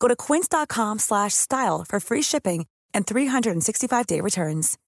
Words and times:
Go 0.00 0.08
to 0.08 0.16
quince.com 0.16 0.98
slash 0.98 1.30
style 1.30 1.84
for 1.88 2.00
free 2.00 2.22
shipping 2.22 2.66
and 2.94 3.06
365-day 3.06 4.20
returns. 4.20 4.78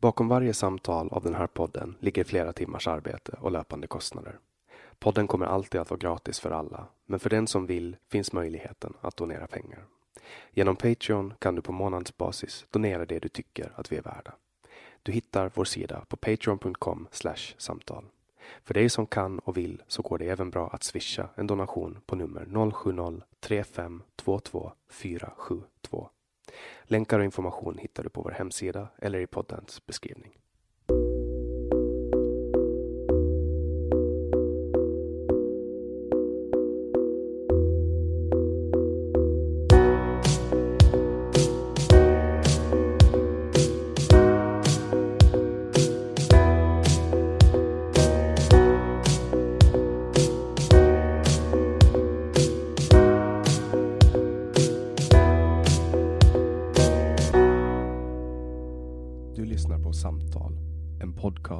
Bakom 0.00 0.28
varje 0.28 0.54
samtal 0.54 1.08
av 1.08 1.22
den 1.22 1.34
här 1.34 1.46
podden 1.46 1.94
ligger 2.00 2.24
flera 2.24 2.52
timmars 2.52 2.88
arbete 2.88 3.36
och 3.40 3.50
löpande 3.50 3.86
kostnader. 3.86 4.38
Podden 4.98 5.26
kommer 5.26 5.46
alltid 5.46 5.80
att 5.80 5.90
vara 5.90 5.98
gratis 5.98 6.40
för 6.40 6.50
alla, 6.50 6.86
men 7.06 7.20
för 7.20 7.30
den 7.30 7.46
som 7.46 7.66
vill 7.66 7.96
finns 8.10 8.32
möjligheten 8.32 8.94
att 9.00 9.16
donera 9.16 9.46
pengar. 9.46 9.84
Genom 10.52 10.76
Patreon 10.76 11.34
kan 11.38 11.54
du 11.54 11.62
på 11.62 11.72
månadsbasis 11.72 12.66
donera 12.70 13.06
det 13.06 13.18
du 13.18 13.28
tycker 13.28 13.72
att 13.76 13.92
vi 13.92 13.96
är 13.96 14.02
värda. 14.02 14.34
Du 15.02 15.12
hittar 15.12 15.50
vår 15.54 15.64
sida 15.64 16.04
på 16.08 16.16
patreon.com 16.16 17.08
samtal. 17.58 18.04
För 18.62 18.74
dig 18.74 18.88
som 18.88 19.06
kan 19.06 19.38
och 19.38 19.56
vill 19.56 19.82
så 19.88 20.02
går 20.02 20.18
det 20.18 20.28
även 20.28 20.50
bra 20.50 20.68
att 20.68 20.82
swisha 20.82 21.28
en 21.34 21.46
donation 21.46 21.98
på 22.06 22.16
nummer 22.16 22.44
070-3522 22.44 24.72
472. 24.90 26.08
Länkar 26.82 27.18
och 27.18 27.24
information 27.24 27.78
hittar 27.78 28.02
du 28.02 28.08
på 28.08 28.22
vår 28.22 28.30
hemsida 28.30 28.88
eller 28.98 29.18
i 29.18 29.26
poddens 29.26 29.86
beskrivning. 29.86 30.38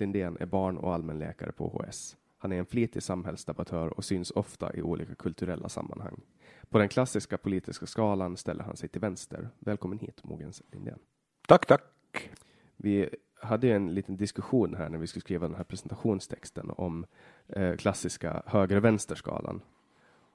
Lindén 0.00 0.36
är 0.40 0.46
barn 0.46 0.76
och 0.76 0.94
allmänläkare 0.94 1.52
på 1.52 1.68
HS. 1.68 2.16
Han 2.38 2.52
är 2.52 2.58
en 2.58 2.66
flitig 2.66 3.02
samhällsdebattör 3.02 3.88
och 3.88 4.04
syns 4.04 4.30
ofta 4.30 4.74
i 4.74 4.82
olika 4.82 5.14
kulturella 5.14 5.68
sammanhang. 5.68 6.20
På 6.68 6.78
den 6.78 6.88
klassiska 6.88 7.38
politiska 7.38 7.86
skalan 7.86 8.36
ställer 8.36 8.64
han 8.64 8.76
sig 8.76 8.88
till 8.88 9.00
vänster. 9.00 9.48
Välkommen 9.58 9.98
hit, 9.98 10.24
Mogens 10.24 10.62
Lindén. 10.72 10.98
Tack, 11.48 11.66
tack. 11.66 11.82
Vi 12.76 13.08
hade 13.34 13.72
en 13.72 13.94
liten 13.94 14.16
diskussion 14.16 14.74
här 14.74 14.88
när 14.88 14.98
vi 14.98 15.06
skulle 15.06 15.20
skriva 15.20 15.48
den 15.48 15.56
här 15.56 15.64
presentationstexten 15.64 16.70
om 16.70 17.06
eh, 17.48 17.76
klassiska 17.76 18.42
höger-vänster-skalan. 18.46 19.60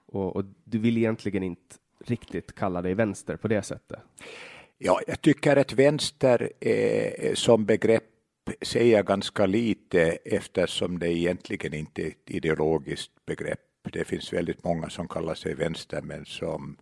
Och, 0.06 0.36
och 0.36 0.46
du 0.64 0.80
vill 0.80 0.98
egentligen 0.98 1.44
inte 1.44 1.76
riktigt 2.00 2.56
kalla 2.56 2.82
dig 2.82 2.94
vänster 2.94 3.36
på 3.36 3.48
det 3.48 3.62
sättet. 3.62 4.00
Ja, 4.78 5.00
jag 5.08 5.22
tycker 5.22 5.58
att 5.58 5.74
vänster 5.74 6.52
eh, 6.60 7.34
som 7.34 7.66
begrepp 7.66 8.04
säger 8.62 9.04
ganska 9.04 9.46
lite 9.46 10.02
eftersom 10.26 11.00
det 11.00 11.14
egentligen 11.14 11.74
inte 11.74 12.02
är 12.02 12.08
ett 12.08 12.30
ideologiskt 12.32 13.26
begrepp. 13.26 13.60
Det 13.92 14.06
finns 14.06 14.34
väldigt 14.34 14.64
många 14.64 14.90
som 14.90 15.08
kallar 15.08 15.34
sig 15.34 15.54
vänster 15.54 16.02
men 16.02 16.26
som 16.26 16.78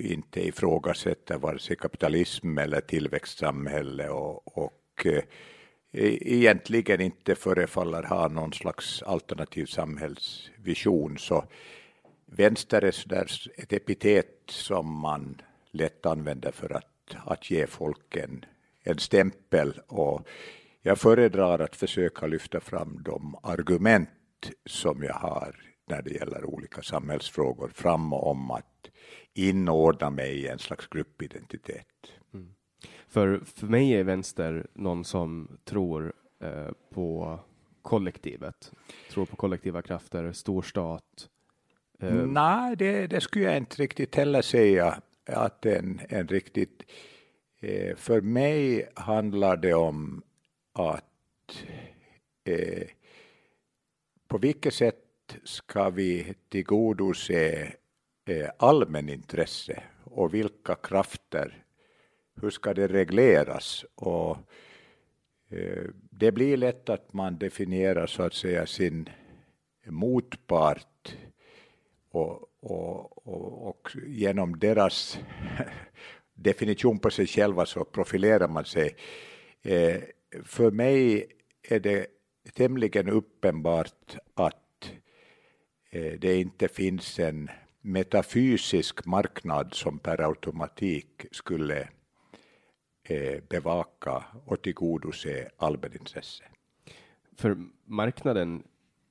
inte 0.00 0.46
ifrågasätter 0.48 1.38
vare 1.38 1.58
sig 1.58 1.76
kapitalism 1.76 2.58
eller 2.58 2.80
tillväxtsamhälle 2.80 4.08
och, 4.08 4.58
och 4.58 5.06
eh, 5.06 5.22
egentligen 5.92 7.00
inte 7.00 7.34
förefaller 7.34 8.02
ha 8.02 8.28
någon 8.28 8.52
slags 8.52 9.02
alternativ 9.02 9.66
samhällsvision. 9.66 11.18
Så 11.18 11.44
vänster 12.26 12.84
är 12.84 12.90
sådär 12.90 13.26
ett 13.56 13.72
epitet 13.72 14.42
som 14.46 14.98
man 15.00 15.40
lätt 15.70 16.06
använder 16.06 16.52
för 16.52 16.76
att, 16.76 17.16
att 17.24 17.50
ge 17.50 17.66
folk 17.66 18.16
en, 18.16 18.44
en 18.82 18.98
stämpel. 18.98 19.80
Och 19.86 20.28
jag 20.82 20.98
föredrar 20.98 21.58
att 21.58 21.76
försöka 21.76 22.26
lyfta 22.26 22.60
fram 22.60 23.02
de 23.02 23.36
argument 23.42 24.08
som 24.66 25.02
jag 25.02 25.14
har 25.14 25.56
när 25.88 26.02
det 26.02 26.10
gäller 26.10 26.44
olika 26.44 26.82
samhällsfrågor 26.82 27.68
fram 27.68 28.12
om 28.12 28.50
att 28.50 28.90
inordna 29.34 30.10
mig 30.10 30.32
i 30.32 30.48
en 30.48 30.58
slags 30.58 30.86
gruppidentitet. 30.86 31.86
Mm. 32.34 32.54
För, 33.08 33.40
för 33.44 33.66
mig 33.66 33.92
är 33.92 34.04
vänster 34.04 34.66
någon 34.74 35.04
som 35.04 35.58
tror 35.64 36.12
eh, 36.40 36.70
på 36.94 37.38
kollektivet, 37.82 38.72
tror 39.10 39.26
på 39.26 39.36
kollektiva 39.36 39.82
krafter, 39.82 40.32
storstat. 40.32 41.28
Eh. 42.00 42.14
Nej, 42.14 42.76
det, 42.76 43.06
det 43.06 43.20
skulle 43.20 43.44
jag 43.44 43.56
inte 43.56 43.82
riktigt 43.82 44.14
heller 44.14 44.42
säga 44.42 45.00
att 45.26 45.66
en, 45.66 46.00
en 46.08 46.28
riktigt... 46.28 46.82
Eh, 47.60 47.96
för 47.96 48.20
mig 48.20 48.88
handlar 48.94 49.56
det 49.56 49.74
om 49.74 50.22
att 50.72 51.64
eh, 52.44 52.88
på 54.28 54.38
vilket 54.38 54.74
sätt 54.74 54.96
ska 55.44 55.90
vi 55.90 56.34
tillgodose 56.48 57.72
eh, 58.24 58.48
allmänintresse 58.56 59.82
och 60.04 60.34
vilka 60.34 60.74
krafter, 60.74 61.64
hur 62.40 62.50
ska 62.50 62.74
det 62.74 62.88
regleras? 62.88 63.84
Och 63.94 64.36
eh, 65.50 65.84
det 66.10 66.32
blir 66.32 66.56
lätt 66.56 66.88
att 66.88 67.12
man 67.12 67.38
definierar 67.38 68.06
så 68.06 68.22
att 68.22 68.34
säga 68.34 68.66
sin 68.66 69.08
motpart 69.86 71.16
och, 72.10 72.48
och, 72.60 73.28
och, 73.28 73.68
och 73.68 73.88
genom 74.06 74.58
deras 74.58 75.18
definition 76.34 76.98
på 76.98 77.10
sig 77.10 77.26
själva 77.26 77.66
så 77.66 77.84
profilerar 77.84 78.48
man 78.48 78.64
sig. 78.64 78.96
Eh, 79.62 80.02
för 80.44 80.70
mig 80.70 81.26
är 81.62 81.80
det 81.80 82.06
tämligen 82.54 83.08
uppenbart 83.08 84.16
att 84.34 84.92
eh, 85.90 86.12
det 86.18 86.36
inte 86.36 86.68
finns 86.68 87.18
en 87.18 87.50
metafysisk 87.80 89.06
marknad 89.06 89.74
som 89.74 89.98
per 89.98 90.20
automatik 90.20 91.26
skulle 91.30 91.88
eh, 93.02 93.42
bevaka 93.48 94.24
och 94.44 94.62
tillgodose 94.62 95.48
allmänintresse. 95.56 96.44
För 97.36 97.56
marknaden 97.84 98.62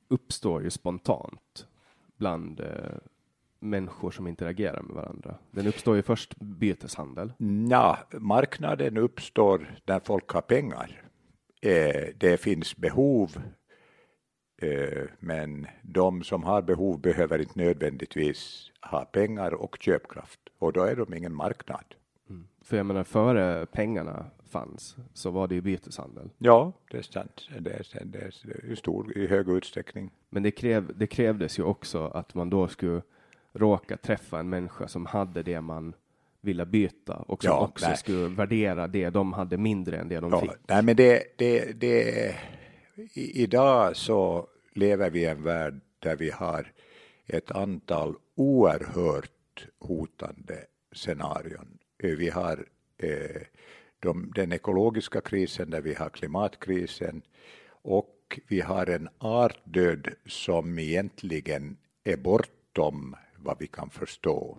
uppstår 0.07 0.63
ju 0.63 0.69
spontant 0.69 1.67
bland 2.17 2.59
eh, 2.59 2.97
människor 3.59 4.11
som 4.11 4.27
interagerar 4.27 4.81
med 4.81 4.95
varandra. 4.95 5.35
Den 5.51 5.67
uppstår 5.67 5.95
ju 5.95 6.01
först 6.01 6.35
byteshandel. 6.39 7.33
Ja, 7.69 7.97
marknaden 8.11 8.97
uppstår 8.97 9.79
när 9.85 9.99
folk 9.99 10.29
har 10.29 10.41
pengar. 10.41 11.10
Eh, 11.61 12.07
det 12.17 12.37
finns 12.37 12.77
behov, 12.77 13.41
eh, 14.61 15.03
men 15.19 15.67
de 15.81 16.23
som 16.23 16.43
har 16.43 16.61
behov 16.61 17.01
behöver 17.01 17.39
inte 17.39 17.59
nödvändigtvis 17.59 18.71
ha 18.81 19.05
pengar 19.05 19.53
och 19.53 19.77
köpkraft 19.79 20.39
och 20.59 20.73
då 20.73 20.83
är 20.83 20.95
de 20.95 21.13
ingen 21.13 21.35
marknad. 21.35 21.85
Mm. 22.29 22.47
För 22.61 22.77
jag 22.77 22.85
menar, 22.85 23.03
före 23.03 23.65
pengarna 23.65 24.25
fanns 24.49 24.95
så 25.13 25.31
var 25.31 25.47
det 25.47 25.55
ju 25.55 25.61
byteshandel. 25.61 26.29
Ja, 26.37 26.73
det 26.91 26.97
är 26.97 27.01
sant. 27.01 27.47
Det 27.59 27.71
är, 27.71 28.05
det 28.05 28.19
är 28.19 28.65
i, 28.71 28.75
stor, 28.75 29.17
i 29.17 29.27
hög 29.27 29.49
utsträckning. 29.49 30.11
Men 30.29 30.43
det, 30.43 30.51
kräv, 30.51 30.91
det 30.95 31.07
krävdes 31.07 31.59
ju 31.59 31.63
också 31.63 32.05
att 32.07 32.33
man 32.33 32.49
då 32.49 32.67
skulle 32.67 33.01
råka 33.53 33.97
träffa 33.97 34.39
en 34.39 34.49
människa 34.49 34.87
som 34.87 35.05
hade 35.05 35.43
det 35.43 35.61
man 35.61 35.93
vilja 36.41 36.65
byta 36.65 37.13
och 37.13 37.43
som 37.43 37.51
ja, 37.51 37.59
också 37.59 37.87
nej. 37.87 37.97
skulle 37.97 38.27
värdera 38.27 38.87
det 38.87 39.09
de 39.09 39.33
hade 39.33 39.57
mindre 39.57 39.97
än 39.97 40.09
det 40.09 40.19
de 40.19 40.31
ja, 40.31 40.41
fick. 40.41 40.51
Nej, 40.67 40.83
men 40.83 40.95
det, 40.95 41.23
det, 41.37 41.79
det, 41.79 42.35
i, 43.13 43.43
idag 43.43 43.95
så 43.95 44.47
lever 44.73 45.09
vi 45.09 45.19
i 45.19 45.25
en 45.25 45.43
värld 45.43 45.81
där 45.99 46.15
vi 46.15 46.29
har 46.29 46.71
ett 47.27 47.51
antal 47.51 48.15
oerhört 48.35 49.67
hotande 49.79 50.65
scenarion. 50.91 51.77
Vi 51.97 52.29
har 52.29 52.65
eh, 52.97 53.41
de, 53.99 54.31
den 54.35 54.51
ekologiska 54.51 55.21
krisen 55.21 55.69
där 55.69 55.81
vi 55.81 55.93
har 55.93 56.09
klimatkrisen 56.09 57.21
och 57.67 58.39
vi 58.47 58.61
har 58.61 58.89
en 58.89 59.09
artdöd 59.17 60.07
som 60.25 60.79
egentligen 60.79 61.77
är 62.03 62.17
bortom 62.17 63.15
vad 63.37 63.59
vi 63.59 63.67
kan 63.67 63.89
förstå. 63.89 64.57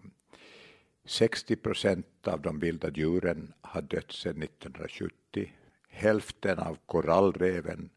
60 1.05 1.57
procent 1.57 2.29
av 2.29 2.41
de 2.41 2.59
vilda 2.59 2.91
djuren 2.91 3.53
har 3.61 3.83
dött 3.83 4.13
sedan 4.13 4.43
1970. 4.43 5.53
Hälften 5.89 6.59
av 6.59 6.79
korallreven 6.87 7.91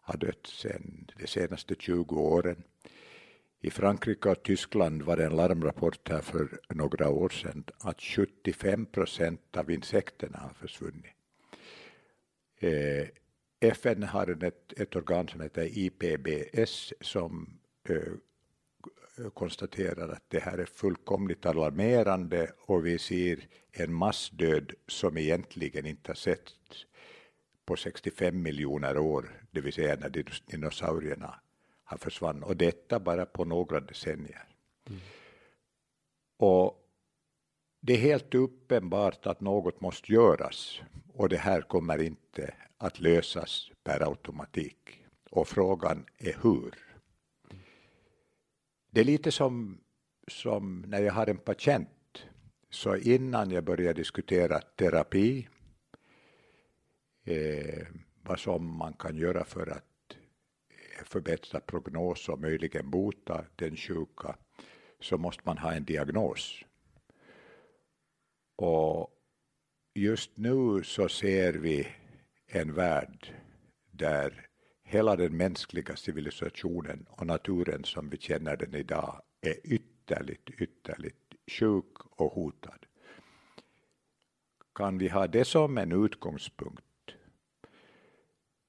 har 0.00 0.16
dött 0.16 0.46
sedan 0.46 1.10
de 1.18 1.26
senaste 1.26 1.74
20 1.78 2.16
åren. 2.20 2.62
I 3.60 3.70
Frankrike 3.70 4.28
och 4.28 4.42
Tyskland 4.42 5.02
var 5.02 5.16
det 5.16 5.24
en 5.26 5.36
larmrapport 5.36 6.08
här 6.08 6.20
för 6.20 6.60
några 6.68 7.08
år 7.08 7.28
sedan 7.28 7.64
att 7.78 8.00
75 8.02 8.86
procent 8.86 9.56
av 9.56 9.70
insekterna 9.70 10.38
har 10.38 10.54
försvunnit. 10.54 11.14
Eh, 12.58 13.08
FN 13.60 14.02
har 14.02 14.44
ett, 14.44 14.72
ett 14.76 14.96
organ 14.96 15.28
som 15.28 15.40
heter 15.40 15.78
IPBS 15.78 16.92
som 17.00 17.58
eh, 17.88 18.12
konstaterar 19.34 20.08
att 20.08 20.24
det 20.28 20.40
här 20.40 20.58
är 20.58 20.64
fullkomligt 20.64 21.46
alarmerande 21.46 22.52
och 22.66 22.86
vi 22.86 22.98
ser 22.98 23.48
en 23.72 23.94
massdöd 23.94 24.72
som 24.86 25.16
egentligen 25.18 25.86
inte 25.86 26.10
har 26.10 26.16
sett 26.16 26.52
på 27.64 27.76
65 27.76 28.42
miljoner 28.42 28.98
år, 28.98 29.42
det 29.50 29.60
vill 29.60 29.72
säga 29.72 29.96
när 29.96 30.24
dinosaurierna 30.50 31.40
har 31.84 31.96
försvunnit 31.96 32.44
och 32.44 32.56
detta 32.56 33.00
bara 33.00 33.26
på 33.26 33.44
några 33.44 33.80
decennier. 33.80 34.48
Mm. 34.88 35.00
Och 36.36 36.80
det 37.80 37.92
är 37.92 37.98
helt 37.98 38.34
uppenbart 38.34 39.26
att 39.26 39.40
något 39.40 39.80
måste 39.80 40.12
göras 40.12 40.80
och 41.12 41.28
det 41.28 41.36
här 41.36 41.60
kommer 41.60 42.02
inte 42.02 42.54
att 42.78 43.00
lösas 43.00 43.70
per 43.84 44.08
automatik. 44.08 45.04
Och 45.30 45.48
frågan 45.48 46.06
är 46.18 46.36
hur. 46.42 46.89
Det 48.92 49.00
är 49.00 49.04
lite 49.04 49.32
som, 49.32 49.80
som 50.28 50.84
när 50.86 51.02
jag 51.02 51.12
har 51.12 51.26
en 51.26 51.38
patient, 51.38 52.24
så 52.70 52.96
innan 52.96 53.50
jag 53.50 53.64
börjar 53.64 53.94
diskutera 53.94 54.60
terapi, 54.60 55.48
eh, 57.24 57.86
vad 58.22 58.38
som 58.38 58.76
man 58.76 58.92
kan 58.92 59.16
göra 59.16 59.44
för 59.44 59.66
att 59.66 60.16
eh, 60.68 61.04
förbättra 61.04 61.60
prognos 61.60 62.28
och 62.28 62.40
möjligen 62.40 62.90
bota 62.90 63.44
den 63.56 63.76
sjuka, 63.76 64.36
så 65.00 65.18
måste 65.18 65.42
man 65.44 65.58
ha 65.58 65.72
en 65.72 65.84
diagnos. 65.84 66.64
Och 68.56 69.10
just 69.94 70.36
nu 70.36 70.82
så 70.84 71.08
ser 71.08 71.52
vi 71.52 71.88
en 72.46 72.74
värld 72.74 73.34
där 73.90 74.49
hela 74.90 75.16
den 75.16 75.36
mänskliga 75.36 75.96
civilisationen 75.96 77.06
och 77.10 77.26
naturen 77.26 77.84
som 77.84 78.10
vi 78.10 78.18
känner 78.18 78.56
den 78.56 78.74
idag 78.74 79.22
är 79.40 79.54
ytterligt, 79.64 80.50
ytterligt 80.50 81.34
sjuk 81.46 81.96
och 82.10 82.32
hotad. 82.32 82.86
Kan 84.74 84.98
vi 84.98 85.08
ha 85.08 85.26
det 85.26 85.44
som 85.44 85.78
en 85.78 86.04
utgångspunkt 86.04 86.84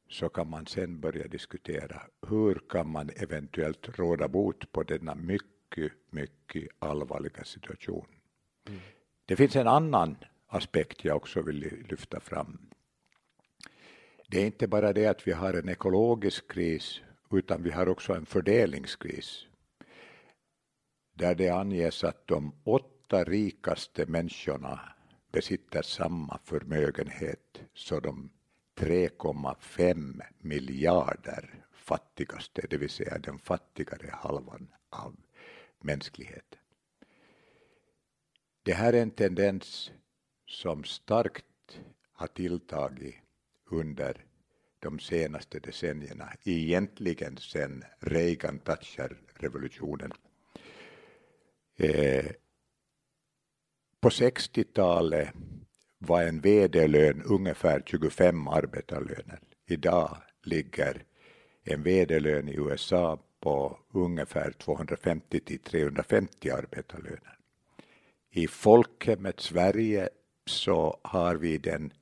så 0.10 0.30
kan 0.30 0.50
man 0.50 0.66
sen 0.66 1.00
börja 1.00 1.28
diskutera 1.28 2.02
hur 2.28 2.62
kan 2.70 2.92
man 2.92 3.10
eventuellt 3.16 4.00
råda 4.00 4.28
bot 4.28 4.72
på 4.72 4.84
denna 4.84 5.16
mycket, 5.16 5.92
mycket 6.10 6.68
allvarliga 6.80 7.44
situation. 7.44 8.08
Mm. 8.68 8.80
Det 9.26 9.36
finns 9.36 9.56
en 9.56 9.68
annan 9.68 10.18
aspekt 10.48 11.06
jag 11.06 11.18
också 11.18 11.42
vill 11.42 11.86
lyfta 11.90 12.20
fram 12.20 12.72
det 14.32 14.42
är 14.42 14.46
inte 14.46 14.68
bara 14.68 14.94
det 14.94 15.08
att 15.08 15.28
vi 15.28 15.32
har 15.32 15.54
en 15.54 15.70
ekologisk 15.70 16.52
kris, 16.52 17.02
utan 17.32 17.64
vi 17.64 17.72
har 17.72 17.90
också 17.90 18.14
en 18.14 18.26
fördelningskris. 18.26 19.46
Där 21.14 21.36
det 21.36 21.50
anges 21.50 22.04
att 22.04 22.28
de 22.28 22.56
åtta 22.64 23.24
rikaste 23.24 24.06
människorna 24.06 24.80
besitter 25.32 25.82
samma 25.82 26.40
förmögenhet 26.44 27.62
som 27.74 28.02
de 28.02 28.30
3,5 28.76 30.22
miljarder 30.38 31.64
fattigaste, 31.72 32.68
det 32.70 32.78
vill 32.78 32.90
säga 32.90 33.18
den 33.18 33.40
fattigare 33.40 34.10
halvan 34.12 34.68
av 34.90 35.16
mänskligheten. 35.80 36.60
Det 38.64 38.74
här 38.74 38.94
är 38.94 39.02
en 39.02 39.12
tendens 39.12 39.92
som 40.48 40.84
starkt 40.84 41.82
har 42.12 42.28
tilltagit 42.28 43.16
under 43.72 44.26
de 44.80 45.00
senaste 45.00 45.60
decennierna, 45.60 46.34
egentligen 46.44 47.38
sedan 47.38 47.84
Reagan-Thatcher-revolutionen. 48.00 50.12
Eh, 51.78 52.26
på 54.02 54.10
60-talet 54.10 55.30
var 55.98 56.24
en 56.24 56.42
vd-lön 56.42 57.24
ungefär 57.26 57.84
25 57.86 58.48
arbetarlöner. 58.48 59.40
Idag 59.66 60.18
ligger 60.44 61.04
en 61.64 61.84
vd-lön 61.84 62.50
i 62.50 62.56
USA 62.56 63.20
på 63.40 63.80
ungefär 63.94 64.52
250 64.52 65.40
till 65.40 65.60
350 65.60 66.50
arbetarlöner. 66.50 67.38
I 68.32 68.48
folkhemmet 68.48 69.40
Sverige 69.40 70.10
så 70.46 71.00
har 71.04 71.36
vi 71.36 71.58
den 71.58 71.94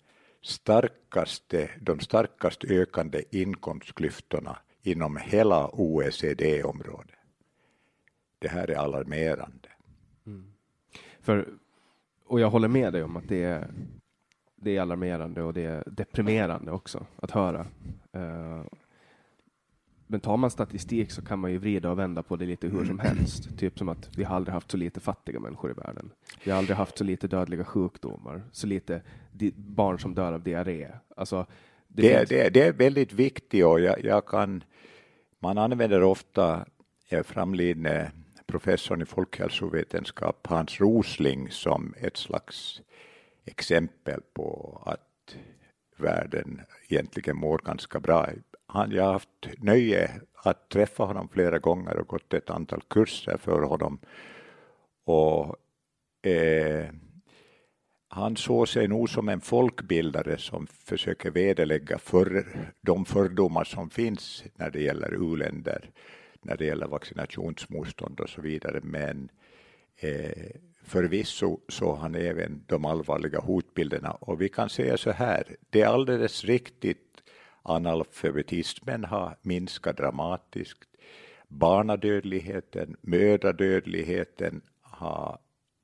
starkaste, 0.41 1.69
de 1.81 1.99
starkast 1.99 2.63
ökande 2.63 3.23
inkomstklyftorna 3.31 4.57
inom 4.81 5.17
hela 5.17 5.69
OECD-området. 5.73 7.15
Det 8.39 8.47
här 8.47 8.69
är 8.69 8.75
alarmerande. 8.75 9.69
Mm. 10.25 10.51
För, 11.21 11.47
och 12.25 12.39
jag 12.39 12.49
håller 12.49 12.67
med 12.67 12.93
dig 12.93 13.03
om 13.03 13.17
att 13.17 13.27
det 13.27 13.43
är, 13.43 13.67
det 14.55 14.77
är 14.77 14.81
alarmerande 14.81 15.43
och 15.43 15.53
det 15.53 15.65
är 15.65 15.83
deprimerande 15.87 16.71
också 16.71 17.05
att 17.15 17.31
höra. 17.31 17.67
Uh, 18.15 18.63
men 20.11 20.19
tar 20.19 20.37
man 20.37 20.51
statistik 20.51 21.11
så 21.11 21.21
kan 21.21 21.39
man 21.39 21.51
ju 21.51 21.57
vrida 21.57 21.91
och 21.91 21.99
vända 21.99 22.23
på 22.23 22.35
det 22.35 22.45
lite 22.45 22.67
hur 22.67 22.85
som 22.85 22.99
helst. 22.99 23.57
Typ 23.57 23.77
som 23.77 23.89
att 23.89 24.09
vi 24.17 24.23
har 24.23 24.35
aldrig 24.35 24.53
haft 24.53 24.71
så 24.71 24.77
lite 24.77 24.99
fattiga 24.99 25.39
människor 25.39 25.71
i 25.71 25.73
världen. 25.73 26.11
Vi 26.43 26.51
har 26.51 26.57
aldrig 26.57 26.77
haft 26.77 26.97
så 26.97 27.03
lite 27.03 27.27
dödliga 27.27 27.63
sjukdomar, 27.63 28.43
så 28.51 28.67
lite 28.67 29.01
barn 29.55 29.99
som 29.99 30.15
dör 30.15 30.33
av 30.33 30.43
diarré. 30.43 30.87
Alltså, 31.15 31.45
det, 31.87 32.01
det, 32.01 32.17
finns... 32.17 32.29
det, 32.29 32.49
det 32.49 32.67
är 32.67 32.73
väldigt 32.73 33.13
viktigt 33.13 33.65
och 33.65 33.79
jag, 33.79 34.05
jag, 34.05 34.25
kan, 34.25 34.63
man 35.39 35.57
använder 35.57 36.03
ofta 36.03 36.65
framlidne 37.23 38.11
professorn 38.45 39.01
i 39.01 39.05
folkhälsovetenskap 39.05 40.47
Hans 40.47 40.81
Rosling 40.81 41.51
som 41.51 41.93
ett 41.97 42.17
slags 42.17 42.81
exempel 43.45 44.21
på 44.33 44.81
att 44.85 45.35
världen 45.97 46.61
egentligen 46.87 47.37
mår 47.37 47.57
ganska 47.57 47.99
bra 47.99 48.29
han, 48.71 48.91
jag 48.91 49.03
har 49.03 49.13
haft 49.13 49.47
nöje 49.57 50.11
att 50.35 50.69
träffa 50.69 51.03
honom 51.03 51.29
flera 51.29 51.59
gånger 51.59 51.97
och 51.97 52.07
gått 52.07 52.33
ett 52.33 52.49
antal 52.49 52.81
kurser 52.87 53.37
för 53.37 53.61
honom. 53.61 53.99
Och 55.05 55.55
eh, 56.29 56.85
han 58.07 58.37
såg 58.37 58.67
sig 58.67 58.87
nog 58.87 59.09
som 59.09 59.29
en 59.29 59.41
folkbildare 59.41 60.37
som 60.37 60.67
försöker 60.67 61.31
vederlägga 61.31 61.97
för, 61.97 62.45
de 62.81 63.05
fördomar 63.05 63.63
som 63.63 63.89
finns 63.89 64.43
när 64.55 64.69
det 64.69 64.81
gäller 64.81 65.13
uländer, 65.13 65.89
när 66.41 66.57
det 66.57 66.65
gäller 66.65 66.87
vaccinationsmotstånd 66.87 68.19
och 68.19 68.29
så 68.29 68.41
vidare. 68.41 68.79
Men 68.83 69.29
eh, 69.95 70.51
förvisso 70.83 71.59
såg 71.67 71.97
han 71.97 72.15
även 72.15 72.63
de 72.67 72.85
allvarliga 72.85 73.39
hotbilderna 73.39 74.11
och 74.11 74.41
vi 74.41 74.49
kan 74.49 74.69
säga 74.69 74.97
så 74.97 75.11
här, 75.11 75.55
det 75.69 75.81
är 75.81 75.87
alldeles 75.87 76.45
riktigt 76.45 77.08
Analfabetismen 77.69 79.05
har 79.05 79.37
minskat 79.41 79.97
dramatiskt. 79.97 80.89
Barnadödligheten, 81.47 82.95
mödradödligheten 83.01 84.61
har 84.81 85.39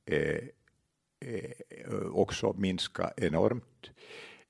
eh, 0.05 0.43
eh, 1.19 2.05
också 2.11 2.53
minskat 2.57 3.13
enormt. 3.17 3.91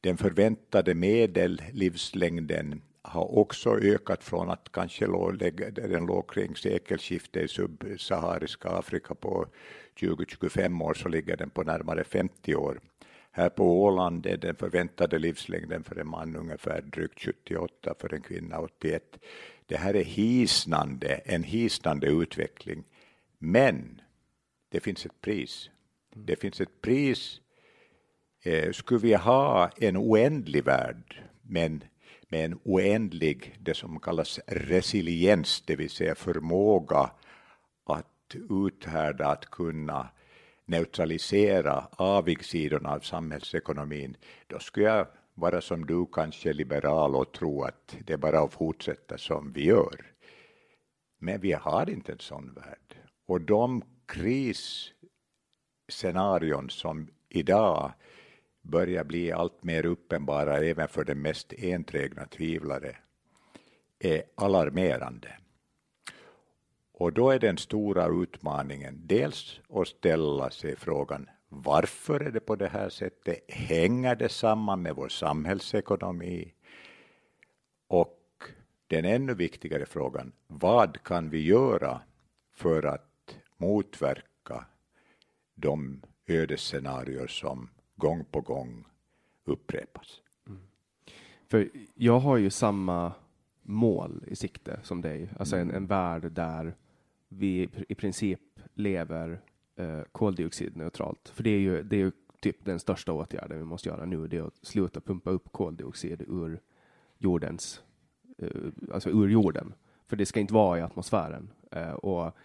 Den 0.01 0.17
förväntade 0.17 0.95
medellivslängden 0.95 2.81
har 3.01 3.37
också 3.37 3.79
ökat 3.79 4.23
från 4.23 4.49
att 4.49 4.71
kanske 4.71 5.07
låg, 5.07 5.37
den 5.73 6.05
låg 6.05 6.29
kring 6.29 6.55
sekelskiftet 6.55 7.43
i 7.43 7.47
subsahariska 7.47 8.69
Afrika 8.69 9.15
på 9.15 9.45
20-25 9.99 10.83
år 10.83 10.93
så 10.93 11.09
ligger 11.09 11.37
den 11.37 11.49
på 11.49 11.63
närmare 11.63 12.03
50 12.03 12.55
år. 12.55 12.79
Här 13.37 13.49
på 13.49 13.83
Åland 13.83 14.25
är 14.25 14.37
den 14.37 14.55
förväntade 14.55 15.19
livslängden 15.19 15.83
för 15.83 15.99
en 15.99 16.07
man 16.07 16.35
ungefär 16.35 16.81
drygt 16.81 17.19
78, 17.19 17.95
för 17.99 18.13
en 18.13 18.21
kvinna 18.21 18.59
81. 18.59 19.17
Det 19.65 19.77
här 19.77 19.95
är 19.95 20.03
hisnande, 20.03 21.07
en 21.07 21.43
hisnande 21.43 22.07
utveckling. 22.07 22.83
Men 23.37 24.01
det 24.69 24.79
finns 24.79 25.05
ett 25.05 25.21
pris. 25.21 25.69
Det 26.13 26.35
finns 26.35 26.61
ett 26.61 26.81
pris. 26.81 27.41
Eh, 28.43 28.71
skulle 28.71 28.99
vi 28.99 29.13
ha 29.13 29.69
en 29.77 29.97
oändlig 29.97 30.63
värld, 30.63 31.23
men 31.41 31.83
med 32.29 32.45
en 32.45 32.59
oändlig, 32.63 33.57
det 33.59 33.73
som 33.73 33.99
kallas 33.99 34.39
resiliens, 34.47 35.63
det 35.65 35.75
vill 35.75 35.89
säga 35.89 36.15
förmåga 36.15 37.11
att 37.85 38.35
uthärda, 38.49 39.27
att 39.27 39.45
kunna 39.45 40.07
neutralisera 40.65 41.87
avigsidorna 41.91 42.89
av 42.89 42.99
samhällsekonomin, 42.99 44.17
då 44.47 44.59
skulle 44.59 44.85
jag 44.85 45.07
vara 45.33 45.61
som 45.61 45.85
du, 45.85 46.05
kanske 46.11 46.53
liberal 46.53 47.15
och 47.15 47.31
tro 47.31 47.63
att 47.63 47.97
det 48.05 48.13
är 48.13 48.17
bara 48.17 48.39
att 48.39 48.53
fortsätta 48.53 49.17
som 49.17 49.53
vi 49.53 49.65
gör. 49.65 50.05
Men 51.19 51.41
vi 51.41 51.53
har 51.53 51.89
inte 51.89 52.11
en 52.11 52.19
sån 52.19 52.53
värld. 52.53 52.95
Och 53.27 53.41
de 53.41 53.83
krisscenarion 54.05 56.69
som 56.69 57.07
idag 57.29 57.91
börjar 58.61 59.03
bli 59.03 59.31
allt 59.31 59.63
mer 59.63 59.85
uppenbara 59.85 60.57
även 60.57 60.87
för 60.87 61.03
den 61.03 61.21
mest 61.21 61.53
enträgna 61.53 62.25
tvivlare 62.25 62.97
är 63.99 64.23
alarmerande. 64.35 65.37
Och 66.97 67.13
då 67.13 67.31
är 67.31 67.39
den 67.39 67.57
stora 67.57 68.07
utmaningen 68.23 69.01
dels 69.05 69.59
att 69.69 69.87
ställa 69.87 70.49
sig 70.49 70.75
frågan 70.75 71.29
varför 71.49 72.19
är 72.19 72.31
det 72.31 72.39
på 72.39 72.55
det 72.55 72.67
här 72.67 72.89
sättet? 72.89 73.39
Hänger 73.47 74.15
det 74.15 74.29
samman 74.29 74.81
med 74.81 74.95
vår 74.95 75.09
samhällsekonomi? 75.09 76.53
Och 77.87 78.43
den 78.87 79.05
ännu 79.05 79.33
viktigare 79.33 79.85
frågan, 79.85 80.31
vad 80.47 81.03
kan 81.03 81.29
vi 81.29 81.45
göra 81.45 82.01
för 82.53 82.83
att 82.83 83.37
motverka 83.57 84.65
de 85.55 86.01
ödesscenarier 86.27 87.27
som 87.27 87.69
gång 87.95 88.25
på 88.25 88.41
gång 88.41 88.85
upprepas? 89.45 90.21
Mm. 90.47 90.61
För 91.47 91.69
jag 91.93 92.19
har 92.19 92.37
ju 92.37 92.49
samma 92.49 93.13
mål 93.61 94.23
i 94.27 94.35
sikte 94.35 94.79
som 94.83 95.01
dig, 95.01 95.29
alltså 95.39 95.55
en, 95.55 95.71
en 95.71 95.87
värld 95.87 96.31
där 96.31 96.75
vi 97.29 97.69
i 97.89 97.95
princip 97.95 98.59
lever 98.73 99.41
eh, 99.75 100.01
koldioxidneutralt. 100.11 101.29
För 101.29 101.43
det 101.43 101.49
är 101.49 101.59
ju, 101.59 101.83
det 101.83 101.95
är 101.95 101.99
ju 101.99 102.11
typ 102.39 102.65
den 102.65 102.79
största 102.79 103.13
åtgärden 103.13 103.57
vi 103.57 103.65
måste 103.65 103.89
göra 103.89 104.05
nu, 104.05 104.27
det 104.27 104.37
är 104.37 104.43
att 104.43 104.65
sluta 104.65 105.01
pumpa 105.01 105.29
upp 105.29 105.51
koldioxid 105.51 106.21
ur 106.27 106.61
jordens, 107.17 107.83
eh, 108.37 108.49
alltså 108.93 109.09
ur 109.09 109.29
jorden. 109.29 109.73
För 110.07 110.15
det 110.15 110.25
ska 110.25 110.39
inte 110.39 110.53
vara 110.53 110.79
i 110.79 110.81
atmosfären. 110.81 111.49
Eh, 111.71 111.91
och 111.91 112.37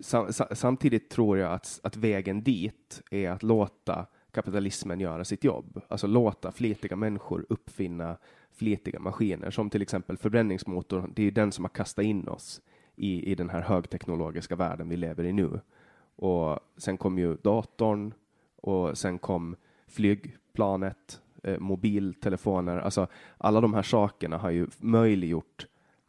sam, 0.00 0.32
samtidigt 0.52 1.10
tror 1.10 1.38
jag 1.38 1.52
att, 1.52 1.80
att 1.82 1.96
vägen 1.96 2.42
dit 2.42 3.02
är 3.10 3.30
att 3.30 3.42
låta 3.42 4.06
kapitalismen 4.30 5.00
göra 5.00 5.24
sitt 5.24 5.44
jobb. 5.44 5.80
Alltså 5.88 6.06
låta 6.06 6.52
flitiga 6.52 6.96
människor 6.96 7.46
uppfinna 7.48 8.16
flitiga 8.50 8.98
maskiner, 8.98 9.50
som 9.50 9.70
till 9.70 9.82
exempel 9.82 10.16
förbränningsmotorn. 10.16 11.12
Det 11.16 11.22
är 11.22 11.30
den 11.30 11.52
som 11.52 11.64
har 11.64 11.70
kastat 11.70 12.04
in 12.04 12.28
oss 12.28 12.60
i, 13.00 13.30
i 13.30 13.34
den 13.34 13.50
här 13.50 13.60
högteknologiska 13.60 14.56
världen 14.56 14.88
vi 14.88 14.96
lever 14.96 15.24
i 15.24 15.32
nu. 15.32 15.60
Och 16.16 16.58
sen 16.76 16.96
kom 16.96 17.18
ju 17.18 17.36
datorn 17.36 18.14
och 18.56 18.98
sen 18.98 19.18
kom 19.18 19.56
flygplanet, 19.88 21.20
eh, 21.42 21.58
mobiltelefoner, 21.58 22.78
alltså 22.78 23.06
alla 23.38 23.60
de 23.60 23.74
här 23.74 23.82
sakerna 23.82 24.38
har 24.38 24.50
ju 24.50 24.66
möjliggjort 24.78 25.66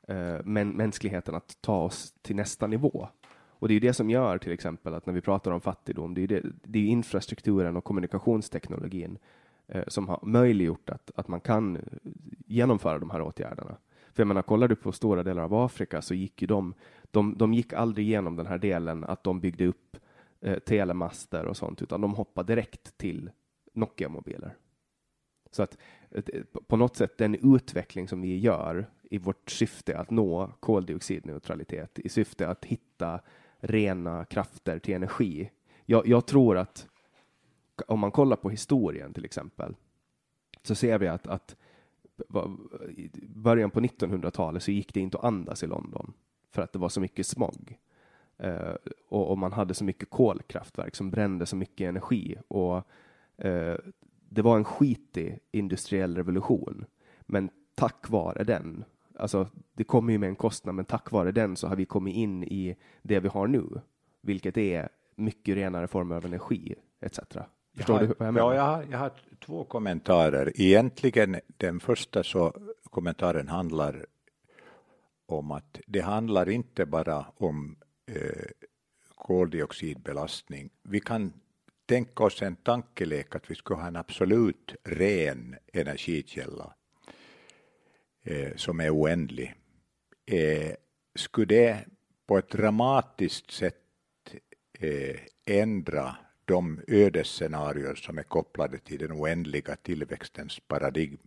eh, 0.07 0.37
men, 0.43 0.69
mänskligheten 0.69 1.35
att 1.35 1.57
ta 1.61 1.83
oss 1.83 2.13
till 2.21 2.35
nästa 2.35 2.67
nivå. 2.67 3.07
Och 3.33 3.67
det 3.67 3.71
är 3.71 3.75
ju 3.75 3.87
det 3.87 3.93
som 3.93 4.09
gör 4.09 4.37
till 4.37 4.51
exempel 4.51 4.93
att 4.93 5.05
när 5.05 5.13
vi 5.13 5.21
pratar 5.21 5.51
om 5.51 5.61
fattigdom, 5.61 6.13
det 6.13 6.21
är, 6.23 6.27
det, 6.27 6.41
det 6.63 6.79
är 6.79 6.85
infrastrukturen 6.85 7.77
och 7.77 7.83
kommunikationsteknologin 7.83 9.17
eh, 9.67 9.83
som 9.87 10.07
har 10.07 10.19
möjliggjort 10.23 10.89
att, 10.89 11.11
att 11.15 11.27
man 11.27 11.39
kan 11.39 11.75
eh, 11.75 11.81
genomföra 12.45 12.99
de 12.99 13.09
här 13.09 13.21
åtgärderna. 13.21 13.77
För 14.13 14.21
jag 14.23 14.27
menar, 14.27 14.41
kollar 14.41 14.67
du 14.67 14.75
på 14.75 14.91
stora 14.91 15.23
delar 15.23 15.43
av 15.43 15.53
Afrika 15.53 16.01
så 16.01 16.13
gick 16.13 16.41
ju 16.41 16.47
de, 16.47 16.73
de, 17.11 17.37
de 17.37 17.53
gick 17.53 17.73
aldrig 17.73 18.07
igenom 18.07 18.35
den 18.35 18.45
här 18.45 18.57
delen 18.57 19.03
att 19.03 19.23
de 19.23 19.39
byggde 19.39 19.67
upp 19.67 19.97
eh, 20.41 20.59
telemaster 20.59 21.45
och 21.45 21.57
sånt, 21.57 21.81
utan 21.81 22.01
de 22.01 22.13
hoppade 22.13 22.55
direkt 22.55 22.97
till 22.97 23.29
Nokia-mobiler. 23.73 24.55
Så 25.51 25.63
att 25.63 25.77
på 26.67 26.77
något 26.77 26.95
sätt 26.95 27.17
den 27.17 27.55
utveckling 27.55 28.07
som 28.07 28.21
vi 28.21 28.37
gör 28.39 28.89
i 29.09 29.17
vårt 29.17 29.49
syfte 29.51 29.97
att 29.97 30.09
nå 30.09 30.51
koldioxidneutralitet, 30.59 31.99
i 31.99 32.09
syfte 32.09 32.47
att 32.47 32.65
hitta 32.65 33.19
rena 33.59 34.25
krafter 34.25 34.79
till 34.79 34.93
energi. 34.93 35.51
Jag, 35.85 36.07
jag 36.07 36.25
tror 36.25 36.57
att 36.57 36.87
om 37.87 37.99
man 37.99 38.11
kollar 38.11 38.35
på 38.35 38.49
historien 38.49 39.13
till 39.13 39.25
exempel, 39.25 39.75
så 40.63 40.75
ser 40.75 40.99
vi 40.99 41.07
att, 41.07 41.27
att 41.27 41.55
början 43.27 43.71
på 43.71 43.79
1900-talet 43.79 44.63
så 44.63 44.71
gick 44.71 44.93
det 44.93 44.99
inte 44.99 45.17
att 45.17 45.23
andas 45.23 45.63
i 45.63 45.67
London 45.67 46.13
för 46.51 46.61
att 46.61 46.73
det 46.73 46.79
var 46.79 46.89
så 46.89 47.01
mycket 47.01 47.27
smog. 47.27 47.77
Eh, 48.37 48.75
och, 49.09 49.31
och, 49.31 49.37
man 49.37 49.51
hade 49.51 49.73
så 49.73 49.83
mycket 49.83 50.09
kolkraftverk 50.09 50.95
som 50.95 51.11
brände 51.11 51.45
så 51.45 51.55
mycket 51.55 51.89
energi 51.89 52.35
och 52.47 52.77
eh, 53.37 53.75
det 54.29 54.41
var 54.41 54.57
en 54.57 54.63
skitig 54.63 55.39
industriell 55.51 56.15
revolution. 56.15 56.85
Men 57.21 57.49
tack 57.75 58.09
vare 58.09 58.43
den, 58.43 58.83
alltså 59.15 59.47
det 59.73 59.83
kommer 59.83 60.11
ju 60.11 60.19
med 60.19 60.29
en 60.29 60.35
kostnad, 60.35 60.75
men 60.75 60.85
tack 60.85 61.11
vare 61.11 61.31
den 61.31 61.55
så 61.55 61.67
har 61.67 61.75
vi 61.75 61.85
kommit 61.85 62.15
in 62.15 62.43
i 62.43 62.75
det 63.01 63.19
vi 63.19 63.27
har 63.27 63.47
nu, 63.47 63.81
vilket 64.21 64.57
är 64.57 64.89
mycket 65.15 65.55
renare 65.55 65.87
former 65.87 66.15
av 66.15 66.25
energi 66.25 66.75
etc. 66.99 67.19
Förstår 67.75 67.95
jag 67.95 68.01
har, 68.01 68.07
du 68.07 68.13
vad 68.19 68.27
jag 68.27 68.33
menar? 68.33 68.53
Ja, 68.53 68.55
jag 68.55 68.63
har, 68.63 68.85
jag 68.91 68.97
har 68.97 69.11
två 69.45 69.63
kommentarer. 69.63 70.51
Egentligen 70.55 71.39
den 71.57 71.79
första 71.79 72.23
så 72.23 72.53
kommentaren 72.83 73.47
handlar 73.47 74.05
om 75.25 75.51
att 75.51 75.79
det 75.87 76.01
handlar 76.01 76.49
inte 76.49 76.85
bara 76.85 77.25
om 77.37 77.75
eh, 78.05 78.67
koldioxidbelastning. 79.15 80.69
Vi 80.83 80.99
kan 80.99 81.33
tänka 81.85 82.23
oss 82.23 82.41
en 82.41 82.55
tankelek 82.55 83.35
att 83.35 83.51
vi 83.51 83.55
skulle 83.55 83.79
ha 83.79 83.87
en 83.87 83.95
absolut 83.95 84.75
ren 84.83 85.55
energikälla 85.73 86.73
eh, 88.23 88.55
som 88.55 88.79
är 88.79 88.95
oändlig. 88.95 89.53
Eh, 90.25 90.71
skulle 91.15 91.45
det 91.45 91.85
på 92.27 92.37
ett 92.37 92.49
dramatiskt 92.49 93.51
sätt 93.51 93.75
eh, 94.79 95.19
ändra 95.45 96.15
de 96.51 96.79
ödesscenarier 96.87 97.95
som 97.95 98.17
är 98.17 98.23
kopplade 98.23 98.77
till 98.77 98.99
den 98.99 99.11
oändliga 99.11 99.75
tillväxtens 99.75 100.59
paradigm? 100.59 101.17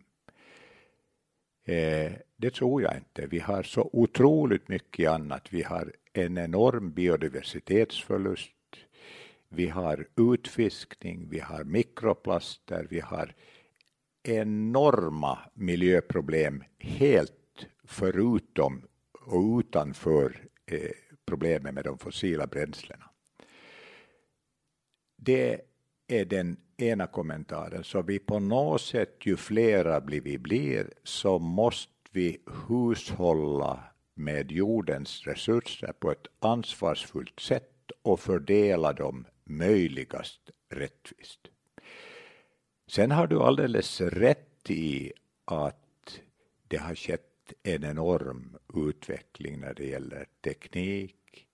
Eh, 1.65 2.13
det 2.37 2.55
tror 2.55 2.83
jag 2.83 2.97
inte. 2.97 3.27
Vi 3.27 3.39
har 3.39 3.63
så 3.63 3.91
otroligt 3.93 4.69
mycket 4.69 5.11
annat. 5.11 5.53
Vi 5.53 5.63
har 5.63 5.93
en 6.13 6.39
enorm 6.39 6.93
biodiversitetsförlust. 6.93 8.51
Vi 9.49 9.69
har 9.69 10.07
utfiskning, 10.17 11.29
vi 11.31 11.39
har 11.39 11.65
mikroplaster, 11.65 12.87
vi 12.91 13.01
har 13.01 13.35
enorma 14.23 15.39
miljöproblem 15.55 16.65
helt 16.79 17.67
förutom 17.85 18.83
och 19.27 19.59
utanför 19.59 20.49
eh, 20.67 20.91
problemen 21.27 21.75
med 21.75 21.85
de 21.85 21.99
fossila 21.99 22.47
bränslena. 22.47 23.14
Det 25.25 25.61
är 26.07 26.25
den 26.25 26.57
ena 26.77 27.07
kommentaren. 27.07 27.85
Så 27.85 28.03
vi 28.03 28.19
på 28.19 28.39
något 28.39 28.81
sätt, 28.81 29.17
ju 29.21 29.37
flera 29.37 30.01
vi 30.01 30.39
blir, 30.39 30.91
så 31.03 31.39
måste 31.39 31.93
vi 32.11 32.39
hushålla 32.69 33.85
med 34.15 34.53
jordens 34.53 35.27
resurser 35.27 35.93
på 35.93 36.11
ett 36.11 36.27
ansvarsfullt 36.39 37.41
sätt 37.41 37.91
och 38.03 38.21
fördela 38.21 38.93
dem 38.93 39.27
möjligast 39.45 40.51
rättvist. 40.69 41.41
Sen 42.87 43.11
har 43.11 43.27
du 43.27 43.41
alldeles 43.41 44.01
rätt 44.01 44.71
i 44.71 45.13
att 45.45 46.21
det 46.69 46.77
har 46.77 46.95
skett 46.95 47.53
en 47.63 47.85
enorm 47.85 48.57
utveckling 48.75 49.61
när 49.61 49.75
det 49.75 49.87
gäller 49.87 50.27
teknik, 50.45 51.47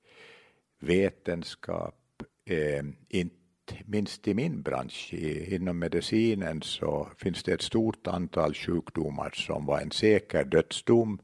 vetenskap, 0.79 2.23
eh, 2.45 2.85
inte 3.09 3.40
minst 3.87 4.29
i 4.29 4.35
min 4.35 4.63
bransch, 4.63 5.15
i, 5.15 5.55
inom 5.55 5.79
medicinen, 5.79 6.63
så 6.63 7.09
finns 7.17 7.43
det 7.43 7.53
ett 7.53 7.63
stort 7.63 8.07
antal 8.07 8.55
sjukdomar 8.55 9.31
som 9.35 9.67
var 9.67 9.81
en 9.81 9.91
säker 9.91 10.45
dödsdom 10.45 11.19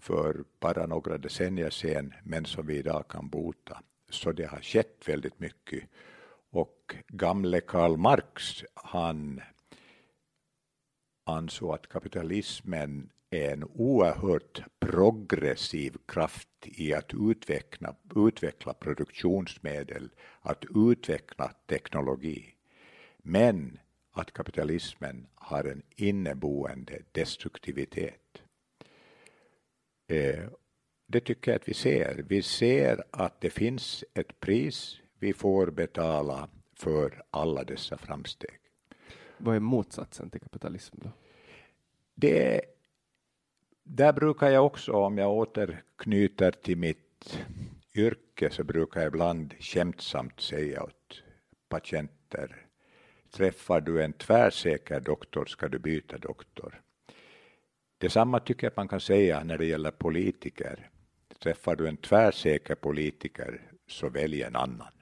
för 0.00 0.44
bara 0.60 0.86
några 0.86 1.18
decennier 1.18 1.70
sedan, 1.70 2.14
men 2.24 2.44
som 2.44 2.66
vi 2.66 2.76
idag 2.76 3.08
kan 3.08 3.28
bota. 3.28 3.82
Så 4.08 4.32
det 4.32 4.46
har 4.46 4.60
skett 4.60 5.08
väldigt 5.08 5.40
mycket. 5.40 5.84
Och 6.50 6.96
gamle 7.08 7.60
Karl 7.60 7.96
Marx, 7.96 8.64
han 8.74 9.40
ansåg 11.24 11.74
att 11.74 11.88
kapitalismen 11.88 13.10
är 13.30 13.52
en 13.52 13.64
oerhört 13.64 14.62
progressiv 14.78 15.96
kraft 16.06 16.48
i 16.62 16.94
att 16.94 17.14
utveckla, 17.14 17.94
utveckla 18.16 18.74
produktionsmedel, 18.74 20.10
att 20.40 20.64
utveckla 20.74 21.52
teknologi. 21.66 22.54
Men 23.18 23.78
att 24.12 24.32
kapitalismen 24.32 25.26
har 25.34 25.64
en 25.64 25.82
inneboende 25.96 27.02
destruktivitet. 27.12 28.42
Eh, 30.06 30.44
det 31.06 31.20
tycker 31.20 31.50
jag 31.50 31.60
att 31.60 31.68
vi 31.68 31.74
ser. 31.74 32.24
Vi 32.28 32.42
ser 32.42 33.04
att 33.10 33.40
det 33.40 33.50
finns 33.50 34.04
ett 34.14 34.40
pris 34.40 35.00
vi 35.18 35.32
får 35.32 35.70
betala 35.70 36.48
för 36.74 37.22
alla 37.30 37.64
dessa 37.64 37.98
framsteg. 37.98 38.58
Vad 39.38 39.56
är 39.56 39.60
motsatsen 39.60 40.30
till 40.30 40.40
kapitalism 40.40 40.96
då? 41.02 41.10
Det, 42.14 42.60
där 43.92 44.12
brukar 44.12 44.50
jag 44.50 44.66
också, 44.66 44.92
om 44.92 45.18
jag 45.18 45.32
återknyter 45.32 46.50
till 46.50 46.78
mitt 46.78 47.38
yrke, 47.94 48.50
så 48.50 48.64
brukar 48.64 49.00
jag 49.00 49.08
ibland 49.08 49.54
skämtsamt 49.60 50.40
säga 50.40 50.82
åt 50.82 51.22
patienter, 51.68 52.66
träffar 53.30 53.80
du 53.80 54.02
en 54.02 54.12
tvärsäker 54.12 55.00
doktor 55.00 55.46
ska 55.46 55.68
du 55.68 55.78
byta 55.78 56.18
doktor. 56.18 56.80
Detsamma 57.98 58.40
tycker 58.40 58.66
jag 58.66 58.72
man 58.76 58.88
kan 58.88 59.00
säga 59.00 59.44
när 59.44 59.58
det 59.58 59.66
gäller 59.66 59.90
politiker. 59.90 60.90
Träffar 61.42 61.76
du 61.76 61.88
en 61.88 61.96
tvärsäker 61.96 62.74
politiker 62.74 63.60
så 63.88 64.08
välj 64.08 64.42
en 64.42 64.56
annan. 64.56 64.92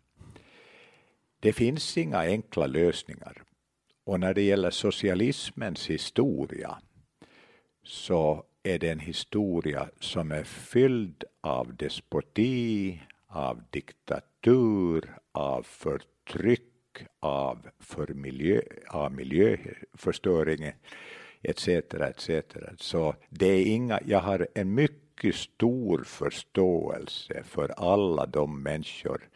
Det 1.40 1.52
finns 1.52 1.98
inga 1.98 2.18
enkla 2.18 2.66
lösningar. 2.66 3.42
Och 4.04 4.20
när 4.20 4.34
det 4.34 4.42
gäller 4.42 4.70
socialismens 4.70 5.90
historia 5.90 6.78
så 7.82 8.44
är 8.68 8.78
det 8.78 8.88
en 8.90 9.00
historia 9.00 9.88
som 10.00 10.32
är 10.32 10.44
fylld 10.44 11.24
av 11.40 11.76
despoti, 11.76 13.00
av 13.26 13.62
diktatur, 13.70 15.16
av 15.32 15.62
förtryck, 15.62 16.62
av, 17.20 17.68
för 17.78 18.06
miljö, 18.06 18.60
av 18.88 19.12
miljöförstöring 19.12 20.72
etc. 21.42 21.68
etc. 21.68 22.30
Så 22.76 23.14
det 23.28 23.46
är 23.46 23.66
inga, 23.66 24.00
jag 24.06 24.20
har 24.20 24.48
en 24.54 24.74
mycket 24.74 25.34
stor 25.34 26.04
förståelse 26.04 27.42
för 27.44 27.68
alla 27.68 28.26
de 28.26 28.62
människor 28.62 29.28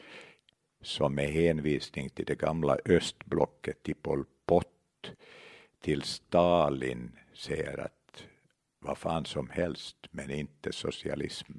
som 0.83 1.15
med 1.15 1.29
hänvisning 1.29 2.09
till 2.09 2.25
det 2.25 2.39
gamla 2.39 2.79
östblocket, 2.85 3.83
till 3.83 3.95
Pol 3.95 4.25
Pot, 4.47 5.13
till 5.81 6.03
Stalin 6.03 7.11
säger 7.35 7.81
att 7.81 8.02
vad 8.83 8.99
fan 8.99 9.25
som 9.25 9.51
helst, 9.51 9.97
men 10.11 10.31
inte 10.31 10.73
socialism. 10.73 11.53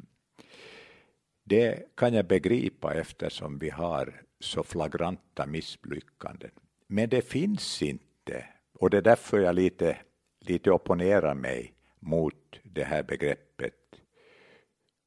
Det 1.43 1.95
kan 1.95 2.13
jag 2.13 2.27
begripa 2.27 2.93
eftersom 2.93 3.57
vi 3.57 3.69
har 3.69 4.21
så 4.39 4.63
flagranta 4.63 5.45
misslyckanden. 5.45 6.51
Men 6.87 7.09
det 7.09 7.21
finns 7.21 7.81
inte, 7.81 8.45
och 8.73 8.89
det 8.89 8.97
är 8.97 9.01
därför 9.01 9.39
jag 9.39 9.55
lite, 9.55 9.97
lite 10.39 10.71
opponerar 10.71 11.33
mig 11.33 11.73
mot 11.99 12.59
det 12.63 12.83
här 12.83 13.03
begreppet 13.03 13.73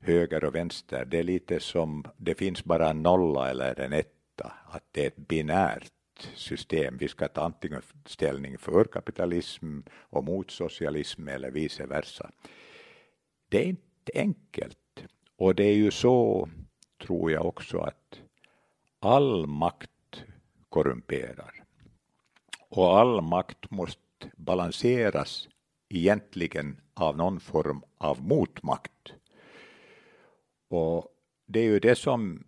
höger 0.01 0.45
och 0.45 0.55
vänster. 0.55 1.05
Det 1.05 1.19
är 1.19 1.23
lite 1.23 1.61
som, 1.61 2.05
det 2.17 2.35
finns 2.35 2.65
bara 2.65 2.91
en 2.91 3.03
nolla 3.03 3.51
eller 3.51 3.81
en 3.81 3.93
etta, 3.93 4.53
att 4.67 4.85
det 4.91 5.03
är 5.03 5.07
ett 5.07 5.29
binärt 5.29 5.93
system. 6.35 6.97
Vi 6.97 7.09
ska 7.09 7.29
ta 7.29 7.41
antingen 7.41 7.83
ställning 8.07 8.59
för 8.59 8.85
kapitalism 8.85 9.81
och 9.91 10.25
mot 10.25 10.51
socialism 10.51 11.29
eller 11.29 11.51
vice 11.51 11.87
versa. 11.87 12.31
Det 13.49 13.59
är 13.59 13.67
inte 13.67 14.13
enkelt. 14.15 15.05
Och 15.37 15.55
det 15.55 15.65
är 15.65 15.75
ju 15.75 15.91
så, 15.91 16.49
tror 17.07 17.33
jag 17.33 17.47
också, 17.47 17.79
att 17.79 18.21
all 18.99 19.47
makt 19.47 20.25
korrumperar. 20.69 21.65
Och 22.69 22.99
all 22.99 23.21
makt 23.21 23.71
måste 23.71 24.01
balanseras 24.37 25.49
egentligen 25.89 26.81
av 26.95 27.17
någon 27.17 27.41
form 27.41 27.83
av 27.99 28.23
motmakt. 28.23 29.13
Och 30.69 31.09
det 31.47 31.61
är 31.61 31.65
ju 31.65 31.79
det 31.79 31.95
som 31.95 32.45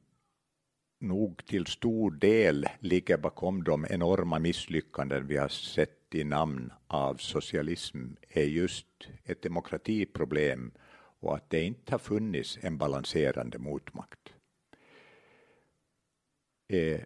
nog 0.99 1.47
till 1.47 1.67
stor 1.67 2.11
del 2.11 2.67
ligger 2.81 3.17
bakom 3.17 3.65
de 3.65 3.87
enorma 3.91 4.39
misslyckanden 4.39 5.27
vi 5.27 5.37
har 5.37 5.49
sett 5.49 6.15
i 6.15 6.25
namn 6.25 6.73
av 6.87 7.17
socialism 7.17 8.07
är 8.29 8.45
just 8.45 9.09
ett 9.25 9.43
demokratiproblem 9.43 10.73
och 11.21 11.37
att 11.37 11.51
det 11.51 11.63
inte 11.63 11.93
har 11.93 11.99
funnits 11.99 12.59
en 12.61 12.79
balanserande 12.79 13.59
motmakt. 13.59 14.35
Eh, 16.69 17.01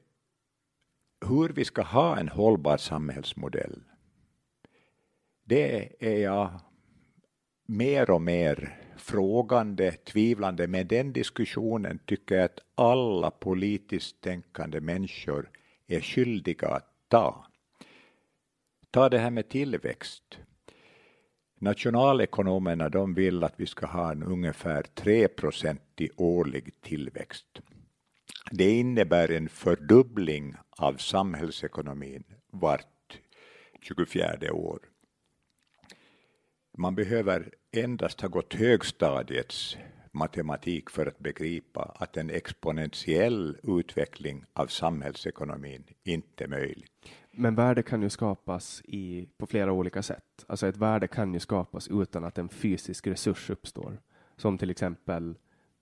hur 1.26 1.48
vi 1.48 1.64
ska 1.64 1.82
ha 1.82 2.18
en 2.18 2.28
hållbar 2.28 2.76
samhällsmodell, 2.76 3.82
det 5.44 5.92
är 5.98 6.22
jag 6.22 6.60
mer 7.66 8.10
och 8.10 8.22
mer 8.22 8.78
frågande, 9.02 9.92
tvivlande, 9.92 10.66
men 10.66 10.86
den 10.86 11.12
diskussionen 11.12 11.98
tycker 12.06 12.34
jag 12.34 12.44
att 12.44 12.58
alla 12.74 13.30
politiskt 13.30 14.20
tänkande 14.20 14.80
människor 14.80 15.50
är 15.86 16.00
skyldiga 16.00 16.68
att 16.68 16.88
ta. 17.08 17.46
Ta 18.90 19.08
det 19.08 19.18
här 19.18 19.30
med 19.30 19.48
tillväxt. 19.48 20.38
Nationalekonomerna 21.58 22.88
de 22.88 23.14
vill 23.14 23.44
att 23.44 23.54
vi 23.56 23.66
ska 23.66 23.86
ha 23.86 24.12
en 24.12 24.22
ungefär 24.22 24.82
3% 24.82 25.78
i 25.96 26.10
årlig 26.16 26.80
tillväxt. 26.80 27.60
Det 28.50 28.70
innebär 28.70 29.30
en 29.30 29.48
fördubbling 29.48 30.54
av 30.70 30.94
samhällsekonomin 30.94 32.24
vart 32.50 33.18
24 33.80 34.52
år. 34.52 34.80
Man 36.78 36.94
behöver 36.94 37.54
endast 37.72 38.20
ha 38.20 38.28
gått 38.28 38.54
högstadiets 38.54 39.76
matematik 40.12 40.90
för 40.90 41.06
att 41.06 41.18
begripa 41.18 41.96
att 41.98 42.16
en 42.16 42.30
exponentiell 42.30 43.56
utveckling 43.62 44.44
av 44.52 44.66
samhällsekonomin 44.66 45.84
inte 46.04 46.44
är 46.44 46.48
möjlig. 46.48 46.86
Men 47.30 47.54
värde 47.54 47.82
kan 47.82 48.02
ju 48.02 48.10
skapas 48.10 48.82
i, 48.84 49.28
på 49.38 49.46
flera 49.46 49.72
olika 49.72 50.02
sätt. 50.02 50.44
Alltså 50.46 50.66
ett 50.66 50.76
värde 50.76 51.08
kan 51.08 51.34
ju 51.34 51.40
skapas 51.40 51.88
utan 51.88 52.24
att 52.24 52.38
en 52.38 52.48
fysisk 52.48 53.06
resurs 53.06 53.50
uppstår. 53.50 54.00
Som 54.36 54.58
till 54.58 54.70
exempel 54.70 55.34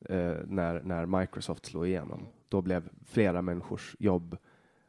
eh, 0.08 0.36
när, 0.46 0.82
när 0.82 1.06
Microsoft 1.06 1.66
slog 1.66 1.86
igenom. 1.88 2.26
Då 2.48 2.62
blev 2.62 2.88
flera 3.06 3.42
människors 3.42 3.96
jobb, 3.98 4.36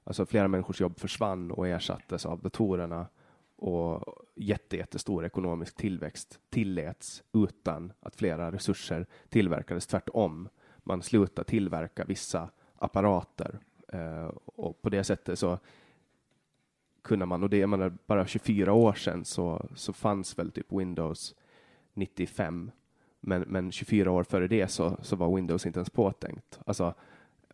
alltså 0.04 0.26
flera 0.26 0.48
människors 0.48 0.82
jobb 0.82 1.00
försvann 1.00 1.52
och 1.52 1.68
ersattes 1.68 2.26
av 2.26 2.42
datorerna 2.42 3.08
och 3.62 4.26
jätte, 4.36 4.78
jättestor 4.78 5.26
ekonomisk 5.26 5.76
tillväxt 5.76 6.40
tilläts 6.50 7.24
utan 7.34 7.94
att 8.00 8.16
flera 8.16 8.52
resurser 8.52 9.06
tillverkades. 9.30 9.88
Tvärtom, 9.88 10.50
man 10.78 11.02
slutade 11.02 11.50
tillverka 11.50 12.06
vissa 12.06 12.50
apparater 12.76 13.60
eh, 13.88 14.32
och 14.46 14.82
på 14.82 14.90
det 14.90 15.04
sättet 15.04 15.40
så 15.40 15.60
kunde 17.02 17.26
man, 17.26 17.44
och 17.44 17.50
det 17.50 17.62
är 17.62 17.94
bara 18.08 18.28
24 18.28 18.74
år 18.74 18.94
sedan 18.94 19.26
så, 19.26 19.70
så 19.76 19.94
fanns 19.94 20.40
väl 20.40 20.52
typ 20.52 20.72
Windows 20.72 21.36
95, 21.94 22.72
men, 23.20 23.42
men 23.42 23.72
24 23.72 24.12
år 24.12 24.24
före 24.24 24.48
det 24.48 24.68
så, 24.68 24.98
så 25.02 25.16
var 25.16 25.36
Windows 25.36 25.66
inte 25.66 25.80
ens 25.80 25.90
påtänkt. 25.90 26.60
Alltså, 26.66 26.94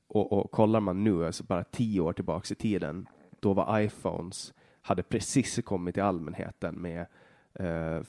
och, 0.07 0.33
och 0.33 0.51
kollar 0.51 0.79
man 0.79 1.03
nu, 1.03 1.25
alltså 1.25 1.43
bara 1.43 1.63
10 1.63 2.01
år 2.01 2.13
tillbaks 2.13 2.51
i 2.51 2.55
tiden, 2.55 3.07
då 3.39 3.53
var 3.53 3.79
iPhones 3.79 4.53
hade 4.87 5.03
precis 5.03 5.59
kommit 5.65 5.93
till 5.93 6.03
allmänheten 6.03 6.75
med 6.75 7.05
eh, 7.59 8.01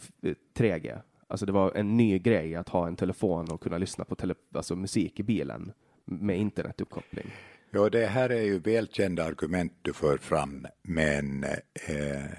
3G. 0.54 1.00
Alltså 1.26 1.46
det 1.46 1.52
var 1.52 1.72
en 1.74 1.96
ny 1.96 2.18
grej 2.18 2.54
att 2.54 2.68
ha 2.68 2.86
en 2.86 2.96
telefon 2.96 3.50
och 3.50 3.60
kunna 3.60 3.78
lyssna 3.78 4.04
på 4.04 4.14
tele 4.14 4.34
alltså 4.54 4.76
musik 4.76 5.20
i 5.20 5.22
bilen 5.22 5.72
med 6.04 6.38
internetuppkoppling. 6.38 7.26
Ja, 7.70 7.88
det 7.90 8.06
här 8.06 8.30
är 8.30 8.42
ju 8.42 8.58
välkända 8.58 9.24
argument 9.24 9.72
du 9.82 9.92
för 9.92 10.16
fram, 10.16 10.66
men 10.82 11.44
eh, 11.44 12.30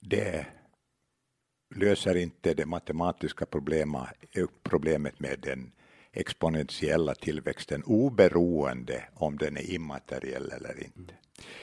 det 0.00 0.46
löser 1.74 2.16
inte 2.16 2.54
det 2.54 2.66
matematiska 2.66 3.46
problemet, 3.46 4.08
eh, 4.36 4.46
problemet 4.62 5.20
med 5.20 5.38
den 5.42 5.72
exponentiella 6.12 7.14
tillväxten 7.14 7.82
oberoende 7.82 9.04
om 9.14 9.38
den 9.38 9.56
är 9.56 9.70
immateriell 9.74 10.52
eller 10.56 10.84
inte. 10.84 11.14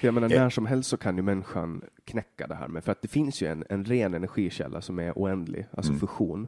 Jag 0.02 0.14
menar, 0.14 0.30
när 0.30 0.50
som 0.50 0.66
helst 0.66 0.90
så 0.90 0.98
kan 0.98 1.18
ju 1.18 1.24
människan 1.24 1.82
knäcka 2.06 2.48
det 2.48 2.56
här 2.56 2.68
med, 2.68 2.84
för 2.84 2.92
att 2.92 3.02
det 3.02 3.08
finns 3.08 3.42
ju 3.42 3.48
en, 3.48 3.64
en 3.70 3.86
ren 3.86 4.14
energikälla 4.14 4.82
som 4.82 5.00
är 5.00 5.14
oändlig, 5.16 5.68
alltså 5.72 5.92
mm. 5.92 6.00
fusion. 6.00 6.48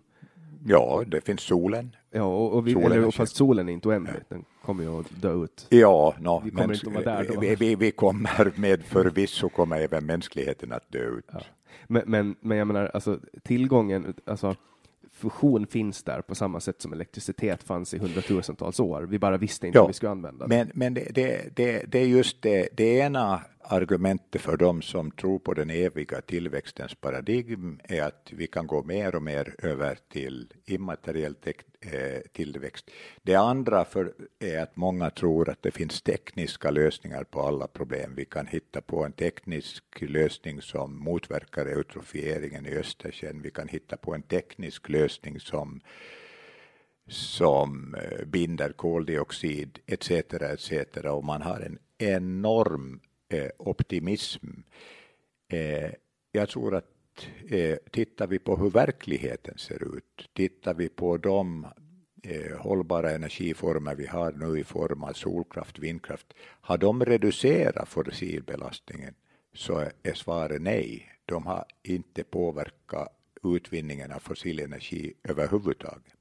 Ja, 0.65 1.03
det 1.07 1.21
finns 1.21 1.41
solen. 1.41 1.95
Ja, 2.11 2.23
och, 2.23 2.53
och 2.53 2.67
vi, 2.67 2.73
solen 2.73 2.91
eller, 2.91 3.11
fast 3.11 3.35
solen 3.35 3.69
är 3.69 3.73
inte 3.73 3.87
oändlig, 3.87 4.15
ja. 4.15 4.25
den 4.29 4.45
kommer 4.65 4.83
ju 4.83 4.99
att 4.99 5.21
dö 5.21 5.43
ut. 5.43 5.67
Ja, 5.69 6.15
no, 6.19 6.41
vi 6.43 6.51
kommer 6.51 6.67
men, 6.67 6.75
inte 6.75 6.87
att 6.87 7.05
vara 7.05 7.15
där 7.15 7.33
då. 7.33 7.39
Vi, 7.39 7.55
vi, 7.55 7.75
vi 7.75 7.91
kommer 7.91 8.51
med 8.55 8.83
förvisso 8.83 9.49
kommer 9.49 9.81
även 9.81 10.05
mänskligheten 10.05 10.71
att 10.71 10.91
dö 10.91 11.09
ut. 11.17 11.25
Ja. 11.31 11.41
Men, 11.87 12.03
men, 12.05 12.35
men 12.41 12.57
jag 12.57 12.67
menar, 12.67 12.91
alltså 12.93 13.19
tillgången, 13.43 14.13
alltså 14.25 14.55
fusion 15.19 15.67
finns 15.67 16.03
där 16.03 16.21
på 16.21 16.35
samma 16.35 16.59
sätt 16.59 16.81
som 16.81 16.93
elektricitet 16.93 17.63
fanns 17.63 17.93
i 17.93 17.97
hundratusentals 17.97 18.79
år. 18.79 19.01
Vi 19.01 19.19
bara 19.19 19.37
visste 19.37 19.67
inte 19.67 19.77
ja, 19.77 19.83
hur 19.83 19.87
vi 19.87 19.93
skulle 19.93 20.11
använda 20.11 20.47
det. 20.47 20.55
Men, 20.55 20.71
men 20.73 20.93
det, 20.93 21.07
det, 21.15 21.55
det, 21.55 21.83
det 21.87 21.99
är 21.99 22.05
just 22.05 22.41
det, 22.41 22.69
det 22.73 22.97
ena 22.97 23.41
argumentet 23.61 24.41
för 24.41 24.57
dem 24.57 24.81
som 24.81 25.11
tror 25.11 25.39
på 25.39 25.53
den 25.53 25.69
eviga 25.69 26.21
tillväxtens 26.21 26.95
paradigm 26.95 27.79
är 27.83 28.03
att 28.03 28.29
vi 28.31 28.47
kan 28.47 28.67
gå 28.67 28.83
mer 28.83 29.15
och 29.15 29.23
mer 29.23 29.55
över 29.57 29.97
till 30.09 30.53
immateriell 30.65 31.35
eh, 31.43 31.53
Eh, 31.81 32.21
tillväxt. 32.31 32.91
Det 33.21 33.35
andra 33.35 33.85
för 33.85 34.13
är 34.39 34.59
att 34.59 34.75
många 34.75 35.09
tror 35.09 35.49
att 35.49 35.63
det 35.63 35.71
finns 35.71 36.01
tekniska 36.01 36.71
lösningar 36.71 37.23
på 37.23 37.41
alla 37.41 37.67
problem. 37.67 38.15
Vi 38.15 38.25
kan 38.25 38.47
hitta 38.47 38.81
på 38.81 39.05
en 39.05 39.11
teknisk 39.11 39.83
lösning 39.99 40.61
som 40.61 41.03
motverkar 41.03 41.65
eutrofieringen 41.65 42.65
i 42.65 42.77
Östersjön. 42.77 43.41
Vi 43.41 43.51
kan 43.51 43.67
hitta 43.67 43.97
på 43.97 44.13
en 44.13 44.21
teknisk 44.21 44.89
lösning 44.89 45.39
som 45.39 45.81
som 47.07 47.95
eh, 47.95 48.25
binder 48.25 48.71
koldioxid 48.71 49.79
etc. 49.85 50.11
etc. 50.11 50.71
och 51.05 51.23
man 51.23 51.41
har 51.41 51.59
en 51.59 51.79
enorm 51.97 52.99
eh, 53.29 53.49
optimism. 53.57 54.47
Eh, 55.47 55.91
jag 56.31 56.49
tror 56.49 56.75
att 56.75 56.98
Eh, 57.49 57.77
tittar 57.91 58.27
vi 58.27 58.39
på 58.39 58.55
hur 58.55 58.69
verkligheten 58.69 59.57
ser 59.57 59.97
ut, 59.97 60.29
tittar 60.33 60.73
vi 60.73 60.89
på 60.89 61.17
de 61.17 61.67
eh, 62.23 62.57
hållbara 62.57 63.11
energiformer 63.11 63.95
vi 63.95 64.05
har 64.05 64.31
nu 64.31 64.59
i 64.59 64.63
form 64.63 65.03
av 65.03 65.13
solkraft, 65.13 65.79
vindkraft, 65.79 66.33
har 66.39 66.77
de 66.77 67.05
reducerat 67.05 67.89
fossilbelastningen 67.89 69.13
så 69.53 69.83
är 70.03 70.13
svaret 70.13 70.61
nej. 70.61 71.11
De 71.25 71.45
har 71.45 71.65
inte 71.83 72.23
påverkat 72.23 73.15
utvinningen 73.43 74.11
av 74.11 74.19
fossil 74.19 74.59
energi 74.59 75.13
överhuvudtaget. 75.23 76.13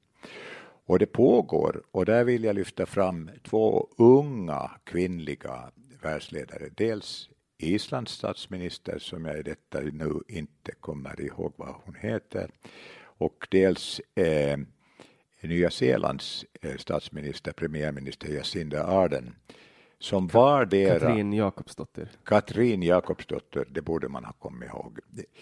Och 0.85 0.99
det 0.99 1.05
pågår, 1.05 1.83
och 1.91 2.05
där 2.05 2.23
vill 2.23 2.43
jag 2.43 2.55
lyfta 2.55 2.85
fram 2.85 3.29
två 3.43 3.87
unga 3.97 4.71
kvinnliga 4.83 5.71
världsledare. 6.01 6.69
Dels 6.75 7.29
Islands 7.59 8.11
statsminister, 8.11 8.99
som 8.99 9.25
jag 9.25 9.39
i 9.39 9.43
detta 9.43 9.79
nu 9.79 10.21
inte 10.27 10.71
kommer 10.71 11.21
ihåg 11.21 11.53
vad 11.55 11.75
hon 11.85 11.95
heter, 11.95 12.51
och 13.01 13.47
dels 13.51 14.01
eh, 14.15 14.59
Nya 15.41 15.69
Zeelands 15.69 16.45
eh, 16.61 16.75
statsminister, 16.77 17.51
premiärminister 17.51 18.27
Jacinda 18.33 18.83
Ardern, 18.83 19.35
som 19.99 20.27
var 20.27 20.65
deras... 20.65 21.01
Katrin 21.01 21.33
Jakobsdotter. 21.33 22.11
Katrin 22.23 22.83
Jakobsdotter, 22.83 23.67
det 23.71 23.81
borde 23.81 24.07
man 24.07 24.25
ha 24.25 24.33
kommit 24.33 24.69
ihåg. 24.69 24.99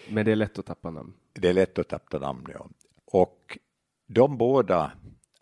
Men 0.08 0.24
det 0.24 0.32
är 0.32 0.36
lätt 0.36 0.58
att 0.58 0.66
tappa 0.66 0.90
namn. 0.90 1.12
Det 1.32 1.48
är 1.48 1.52
lätt 1.52 1.78
att 1.78 1.88
tappa 1.88 2.18
namn, 2.18 2.46
ja. 2.52 2.68
Och 3.04 3.58
de 4.06 4.38
båda 4.38 4.92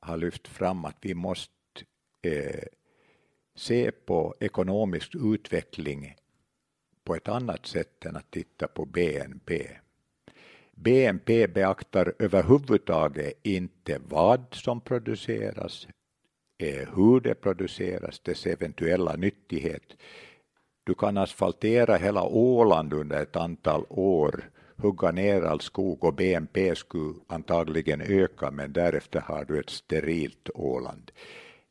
har 0.01 0.17
lyft 0.17 0.49
fram 0.49 0.85
att 0.85 0.97
vi 1.01 1.15
måste 1.15 1.53
eh, 2.23 2.65
se 3.55 3.91
på 3.91 4.35
ekonomisk 4.41 5.15
utveckling 5.15 6.15
på 7.07 7.15
ett 7.15 7.29
annat 7.29 7.67
sätt 7.67 8.07
än 8.07 8.17
att 8.17 8.31
titta 8.31 8.69
på 8.69 8.85
BNP. 8.85 9.69
BNP 10.75 11.47
beaktar 11.47 12.13
överhuvudtaget 12.19 13.39
inte 13.43 14.01
vad 14.09 14.45
som 14.51 14.81
produceras, 14.81 15.89
eh, 16.59 16.89
hur 16.97 17.21
det 17.21 17.35
produceras, 17.35 18.21
dess 18.21 18.47
eventuella 18.47 19.17
nyttighet. 19.17 19.97
Du 20.85 20.95
kan 20.95 21.17
asfaltera 21.17 21.97
hela 21.97 22.23
Åland 22.23 22.93
under 22.93 23.23
ett 23.23 23.37
antal 23.37 23.85
år, 23.89 24.51
hugga 24.77 25.13
ner 25.13 25.43
all 25.43 25.61
skog 25.61 26.05
och 26.05 26.15
BNP 26.15 26.75
skulle 26.75 27.15
antagligen 27.27 28.01
öka, 28.01 28.51
men 28.51 28.73
därefter 28.73 29.21
har 29.21 29.45
du 29.45 29.61
ett 29.61 29.71
sterilt 29.71 30.51
Åland 30.55 31.13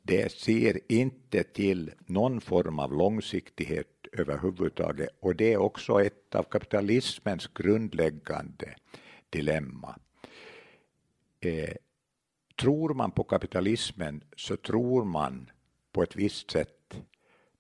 det 0.08 0.32
ser 0.32 0.80
inte 0.88 1.44
till 1.44 1.92
någon 2.06 2.42
form 2.42 2.80
av 2.80 2.94
långsiktighet 2.94 3.88
överhuvudtaget 4.20 5.10
och 5.20 5.36
det 5.36 5.54
är 5.54 5.58
också 5.58 6.02
ett 6.02 6.36
av 6.36 6.44
kapitalismens 6.44 7.48
grundläggande 7.48 8.76
dilemma. 9.30 10.00
Eh, 11.40 11.76
tror 12.56 12.94
man 12.94 13.12
på 13.12 13.24
kapitalismen 13.24 14.24
så 14.36 14.58
tror 14.58 15.06
man 15.06 15.50
på 15.92 16.04
ett 16.04 16.16
visst 16.16 16.52
sätt 16.52 17.02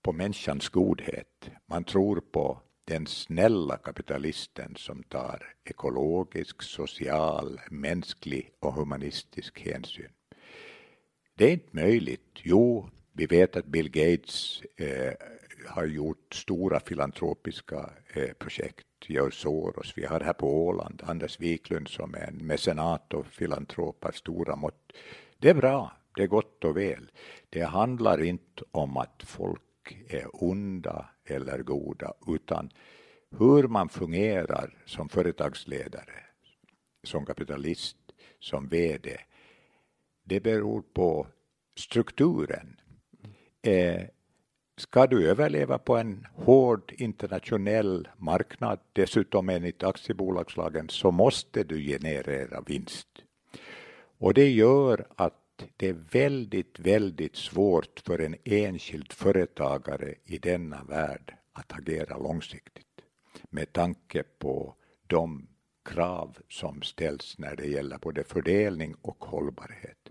på 0.01 0.13
människans 0.13 0.69
godhet. 0.69 1.49
Man 1.65 1.83
tror 1.83 2.21
på 2.31 2.61
den 2.85 3.07
snälla 3.07 3.77
kapitalisten 3.77 4.75
som 4.75 5.03
tar 5.03 5.55
ekologisk, 5.63 6.61
social, 6.61 7.61
mänsklig 7.71 8.51
och 8.59 8.73
humanistisk 8.73 9.59
hänsyn. 9.59 10.11
Det 11.35 11.45
är 11.45 11.51
inte 11.51 11.75
möjligt. 11.75 12.39
Jo, 12.43 12.89
vi 13.11 13.25
vet 13.25 13.55
att 13.55 13.65
Bill 13.65 13.89
Gates 13.89 14.61
eh, 14.77 15.13
har 15.67 15.85
gjort 15.85 16.33
stora 16.33 16.79
filantropiska 16.79 17.89
eh, 18.13 18.33
projekt, 18.33 18.85
gör 19.07 19.29
Soros. 19.29 19.93
Vi 19.95 20.05
har 20.05 20.19
här 20.19 20.33
på 20.33 20.65
Åland 20.67 21.01
Anders 21.05 21.39
Wiklund 21.39 21.87
som 21.87 22.13
är 22.13 22.27
en 22.27 22.47
mecenat 22.47 23.13
och 23.13 23.25
filantrop 23.25 24.05
av 24.05 24.11
stora 24.11 24.55
mått. 24.55 24.91
Det 25.37 25.49
är 25.49 25.53
bra, 25.53 25.91
det 26.15 26.23
är 26.23 26.27
gott 26.27 26.63
och 26.63 26.77
väl. 26.77 27.11
Det 27.49 27.61
handlar 27.61 28.23
inte 28.23 28.63
om 28.71 28.97
att 28.97 29.23
folk 29.25 29.97
är 30.07 30.43
onda 30.43 31.09
eller 31.25 31.63
goda, 31.63 32.13
utan 32.27 32.69
hur 33.37 33.67
man 33.67 33.89
fungerar 33.89 34.77
som 34.85 35.09
företagsledare, 35.09 36.23
som 37.03 37.25
kapitalist, 37.25 37.97
som 38.39 38.67
VD 38.67 39.17
det 40.25 40.39
beror 40.39 40.81
på 40.81 41.27
strukturen. 41.75 42.79
Eh, 43.61 44.03
ska 44.77 45.07
du 45.07 45.29
överleva 45.29 45.77
på 45.77 45.97
en 45.97 46.27
hård 46.33 46.93
internationell 46.97 48.07
marknad, 48.17 48.79
dessutom 48.93 49.49
enligt 49.49 49.83
aktiebolagslagen, 49.83 50.89
så 50.89 51.11
måste 51.11 51.63
du 51.63 51.81
generera 51.81 52.61
vinst. 52.61 53.07
Och 54.17 54.33
det 54.33 54.49
gör 54.49 55.07
att 55.15 55.65
det 55.77 55.87
är 55.87 55.97
väldigt, 56.11 56.79
väldigt 56.79 57.35
svårt 57.35 57.99
för 58.05 58.19
en 58.19 58.35
enskild 58.43 59.13
företagare 59.13 60.15
i 60.25 60.37
denna 60.37 60.83
värld 60.83 61.35
att 61.53 61.73
agera 61.73 62.17
långsiktigt 62.17 62.85
med 63.49 63.73
tanke 63.73 64.23
på 64.23 64.75
de 65.07 65.47
krav 65.85 66.37
som 66.49 66.81
ställs 66.81 67.37
när 67.37 67.55
det 67.55 67.67
gäller 67.67 67.97
både 67.97 68.23
fördelning 68.23 68.95
och 69.01 69.25
hållbarhet. 69.25 70.09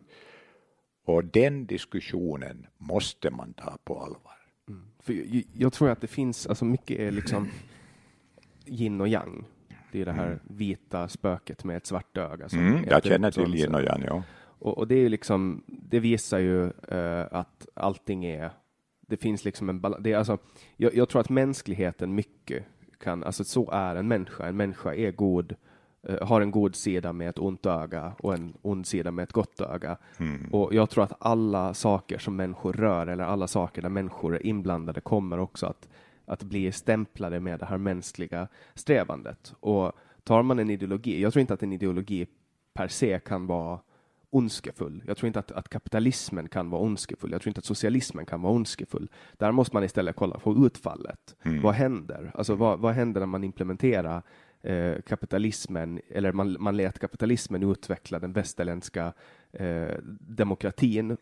Och 1.05 1.25
den 1.25 1.67
diskussionen 1.67 2.67
måste 2.77 3.31
man 3.31 3.53
ta 3.53 3.79
på 3.85 4.01
allvar. 4.01 4.44
För 5.05 5.13
jag, 5.13 5.45
jag, 5.53 5.73
tror 5.73 5.91
att 5.91 6.01
det 6.01 6.07
finns, 6.07 6.47
alltså 6.47 6.65
mycket 6.65 7.01
är 7.01 7.11
liksom 7.11 7.49
yin 8.67 9.01
och 9.01 9.09
yang. 9.09 9.45
Det 9.93 10.01
är 10.01 10.05
det 10.05 10.13
här 10.13 10.27
mm. 10.27 10.39
vita 10.45 11.09
spöket 11.09 11.65
med 11.65 11.77
ett 11.77 11.87
svart 11.87 12.17
öga. 12.17 12.49
Mm, 12.53 12.85
jag 12.91 13.05
känner 13.05 13.31
till 13.31 13.55
yin 13.55 13.75
och 13.75 13.83
yang, 13.83 14.03
ja. 14.07 14.23
Och, 14.59 14.79
och, 14.79 14.89
det 14.89 14.95
är 14.95 15.09
liksom, 15.09 15.63
det 15.67 16.01
visar 16.01 16.39
ju 16.39 16.63
uh, 16.93 17.27
att 17.31 17.67
allting 17.75 18.25
är, 18.25 18.51
det 19.07 19.17
finns 19.17 19.45
liksom 19.45 19.69
en 19.69 19.81
balans. 19.81 20.07
Alltså, 20.07 20.39
jag, 20.77 20.95
jag 20.95 21.09
tror 21.09 21.21
att 21.21 21.29
mänskligheten 21.29 22.15
mycket 22.15 22.65
kan, 23.01 23.25
alltså 23.25 23.45
så 23.45 23.71
är 23.71 23.97
en 23.97 24.09
människa. 24.09 24.47
En 24.47 24.57
människa 24.57 24.95
är 24.95 25.13
god, 25.13 25.55
har 26.23 26.41
en 26.41 26.51
god 26.51 26.75
sida 26.77 27.13
med 27.13 27.29
ett 27.29 27.39
ont 27.39 27.67
öga 27.67 28.13
och 28.19 28.35
en 28.35 28.55
ond 28.63 28.87
sida 28.87 29.11
med 29.11 29.23
ett 29.23 29.33
gott 29.33 29.61
öga. 29.61 29.97
Mm. 30.19 30.49
Och 30.53 30.75
jag 30.75 30.91
tror 30.91 31.05
att 31.05 31.17
alla 31.19 31.75
saker 31.75 32.19
som 32.19 32.37
människor 32.37 32.73
rör 32.73 33.07
eller 33.07 33.25
alla 33.25 33.47
saker 33.47 33.83
där 33.83 33.89
människor 33.89 34.35
är 34.35 34.47
inblandade 34.47 35.01
kommer 35.01 35.39
också 35.39 35.67
att, 35.67 35.89
att 36.25 36.43
bli 36.43 36.73
stämplade 36.73 37.41
med 37.41 37.59
det 37.59 37.67
här 37.67 37.79
mänskliga 37.79 38.49
strävandet. 38.75 39.55
Och 39.61 39.93
tar 40.25 40.43
man 40.43 40.59
en 40.59 40.71
ideologi, 40.71 41.23
jag 41.23 41.33
tror 41.33 41.41
inte 41.41 41.55
att 41.55 41.63
en 41.63 41.73
ideologi 41.73 42.27
per 42.75 42.89
se 42.89 43.21
kan 43.25 43.47
vara 43.47 43.79
ondskefull. 44.31 45.03
Jag 45.07 45.17
tror 45.17 45.27
inte 45.27 45.39
att, 45.39 45.53
att, 45.53 45.69
kapitalismen 45.69 46.49
kan 46.49 46.71
vara 46.71 46.83
ondskefull. 46.83 47.33
Jag 47.33 47.43
tror 47.43 47.51
inte 47.51 47.59
att 47.59 47.65
socialismen 47.65 48.27
kan 48.27 48.43
vara 48.43 48.53
ondskefull. 48.53 49.11
Där 49.33 49.53
måste 49.53 49.77
man 49.77 49.85
istället 49.85 50.17
kolla 50.17 50.39
på 50.39 50.67
utfallet. 50.67 51.37
Mm. 51.43 51.63
Vad 51.63 51.75
händer? 51.75 52.31
Alltså 52.35 52.55
vad, 52.55 52.79
vad 52.79 52.95
händer 52.95 53.21
när 53.21 53.27
man 53.27 53.45
implementerar 53.45 54.23
eh, 54.65 55.01
kapitalismen, 55.07 56.01
eller 56.09 56.33
man, 56.33 56.57
man 56.61 56.77
lät 56.77 56.99
kapitalismen 56.99 57.63
utveckla 57.63 58.19
den 58.19 58.33
västerländska 58.33 59.13
eh, 59.53 59.95
demokratin 60.21 61.17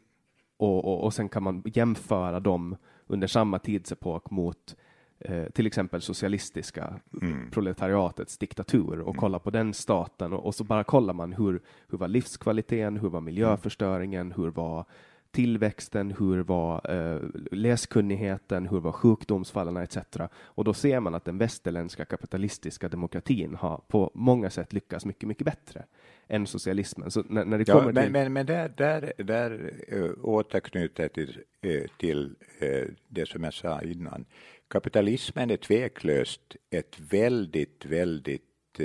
och, 0.56 0.84
och, 0.84 1.04
och 1.04 1.14
sen 1.14 1.28
kan 1.28 1.42
man 1.42 1.62
jämföra 1.64 2.40
dem 2.40 2.76
under 3.06 3.26
samma 3.26 3.58
tidsepok 3.58 4.30
mot 4.30 4.76
eh, 5.18 5.44
till 5.44 5.66
exempel 5.66 6.00
socialistiska 6.00 7.00
mm. 7.22 7.50
proletariatets 7.50 8.38
diktatur 8.38 9.00
och 9.00 9.08
mm. 9.08 9.20
kolla 9.20 9.38
på 9.38 9.50
den 9.50 9.74
staten 9.74 10.32
och, 10.32 10.46
och, 10.46 10.54
så 10.54 10.64
bara 10.64 10.84
kollar 10.84 11.14
man 11.14 11.32
hur, 11.32 11.62
hur 11.88 11.98
var 11.98 12.08
livskvaliteten, 12.08 12.96
hur 12.96 13.08
var 13.08 13.20
miljöförstöringen, 13.20 14.32
hur 14.32 14.50
var 14.50 14.84
tillväxten, 15.32 16.14
hur 16.18 16.42
var 16.42 16.90
eh, 16.90 17.20
läskunnigheten, 17.52 18.68
hur 18.68 18.80
var 18.80 18.92
sjukdomsfallen 18.92 19.76
etc. 19.76 19.98
Och 20.42 20.64
då 20.64 20.74
ser 20.74 21.00
man 21.00 21.14
att 21.14 21.24
den 21.24 21.38
västerländska 21.38 22.04
kapitalistiska 22.04 22.88
demokratin 22.88 23.54
har 23.54 23.80
på 23.88 24.10
många 24.14 24.50
sätt 24.50 24.72
lyckats 24.72 25.04
mycket, 25.04 25.28
mycket 25.28 25.44
bättre 25.44 25.84
än 26.28 26.46
socialismen. 26.46 27.10
Så 27.10 27.22
när, 27.28 27.44
när 27.44 27.58
det 27.58 27.68
ja, 27.68 27.74
kommer 27.74 27.92
men, 27.92 28.04
till... 28.04 28.12
men, 28.12 28.32
men 28.32 28.46
där, 28.46 28.72
där, 28.76 29.12
där 29.16 29.72
äh, 29.88 30.10
återknyter 30.22 31.08
till, 31.08 31.38
äh, 31.60 31.82
till 31.98 32.34
äh, 32.58 32.84
det 33.08 33.28
som 33.28 33.44
jag 33.44 33.54
sa 33.54 33.82
innan. 33.82 34.24
Kapitalismen 34.68 35.50
är 35.50 35.56
tveklöst 35.56 36.56
ett 36.70 37.00
väldigt, 37.10 37.86
väldigt 37.86 38.80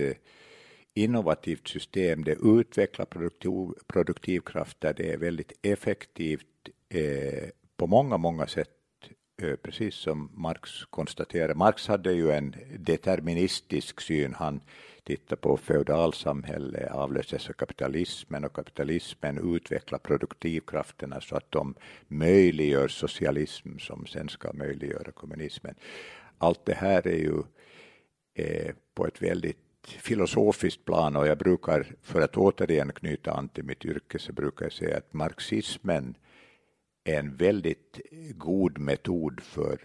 innovativt 1.04 1.68
system. 1.68 2.24
Det 2.24 2.38
utvecklar 2.44 3.06
produktiv, 3.06 3.74
produktivkrafter, 3.88 4.94
det 4.94 5.14
är 5.14 5.18
väldigt 5.18 5.54
effektivt 5.62 6.70
eh, 6.90 7.50
på 7.78 7.88
många, 7.88 8.18
många 8.18 8.48
sätt, 8.48 8.70
eh, 9.42 9.56
precis 9.56 9.96
som 9.96 10.32
Marx 10.34 10.86
konstaterade. 10.90 11.56
Marx 11.56 11.88
hade 11.88 12.14
ju 12.14 12.32
en 12.32 12.56
deterministisk 12.78 14.02
syn. 14.02 14.34
Han 14.34 14.62
tittade 15.04 15.42
på 15.42 15.58
feodalsamhället, 15.58 16.92
avlöstes 16.92 17.50
av 17.50 17.54
kapitalismen 17.54 18.46
och 18.46 18.54
kapitalismen 18.54 19.56
utvecklar 19.56 20.00
produktivkrafterna 20.00 21.22
så 21.22 21.36
att 21.36 21.52
de 21.52 21.76
möjliggör 22.08 22.88
socialism 22.88 23.78
som 23.78 24.06
sen 24.06 24.30
ska 24.30 24.54
möjliggöra 24.54 25.12
kommunismen. 25.12 25.76
Allt 26.38 26.66
det 26.66 26.74
här 26.74 27.08
är 27.08 27.18
ju 27.18 27.44
eh, 28.34 28.76
på 28.94 29.08
ett 29.08 29.22
väldigt 29.22 29.67
filosofiskt 29.90 30.86
plan 30.86 31.16
och 31.16 31.28
jag 31.28 31.38
brukar, 31.38 31.96
för 32.02 32.22
att 32.22 32.38
återigen 32.38 32.92
knyta 32.92 33.32
an 33.32 33.50
till 33.50 33.64
mitt 33.64 33.86
yrke, 33.86 34.20
så 34.20 34.34
brukar 34.34 34.66
jag 34.66 34.74
säga 34.74 34.98
att 34.98 35.14
marxismen 35.14 36.16
är 37.04 37.20
en 37.20 37.36
väldigt 37.36 38.00
god 38.32 38.78
metod 38.78 39.42
för 39.42 39.80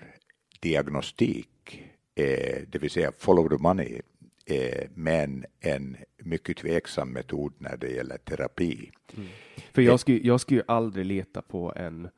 diagnostik, 0.60 1.82
eh, 2.14 2.62
det 2.68 2.78
vill 2.78 2.90
säga 2.90 3.12
follow 3.18 3.48
the 3.48 3.62
money 3.62 4.00
eh, 4.46 4.88
men 4.94 5.44
en 5.60 5.96
mycket 6.16 6.56
tveksam 6.56 7.12
metod 7.12 7.52
när 7.58 7.76
det 7.76 7.88
gäller 7.88 8.18
terapi. 8.18 8.90
Mm. 9.16 9.28
För 9.72 9.82
jag 9.82 10.00
skulle, 10.00 10.18
jag 10.18 10.40
skulle 10.40 10.60
ju 10.60 10.64
aldrig 10.68 11.06
lita 11.06 11.42
på 11.42 11.72
en 11.76 12.08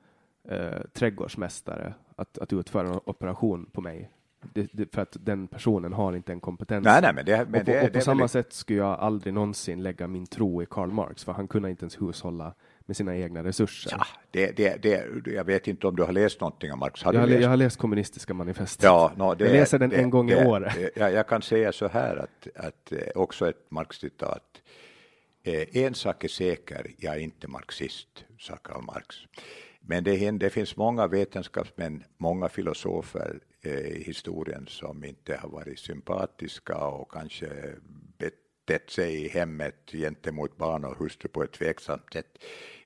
eh, 0.48 0.80
trädgårdsmästare 0.92 1.94
att, 2.16 2.38
att 2.38 2.52
utföra 2.52 2.88
en 2.88 3.00
operation 3.04 3.66
på 3.72 3.80
mig. 3.80 4.10
Det, 4.52 4.68
det, 4.72 4.94
för 4.94 5.02
att 5.02 5.16
den 5.20 5.48
personen 5.48 5.92
har 5.92 6.12
inte 6.12 6.32
en 6.32 6.40
kompetens. 6.40 6.84
Nej, 6.84 7.02
nej, 7.02 7.14
men 7.14 7.24
det, 7.24 7.46
men 7.50 7.60
och 7.60 7.66
på, 7.66 7.86
och 7.86 7.92
på 7.92 8.00
samma 8.00 8.28
sätt 8.28 8.52
skulle 8.52 8.78
jag 8.78 9.00
aldrig 9.00 9.34
någonsin 9.34 9.82
lägga 9.82 10.06
min 10.06 10.26
tro 10.26 10.62
i 10.62 10.66
Karl 10.66 10.90
Marx, 10.90 11.24
för 11.24 11.32
han 11.32 11.48
kunde 11.48 11.70
inte 11.70 11.82
ens 11.82 12.02
hushålla 12.02 12.54
med 12.86 12.96
sina 12.96 13.16
egna 13.16 13.44
resurser. 13.44 13.92
Ja, 13.98 14.06
det, 14.30 14.56
det, 14.56 14.82
det, 14.82 15.06
jag 15.26 15.44
vet 15.44 15.68
inte 15.68 15.86
om 15.86 15.96
du 15.96 16.02
har 16.02 16.12
läst 16.12 16.40
någonting 16.40 16.72
om 16.72 16.78
Marx. 16.78 17.02
Har 17.02 17.12
jag, 17.12 17.20
har, 17.20 17.26
läst? 17.26 17.42
jag 17.42 17.48
har 17.48 17.56
läst 17.56 17.76
kommunistiska 17.76 18.34
manifestet. 18.34 18.84
Ja, 18.84 19.12
no, 19.16 19.24
jag 19.24 19.40
läser 19.40 19.78
den 19.78 19.92
en 19.92 20.10
gång 20.10 20.30
i 20.30 20.46
året. 20.46 20.76
Jag, 20.96 21.12
jag, 21.12 21.28
kan 21.28 21.42
säga 21.42 21.72
så 21.72 21.88
här 21.88 22.16
att, 22.16 22.64
att 22.66 22.92
eh, 22.92 22.98
också 23.14 23.48
ett 23.48 23.70
Marx-citat. 23.70 24.62
Eh, 25.42 25.84
en 25.84 25.94
sak 25.94 26.24
är 26.24 26.28
säker, 26.28 26.86
jag 26.98 27.14
är 27.14 27.18
inte 27.18 27.48
marxist, 27.48 28.24
sa 28.38 28.56
Karl 28.56 28.82
Marx. 28.82 29.16
Men 29.80 30.04
det, 30.04 30.30
det 30.30 30.50
finns 30.50 30.76
många 30.76 31.06
vetenskapsmän, 31.06 32.04
många 32.16 32.48
filosofer 32.48 33.40
i 33.66 34.02
historien 34.06 34.66
som 34.66 35.04
inte 35.04 35.36
har 35.36 35.48
varit 35.48 35.78
sympatiska 35.78 36.76
och 36.76 37.12
kanske 37.12 37.48
betett 38.18 38.90
sig 38.90 39.24
i 39.24 39.28
hemmet 39.28 39.90
gentemot 39.92 40.56
barn 40.56 40.84
och 40.84 40.98
hustru 40.98 41.28
på 41.28 41.42
ett 41.42 41.52
tveksamt 41.52 42.12
sätt 42.12 42.38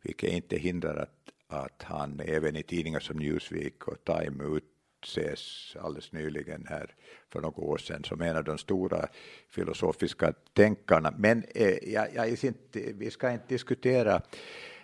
vilket 0.02 0.30
inte 0.30 0.56
hindrar 0.56 0.96
att, 0.96 1.30
att 1.48 1.82
han 1.82 2.20
även 2.24 2.56
i 2.56 2.62
tidningar 2.62 3.00
som 3.00 3.16
Newsweek 3.16 3.88
och 3.88 4.04
Time 4.04 4.44
utses 4.44 5.76
alldeles 5.80 6.12
nyligen 6.12 6.66
här 6.68 6.94
för 7.32 7.40
några 7.40 7.62
år 7.62 7.78
sedan 7.78 8.04
som 8.04 8.20
en 8.20 8.36
av 8.36 8.44
de 8.44 8.58
stora 8.58 9.08
filosofiska 9.48 10.32
tänkarna. 10.52 11.14
Men 11.18 11.44
eh, 11.54 11.92
jag, 11.92 12.14
jag 12.14 12.28
inte, 12.28 12.92
vi 12.94 13.10
ska 13.10 13.30
inte 13.30 13.44
diskutera 13.48 14.22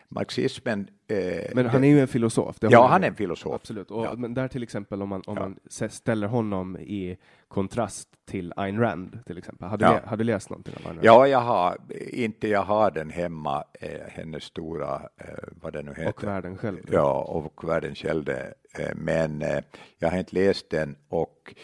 marxismen. 0.08 0.88
Eh, 1.08 1.54
men 1.54 1.66
han 1.66 1.84
är 1.84 1.88
ju 1.88 2.00
en 2.00 2.08
filosof. 2.08 2.56
ja, 2.60 2.86
han 2.86 3.04
är 3.04 3.08
en 3.08 3.14
filosof. 3.14 3.54
Absolut. 3.54 3.90
Och, 3.90 4.04
ja. 4.04 4.14
Men 4.16 4.34
där 4.34 4.48
till 4.48 4.62
exempel 4.62 5.02
om 5.02 5.08
man, 5.08 5.22
om 5.26 5.36
ja. 5.36 5.42
man 5.42 5.90
ställer 5.90 6.26
honom 6.26 6.76
i 6.76 7.16
kontrast 7.48 8.08
till 8.26 8.52
Ayn 8.56 8.80
Rand 8.80 9.18
till 9.26 9.38
exempel. 9.38 9.68
Har 9.68 9.76
du, 9.76 9.84
ja. 9.84 10.00
har 10.04 10.16
du 10.16 10.24
läst 10.24 10.50
någonting 10.50 10.74
av 10.74 10.86
Ayn 10.86 10.96
Rand? 10.96 11.06
Ja, 11.06 11.28
jag 11.28 11.40
har 11.40 11.78
inte. 12.10 12.48
Jag 12.48 12.62
har 12.62 12.90
den 12.90 13.10
hemma, 13.10 13.64
eh, 13.80 14.00
hennes 14.08 14.44
stora, 14.44 14.94
eh, 14.94 15.28
vad 15.62 15.72
det 15.72 15.82
nu 15.82 15.90
heter. 15.90 16.08
Och 16.08 16.24
världen 16.24 16.56
själv. 16.56 16.78
Ja, 16.90 17.22
och 17.22 17.68
världen 17.68 17.94
själv. 17.94 18.28
Eh, 18.28 18.94
men 18.94 19.42
eh, 19.42 19.62
jag 19.98 20.10
har 20.10 20.18
inte 20.18 20.34
läst 20.34 20.70
den 20.70 20.96
och 21.08 21.54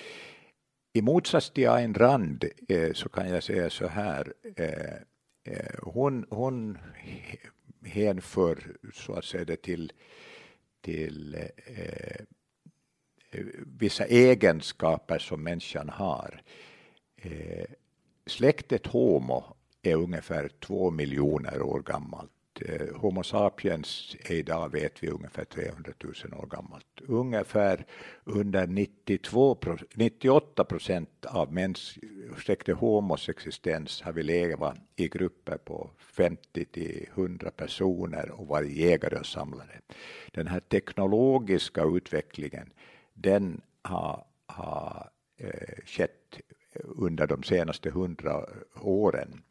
i 0.92 1.03
motsats 1.03 1.50
till 1.50 1.68
Ayn 1.68 1.94
Rand 1.94 2.44
eh, 2.68 2.92
så 2.92 3.09
kan 3.09 3.29
jag 3.29 3.42
säga 3.42 3.70
så 3.70 3.87
här. 3.87 4.33
hon, 5.83 6.26
hon 6.31 6.79
hänför 7.84 8.76
så 8.94 9.12
att 9.12 9.24
säga 9.24 9.44
det 9.44 9.62
till, 9.62 9.92
till 10.80 11.34
eh, 11.66 12.24
vissa 13.78 14.04
egenskaper 14.04 15.18
som 15.18 15.42
människan 15.42 15.88
har. 15.88 16.42
Eh, 17.16 17.66
släktet 18.26 18.86
Homo 18.86 19.44
är 19.82 19.94
ungefär 19.94 20.48
två 20.48 20.90
miljoner 20.90 21.62
år 21.62 21.82
gammalt. 21.82 22.30
Eh, 22.60 22.96
Homo 22.96 23.22
sapiens 23.22 24.16
är 24.20 24.34
idag, 24.34 24.72
vet 24.72 25.02
vi, 25.02 25.08
ungefär 25.08 25.44
300 25.44 25.92
000 26.04 26.14
år 26.42 26.46
gammalt. 26.46 26.86
Ungefär 27.00 27.86
under 28.24 28.66
92, 28.66 29.58
98 29.94 30.64
procent 30.64 31.26
av 31.26 31.52
mäns, 31.52 31.98
ursäkta, 32.36 32.72
Homos 32.72 33.28
existens 33.28 34.02
har 34.02 34.12
vi 34.12 34.22
levat 34.22 34.76
i 34.96 35.08
grupper 35.08 35.56
på 35.56 35.90
50 35.98 36.64
till 36.64 37.08
100 37.14 37.50
personer 37.50 38.30
och 38.30 38.46
varit 38.46 38.72
jägare 38.72 39.18
och 39.18 39.26
samlare. 39.26 39.80
Den 40.32 40.46
här 40.46 40.60
teknologiska 40.60 41.82
utvecklingen 41.82 42.72
den 43.14 43.60
har, 43.82 44.24
har 44.46 45.10
eh, 45.36 45.84
skett 45.86 46.40
under 46.74 47.26
de 47.26 47.42
senaste 47.42 47.90
hundra 47.90 48.46
åren. 48.80 49.42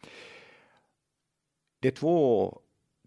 Det 1.80 1.88
är 1.88 1.92
två, 1.92 2.62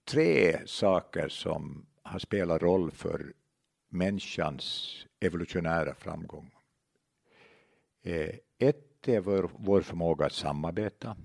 tre 0.05 0.67
saker 0.67 1.29
som 1.29 1.87
har 2.03 2.19
spelat 2.19 2.62
roll 2.62 2.91
för 2.91 3.33
människans 3.88 4.97
evolutionära 5.21 5.95
framgång. 5.95 6.51
Eh, 8.03 8.35
ett 8.59 9.09
är 9.09 9.21
vår, 9.21 9.51
vår 9.57 9.83
förmåga 9.83 10.27
att 10.27 10.33
samarbeta. 10.33 11.17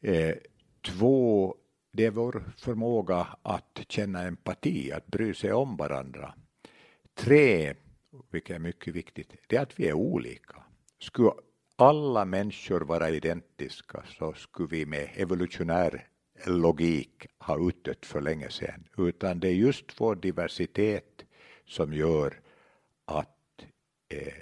Eh, 0.00 0.34
två, 0.80 1.54
det 1.92 2.06
är 2.06 2.10
vår 2.10 2.52
förmåga 2.56 3.26
att 3.42 3.80
känna 3.88 4.22
empati, 4.22 4.92
att 4.92 5.06
bry 5.06 5.34
sig 5.34 5.52
om 5.52 5.76
varandra. 5.76 6.34
Tre, 7.14 7.74
vilket 8.30 8.56
är 8.56 8.58
mycket 8.58 8.94
viktigt, 8.94 9.32
det 9.46 9.56
är 9.56 9.62
att 9.62 9.80
vi 9.80 9.88
är 9.88 9.92
olika. 9.92 10.62
Skulle 10.98 11.32
alla 11.76 12.24
människor 12.24 12.80
vara 12.80 13.10
identiska 13.10 14.02
så 14.18 14.32
skulle 14.32 14.68
vi 14.68 14.86
med 14.86 15.10
evolutionär 15.14 16.09
logik 16.46 17.26
har 17.38 17.68
utdött 17.68 18.06
för 18.06 18.20
länge 18.20 18.50
sedan. 18.50 18.88
Utan 18.98 19.40
det 19.40 19.48
är 19.48 19.52
just 19.52 20.00
vår 20.00 20.14
diversitet 20.14 21.24
som 21.66 21.92
gör 21.92 22.40
att 23.04 23.64
eh, 24.08 24.32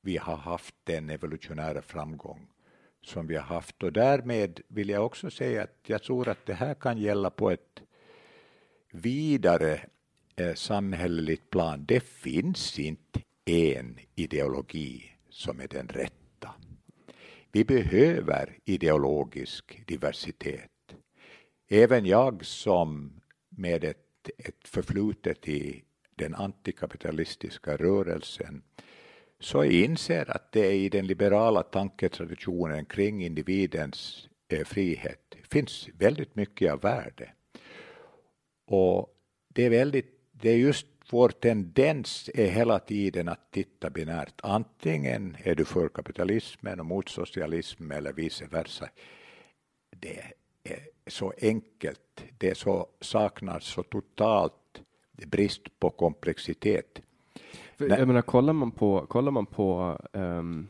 vi 0.00 0.16
har 0.16 0.36
haft 0.36 0.74
den 0.84 1.10
evolutionära 1.10 1.82
framgång 1.82 2.46
som 3.02 3.26
vi 3.26 3.36
har 3.36 3.42
haft. 3.42 3.82
Och 3.82 3.92
därmed 3.92 4.60
vill 4.68 4.88
jag 4.88 5.06
också 5.06 5.30
säga 5.30 5.62
att 5.62 5.78
jag 5.86 6.02
tror 6.02 6.28
att 6.28 6.46
det 6.46 6.54
här 6.54 6.74
kan 6.74 6.98
gälla 6.98 7.30
på 7.30 7.50
ett 7.50 7.82
vidare 8.90 9.80
eh, 10.36 10.54
samhälleligt 10.54 11.50
plan. 11.50 11.84
Det 11.88 12.00
finns 12.00 12.78
inte 12.78 13.20
en 13.44 13.98
ideologi 14.14 15.12
som 15.30 15.60
är 15.60 15.68
den 15.68 15.88
rätta. 15.88 16.54
Vi 17.52 17.64
behöver 17.64 18.58
ideologisk 18.64 19.82
diversitet. 19.86 20.71
Även 21.74 22.06
jag 22.06 22.44
som 22.44 23.12
med 23.48 23.84
ett, 23.84 24.30
ett 24.38 24.68
förflutet 24.68 25.48
i 25.48 25.82
den 26.14 26.34
antikapitalistiska 26.34 27.76
rörelsen 27.76 28.62
så 29.40 29.58
jag 29.64 29.72
inser 29.72 30.36
att 30.36 30.52
det 30.52 30.72
i 30.72 30.88
den 30.88 31.06
liberala 31.06 31.62
tanketraditionen 31.62 32.84
kring 32.84 33.24
individens 33.24 34.28
eh, 34.48 34.64
frihet 34.64 35.34
finns 35.50 35.88
väldigt 35.98 36.34
mycket 36.34 36.72
av 36.72 36.80
värde. 36.80 37.32
Och 38.66 39.14
det 39.48 39.64
är, 39.64 39.70
väldigt, 39.70 40.20
det 40.32 40.50
är 40.50 40.56
just 40.56 40.86
vår 41.10 41.28
tendens 41.28 42.30
är 42.34 42.50
hela 42.50 42.78
tiden 42.78 43.28
att 43.28 43.52
titta 43.52 43.90
binärt. 43.90 44.40
Antingen 44.42 45.36
är 45.42 45.54
du 45.54 45.64
för 45.64 45.88
kapitalismen 45.88 46.80
och 46.80 46.86
mot 46.86 47.08
socialism 47.08 47.90
eller 47.90 48.12
vice 48.12 48.46
versa. 48.46 48.88
Det 49.90 50.32
så 51.06 51.32
enkelt. 51.42 52.24
Det 52.38 52.58
så 52.58 52.86
saknas 53.00 53.64
så 53.64 53.82
totalt 53.82 54.82
brist 55.26 55.80
på 55.80 55.90
komplexitet. 55.90 57.02
För, 57.76 57.88
jag 57.88 58.08
menar, 58.08 58.22
kollar 58.22 58.52
man 58.52 58.70
på, 58.70 59.06
kollar 59.06 59.30
man 59.32 59.46
på 59.46 59.98
um, 60.12 60.68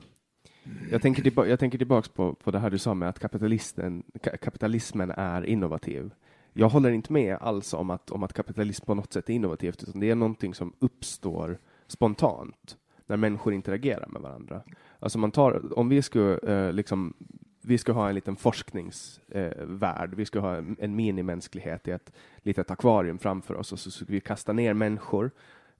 jag 0.91 1.03
tänker, 1.03 1.23
tillba 1.23 1.47
jag 1.47 1.59
tänker 1.59 1.79
tillbaks 1.79 2.09
på, 2.09 2.35
på 2.35 2.51
det 2.51 2.59
här 2.59 2.71
du 2.71 2.79
sa 2.79 2.95
med 2.95 3.09
att 3.09 3.19
kapitalismen, 3.19 4.03
kapitalismen 4.21 5.11
är 5.11 5.47
innovativ. 5.47 6.11
Jag 6.53 6.69
håller 6.69 6.91
inte 6.91 7.13
med 7.13 7.37
alls 7.41 7.75
om 7.75 7.91
att, 7.91 8.11
om 8.11 8.23
att 8.23 8.33
kapitalism 8.33 8.87
på 8.87 8.95
något 8.95 9.13
sätt 9.13 9.31
är 9.31 9.35
innovativt, 9.35 9.83
utan 9.83 10.01
det 10.01 10.11
är 10.11 10.15
någonting 10.15 10.55
som 10.55 10.73
uppstår 10.79 11.59
spontant 11.87 12.77
när 13.07 13.17
människor 13.17 13.53
interagerar 13.53 14.07
med 14.09 14.23
varandra. 14.23 14.63
Alltså 14.99 15.19
man 15.19 15.31
tar, 15.31 15.79
om 15.79 15.89
vi 15.89 16.03
skulle 16.03 16.39
eh, 16.39 16.73
liksom 16.73 17.15
vi 17.63 17.79
ska 17.79 17.93
ha 17.93 18.09
en 18.09 18.15
liten 18.15 18.37
forskningsvärld. 18.37 20.13
Eh, 20.13 20.17
vi 20.17 20.25
ska 20.25 20.41
ha 20.41 20.57
en, 20.57 20.77
en 20.79 20.97
minimänsklighet 20.97 21.89
i 21.89 21.91
ett 21.91 22.13
litet 22.43 22.71
akvarium 22.71 23.19
framför 23.19 23.55
oss 23.55 23.73
och 23.73 23.79
så 23.79 23.91
ska 23.91 24.05
vi 24.09 24.21
kasta 24.21 24.53
ner 24.53 24.75
människor, 24.75 25.31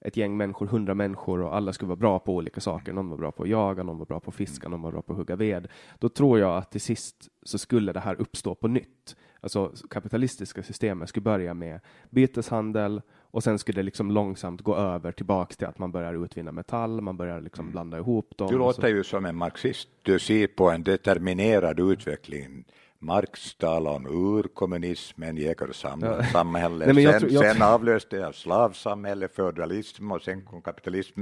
ett 0.01 0.17
gäng 0.17 0.37
människor, 0.37 0.67
hundra 0.67 0.95
människor 0.95 1.41
och 1.41 1.57
alla 1.57 1.73
ska 1.73 1.87
vara 1.87 1.97
bra 1.97 2.19
på 2.19 2.35
olika 2.35 2.61
saker. 2.61 2.93
Någon 2.93 3.11
var 3.11 3.17
bra 3.17 3.33
på 3.33 3.43
att 3.43 3.49
jaga, 3.49 3.83
någon 3.83 3.99
var 3.99 4.07
bra 4.07 4.21
på 4.21 4.29
att 4.29 4.35
fiska, 4.35 4.69
någon 4.69 4.83
var 4.83 4.93
bra 4.93 5.03
på 5.03 5.13
att 5.13 5.19
hugga 5.19 5.37
ved. 5.37 5.69
Då 5.99 6.09
tror 6.09 6.39
jag 6.39 6.57
att 6.57 6.71
till 6.71 6.81
sist 6.81 7.29
så 7.43 7.59
skulle 7.59 7.93
det 7.93 8.01
här 8.01 8.21
uppstå 8.21 8.55
på 8.55 8.69
nytt. 8.69 9.17
Alltså 9.41 9.73
kapitalistiska 9.91 10.63
systemet 10.63 11.09
skulle 11.09 11.25
börja 11.25 11.55
med 11.55 11.81
byteshandel 12.11 13.03
och 13.33 13.43
sen 13.43 13.59
skulle 13.59 13.79
det 13.79 13.83
liksom 13.83 14.11
långsamt 14.11 14.61
gå 14.61 14.77
över 14.77 15.13
tillbaks 15.13 15.57
till 15.57 15.67
att 15.67 15.79
man 15.79 15.93
börjar 15.93 16.25
utvinna 16.25 16.53
metall, 16.53 17.01
man 17.01 17.17
börjar 17.17 17.41
liksom 17.41 17.65
mm. 17.65 17.73
blanda 17.73 17.99
ihop 17.99 18.35
dem. 18.37 18.49
Du 18.49 18.59
låter 18.59 18.89
ju 18.89 19.05
som 19.05 19.25
en 19.25 19.37
marxist. 19.37 19.89
Du 20.03 20.19
ser 20.19 20.47
på 20.47 20.71
en 20.71 20.83
determinerad 20.83 21.81
utveckling. 21.81 22.65
Marx 22.99 23.55
talar 23.55 23.93
om 23.93 24.07
urkommunismen, 24.07 25.37
jägarsamhälle, 25.37 27.01
ja. 27.01 27.21
sen, 27.21 27.33
jag... 27.33 27.55
sen 27.55 27.63
avlöste 27.63 28.17
jag 28.17 28.35
slavsamhälle, 28.35 29.29
feudalism 29.29 30.13
och 30.13 30.23
sen 30.23 30.43
kom 30.43 30.63
kapitalism. 30.63 31.21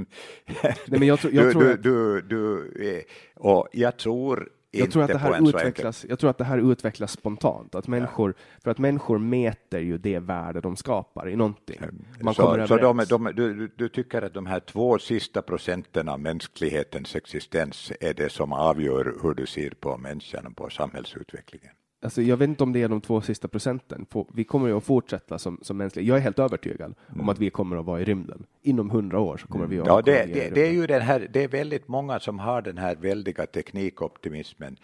Nej, 0.63 0.75
men 0.87 1.07
jag, 1.07 1.19
jag 1.31 1.45
du, 1.45 1.51
tror 1.51 1.63
du, 1.63 1.77
du, 1.77 2.21
du, 2.21 3.03
och 3.35 3.67
jag 3.71 3.97
tror 3.97 4.49
jag 4.71 4.91
tror, 4.91 5.03
att 5.03 5.07
det 5.07 5.17
här 5.17 5.47
utvecklas, 5.47 6.05
jag 6.09 6.19
tror 6.19 6.29
att 6.29 6.37
det 6.37 6.43
här 6.43 6.71
utvecklas 6.71 7.11
spontant, 7.11 7.75
att 7.75 7.87
människor, 7.87 8.33
ja. 8.37 8.43
för 8.63 8.71
att 8.71 8.77
människor 8.77 9.17
mäter 9.17 9.79
ju 9.79 9.97
det 9.97 10.19
värde 10.19 10.61
de 10.61 10.75
skapar 10.75 11.29
i 11.29 11.35
någonting. 11.35 11.79
Man 12.21 12.33
så 12.33 12.67
så 12.67 12.77
de, 12.77 13.05
de, 13.09 13.31
du, 13.35 13.71
du 13.75 13.89
tycker 13.89 14.21
att 14.21 14.33
de 14.33 14.45
här 14.45 14.59
två 14.59 14.99
sista 14.99 15.41
procenten 15.41 16.09
av 16.09 16.19
mänsklighetens 16.19 17.15
existens 17.15 17.91
är 17.99 18.13
det 18.13 18.29
som 18.31 18.53
avgör 18.53 19.15
hur 19.23 19.33
du 19.33 19.45
ser 19.45 19.69
på 19.69 19.97
människan 19.97 20.47
och 20.47 20.55
på 20.55 20.69
samhällsutvecklingen? 20.69 21.71
Alltså, 22.03 22.21
jag 22.21 22.37
vet 22.37 22.49
inte 22.49 22.63
om 22.63 22.73
det 22.73 22.81
är 22.81 22.89
de 22.89 23.01
två 23.01 23.21
sista 23.21 23.47
procenten. 23.47 24.05
Vi 24.33 24.43
kommer 24.43 24.67
ju 24.67 24.77
att 24.77 24.83
fortsätta 24.83 25.39
som, 25.39 25.59
som 25.61 25.77
mänskliga. 25.77 26.05
Jag 26.05 26.17
är 26.17 26.21
helt 26.21 26.39
övertygad 26.39 26.95
mm. 27.09 27.21
om 27.21 27.29
att 27.29 27.39
vi 27.39 27.49
kommer 27.49 27.77
att 27.77 27.85
vara 27.85 28.01
i 28.01 28.05
rymden. 28.05 28.45
Inom 28.61 28.89
hundra 28.89 29.19
år 29.19 29.37
så 29.37 29.47
kommer 29.47 29.65
vi 29.65 29.79
att 29.79 29.87
Ja, 29.87 30.01
det, 30.01 30.25
det, 30.33 30.49
det, 30.49 30.67
är 30.67 30.71
ju 30.71 30.87
den 30.87 31.01
här, 31.01 31.27
det 31.33 31.43
är 31.43 31.47
väldigt 31.47 31.87
många 31.87 32.19
som 32.19 32.39
har 32.39 32.61
den 32.61 32.77
här 32.77 32.95
väldiga 32.95 33.45
teknikoptimismen. 33.45 34.77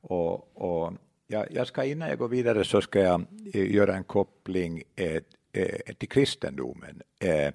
Och, 0.00 0.56
och 0.56 0.92
ja, 1.26 1.46
jag 1.50 1.66
ska 1.66 1.84
innan 1.84 2.08
jag 2.08 2.18
går 2.18 2.28
vidare 2.28 2.64
så 2.64 2.80
ska 2.80 3.00
jag 3.00 3.24
eh, 3.54 3.74
göra 3.74 3.96
en 3.96 4.04
koppling 4.04 4.82
eh, 4.96 5.20
eh, 5.52 5.94
till 5.98 6.08
kristendomen. 6.08 7.02
Eh, 7.18 7.52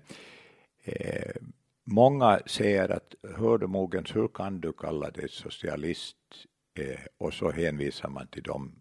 eh, 0.84 1.32
många 1.84 2.39
säger 2.46 2.89
att 2.89 3.15
hör 3.38 3.58
du 3.58 3.67
mogens, 3.67 4.15
hur 4.15 4.28
kan 4.28 4.62
du 4.62 4.74
kalla 4.74 5.10
dig 5.10 5.30
socialist? 5.30 6.17
Eh, 6.80 7.00
och 7.17 7.34
så 7.34 7.52
hänvisar 7.52 8.10
man 8.10 8.28
till 8.28 8.43
de 8.43 8.72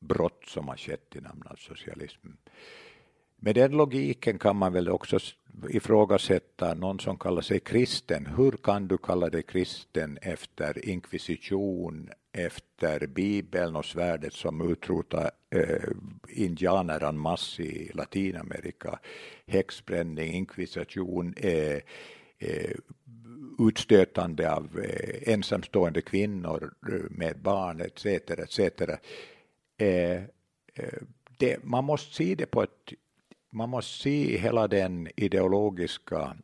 brott 0.00 0.44
som 0.46 0.68
har 0.68 0.76
skett 0.76 1.16
i 1.16 1.20
namn 1.20 1.42
av 1.46 1.56
socialism. 1.56 2.28
Med 3.40 3.54
den 3.54 3.72
logiken 3.72 4.38
kan 4.38 4.56
man 4.56 4.72
väl 4.72 4.88
också 4.88 5.18
ifrågasätta 5.70 6.74
någon 6.74 7.00
som 7.00 7.18
kallar 7.18 7.42
sig 7.42 7.60
kristen. 7.60 8.26
Hur 8.26 8.52
kan 8.52 8.88
du 8.88 8.98
kalla 8.98 9.30
dig 9.30 9.42
kristen 9.42 10.18
efter 10.22 10.88
inkvisition, 10.88 12.10
efter 12.32 13.06
bibeln 13.06 13.76
och 13.76 13.84
svärdet 13.84 14.32
som 14.32 14.72
utrotade 14.72 15.30
eh, 15.50 15.90
indianer 16.28 17.04
en 17.04 17.18
masse 17.18 17.62
i 17.62 17.90
Latinamerika, 17.94 18.98
häxbränning, 19.46 20.32
inkvisition, 20.32 21.34
eh, 21.36 21.78
eh, 22.38 22.76
utstötande 23.58 24.52
av 24.52 24.78
eh, 24.78 25.32
ensamstående 25.32 26.00
kvinnor 26.00 26.74
eh, 26.88 27.10
med 27.10 27.38
barn 27.38 27.80
etc. 27.80 28.06
etc. 28.06 28.60
Eh, 29.78 30.22
eh, 30.74 31.02
det, 31.38 31.64
man 31.64 31.84
måste 31.84 32.14
se 32.14 32.34
det 32.34 32.46
på 32.46 32.62
ett, 32.62 32.92
man 33.50 33.68
måste 33.68 33.98
se 33.98 34.38
hela 34.38 34.68
den 34.68 35.08
ideologiska 35.16 36.36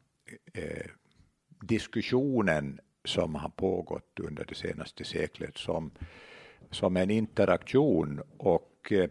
eh, 0.53 0.91
diskussionen 1.61 2.81
som 3.05 3.35
har 3.35 3.49
pågått 3.49 4.21
under 4.21 4.45
det 4.45 4.55
senaste 4.55 5.05
seklet 5.05 5.59
som, 5.59 5.91
som 6.71 6.97
en 6.97 7.11
interaktion 7.11 8.21
och 8.37 8.93
eh, 8.93 9.11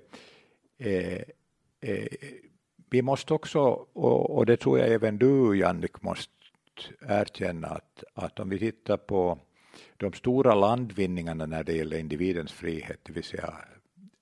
eh, 0.78 1.22
eh, 1.82 2.08
vi 2.90 3.02
måste 3.02 3.34
också, 3.34 3.60
och, 3.94 4.38
och, 4.38 4.46
det 4.46 4.58
tror 4.58 4.80
jag 4.80 4.90
även 4.90 5.18
du 5.18 5.58
Jannik 5.58 6.02
måste 6.02 6.34
erkänna 7.08 7.68
att, 7.68 8.04
att 8.14 8.40
om 8.40 8.50
vi 8.50 8.60
tittar 8.60 8.98
på 8.98 9.40
de 9.98 10.14
stora 10.14 10.56
landvinningarna 10.56 11.46
när 11.46 11.64
det 11.64 11.74
gäller 11.74 11.98
individens 11.98 12.52
frihet, 12.52 13.00
det 13.04 13.14
vill 13.14 13.24
säga 13.24 13.54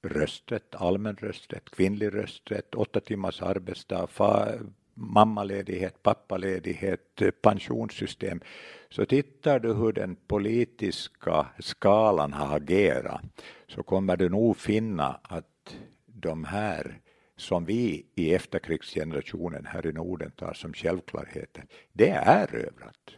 rösträtt, 0.04 0.76
allmän 0.76 1.16
rösträtt, 1.16 1.70
kvinnlig 1.70 2.14
rösträtt, 2.14 2.76
åtta 2.76 3.00
timmars 3.00 3.42
arbetsdag, 3.42 4.08
fa, 4.08 4.48
mammaledighet, 4.94 6.04
pappaledighet, 6.04 7.22
pensionssystem, 7.42 8.42
så 8.90 9.06
tittar 9.06 9.60
du 9.60 9.74
hur 9.74 9.94
den 9.94 10.16
politiska 10.16 11.48
skalan 11.60 12.34
har 12.34 12.56
agerat 12.58 13.22
så 13.68 13.84
kommer 13.84 14.18
du 14.18 14.30
nog 14.30 14.58
finna 14.58 15.20
att 15.24 15.76
de 16.06 16.44
här 16.44 17.00
som 17.36 17.66
vi 17.66 18.06
i 18.16 18.34
efterkrigsgenerationen 18.34 19.66
här 19.66 19.88
i 19.88 19.92
Norden 19.94 20.32
tar 20.32 20.54
som 20.54 20.74
självklarheter, 20.74 21.66
det 21.94 22.10
är 22.10 22.44
erövrat. 22.44 23.16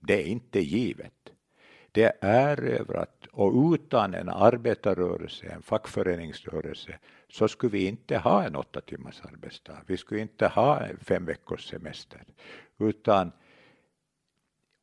Det 0.00 0.22
är 0.22 0.26
inte 0.26 0.60
givet. 0.60 1.12
Det 1.92 2.02
är 2.02 2.14
erövrat 2.20 3.15
och 3.36 3.74
utan 3.74 4.14
en 4.14 4.28
arbetarrörelse, 4.28 5.46
en 5.46 5.62
fackföreningsrörelse, 5.62 6.98
så 7.28 7.48
skulle 7.48 7.72
vi 7.72 7.86
inte 7.86 8.18
ha 8.18 8.44
en 8.44 8.56
åtta 8.56 8.80
timmars 8.80 9.20
arbetsdag. 9.24 9.76
Vi 9.86 9.96
skulle 9.96 10.20
inte 10.20 10.48
ha 10.48 10.82
fem 11.00 11.24
veckors 11.24 11.68
semester, 11.68 12.24
utan 12.78 13.32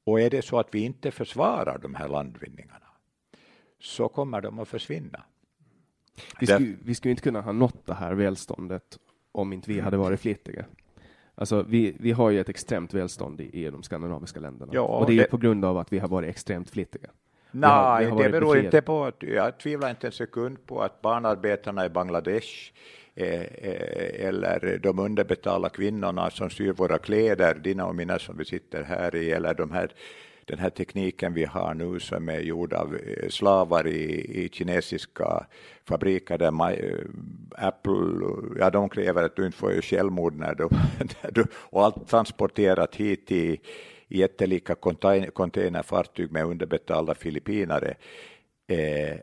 och 0.05 0.21
är 0.21 0.29
det 0.29 0.41
så 0.41 0.59
att 0.59 0.75
vi 0.75 0.79
inte 0.79 1.11
försvarar 1.11 1.77
de 1.77 1.95
här 1.95 2.07
landvinningarna 2.07 2.87
så 3.79 4.09
kommer 4.09 4.41
de 4.41 4.59
att 4.59 4.67
försvinna. 4.67 5.23
Vi 6.39 6.47
skulle, 6.47 6.75
vi 6.83 6.95
skulle 6.95 7.09
inte 7.11 7.23
kunna 7.23 7.41
ha 7.41 7.51
nått 7.51 7.85
det 7.85 7.93
här 7.93 8.13
välståndet 8.13 8.99
om 9.31 9.53
inte 9.53 9.71
vi 9.71 9.79
hade 9.79 9.97
varit 9.97 10.19
flitiga. 10.19 10.65
Alltså, 11.35 11.63
vi, 11.63 11.95
vi 11.99 12.11
har 12.11 12.29
ju 12.29 12.39
ett 12.39 12.49
extremt 12.49 12.93
välstånd 12.93 13.41
i, 13.41 13.65
i 13.65 13.69
de 13.69 13.83
skandinaviska 13.83 14.39
länderna. 14.39 14.71
Ja, 14.75 14.81
och 14.81 15.07
det 15.07 15.13
är 15.13 15.17
det... 15.17 15.29
på 15.29 15.37
grund 15.37 15.65
av 15.65 15.77
att 15.77 15.93
vi 15.93 15.99
har 15.99 16.07
varit 16.07 16.29
extremt 16.29 16.69
flitiga. 16.69 17.09
Nej, 17.55 18.11
det 18.17 18.29
beror 18.29 18.57
inte 18.57 18.81
på 18.81 19.05
att, 19.05 19.23
jag 19.23 19.57
tvivlar 19.57 19.89
inte 19.89 20.07
en 20.07 20.13
sekund 20.13 20.65
på 20.65 20.81
att 20.81 21.01
barnarbetarna 21.01 21.85
i 21.85 21.89
Bangladesh 21.89 22.71
eh, 23.15 23.41
eh, 23.41 24.27
eller 24.27 24.79
de 24.83 24.99
underbetalda 24.99 25.69
kvinnorna 25.69 26.29
som 26.29 26.49
syr 26.49 26.73
våra 26.73 26.97
kläder, 26.97 27.53
dina 27.53 27.85
och 27.85 27.95
mina 27.95 28.19
som 28.19 28.37
vi 28.37 28.45
sitter 28.45 28.83
här 28.83 29.15
i, 29.15 29.31
eller 29.31 29.53
de 29.53 29.71
här 29.71 29.91
den 30.45 30.59
här 30.59 30.69
tekniken 30.69 31.33
vi 31.33 31.45
har 31.45 31.73
nu 31.73 31.99
som 31.99 32.29
är 32.29 32.39
gjord 32.39 32.73
av 32.73 32.95
eh, 32.95 33.29
slavar 33.29 33.87
i, 33.87 34.43
i 34.43 34.49
kinesiska 34.49 35.45
fabriker 35.85 36.37
där 36.37 36.71
eh, 36.71 37.67
Apple, 37.67 38.27
ja 38.59 38.69
de 38.69 38.89
kräver 38.89 39.23
att 39.23 39.35
du 39.35 39.45
inte 39.45 39.57
får 39.57 39.81
självmord 39.81 40.35
när 40.35 40.55
du, 40.55 40.63
när 41.23 41.31
du 41.31 41.45
och 41.53 41.85
allt 41.85 42.07
transporterat 42.07 42.95
hit 42.95 43.31
i 43.31 43.59
jättelika 44.13 44.75
containerfartyg 45.33 46.31
med 46.31 46.45
underbetalda 46.45 47.15
filippinare. 47.15 47.95
Eh, 48.67 49.17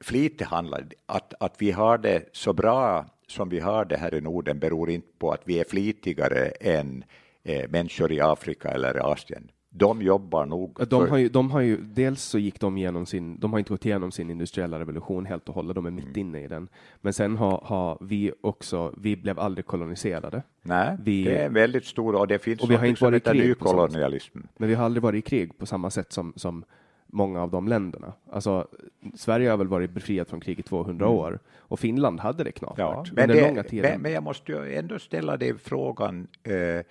flit 0.00 0.42
handlar 0.42 0.84
att, 1.06 1.34
att 1.40 1.54
vi 1.58 1.70
har 1.70 1.98
det 1.98 2.28
så 2.32 2.52
bra 2.52 3.06
som 3.26 3.48
vi 3.48 3.60
har 3.60 3.84
det 3.84 3.96
här 3.96 4.14
i 4.14 4.20
Norden 4.20 4.58
beror 4.58 4.90
inte 4.90 5.08
på 5.18 5.30
att 5.30 5.42
vi 5.44 5.60
är 5.60 5.64
flitigare 5.64 6.48
än 6.48 7.04
eh, 7.42 7.70
människor 7.70 8.12
i 8.12 8.20
Afrika 8.20 8.68
eller 8.68 9.12
Asien 9.12 9.50
de 9.70 10.02
jobbar 10.02 10.46
nog. 10.46 10.88
De 10.88 11.10
har, 11.10 11.18
ju, 11.18 11.28
de 11.28 11.50
har 11.50 11.60
ju, 11.60 11.76
dels 11.76 12.22
så 12.22 12.38
gick 12.38 12.60
de 12.60 12.76
igenom 12.76 13.06
sin, 13.06 13.38
de 13.38 13.52
har 13.52 13.58
inte 13.58 13.70
gått 13.70 13.86
igenom 13.86 14.12
sin 14.12 14.30
industriella 14.30 14.78
revolution 14.80 15.26
helt 15.26 15.48
och 15.48 15.54
hållet, 15.54 15.74
de 15.74 15.86
är 15.86 15.90
mitt 15.90 16.04
mm. 16.04 16.18
inne 16.18 16.40
i 16.40 16.48
den. 16.48 16.68
Men 17.00 17.12
sen 17.12 17.36
har, 17.36 17.60
har 17.64 17.98
vi 18.00 18.32
också, 18.40 18.94
vi 18.96 19.16
blev 19.16 19.38
aldrig 19.38 19.66
koloniserade. 19.66 20.42
Nej, 20.62 20.96
vi, 21.02 21.24
det 21.24 21.36
är 21.36 21.50
väldigt 21.50 21.84
stor 21.84 22.14
och 22.14 22.26
det 22.26 22.38
finns 22.38 22.60
och 22.60 22.70
vi 22.70 22.74
har 22.74 22.86
inte 22.86 23.04
varit 23.04 23.26
i 23.26 23.30
krig 23.30 23.48
nykolonialism. 23.48 24.38
Men 24.56 24.68
vi 24.68 24.74
har 24.74 24.84
aldrig 24.84 25.02
varit 25.02 25.26
i 25.26 25.28
krig 25.28 25.58
på 25.58 25.66
samma 25.66 25.90
sätt 25.90 26.12
som, 26.12 26.32
som 26.36 26.64
många 27.06 27.42
av 27.42 27.50
de 27.50 27.68
länderna. 27.68 28.12
Alltså, 28.30 28.68
Sverige 29.14 29.50
har 29.50 29.56
väl 29.56 29.68
varit 29.68 29.90
befriat 29.90 30.30
från 30.30 30.40
krig 30.40 30.58
i 30.58 30.62
200 30.62 31.06
mm. 31.06 31.18
år 31.18 31.38
och 31.58 31.80
Finland 31.80 32.20
hade 32.20 32.44
det 32.44 32.52
knappt 32.52 32.78
ja, 32.78 33.04
men, 33.12 33.28
det. 33.28 33.72
Men, 33.72 34.00
men 34.00 34.12
jag 34.12 34.22
måste 34.22 34.52
ju 34.52 34.74
ändå 34.74 34.98
ställa 34.98 35.36
dig 35.36 35.58
frågan, 35.58 36.26
eh, 36.42 36.84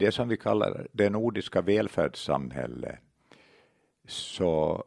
det 0.00 0.12
som 0.12 0.28
vi 0.28 0.36
kallar 0.36 0.86
det 0.92 1.10
nordiska 1.10 1.60
välfärdssamhället, 1.60 2.98
så 4.08 4.84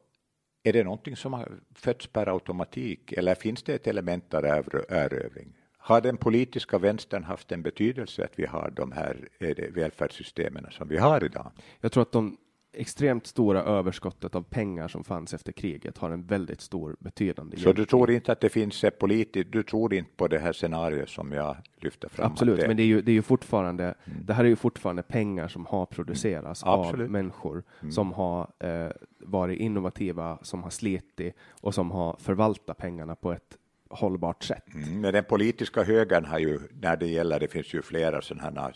är 0.63 0.73
det 0.73 0.83
någonting 0.83 1.15
som 1.15 1.33
har 1.33 1.51
fötts 1.75 2.07
per 2.07 2.27
automatik 2.27 3.11
eller 3.11 3.35
finns 3.35 3.63
det 3.63 3.73
ett 3.73 3.87
element 3.87 4.33
av 4.33 4.45
erövring? 4.45 5.53
Har 5.77 6.01
den 6.01 6.17
politiska 6.17 6.77
vänstern 6.77 7.23
haft 7.23 7.51
en 7.51 7.61
betydelse 7.61 8.23
att 8.25 8.39
vi 8.39 8.45
har 8.45 8.73
de 8.75 8.91
här 8.91 9.29
eh, 9.39 9.73
välfärdssystemen 9.73 10.67
som 10.71 10.87
vi 10.87 10.97
har 10.97 11.23
idag? 11.23 11.51
Jag 11.81 11.91
tror 11.91 12.01
att 12.01 12.11
de 12.11 12.37
extremt 12.73 13.27
stora 13.27 13.63
överskottet 13.63 14.35
av 14.35 14.41
pengar 14.41 14.87
som 14.87 15.03
fanns 15.03 15.33
efter 15.33 15.51
kriget 15.51 15.97
har 15.97 16.11
en 16.11 16.23
väldigt 16.23 16.61
stor 16.61 16.95
betydande. 16.99 17.57
Så 17.57 17.73
du 17.73 17.85
tror 17.85 18.11
inte 18.11 18.31
att 18.31 18.39
det 18.39 18.49
finns 18.49 18.83
ett 18.83 18.99
politiskt, 18.99 19.51
du 19.51 19.63
tror 19.63 19.93
inte 19.93 20.11
på 20.15 20.27
det 20.27 20.39
här 20.39 20.53
scenariot 20.53 21.09
som 21.09 21.31
jag 21.31 21.57
lyfter 21.77 22.09
fram? 22.09 22.31
Absolut, 22.31 22.59
det... 22.59 22.67
men 22.67 22.77
det 22.77 22.83
är 22.83 22.87
ju, 22.87 23.01
det 23.01 23.11
är 23.11 23.13
ju 23.13 23.21
fortfarande, 23.21 23.83
mm. 23.83 24.25
det 24.25 24.33
här 24.33 24.43
är 24.43 24.49
ju 24.49 24.55
fortfarande 24.55 25.03
pengar 25.03 25.47
som 25.47 25.65
har 25.65 25.85
producerats 25.85 26.63
mm. 26.63 26.73
av 26.73 26.97
människor 26.97 27.63
mm. 27.81 27.91
som 27.91 28.13
har 28.13 28.47
eh, 28.59 28.91
varit 29.19 29.59
innovativa, 29.59 30.37
som 30.41 30.63
har 30.63 30.69
slitit 30.69 31.35
och 31.61 31.73
som 31.73 31.91
har 31.91 32.15
förvaltat 32.19 32.77
pengarna 32.77 33.15
på 33.15 33.31
ett 33.31 33.57
hållbart 33.89 34.43
sätt. 34.43 34.73
Mm, 34.73 35.01
men 35.01 35.13
den 35.13 35.23
politiska 35.23 35.83
högern 35.83 36.25
har 36.25 36.39
ju, 36.39 36.59
när 36.81 36.97
det 36.97 37.07
gäller, 37.07 37.39
det 37.39 37.47
finns 37.47 37.73
ju 37.73 37.81
flera 37.81 38.21
sådana 38.21 38.61
här, 38.61 38.75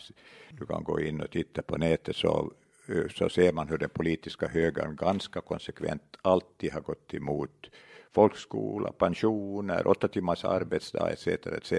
du 0.50 0.66
kan 0.66 0.84
gå 0.84 1.00
in 1.00 1.20
och 1.20 1.30
titta 1.30 1.62
på 1.62 1.76
nätet, 1.76 2.16
så 2.16 2.52
så 3.14 3.28
ser 3.28 3.52
man 3.52 3.68
hur 3.68 3.78
den 3.78 3.90
politiska 3.90 4.48
högern 4.48 4.96
ganska 4.96 5.40
konsekvent 5.40 6.02
alltid 6.22 6.72
har 6.72 6.80
gått 6.80 7.14
emot 7.14 7.70
folkskola, 8.14 8.92
pensioner, 8.92 9.86
åtta 9.86 10.08
timmars 10.08 10.44
arbetsdag 10.44 11.10
etc. 11.10 11.26
etc. 11.26 11.72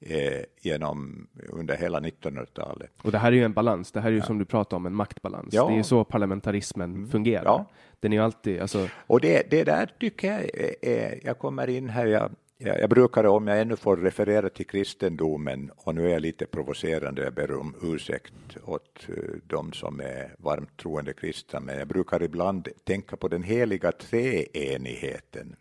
Eh, 0.00 0.42
genom 0.60 1.26
under 1.48 1.76
hela 1.76 2.00
1900-talet. 2.00 2.90
Och 3.02 3.12
det 3.12 3.18
här 3.18 3.32
är 3.32 3.36
ju 3.36 3.44
en 3.44 3.52
balans, 3.52 3.92
det 3.92 4.00
här 4.00 4.08
är 4.08 4.12
ju 4.12 4.18
ja. 4.18 4.24
som 4.24 4.38
du 4.38 4.44
pratar 4.44 4.76
om 4.76 4.86
en 4.86 4.94
maktbalans. 4.94 5.54
Ja. 5.54 5.66
Det 5.66 5.72
är 5.72 5.76
ju 5.76 5.82
så 5.82 6.04
parlamentarismen 6.04 6.94
mm. 6.94 7.10
fungerar. 7.10 7.44
Ja. 7.44 7.66
Den 8.00 8.12
är 8.12 8.16
ju 8.16 8.22
alltid, 8.22 8.60
alltså... 8.60 8.88
Och 9.06 9.20
det, 9.20 9.50
det 9.50 9.64
där 9.64 9.90
tycker 10.00 10.32
jag, 10.32 10.50
är, 10.82 11.20
jag 11.24 11.38
kommer 11.38 11.68
in 11.68 11.88
här, 11.88 12.06
jag 12.06 12.22
Ja, 12.22 12.28
jag 12.64 12.90
brukar, 12.90 13.24
om 13.24 13.46
jag 13.46 13.60
ännu 13.60 13.76
får 13.76 13.96
referera 13.96 14.48
till 14.48 14.66
kristendomen, 14.66 15.70
och 15.76 15.94
nu 15.94 16.06
är 16.06 16.12
jag 16.12 16.22
lite 16.22 16.46
provocerande, 16.46 17.22
jag 17.22 17.34
ber 17.34 17.52
om 17.52 17.74
ursäkt 17.82 18.56
åt 18.64 19.08
eh, 19.08 19.14
de 19.46 19.72
som 19.72 20.00
är 20.00 20.34
varmt 20.38 20.76
troende 20.76 21.12
kristna, 21.12 21.60
men 21.60 21.78
jag 21.78 21.88
brukar 21.88 22.22
ibland 22.22 22.68
tänka 22.84 23.16
på 23.16 23.28
den 23.28 23.42
heliga 23.42 23.92
treenigheten. 23.92 25.56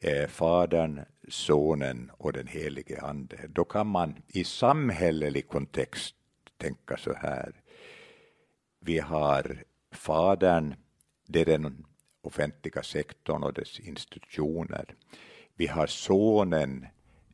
Eh, 0.00 0.28
Fadern, 0.28 1.00
Sonen 1.28 2.10
och 2.18 2.32
den 2.32 2.46
helige 2.46 3.00
Ande. 3.00 3.36
Då 3.48 3.64
kan 3.64 3.86
man 3.86 4.14
i 4.28 4.44
samhällelig 4.44 5.48
kontext 5.48 6.14
tänka 6.56 6.96
så 6.96 7.14
här. 7.14 7.52
Vi 8.80 8.98
har 8.98 9.64
Fadern, 9.92 10.74
det 11.28 11.40
är 11.40 11.44
den 11.44 11.84
offentliga 12.22 12.82
sektorn 12.82 13.42
och 13.42 13.52
dess 13.52 13.80
institutioner. 13.80 14.94
Vi 15.58 15.66
har 15.66 15.86
sonen, 15.86 16.86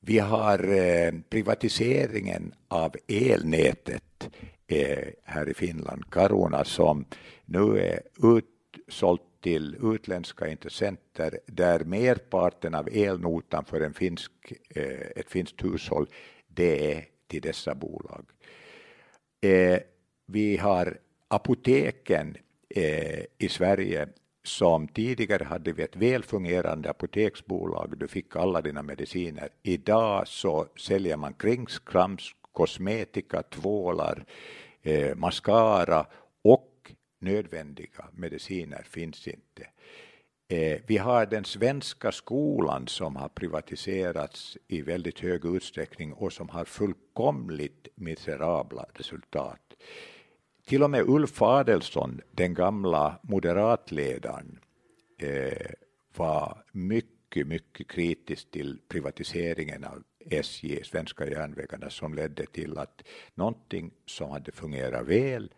Vi 0.00 0.18
har 0.18 0.72
eh, 0.72 1.12
privatiseringen 1.28 2.54
av 2.68 2.94
elnätet 3.08 4.28
eh, 4.66 5.08
här 5.24 5.48
i 5.48 5.54
Finland, 5.54 6.10
Karuna, 6.10 6.64
som 6.64 7.04
nu 7.44 7.78
är 7.78 8.00
utsålt 8.22 9.22
till 9.44 9.76
utländska 9.82 10.48
intressenter 10.48 11.38
där 11.46 11.84
merparten 11.84 12.74
av 12.74 12.88
elnotan 12.92 13.64
för 13.64 13.80
en 13.80 13.94
finsk, 13.94 14.32
eh, 14.68 15.06
ett 15.16 15.30
finskt 15.30 15.64
hushåll 15.64 16.06
det 16.46 16.92
är 16.92 17.04
till 17.26 17.40
dessa 17.40 17.74
bolag. 17.74 18.24
Eh, 19.40 19.78
vi 20.26 20.56
har 20.56 20.98
apoteken 21.28 22.36
eh, 22.68 23.24
i 23.38 23.48
Sverige 23.48 24.08
som 24.42 24.88
tidigare 24.88 25.44
hade 25.44 25.72
vi 25.72 25.82
ett 25.82 25.96
väl 25.96 26.22
fungerande 26.22 26.90
apoteksbolag, 26.90 27.98
du 27.98 28.08
fick 28.08 28.36
alla 28.36 28.60
dina 28.60 28.82
mediciner. 28.82 29.48
Idag 29.62 30.28
så 30.28 30.66
säljer 30.76 31.16
man 31.16 31.34
kringskrams, 31.34 32.30
kosmetika, 32.52 33.42
tvålar, 33.42 34.24
eh, 34.82 35.14
mascara 35.14 36.06
nödvändiga 37.24 38.08
mediciner 38.12 38.82
finns 38.82 39.28
inte. 39.28 39.66
Eh, 40.48 40.80
vi 40.86 40.96
har 40.96 41.26
den 41.26 41.44
svenska 41.44 42.12
skolan 42.12 42.88
som 42.88 43.16
har 43.16 43.28
privatiserats 43.28 44.58
i 44.68 44.82
väldigt 44.82 45.20
hög 45.20 45.44
utsträckning 45.44 46.12
och 46.12 46.32
som 46.32 46.48
har 46.48 46.64
fullkomligt 46.64 47.88
miserabla 47.94 48.86
resultat. 48.94 49.74
Till 50.66 50.82
och 50.82 50.90
med 50.90 51.08
Ulf 51.08 51.42
Adelsson, 51.42 52.20
den 52.30 52.54
gamla 52.54 53.18
moderatledaren, 53.22 54.58
eh, 55.18 55.70
var 56.16 56.64
mycket, 56.72 57.46
mycket 57.46 57.88
kritisk 57.88 58.50
till 58.50 58.78
privatiseringen 58.88 59.84
av 59.84 60.02
SJ, 60.30 60.84
Svenska 60.84 61.26
järnvägarna, 61.26 61.90
som 61.90 62.14
ledde 62.14 62.46
till 62.46 62.78
att 62.78 63.02
någonting 63.34 63.90
som 64.06 64.30
hade 64.30 64.52
fungerat 64.52 65.06
väl 65.06 65.50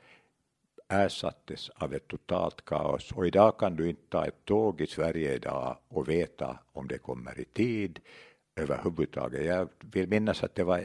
ersattes 0.88 1.68
av 1.68 1.94
ett 1.94 2.08
totalt 2.08 2.64
kaos. 2.64 3.12
Och 3.12 3.26
idag 3.26 3.58
kan 3.58 3.76
du 3.76 3.88
inte 3.88 4.08
ta 4.08 4.26
ett 4.26 4.44
tåg 4.44 4.80
i 4.80 4.86
Sverige 4.86 5.34
idag 5.34 5.76
och 5.88 6.08
veta 6.08 6.58
om 6.72 6.88
det 6.88 6.98
kommer 6.98 7.40
i 7.40 7.44
tid 7.44 8.00
överhuvudtaget. 8.56 9.46
Jag 9.46 9.68
vill 9.80 10.08
minnas 10.08 10.42
att 10.42 10.54
det 10.54 10.64
var 10.64 10.84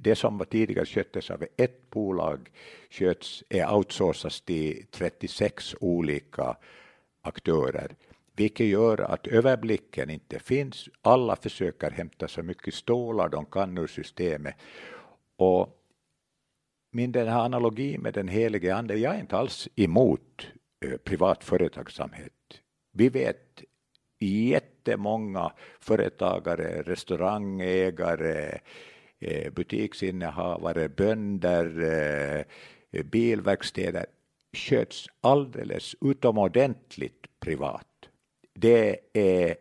det 0.00 0.16
som 0.16 0.38
var 0.38 0.44
tidigare 0.44 0.86
sköttes 0.86 1.30
av 1.30 1.44
ett 1.56 1.90
bolag 1.90 2.50
sköts, 2.90 3.44
är 3.48 3.74
outsourcas 3.74 4.40
till 4.40 4.86
36 4.90 5.74
olika 5.80 6.56
aktörer, 7.22 7.96
vilket 8.36 8.66
gör 8.66 9.00
att 9.00 9.26
överblicken 9.26 10.10
inte 10.10 10.38
finns. 10.38 10.88
Alla 11.02 11.36
försöker 11.36 11.90
hämta 11.90 12.28
så 12.28 12.42
mycket 12.42 12.74
stålar 12.74 13.28
de 13.28 13.46
kan 13.46 13.78
ur 13.78 13.86
systemet. 13.86 14.54
Och 15.36 15.81
min 16.92 17.12
den 17.12 17.28
här 17.28 17.44
analogi 17.44 17.98
med 17.98 18.14
den 18.14 18.28
helige 18.28 18.74
ande, 18.74 18.96
jag 18.96 19.14
är 19.14 19.20
inte 19.20 19.36
alls 19.36 19.68
emot 19.76 20.46
eh, 20.84 20.96
privat 20.96 21.44
företagsamhet. 21.44 22.32
Vi 22.92 23.08
vet 23.08 23.62
jättemånga 24.20 25.52
företagare, 25.80 26.82
restaurangägare, 26.82 28.58
eh, 29.20 29.52
butiksinnehavare, 29.52 30.88
bönder, 30.88 31.82
eh, 32.90 33.04
bilverkstäder 33.04 34.06
sköts 34.52 35.06
alldeles 35.20 35.94
utomordentligt 36.00 37.26
privat. 37.40 37.86
Det 38.54 38.98
är 39.12 39.56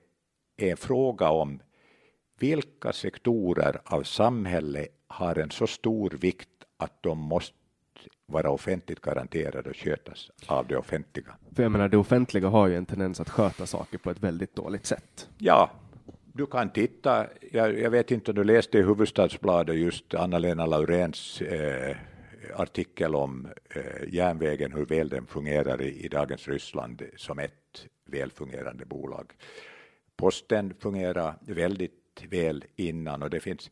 en 0.58 0.78
fråga 0.78 1.30
om 1.30 1.62
vilka 2.40 2.94
sektorer 2.94 3.82
av 3.86 4.04
samhället 4.04 4.90
har 5.08 5.40
en 5.40 5.52
så 5.52 5.68
stor 5.68 6.10
vikt 6.10 6.51
att 6.82 7.04
de 7.04 7.18
måste 7.18 7.56
vara 8.26 8.50
offentligt 8.50 9.02
garanterade 9.02 9.70
och 9.70 9.76
skötas 9.76 10.32
av 10.48 10.68
det 10.68 10.78
offentliga. 10.78 11.36
För 11.56 11.64
jag 11.64 11.72
menar, 11.72 11.88
det 11.88 11.98
offentliga 11.98 12.48
har 12.48 12.68
ju 12.68 12.76
en 12.76 12.86
tendens 12.86 13.20
att 13.20 13.30
sköta 13.30 13.66
saker 13.66 13.98
på 13.98 14.12
ett 14.12 14.20
väldigt 14.20 14.56
dåligt 14.56 14.86
sätt. 14.86 15.30
Ja, 15.38 15.72
du 16.34 16.46
kan 16.46 16.70
titta, 16.70 17.28
jag, 17.52 17.80
jag 17.80 17.90
vet 17.90 18.12
inte 18.12 18.32
om 18.32 18.36
du 18.36 18.44
läste 18.44 18.78
i 18.78 18.82
Huvudstadsbladet 18.82 19.76
just 19.76 20.14
Anna-Lena 20.14 20.66
Lauréns 20.66 21.42
eh, 21.42 21.96
artikel 22.56 23.16
om 23.16 23.48
eh, 23.70 24.14
järnvägen, 24.14 24.72
hur 24.72 24.86
väl 24.86 25.10
den 25.10 25.26
fungerar 25.26 25.82
i, 25.82 26.06
i 26.06 26.08
dagens 26.08 26.48
Ryssland 26.48 27.02
som 27.18 27.40
ett 27.40 27.88
välfungerande 28.06 28.86
bolag. 28.86 29.34
Posten 30.16 30.74
fungerar 30.80 31.36
väldigt 31.42 32.24
väl 32.30 32.64
innan 32.76 33.24
och 33.24 33.30
det 33.30 33.40
finns 33.40 33.72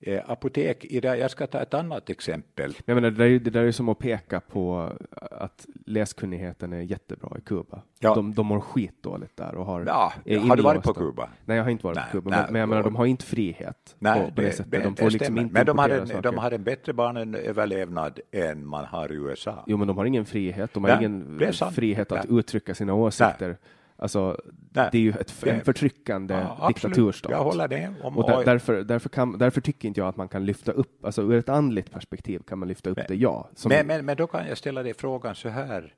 Eh, 0.00 0.30
apotek, 0.30 0.86
det, 1.02 1.16
jag 1.16 1.30
ska 1.30 1.46
ta 1.46 1.60
ett 1.60 1.74
annat 1.74 2.10
exempel. 2.10 2.74
Jag 2.84 2.94
menar, 2.94 3.10
det, 3.10 3.16
där 3.16 3.26
är, 3.26 3.38
det 3.38 3.50
där 3.50 3.64
är 3.64 3.72
som 3.72 3.88
att 3.88 3.98
peka 3.98 4.40
på 4.40 4.92
att 5.20 5.66
läskunnigheten 5.86 6.72
är 6.72 6.80
jättebra 6.80 7.38
i 7.38 7.40
Kuba. 7.40 7.82
Ja. 7.98 8.14
De, 8.14 8.34
de 8.34 8.46
mår 8.46 8.60
skitdåligt 8.60 9.36
där 9.36 9.54
och 9.54 9.66
har 9.66 9.84
ja, 9.86 10.12
Har 10.38 10.56
du 10.56 10.62
varit 10.62 10.82
på 10.82 10.94
Kuba? 10.94 11.28
Nej, 11.44 11.56
jag 11.56 11.64
har 11.64 11.70
inte 11.70 11.86
varit 11.86 11.96
nej, 11.96 12.04
på 12.12 12.18
Kuba, 12.18 12.30
nej, 12.30 12.40
men, 12.42 12.52
men 12.52 12.60
jag 12.60 12.68
menar, 12.68 12.82
de 12.82 12.96
har 12.96 13.06
inte 13.06 13.24
frihet 13.24 13.96
nej, 13.98 14.20
på, 14.20 14.26
på 14.26 14.40
det, 14.40 14.46
det 14.46 14.52
sättet. 14.52 14.84
De 14.84 14.96
får 14.96 15.10
liksom 15.10 15.38
inte 15.38 15.52
men 15.52 15.66
de 15.66 15.78
har, 15.78 15.88
en, 15.88 16.22
de 16.22 16.38
har 16.38 16.50
en 16.50 16.62
bättre 16.62 16.92
barnöverlevnad 16.92 18.20
än 18.32 18.66
man 18.66 18.84
har 18.84 19.12
i 19.12 19.14
USA. 19.14 19.64
Jo, 19.66 19.76
men 19.76 19.88
de 19.88 19.98
har 19.98 20.04
ingen 20.04 20.26
frihet. 20.26 20.74
De 20.74 20.84
har 20.84 20.90
nej, 20.90 21.04
ingen 21.04 21.52
frihet 21.72 22.12
att 22.12 22.26
uttrycka 22.26 22.74
sina 22.74 22.94
åsikter. 22.94 23.56
Alltså, 24.00 24.40
Nej, 24.72 24.88
det 24.92 24.98
är 24.98 25.02
ju 25.02 25.10
ett, 25.10 25.46
en 25.46 25.64
förtryckande 25.64 26.34
ja, 26.34 26.68
diktaturstat. 26.68 27.32
Jag 27.32 27.44
håller 27.44 27.68
det. 27.68 27.94
Om, 28.02 28.18
och 28.18 28.30
där, 28.30 28.44
därför, 28.44 28.82
därför, 28.82 29.08
kan, 29.08 29.38
därför, 29.38 29.60
tycker 29.60 29.88
inte 29.88 30.00
jag 30.00 30.08
att 30.08 30.16
man 30.16 30.28
kan 30.28 30.44
lyfta 30.44 30.72
upp, 30.72 31.04
alltså 31.04 31.22
ur 31.22 31.32
ett 31.32 31.48
andligt 31.48 31.90
perspektiv 31.90 32.38
kan 32.38 32.58
man 32.58 32.68
lyfta 32.68 32.90
upp 32.90 32.96
men, 32.96 33.06
det, 33.08 33.14
ja. 33.14 33.50
Men, 33.68 33.86
men, 33.86 34.04
men 34.04 34.16
då 34.16 34.26
kan 34.26 34.48
jag 34.48 34.58
ställa 34.58 34.82
dig 34.82 34.94
frågan 34.94 35.34
så 35.34 35.48
här. 35.48 35.94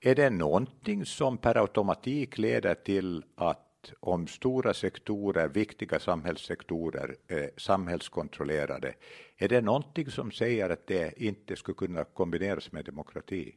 Är 0.00 0.14
det 0.14 0.30
någonting 0.30 1.04
som 1.04 1.38
per 1.38 1.56
automatik 1.56 2.38
leder 2.38 2.74
till 2.74 3.24
att 3.36 3.92
om 4.00 4.26
stora 4.26 4.74
sektorer, 4.74 5.48
viktiga 5.48 6.00
samhällssektorer, 6.00 7.16
eh, 7.28 7.44
samhällskontrollerade, 7.56 8.94
är 9.36 9.48
det 9.48 9.60
någonting 9.60 10.10
som 10.10 10.30
säger 10.30 10.70
att 10.70 10.86
det 10.86 11.22
inte 11.22 11.56
skulle 11.56 11.74
kunna 11.74 12.04
kombineras 12.04 12.72
med 12.72 12.84
demokrati? 12.84 13.54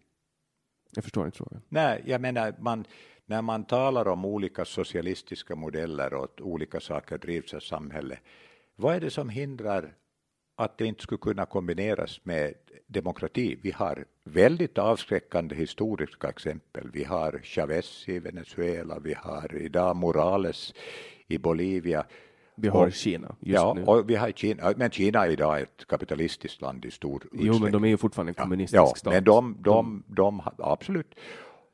Jag 0.96 1.04
förstår 1.04 1.26
inte 1.26 1.38
frågan. 1.38 1.62
Nej, 1.70 2.04
jag 2.06 2.22
menar, 2.22 2.56
man, 2.60 2.86
när 3.26 3.42
man 3.42 3.66
talar 3.66 4.08
om 4.08 4.26
olika 4.26 4.66
socialistiska 4.66 5.56
modeller 5.56 6.14
och 6.14 6.24
att 6.24 6.42
olika 6.42 6.80
saker 6.80 7.18
drivs 7.18 7.54
av 7.54 7.60
samhället, 7.60 8.20
vad 8.76 8.96
är 8.96 9.00
det 9.00 9.10
som 9.10 9.30
hindrar 9.30 9.94
att 10.58 10.78
det 10.78 10.86
inte 10.86 11.04
skulle 11.04 11.20
kunna 11.20 11.46
kombineras 11.46 12.20
med 12.24 12.54
demokrati? 12.88 13.60
Vi 13.62 13.72
har 13.72 14.06
väldigt 14.24 14.78
avskräckande 14.78 15.56
historiska 15.56 16.30
exempel. 16.30 16.90
Vi 16.94 17.04
har 17.04 17.40
Chavez 17.44 18.10
i 18.10 18.20
Venezuela, 18.20 19.00
vi 19.00 19.14
har 19.14 19.56
idag 19.56 19.96
Morales 19.96 20.74
i 21.28 21.38
Bolivia. 21.38 22.06
Vi 22.56 22.68
har 22.68 22.88
och, 22.88 22.94
Kina 22.94 23.36
just 23.40 23.62
ja, 23.62 23.74
nu. 23.74 23.84
Och 23.84 24.10
vi 24.10 24.16
har 24.16 24.32
Kina, 24.32 24.74
men 24.78 24.92
Kina 24.92 25.26
är 25.26 25.30
idag 25.30 25.62
ett 25.62 25.88
kapitalistiskt 25.88 26.62
land 26.62 26.86
i 26.86 26.92
stor 26.92 27.16
utsträckning. 27.16 27.48
Jo, 27.48 27.60
men 27.60 27.72
de 27.72 27.84
är 27.84 27.88
ju 27.88 27.98
fortfarande 27.98 28.30
en 28.30 28.34
kommunistisk 28.34 28.82
ja, 28.82 28.94
stat. 28.96 29.14
Men 29.14 29.24
de, 29.24 29.58
de, 29.60 30.04
de, 30.08 30.42
de, 30.58 30.64
absolut. 30.64 31.16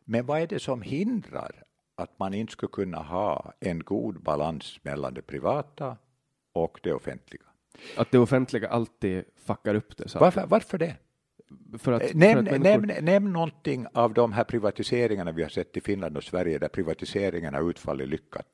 Men 0.06 0.26
vad 0.26 0.42
är 0.42 0.48
det 0.48 0.60
som 0.60 0.82
hindrar 0.82 1.64
att 1.96 2.20
man 2.20 2.34
inte 2.34 2.52
skulle 2.52 2.70
kunna 2.70 2.98
ha 2.98 3.54
en 3.60 3.80
god 3.80 4.22
balans 4.22 4.80
mellan 4.82 5.14
det 5.14 5.22
privata 5.22 5.98
och 6.54 6.80
det 6.84 6.94
offentliga? 6.94 7.44
Att 7.98 8.12
det 8.12 8.20
offentliga 8.20 8.70
alltid 8.70 9.24
fuckar 9.46 9.76
upp 9.76 9.98
det? 9.98 10.10
Så 10.10 10.20
varför, 10.20 10.48
varför 10.48 10.78
det? 10.78 10.96
För 11.78 11.92
att, 11.92 12.14
nämn, 12.14 12.46
för 12.46 12.56
att 12.56 12.62
människor... 12.62 12.88
nämn, 12.88 13.06
nämn 13.06 13.34
någonting 13.34 13.88
av 13.94 14.14
de 14.14 14.32
här 14.32 14.44
privatiseringarna 14.44 15.32
vi 15.32 15.44
har 15.44 15.50
sett 15.50 15.78
i 15.78 15.82
Finland 15.82 16.18
och 16.18 16.24
Sverige 16.24 16.60
där 16.60 16.68
privatiseringarna 16.68 17.60
utfallit 17.60 18.10
lyckat. 18.10 18.48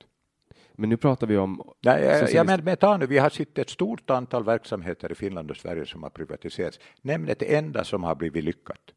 Men 0.75 0.89
nu 0.89 0.97
pratar 0.97 1.27
vi 1.27 1.37
om... 1.37 1.73
Nej, 1.81 2.03
socialist... 2.03 2.33
ja, 2.33 2.43
men, 2.43 2.63
men 2.63 2.77
ta 2.77 2.97
nu, 2.97 3.05
vi 3.05 3.17
har 3.17 3.29
sett 3.29 3.57
ett 3.57 3.69
stort 3.69 4.09
antal 4.09 4.43
verksamheter 4.43 5.11
i 5.11 5.15
Finland 5.15 5.51
och 5.51 5.57
Sverige 5.57 5.85
som 5.85 6.03
har 6.03 6.09
privatiserats. 6.09 6.79
Nämn 7.01 7.29
ett 7.29 7.41
enda 7.41 7.83
som 7.83 8.03
har 8.03 8.15
blivit 8.15 8.43
lyckat 8.43 8.93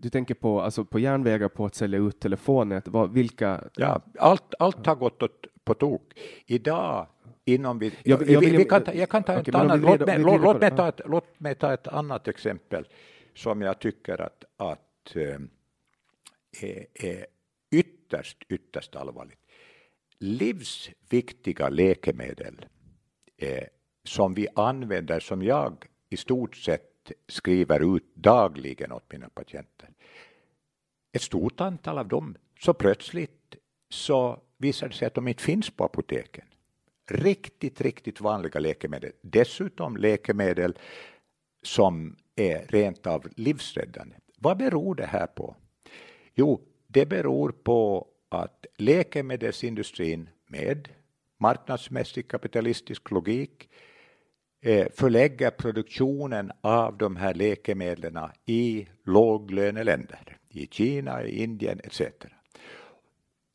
du 0.00 0.08
tänker 0.10 0.34
på, 0.34 0.60
alltså 0.60 0.84
på 0.84 0.98
järnvägar, 0.98 1.48
på 1.48 1.66
att 1.66 1.74
sälja 1.74 1.98
ut 1.98 2.20
telefonnät, 2.20 2.88
vad, 2.88 3.12
vilka? 3.12 3.64
Ja, 3.74 4.02
allt, 4.18 4.54
allt 4.58 4.86
har 4.86 4.94
gått 4.94 5.22
åt, 5.22 5.46
på 5.64 5.74
tok. 5.74 6.02
Idag 6.46 7.06
inom 7.44 7.78
vi, 7.78 7.92
jag, 8.02 8.30
jag, 8.30 8.40
vi, 8.40 8.56
vi 8.56 8.64
kan 8.64 8.84
ta, 8.84 8.92
jag 8.92 9.08
kan 9.08 9.22
ta 9.22 9.40
okay, 9.40 9.50
ett 9.50 9.54
annat, 9.54 9.80
låt, 9.80 10.06
mig, 10.06 10.18
låt, 10.18 10.40
låt, 10.40 10.60
mig 10.60 10.70
ta 10.70 10.88
ett, 10.88 11.00
låt 11.04 11.40
mig 11.40 11.54
ta 11.54 11.72
ett 11.72 11.88
annat 11.88 12.28
exempel 12.28 12.88
som 13.34 13.62
jag 13.62 13.78
tycker 13.78 14.20
att, 14.20 14.44
att 14.56 15.16
äh, 15.16 15.40
är, 16.62 16.86
är 16.94 17.26
ytterst, 17.70 18.42
ytterst 18.48 18.96
allvarligt. 18.96 19.39
Livsviktiga 20.20 21.68
läkemedel 21.68 22.66
eh, 23.36 23.64
som 24.04 24.34
vi 24.34 24.48
använder, 24.54 25.20
som 25.20 25.42
jag 25.42 25.84
i 26.08 26.16
stort 26.16 26.56
sett 26.56 27.12
skriver 27.28 27.96
ut 27.96 28.14
dagligen 28.14 28.92
åt 28.92 29.12
mina 29.12 29.28
patienter. 29.28 29.88
Ett 31.12 31.22
stort 31.22 31.60
antal 31.60 31.98
av 31.98 32.08
dem, 32.08 32.36
så 32.60 32.74
plötsligt 32.74 33.56
så 33.88 34.42
visar 34.56 34.88
det 34.88 34.94
sig 34.94 35.06
att 35.06 35.14
de 35.14 35.28
inte 35.28 35.42
finns 35.42 35.70
på 35.70 35.84
apoteken. 35.84 36.44
Riktigt, 37.10 37.80
riktigt 37.80 38.20
vanliga 38.20 38.60
läkemedel. 38.60 39.12
Dessutom 39.22 39.96
läkemedel 39.96 40.78
som 41.62 42.16
är 42.36 42.66
rent 42.68 43.06
av 43.06 43.28
livsräddande. 43.36 44.16
Vad 44.38 44.58
beror 44.58 44.94
det 44.94 45.06
här 45.06 45.26
på? 45.26 45.56
Jo, 46.34 46.60
det 46.86 47.06
beror 47.06 47.50
på 47.50 48.06
att 48.38 48.66
läkemedelsindustrin 48.76 50.28
med 50.46 50.88
marknadsmässig 51.38 52.28
kapitalistisk 52.28 53.10
logik 53.10 53.68
eh, 54.62 54.86
förlägger 54.94 55.50
produktionen 55.50 56.52
av 56.60 56.98
de 56.98 57.16
här 57.16 57.34
läkemedlen 57.34 58.18
i 58.46 58.88
låglöneländer. 59.04 60.36
i 60.48 60.66
Kina, 60.66 61.24
i 61.24 61.42
Indien 61.42 61.80
etc. 61.84 62.00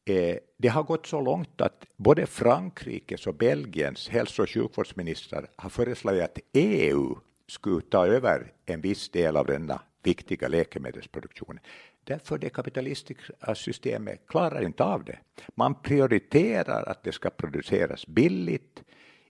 Eh, 0.06 0.38
det 0.58 0.68
har 0.68 0.84
gått 0.84 1.08
så 1.08 1.22
långt 1.22 1.62
att 1.62 1.86
både 1.96 2.26
Frankrikes 2.26 3.28
och 3.28 3.36
Belgiens 3.36 4.10
hälso 4.10 4.44
och 4.44 4.50
sjukvårdsministrar 4.50 5.48
har 5.56 5.70
föreslagit 5.70 6.24
att 6.24 6.40
EU 6.54 7.16
skulle 7.48 7.82
ta 7.82 8.08
över 8.08 8.52
en 8.66 8.82
viss 8.82 9.10
del 9.10 9.38
av 9.38 9.46
denna 9.46 9.82
viktiga 10.04 10.48
läkemedelsproduktion. 10.48 11.60
Därför 12.06 12.38
det 12.38 12.50
kapitalistiska 12.50 13.56
systemet 13.56 14.28
klarar 14.28 14.64
inte 14.64 14.84
av 14.84 15.04
det. 15.04 15.18
Man 15.56 15.76
prioriterar 15.76 16.84
att 16.84 17.04
det 17.04 17.12
ska 17.12 17.30
produceras 17.30 18.08
billigt 18.08 18.84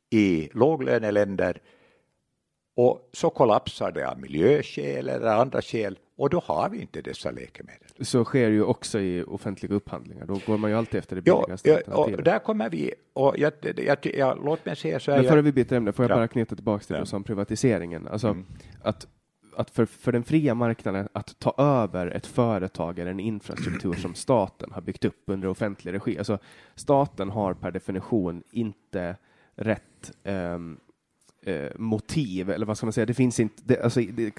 i 0.10 0.50
låglöneländer 0.54 1.62
och 2.76 3.10
så 3.14 3.30
kollapsar 3.30 3.92
det 3.92 4.10
av 4.10 4.20
miljöskäl 4.20 5.10
eller 5.10 5.28
andra 5.28 5.62
skäl 5.62 6.00
och 6.18 6.30
då 6.30 6.40
har 6.46 6.70
vi 6.70 6.82
inte 6.82 7.02
dessa 7.02 7.32
läkemedel. 7.32 7.88
Så 8.00 8.26
sker 8.26 8.50
ju 8.50 8.64
också 8.64 9.00
i 9.00 9.24
offentliga 9.24 9.76
upphandlingar. 9.76 10.26
Då 10.26 10.40
går 10.46 10.58
man 10.58 10.70
ju 10.70 10.78
alltid 10.78 11.00
efter 11.00 11.16
det 11.16 11.22
billigaste 11.22 11.70
ja, 11.70 11.76
alternativet. 11.76 12.18
Och 12.18 12.24
där 12.24 12.40
kommer 12.40 12.70
vi, 12.70 12.94
och 13.14 13.36
jag, 13.38 13.54
jag, 13.78 13.98
jag, 14.02 14.46
låt 14.46 14.66
mig 14.66 14.76
säga 14.76 15.00
så 15.00 15.12
här. 15.12 15.18
Men 15.20 15.30
före 15.30 15.42
vi 15.42 15.52
byter 15.52 15.74
ämne, 15.74 15.92
får 15.92 16.06
jag 16.06 16.12
ja. 16.12 16.16
bara 16.16 16.28
knyta 16.28 16.56
tillbaka 16.56 16.84
till 16.84 16.96
det 16.96 17.06
som 17.06 17.24
privatiseringen. 17.24 18.08
Alltså 18.08 18.28
mm. 18.28 18.46
att 18.82 19.08
att 19.56 19.70
för, 19.70 19.86
för 19.86 20.12
den 20.12 20.24
fria 20.24 20.56
marknaden 20.56 21.08
att 21.14 21.40
ta 21.40 21.54
över 21.58 22.08
ett 22.08 22.28
företag 22.28 23.00
eller 23.00 23.12
en 23.12 23.20
infrastruktur 23.20 23.94
som 23.94 24.16
staten 24.16 24.72
har 24.72 24.82
byggt 24.82 25.06
upp 25.06 25.24
under 25.26 25.48
offentlig 25.48 25.94
regi. 25.94 26.18
Alltså 26.18 26.38
staten 26.76 27.30
har 27.30 27.54
per 27.54 27.72
definition 27.72 28.44
inte 28.52 29.16
rätt 29.56 30.12
um, 30.24 30.80
uh, 31.48 31.70
motiv, 31.76 32.50
eller 32.50 32.66
vad 32.66 32.78
ska 32.78 32.86
man 32.86 32.94
säga, 32.94 33.06
det 33.06 33.14
finns 33.14 33.40
inte, 33.40 33.64
det, 33.66 33.82
alltså, 33.82 34.00
det, 34.00 34.34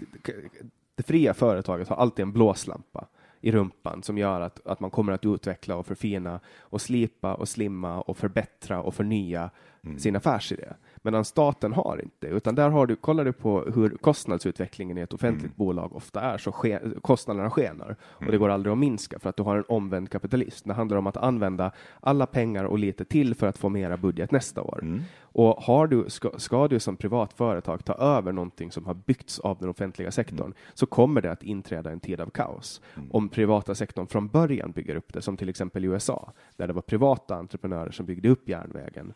det 0.95 1.03
fria 1.03 1.35
företaget 1.35 1.89
har 1.89 1.97
alltid 1.97 2.23
en 2.23 2.33
blåslampa 2.33 3.07
i 3.41 3.53
rumpan 3.53 4.03
som 4.03 4.19
gör 4.19 4.41
att, 4.41 4.67
att 4.67 4.81
man 4.81 4.91
kommer 4.91 5.13
att 5.13 5.25
utveckla 5.25 5.77
och 5.77 5.87
förfina 5.87 6.41
och 6.59 6.81
slipa 6.81 7.35
och 7.35 7.49
slimma 7.49 8.01
och 8.01 8.17
förbättra 8.17 8.83
och 8.83 8.95
förnya 8.95 9.51
mm. 9.85 9.99
sin 9.99 10.17
affärsidé. 10.17 10.69
Medan 11.07 11.25
staten 11.25 11.73
har 11.73 12.01
inte, 12.03 12.27
utan 12.27 12.55
där 12.55 12.71
har 12.71 12.87
du, 12.87 12.97
kollar 12.97 13.25
du 13.25 13.33
på 13.33 13.61
hur 13.75 13.91
kostnadsutvecklingen 13.91 14.99
i 14.99 15.01
ett 15.01 15.13
offentligt 15.13 15.45
mm. 15.45 15.55
bolag 15.57 15.97
ofta 15.97 16.21
är, 16.21 16.39
så 16.39 16.53
ske, 16.53 16.79
kostnaderna 17.01 17.51
skenar 17.51 17.97
och 18.01 18.25
det 18.25 18.29
mm. 18.29 18.41
går 18.41 18.49
aldrig 18.49 18.73
att 18.73 18.79
minska 18.79 19.19
för 19.19 19.31
att 19.31 19.37
du 19.37 19.43
har 19.43 19.57
en 19.57 19.65
omvänd 19.69 20.11
kapitalism. 20.11 20.69
Det 20.69 20.75
handlar 20.75 20.97
om 20.97 21.07
att 21.07 21.17
använda 21.17 21.71
alla 22.01 22.27
pengar 22.27 22.65
och 22.65 22.79
lite 22.79 23.05
till 23.05 23.35
för 23.35 23.47
att 23.47 23.59
få 23.59 23.69
mera 23.69 23.97
budget 23.97 24.31
nästa 24.31 24.63
år. 24.63 24.79
Mm. 24.83 25.03
Och 25.21 25.57
har 25.63 25.87
du, 25.87 26.05
ska, 26.09 26.31
ska, 26.37 26.69
du 26.69 26.81
som 26.81 26.97
privat 26.97 27.33
företag 27.33 27.85
ta 27.85 27.93
över 27.93 28.33
någonting 28.33 28.73
som 28.73 28.87
har 28.87 28.95
byggts 28.95 29.39
av 29.39 29.59
den 29.59 29.69
offentliga 29.69 30.11
sektorn 30.11 30.47
mm. 30.47 30.55
så 30.75 30.87
kommer 30.87 31.21
det 31.21 31.33
att 31.33 31.43
inträda 31.43 31.91
en 31.91 32.01
tid 32.01 32.21
av 32.21 32.31
kaos. 32.31 32.81
Mm. 32.97 33.11
Om 33.13 33.29
privata 33.29 33.75
sektorn 33.75 34.07
från 34.07 34.29
början 34.29 34.73
bygger 34.73 34.97
upp 34.97 35.13
det, 35.13 35.23
som 35.23 35.37
till 35.37 35.49
exempel 35.49 35.85
i 35.85 35.89
USA, 35.89 36.33
där 36.57 36.67
det 36.67 36.73
var 36.73 36.83
privata 36.83 37.37
entreprenörer 37.37 37.91
som 37.91 38.07
byggde 38.07 38.29
upp 38.29 38.49
järnvägen 38.49 39.13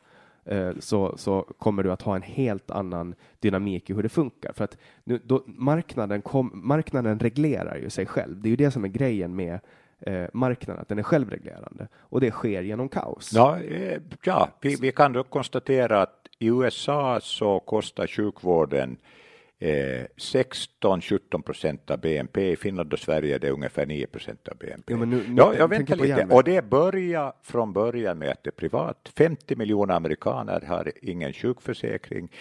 Eh, 0.51 0.73
så, 0.79 1.15
så 1.17 1.43
kommer 1.59 1.83
du 1.83 1.93
att 1.93 2.03
ha 2.03 2.17
en 2.17 2.23
helt 2.23 2.71
annan 2.71 3.15
dynamik 3.41 3.91
i 3.91 3.95
hur 3.95 4.03
det 4.03 4.09
funkar. 4.09 4.53
För 4.53 4.65
att 4.65 4.79
nu, 5.05 5.21
då, 5.25 5.43
marknaden, 5.47 6.23
kom, 6.23 6.51
marknaden 6.55 7.19
reglerar 7.19 7.77
ju 7.77 7.91
sig 7.91 8.07
själv. 8.07 8.41
Det 8.43 8.49
är 8.49 8.51
ju 8.51 8.57
det 8.57 8.71
som 8.71 8.85
är 8.85 8.89
grejen 8.89 9.37
med 9.37 9.61
eh, 10.01 10.25
marknaden, 10.33 10.83
att 10.83 10.89
den 10.89 10.99
är 10.99 11.03
självreglerande. 11.03 11.89
Och 11.95 12.21
det 12.21 12.31
sker 12.31 12.63
genom 12.63 12.89
kaos. 12.89 13.33
Ja, 13.35 13.59
eh, 13.61 14.01
ja 14.25 14.49
vi, 14.61 14.77
vi 14.81 14.93
kan 14.93 15.13
då 15.13 15.23
konstatera 15.23 16.03
att 16.03 16.29
i 16.39 16.47
USA 16.47 17.21
så 17.23 17.61
kostar 17.61 18.07
sjukvården 18.07 18.97
16-17 19.61 21.19
eh, 21.35 21.41
procent 21.41 21.91
av 21.91 22.01
BNP. 22.01 22.53
I 22.53 22.57
Finland 22.57 22.93
och 22.93 22.99
Sverige 22.99 23.35
är 23.35 23.39
det 23.39 23.51
ungefär 23.51 23.87
9 23.87 24.07
procent 24.07 24.49
av 24.49 24.57
BNP. 24.57 24.93
Ja, 24.93 24.99
men 24.99 25.11
nu, 25.11 25.17
nu, 25.29 25.35
ja, 25.37 25.55
jag 25.55 25.69
väntar 25.69 25.97
lite. 25.97 26.27
Och 26.31 26.45
det 26.45 26.71
börjar 26.71 27.33
från 27.43 27.73
början 27.73 28.19
med 28.19 28.31
att 28.31 28.45
det 28.45 28.51
är 28.51 28.53
privat. 28.53 29.13
50 29.17 29.57
miljoner 29.57 29.95
amerikaner 29.95 30.61
har 30.61 30.93
ingen 31.03 31.33
sjukförsäkring 31.33 32.33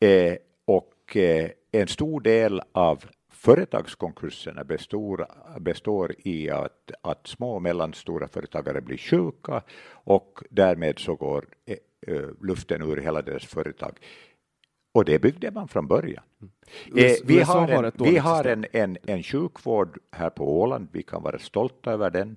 eh, 0.00 0.34
och 0.64 1.16
eh, 1.16 1.50
en 1.72 1.88
stor 1.88 2.20
del 2.20 2.62
av 2.72 3.04
företagskonkurserna 3.30 4.64
består, 4.64 5.26
består 5.60 6.14
i 6.18 6.50
att, 6.50 6.90
att 7.02 7.26
små 7.26 7.54
och 7.54 7.62
mellanstora 7.62 8.28
företagare 8.28 8.80
blir 8.80 8.98
sjuka 8.98 9.62
och 9.92 10.42
därmed 10.50 10.98
så 10.98 11.14
går 11.14 11.44
eh, 11.66 11.76
eh 12.06 12.28
luften 12.42 12.82
ur 12.82 12.96
hela 12.96 13.22
deras 13.22 13.46
företag. 13.46 13.98
Och 14.96 15.04
det 15.04 15.18
byggde 15.18 15.50
man 15.50 15.68
från 15.68 15.86
början. 15.86 16.22
Mm. 16.40 17.04
Eh, 17.04 17.12
vi 17.24 17.40
har, 17.40 17.68
en, 17.68 17.92
vi 17.98 18.16
har 18.16 18.44
en, 18.44 18.66
en, 18.72 18.98
en 19.06 19.22
sjukvård 19.22 19.98
här 20.12 20.30
på 20.30 20.60
Åland, 20.60 20.88
vi 20.92 21.02
kan 21.02 21.22
vara 21.22 21.38
stolta 21.38 21.92
över 21.92 22.10
den. 22.10 22.36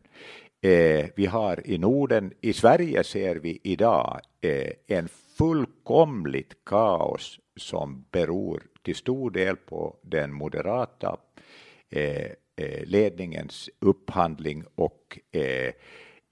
Eh, 0.62 1.05
vi 1.16 1.26
har 1.26 1.68
i 1.68 1.78
Norden, 1.78 2.34
i 2.41 2.53
Sverige 2.53 3.03
ser 3.03 3.36
vi 3.36 3.60
idag 3.64 4.20
eh, 4.41 4.72
en 4.88 5.07
fullkomligt 5.38 6.53
kaos 6.66 7.39
som 7.55 8.05
beror 8.12 8.64
till 8.84 8.95
stor 8.95 9.32
del 9.32 9.55
på 9.55 9.95
den 10.01 10.34
moderata 10.34 11.18
eh, 11.89 12.32
eh, 12.55 12.86
ledningens 12.86 13.70
upphandling 13.80 14.64
och 14.76 15.20
eh, 15.32 15.72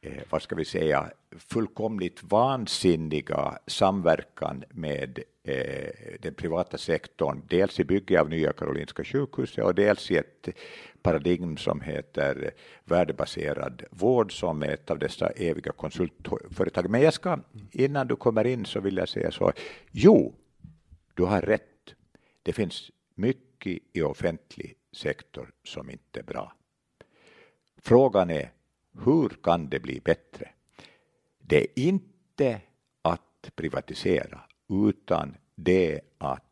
Eh, 0.08 0.24
vad 0.30 0.42
ska 0.42 0.56
vi 0.56 0.66
säga, 0.66 1.12
fullkomligt 1.32 2.24
vansinniga 2.24 3.58
samverkan 3.68 4.64
med 4.70 5.20
eh, 5.44 5.90
den 6.20 6.34
privata 6.34 6.78
sektorn, 6.78 7.42
dels 7.48 7.80
i 7.80 7.84
bygget 7.84 8.22
av 8.22 8.30
Nya 8.30 8.54
Karolinska 8.54 9.04
sjukhuset 9.04 9.64
och 9.64 9.76
dels 9.76 10.12
i 10.12 10.18
ett 10.18 10.50
paradigm 11.02 11.58
som 11.58 11.82
heter 11.82 12.52
värdebaserad 12.84 13.84
vård 13.92 14.40
som 14.40 14.64
är 14.64 14.68
ett 14.68 14.92
av 14.92 15.00
dessa 15.00 15.30
eviga 15.30 15.72
konsultföretag. 15.72 16.90
Men 16.90 17.02
jag 17.02 17.14
ska, 17.14 17.40
innan 17.72 18.08
du 18.08 18.16
kommer 18.16 18.48
in 18.48 18.66
så 18.66 18.80
vill 18.80 18.98
jag 18.98 19.10
säga 19.10 19.32
så, 19.32 19.54
jo, 19.92 20.36
du 21.14 21.24
har 21.24 21.42
rätt. 21.42 21.96
Det 22.44 22.54
finns 22.54 22.92
mycket 23.16 23.82
i 23.94 24.02
offentlig 24.02 24.76
sektor 24.92 25.50
som 25.64 25.90
inte 25.90 26.20
är 26.20 26.24
bra. 26.24 26.54
Frågan 27.82 28.30
är, 28.30 28.52
hur 29.06 29.30
kan 29.30 29.70
det 29.70 29.80
bli 29.80 30.00
bättre? 30.00 30.50
Det 31.40 31.62
är 31.62 31.68
inte 31.80 32.62
att 33.02 33.52
privatisera, 33.56 34.42
utan 34.70 35.36
det 35.56 36.02
att 36.18 36.44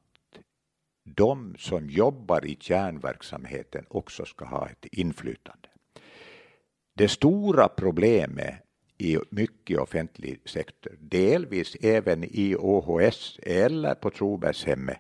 de 1.04 1.56
som 1.58 1.90
jobbar 1.90 2.46
i 2.46 2.58
kärnverksamheten 2.60 3.86
också 3.88 4.26
ska 4.26 4.46
ha 4.46 4.70
ett 4.70 4.86
inflytande. 4.86 5.70
Det 6.94 7.08
stora 7.08 7.68
problemet 7.68 8.56
i 8.98 9.18
mycket 9.30 9.80
offentlig 9.80 10.50
sektor, 10.50 10.94
delvis 11.00 11.76
även 11.82 12.24
i 12.24 12.56
OHS 12.56 13.40
eller 13.44 13.96
på 13.96 14.10
Trobergshemmet, 14.10 14.98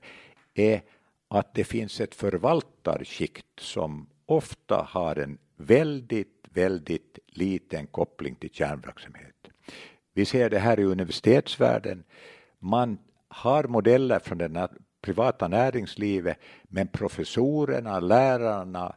är 0.54 0.82
att 1.28 1.54
det 1.54 1.64
finns 1.64 2.02
ett 2.02 2.16
förvaltarskikt 2.16 3.60
som 3.60 4.08
ofta 4.26 4.88
har 4.90 5.16
en 5.16 5.38
väldigt, 5.56 6.48
väldigt 6.50 7.20
liten 7.28 7.88
koppling 7.88 8.36
till 8.36 8.50
kärnverksamhet. 8.50 9.36
Vi 10.14 10.26
ser 10.26 10.50
det 10.50 10.60
här 10.60 10.80
i 10.80 10.84
universitetsvärlden. 10.84 12.04
Man 12.60 12.98
har 13.28 13.64
modeller 13.64 14.20
från 14.20 14.38
det 14.38 14.70
privata 15.02 15.48
näringslivet, 15.48 16.38
men 16.64 16.88
professorerna, 16.88 18.00
lärarna, 18.00 18.96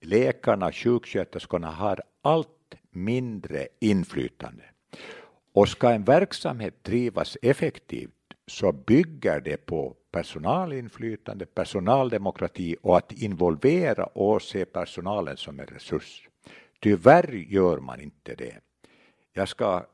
läkarna, 0.00 0.72
sjuksköterskorna 0.72 1.70
har 1.70 2.02
allt 2.22 2.74
mindre 2.90 3.68
inflytande. 3.78 4.64
Och 5.52 5.68
ska 5.68 5.90
en 5.90 6.04
verksamhet 6.04 6.84
drivas 6.84 7.36
effektivt 7.42 8.19
så 8.50 8.72
bygger 8.72 9.40
det 9.40 9.56
på 9.56 9.96
personalinflytande, 10.10 11.46
personaldemokrati 11.46 12.76
och 12.82 12.96
att 12.96 13.12
involvera 13.12 14.04
och 14.04 14.42
se 14.42 14.64
personalen 14.64 15.36
som 15.36 15.60
en 15.60 15.66
resurs. 15.66 16.28
Tyvärr 16.80 17.32
gör 17.32 17.78
man 17.78 18.00
inte 18.00 18.34
det. 18.34 18.56
Jag 19.32 19.48
ska 19.48 19.86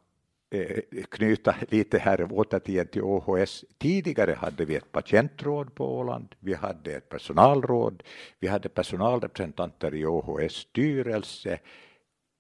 Eh, 0.51 1.03
knyta 1.11 1.55
lite 1.69 1.99
här 1.99 2.27
återigen 2.31 2.87
till 2.87 3.03
OHS. 3.03 3.65
Tidigare 3.79 4.33
hade 4.33 4.65
vi 4.65 4.77
ett 4.77 4.93
patientråd 4.93 5.75
på 5.75 5.99
Åland, 5.99 6.35
vi 6.41 6.55
hade 6.55 6.93
ett 6.93 7.09
personalråd, 7.09 8.03
vi 8.41 8.49
hade 8.49 8.69
personalrepresentanter 8.69 9.95
i 9.95 10.07
OHS 10.07 10.53
styrelse. 10.53 11.59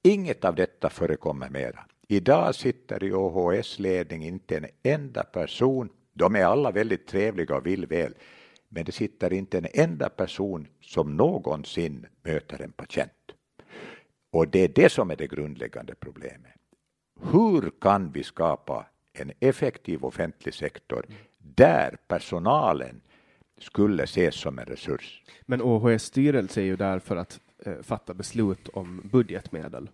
Inget 0.04 0.44
av 0.44 0.54
detta 0.54 0.90
förekommer 0.90 1.50
mera. 1.50 1.86
Idag 2.08 2.54
sitter 2.54 3.04
i 3.04 3.12
OHS 3.12 3.78
ledning 3.78 4.24
inte 4.24 4.56
en 4.56 4.66
enda 4.82 5.22
person, 5.22 5.88
de 6.16 6.36
är 6.36 6.44
alla 6.44 6.70
väldigt 6.70 7.06
trevliga 7.06 7.56
och 7.56 7.66
vill 7.66 7.86
väl, 7.86 8.14
men 8.68 8.84
det 8.84 8.92
sitter 8.92 9.32
inte 9.32 9.58
en 9.58 9.66
enda 9.74 10.08
person 10.08 10.68
som 10.80 11.16
någonsin 11.16 12.06
möter 12.22 12.62
en 12.62 12.72
patient. 12.72 13.12
Och 14.30 14.48
det 14.48 14.58
är 14.58 14.68
det 14.68 14.92
som 14.92 15.10
är 15.10 15.16
det 15.16 15.26
grundläggande 15.26 15.94
problemet 15.94 16.56
hur 17.20 17.70
kan 17.80 18.12
vi 18.12 18.22
skapa 18.22 18.86
en 19.12 19.32
effektiv 19.40 20.04
offentlig 20.04 20.54
sektor 20.54 21.06
där 21.38 21.96
personalen 22.08 23.00
skulle 23.60 24.02
ses 24.02 24.34
som 24.34 24.58
en 24.58 24.64
resurs? 24.64 25.22
Men 25.46 25.62
ÅHS 25.62 26.02
styrelse 26.02 26.60
är 26.60 26.64
ju 26.64 26.76
där 26.76 26.98
för 26.98 27.16
att 27.16 27.40
eh, 27.64 27.82
fatta 27.82 28.14
beslut 28.14 28.68
om 28.68 29.02
budgetmedel. 29.12 29.90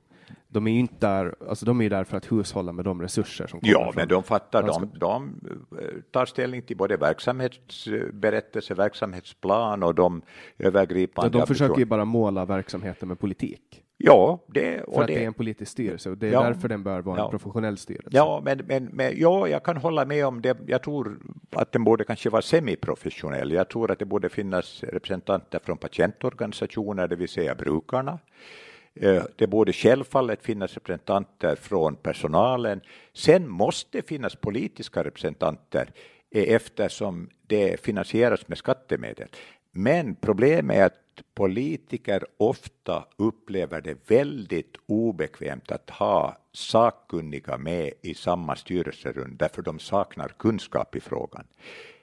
De 0.48 0.66
är 0.66 0.72
ju 0.72 0.78
inte 0.78 0.94
där, 1.06 1.34
alltså 1.48 1.66
de 1.66 1.80
är 1.80 1.90
där 1.90 2.04
för 2.04 2.16
att 2.16 2.32
hushålla 2.32 2.72
med 2.72 2.84
de 2.84 3.02
resurser 3.02 3.46
som 3.46 3.60
kommer 3.60 3.72
Ja, 3.72 3.84
från, 3.84 3.92
men 3.96 4.08
de 4.08 4.22
fattar, 4.22 4.62
de, 4.62 4.90
de 4.98 5.40
eh, 5.80 5.86
tar 6.10 6.26
ställning 6.26 6.62
till 6.62 6.76
både 6.76 6.96
verksamhetsberättelse, 6.96 8.74
verksamhetsplan 8.74 9.82
och 9.82 9.94
de 9.94 10.22
övergripande. 10.58 11.38
de 11.38 11.46
försöker 11.46 11.78
ju 11.78 11.84
bara 11.84 12.04
måla 12.04 12.44
verksamheten 12.44 13.08
med 13.08 13.18
politik. 13.18 13.82
Ja, 13.96 14.38
det 14.48 14.78
För 14.78 14.88
och 14.88 15.00
att 15.00 15.06
det 15.06 15.14
är 15.14 15.18
det. 15.18 15.24
en 15.24 15.34
politisk 15.34 15.72
styrelse 15.72 16.10
och 16.10 16.18
det 16.18 16.28
är 16.28 16.32
Ja. 16.32 16.42
därför 16.42 16.68
den 16.68 16.82
bör 16.82 17.00
vara 17.00 17.18
Ja. 17.18 17.24
en 17.24 17.30
professionell 17.30 17.76
styrelse. 17.78 18.08
Ja, 18.12 18.40
men, 18.44 18.58
men, 18.66 18.84
men 18.84 19.12
ja, 19.16 19.48
jag 19.48 19.62
kan 19.64 19.76
hålla 19.76 20.04
med 20.04 20.26
om 20.26 20.42
det. 20.42 20.56
Jag 20.66 20.82
tror 20.82 21.18
att 21.50 21.72
den 21.72 21.84
borde 21.84 22.04
kanske 22.04 22.30
vara 22.30 22.42
semiprofessionell. 22.42 23.52
Jag 23.52 23.68
tror 23.68 23.90
att 23.90 23.98
det 23.98 24.04
borde 24.04 24.28
finnas 24.28 24.82
representanter 24.84 25.60
från 25.64 25.76
patientorganisationer, 25.76 27.08
det 27.08 27.16
vill 27.16 27.28
säga 27.28 27.54
brukarna. 27.54 28.18
Eh, 28.94 29.22
det 29.36 29.46
borde 29.46 29.72
självfallet 29.72 30.42
finnas 30.42 30.74
representanter 30.74 31.56
från 31.56 31.96
personalen. 31.96 32.80
Sen 33.12 33.48
måste 33.48 33.98
det 33.98 34.08
finnas 34.08 34.36
politiska 34.36 35.04
representanter 35.04 35.90
eh, 36.30 36.54
eftersom 36.54 37.30
det 37.46 37.80
finansieras 37.80 38.48
med 38.48 38.58
skattemedel. 38.58 39.28
Men 39.70 40.14
problemet 40.14 40.76
är 40.76 40.84
att 40.84 41.02
politiker 41.34 42.24
ofta 42.36 43.04
upplever 43.16 43.80
det 43.80 44.10
väldigt 44.10 44.76
obekvämt 44.86 45.70
att 45.70 45.90
ha 45.90 46.36
sakkunniga 46.52 47.58
med 47.58 47.92
i 48.02 48.14
samma 48.14 48.56
styrelserund 48.56 49.38
därför 49.38 49.62
de 49.62 49.78
saknar 49.78 50.28
kunskap 50.28 50.96
i 50.96 51.00
frågan. 51.00 51.44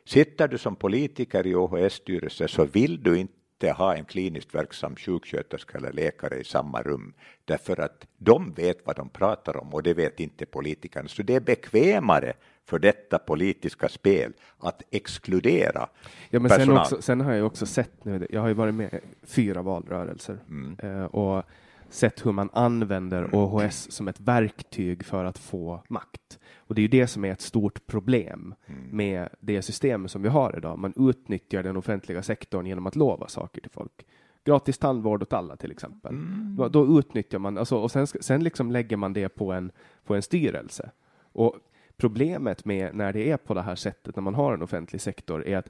Sitter 0.05 0.47
du 0.47 0.57
som 0.57 0.75
politiker 0.75 1.47
i 1.47 1.55
OHS 1.55 1.93
styrelse 1.93 2.47
så 2.47 2.65
vill 2.65 3.03
du 3.03 3.19
inte 3.19 3.38
ha 3.67 3.95
en 3.95 4.05
kliniskt 4.05 4.55
verksam 4.55 4.95
sjuksköterska 4.95 5.77
eller 5.77 5.91
läkare 5.91 6.37
i 6.37 6.43
samma 6.43 6.81
rum 6.81 7.13
därför 7.45 7.79
att 7.79 8.07
de 8.17 8.53
vet 8.53 8.77
vad 8.85 8.95
de 8.95 9.09
pratar 9.09 9.57
om 9.57 9.73
och 9.73 9.83
det 9.83 9.93
vet 9.93 10.19
inte 10.19 10.45
politikerna. 10.45 11.07
Så 11.07 11.23
det 11.23 11.35
är 11.35 11.39
bekvämare 11.39 12.33
för 12.65 12.79
detta 12.79 13.19
politiska 13.19 13.89
spel 13.89 14.33
att 14.57 14.83
exkludera 14.91 15.89
Ja, 16.29 16.39
men 16.39 16.49
sen, 16.49 16.59
personal. 16.59 16.77
också, 16.81 17.01
sen 17.01 17.21
har 17.21 17.33
jag 17.33 17.45
också 17.45 17.65
sett 17.65 18.05
nu, 18.05 18.27
jag 18.29 18.41
har 18.41 18.47
ju 18.47 18.53
varit 18.53 18.75
med 18.75 18.93
i 18.93 19.25
fyra 19.25 19.61
valrörelser 19.61 20.37
eh, 20.83 21.03
och 21.03 21.43
sett 21.89 22.25
hur 22.25 22.31
man 22.31 22.49
använder 22.53 23.35
OHS 23.35 23.91
som 23.91 24.07
ett 24.07 24.19
verktyg 24.19 25.05
för 25.05 25.25
att 25.25 25.37
få 25.37 25.83
makt. 25.89 26.39
Och 26.57 26.75
det 26.75 26.79
är 26.81 26.83
ju 26.83 26.87
det 26.87 27.07
som 27.07 27.25
är 27.25 27.31
ett 27.31 27.41
stort 27.41 27.85
problem 27.87 28.55
med 28.91 29.29
det 29.39 29.61
system 29.61 30.07
som 30.07 30.21
vi 30.21 30.29
har 30.29 30.57
idag. 30.57 30.79
Man 30.79 30.93
utnyttjar 31.09 31.63
den 31.63 31.77
offentliga 31.77 32.23
sektorn 32.23 32.65
genom 32.65 32.87
att 32.87 32.95
lova 32.95 33.27
saker 33.27 33.61
till 33.61 33.71
folk. 33.71 34.05
Gratis 34.45 34.77
tandvård 34.77 35.21
åt 35.21 35.33
alla 35.33 35.55
till 35.55 35.71
exempel. 35.71 36.15
Då, 36.57 36.67
då 36.67 36.99
utnyttjar 36.99 37.39
man, 37.39 37.57
alltså, 37.57 37.77
och 37.77 37.91
sen, 37.91 38.07
sen 38.07 38.43
liksom 38.43 38.71
lägger 38.71 38.97
man 38.97 39.13
det 39.13 39.29
på 39.29 39.51
en, 39.51 39.71
på 40.05 40.15
en 40.15 40.21
styrelse. 40.21 40.91
Och 41.21 41.55
problemet 41.97 42.65
med 42.65 42.95
när 42.95 43.13
det 43.13 43.31
är 43.31 43.37
på 43.37 43.53
det 43.53 43.61
här 43.61 43.75
sättet, 43.75 44.15
när 44.15 44.23
man 44.23 44.35
har 44.35 44.53
en 44.53 44.61
offentlig 44.61 45.01
sektor, 45.01 45.47
är 45.47 45.57
att 45.57 45.69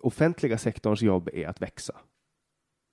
offentliga 0.00 0.58
sektorns 0.58 1.02
jobb 1.02 1.28
är 1.32 1.48
att 1.48 1.62
växa. 1.62 1.94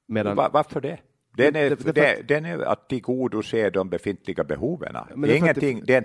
Medan, 0.08 0.36
Va- 0.36 0.50
varför 0.54 0.82
det? 0.82 1.00
Den 1.38 1.56
är, 1.56 1.70
Det- 1.70 1.92
det- 1.92 2.28
den 2.28 2.46
är 2.46 2.60
att 2.60 2.90
tillgodose 2.90 3.70
de 3.70 3.90
befintliga 3.90 4.44
behoven. 4.44 4.94
Det 4.94 5.00
är 5.00 5.04
att 5.04 5.22
det- 5.22 5.38
Ingenting, 5.38 5.84
den, 5.86 6.04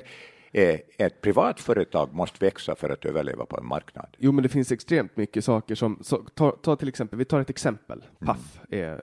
eh, 0.53 0.81
ett 0.99 1.21
privat 1.21 1.61
företag 1.61 2.13
måste 2.15 2.45
växa 2.45 2.75
för 2.75 2.91
att 2.91 3.05
överleva 3.05 3.47
på 3.47 3.57
en 3.57 3.67
marknad. 3.67 4.07
Jo, 4.19 4.33
men 4.33 4.43
det 4.43 4.49
finns 4.49 4.73
extremt 4.73 5.17
mycket 5.17 5.45
saker 5.45 5.75
som, 5.75 5.99
så, 6.03 6.17
ta, 6.35 6.51
ta 6.51 6.77
till 6.77 6.89
exempel, 6.89 7.19
vi 7.19 7.25
tar 7.25 7.41
ett 7.41 7.51
exempel. 7.51 8.05
Paff 8.19 8.61
är 8.71 9.01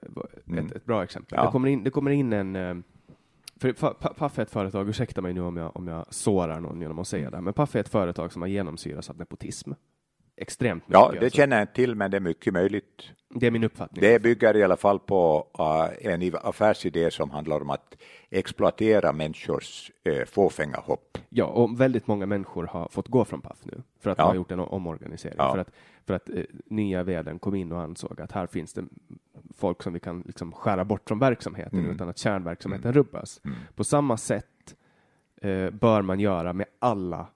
ett, 0.57 0.71
ett 0.75 0.85
bra 0.85 1.03
exempel. 1.03 1.35
Ja. 1.37 1.45
Det, 1.45 1.51
kommer 1.51 1.67
in, 1.69 1.83
det 1.83 1.89
kommer 1.89 2.11
in 2.11 2.33
en, 2.33 2.55
eh, 2.55 2.75
för 3.61 3.73
Pa- 3.73 3.93
Pa- 3.93 4.13
Paff 4.13 4.39
är 4.39 4.43
ett 4.43 4.51
företag, 4.51 4.89
ursäkta 4.89 5.21
mig 5.21 5.33
nu 5.33 5.41
om 5.41 5.57
jag, 5.57 5.77
om 5.77 5.87
jag 5.87 6.05
sårar 6.13 6.59
någon 6.59 6.81
genom 6.81 6.99
att 6.99 7.07
säga 7.07 7.29
det, 7.29 7.41
men 7.41 7.53
Paff 7.53 7.75
är 7.75 7.79
ett 7.79 7.89
företag 7.89 8.31
som 8.33 8.41
har 8.41 8.49
genomsyrats 8.49 9.09
av 9.09 9.17
nepotism. 9.17 9.71
Extremt 10.37 10.87
mycket. 10.87 10.93
Ja, 10.93 11.11
det 11.11 11.19
alltså. 11.19 11.37
känner 11.37 11.59
jag 11.59 11.73
till, 11.73 11.95
men 11.95 12.11
det 12.11 12.17
är 12.17 12.21
mycket 12.21 12.53
möjligt. 12.53 13.03
det 13.29 13.47
är 13.47 13.51
min 13.51 13.63
uppfattning. 13.63 14.01
Det 14.01 14.21
bygger 14.21 14.55
i 14.57 14.63
alla 14.63 14.77
fall 14.77 14.99
på 14.99 15.47
uh, 15.59 16.11
en 16.11 16.35
affärsidé 16.43 17.11
som 17.11 17.29
handlar 17.31 17.61
om 17.61 17.69
att 17.69 17.97
exploatera 18.29 19.13
människors 19.13 19.91
uh, 20.09 20.25
fåfänga 20.25 20.77
hopp. 20.77 21.17
Ja, 21.29 21.45
och 21.45 21.81
väldigt 21.81 22.07
många 22.07 22.25
människor 22.25 22.67
har 22.67 22.87
fått 22.91 23.07
gå 23.07 23.25
från 23.25 23.41
Paf 23.41 23.57
nu 23.63 23.81
för 23.99 24.09
att 24.09 24.17
Ja. 24.17 24.23
man 24.23 24.29
har 24.29 24.35
gjort 24.35 24.51
en 24.51 24.59
omorganisering. 24.59 25.35
Ja. 25.37 25.51
För 25.51 25.59
att, 25.59 25.71
för 26.07 26.13
att 26.13 26.29
eh, 26.29 26.43
nya 26.65 27.03
vdn 27.03 27.39
kom 27.39 27.55
in 27.55 27.71
och 27.71 27.81
ansåg 27.81 28.21
att 28.21 28.31
här 28.31 28.47
finns 28.47 28.73
det 28.73 28.83
folk 29.57 29.83
som 29.83 29.93
vi 29.93 29.99
kan 29.99 30.21
liksom 30.25 30.51
skära 30.51 30.85
bort 30.85 31.07
från 31.07 31.19
verksamheten 31.19 31.79
Mm. 31.79 31.91
utan 31.91 32.09
att 32.09 32.17
kärnverksamheten 32.17 32.93
rubbas. 32.93 33.41
På 33.75 33.83
samma 33.83 34.17
sätt 34.17 34.75
eh, 35.41 35.69
bör 35.69 36.01
man 36.01 36.19
göra 36.19 36.53
med 36.53 36.65
alla, 36.79 37.27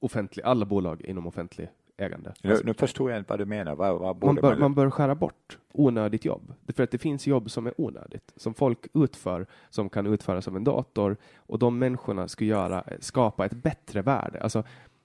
offentlig, 0.00 0.44
alla 0.44 0.64
bolag 0.64 1.02
inom 1.02 1.26
offentlig 1.26 1.68
ägande. 1.96 2.34
Nu, 2.42 2.60
nu 2.64 2.74
förstår 2.74 3.10
jag 3.10 3.20
inte 3.20 3.32
vad 3.32 3.38
du 3.38 3.44
menar. 3.44 3.74
Vad, 3.74 3.98
vad 3.98 4.24
Man 4.24 4.34
bör, 4.34 4.50
man, 4.50 4.60
man 4.60 4.74
bör 4.74 4.90
skära 4.90 5.14
bort 5.14 5.58
onödigt 5.72 6.24
jobb. 6.24 6.54
För 6.68 6.82
att 6.82 6.90
det 6.90 6.98
finns 6.98 7.26
jobb 7.26 7.50
som 7.50 7.66
är 7.66 7.80
onödigt, 7.80 8.32
som 8.36 8.54
folk 8.54 8.86
utför, 8.94 9.46
som 9.70 9.88
kan 9.88 10.06
utföras 10.06 10.48
av 10.48 10.56
en 10.56 10.64
dator. 10.64 11.16
Och 11.36 11.58
de 11.58 11.78
människorna 11.78 12.28
ska 12.28 12.44
göra, 12.44 12.84
skapa 13.00 13.46
ett 13.46 13.62
bättre 13.62 14.02
värde. 14.02 14.40
Alltså, 14.40 14.64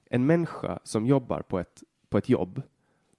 en 0.10 0.26
människa 0.26 0.80
som 0.84 1.06
jobbar 1.06 1.42
på 1.42 1.60
ett, 1.60 1.84
på 2.10 2.18
ett 2.18 2.30
jobb 2.30 2.62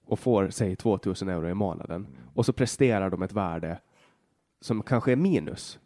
och 0.05 0.19
får, 0.19 0.49
säg 0.49 0.75
2000 0.75 1.29
euro 1.29 1.49
i 1.49 1.53
månaden, 1.53 2.07
och 2.33 2.45
så 2.45 2.53
presterar 2.53 3.09
de 3.09 3.21
ett 3.21 3.33
värde 3.33 3.79
som 4.61 4.83
kanske 4.83 5.11
är 5.11 5.15
minus. 5.15 5.79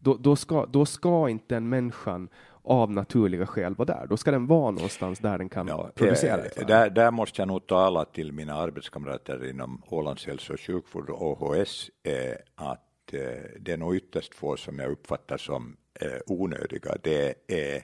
Då, 0.00 0.16
då, 0.16 0.36
ska, 0.36 0.66
då 0.66 0.86
ska 0.86 1.28
inte 1.28 1.54
den 1.54 1.68
människan 1.68 2.28
av 2.66 2.90
naturliga 2.92 3.46
skäl 3.46 3.74
vara 3.74 3.86
där. 3.86 4.06
Då 4.06 4.16
ska 4.16 4.30
den 4.30 4.46
vara 4.46 4.70
någonstans 4.70 5.18
där 5.18 5.38
den 5.38 5.48
kan 5.48 5.68
Ja, 5.68 5.90
producera 5.94 6.38
eh, 6.38 6.44
ett 6.46 6.58
värde. 6.58 6.72
där, 6.74 6.90
där 6.90 7.10
måste 7.10 7.40
jag 7.40 7.48
nog 7.48 7.66
tala 7.66 8.04
till 8.04 8.32
mina 8.32 8.54
arbetskamrater 8.54 9.50
inom 9.50 9.82
Ålands 9.86 10.26
hälso 10.26 10.52
och 10.52 10.60
sjukvård 10.60 11.10
OHS 11.10 11.90
eh, 12.02 12.36
att 12.54 13.12
eh, 13.12 13.20
det 13.60 13.72
är 13.72 13.76
nog 13.76 13.96
ytterst 13.96 14.34
få 14.34 14.56
som 14.56 14.78
jag 14.78 14.90
uppfattar 14.92 15.36
som 15.36 15.76
eh, 16.00 16.08
onödiga. 16.26 16.96
Det 17.02 17.34
är 17.46 17.82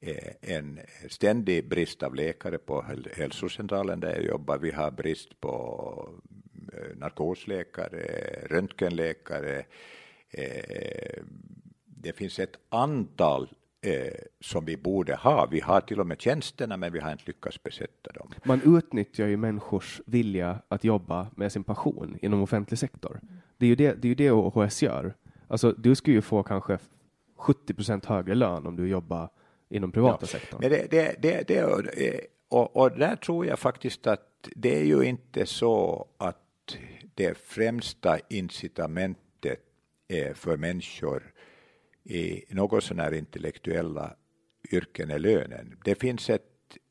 eh, 0.00 0.54
en 0.56 0.80
ständig 1.08 1.68
brist 1.68 2.02
av 2.02 2.14
läkare 2.14 2.58
på 2.58 2.82
häl- 2.82 3.08
hälsocentralen 3.16 4.00
där 4.00 4.14
jag 4.14 4.24
jobbar. 4.24 4.58
Vi 4.58 4.70
har 4.70 4.90
brist 4.90 5.40
på 5.40 6.08
eh, 6.72 6.96
narkosläkare, 6.96 8.02
röntgenläkare. 8.50 9.64
Eh, 10.30 11.22
det 11.86 12.12
finns 12.12 12.38
ett 12.38 12.56
antal 12.68 13.42
eh, 13.42 13.48
som 14.40 14.64
vi 14.64 14.76
borde 14.76 15.16
ha. 15.16 15.46
Vi 15.50 15.60
har 15.60 15.80
till 15.80 16.00
och 16.00 16.06
med 16.06 16.20
tjänsterna, 16.20 16.76
men 16.76 16.92
vi 16.92 16.98
har 17.00 17.12
inte 17.12 17.24
lyckats 17.26 17.62
besätta 17.62 18.12
dem. 18.12 18.28
Man 18.44 18.76
utnyttjar 18.76 19.26
ju 19.26 19.36
människors 19.36 20.00
vilja 20.06 20.58
att 20.68 20.84
jobba 20.84 21.26
med 21.36 21.52
sin 21.52 21.64
passion 21.64 22.18
inom 22.22 22.42
offentlig 22.42 22.78
sektor. 22.78 23.20
Det 23.58 23.66
är 23.66 23.68
ju 23.68 23.76
det, 23.76 24.02
det, 24.02 24.08
är 24.08 24.14
det 24.14 24.30
OHS 24.30 24.82
gör. 24.82 25.14
Alltså, 25.48 25.72
du 25.72 25.94
skulle 25.94 26.16
ju 26.16 26.22
få 26.22 26.42
kanske 26.42 26.78
70 27.36 27.74
procent 27.74 28.04
högre 28.04 28.34
lön 28.34 28.66
om 28.66 28.76
du 28.76 28.88
jobbar 28.88 29.30
inom 29.68 29.92
privata 29.92 30.26
sektorn. 30.26 30.60
Men 30.60 30.70
det, 30.70 30.90
det, 30.90 31.16
det, 31.18 31.48
det, 31.48 31.58
eh, 31.58 32.20
och, 32.48 32.76
och 32.76 32.98
där 32.98 33.16
tror 33.16 33.46
jag 33.46 33.58
faktiskt 33.58 34.06
att 34.06 34.48
det 34.56 34.80
är 34.80 34.84
ju 34.84 35.02
inte 35.02 35.46
så 35.46 36.06
att 36.16 36.76
det 37.14 37.38
främsta 37.38 38.18
incitamentet 38.28 39.60
är 40.08 40.34
för 40.34 40.56
människor 40.56 41.32
i 42.06 42.44
något 42.48 42.84
sån 42.84 43.14
intellektuella 43.14 44.16
yrken 44.72 45.10
är 45.10 45.18
lönen. 45.18 45.76
Det 45.84 45.94
finns 45.94 46.30
ett, 46.30 46.42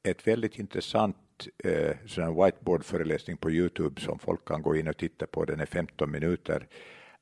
ett 0.03 0.27
väldigt 0.27 0.59
intressant 0.59 1.17
eh, 1.63 1.95
sån 2.05 2.43
whiteboard-föreläsning 2.43 3.37
på 3.37 3.51
Youtube 3.51 4.01
som 4.01 4.19
folk 4.19 4.45
kan 4.45 4.61
gå 4.61 4.75
in 4.75 4.87
och 4.87 4.97
titta 4.97 5.27
på. 5.27 5.45
Den 5.45 5.59
är 5.59 5.65
15 5.65 6.11
minuter. 6.11 6.67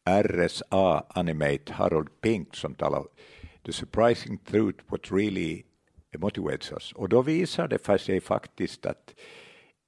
RSA 0.05 1.05
Animate, 1.09 1.73
Harold 1.73 2.21
Pink 2.21 2.55
som 2.55 2.75
talar 2.75 3.03
The 3.65 3.71
surprising 3.71 4.37
truth 4.37 4.83
what 4.87 5.11
really 5.11 5.63
motivates 6.17 6.71
us. 6.71 6.91
Och 6.91 7.09
då 7.09 7.21
visar 7.21 7.67
det 7.67 7.77
för 7.77 7.97
sig 7.97 8.21
faktiskt 8.21 8.85
att 8.85 9.15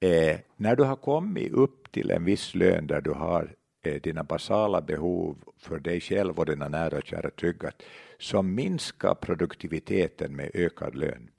eh, 0.00 0.38
när 0.56 0.76
du 0.76 0.82
har 0.84 0.96
kommit 0.96 1.52
upp 1.52 1.92
till 1.92 2.10
en 2.10 2.24
viss 2.24 2.54
lön 2.54 2.86
där 2.86 3.00
du 3.00 3.10
har 3.10 3.54
dina 4.02 4.24
basala 4.24 4.80
behov 4.80 5.36
för 5.58 5.78
dig 5.78 6.00
själv 6.00 6.38
och 6.38 6.46
dina 6.46 6.68
nära 6.68 6.96
och 6.96 7.06
kära 7.06 7.30
tryggat, 7.30 7.82
så 8.18 8.42
minskar 8.42 9.14
produktiviteten 9.14 10.36
med 10.36 10.50
ökad 10.54 10.94
lön. 10.94 11.30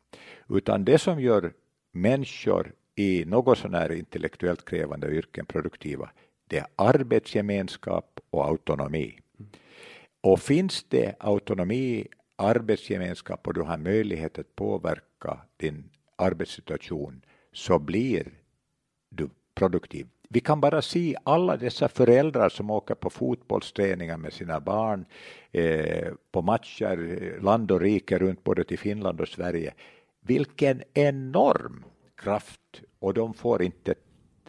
Utan 0.49 0.85
det 0.85 0.97
som 0.97 1.21
gör 1.21 1.53
människor 1.91 2.73
i 2.95 3.25
något 3.25 3.57
sån 3.57 3.73
här 3.73 3.91
intellektuellt 3.91 4.65
krävande 4.65 5.07
yrken 5.07 5.45
produktiva, 5.45 6.09
det 6.47 6.57
är 6.57 6.67
arbetsgemenskap 6.75 8.19
och 8.29 8.45
autonomi. 8.45 9.19
Och 10.21 10.39
finns 10.39 10.85
det 10.89 11.15
autonomi, 11.19 12.07
arbetsgemenskap 12.35 13.47
och 13.47 13.53
du 13.53 13.61
har 13.61 13.77
möjlighet 13.77 14.39
att 14.39 14.55
påverka 14.55 15.37
din 15.57 15.89
arbetssituation 16.15 17.21
så 17.53 17.79
blir 17.79 18.31
du 19.09 19.29
produktiv 19.55 20.07
vi 20.29 20.39
kan 20.39 20.61
bara 20.61 20.81
se 20.81 21.15
alla 21.23 21.57
dessa 21.57 21.87
föräldrar 21.87 22.49
som 22.49 22.69
åker 22.69 22.95
på 22.95 23.09
fotbollsträningar 23.09 24.17
med 24.17 24.33
sina 24.33 24.59
barn, 24.59 25.05
eh, 25.51 26.07
på 26.31 26.41
matcher 26.41 27.39
land 27.41 27.71
och 27.71 27.81
rike 27.81 28.17
runt 28.17 28.43
både 28.43 28.63
till 28.63 28.79
Finland 28.79 29.21
och 29.21 29.27
Sverige. 29.27 29.73
Vilken 30.21 30.83
enorm 30.93 31.85
kraft 32.17 32.81
och 32.99 33.13
de 33.13 33.33
får 33.33 33.63
inte 33.63 33.95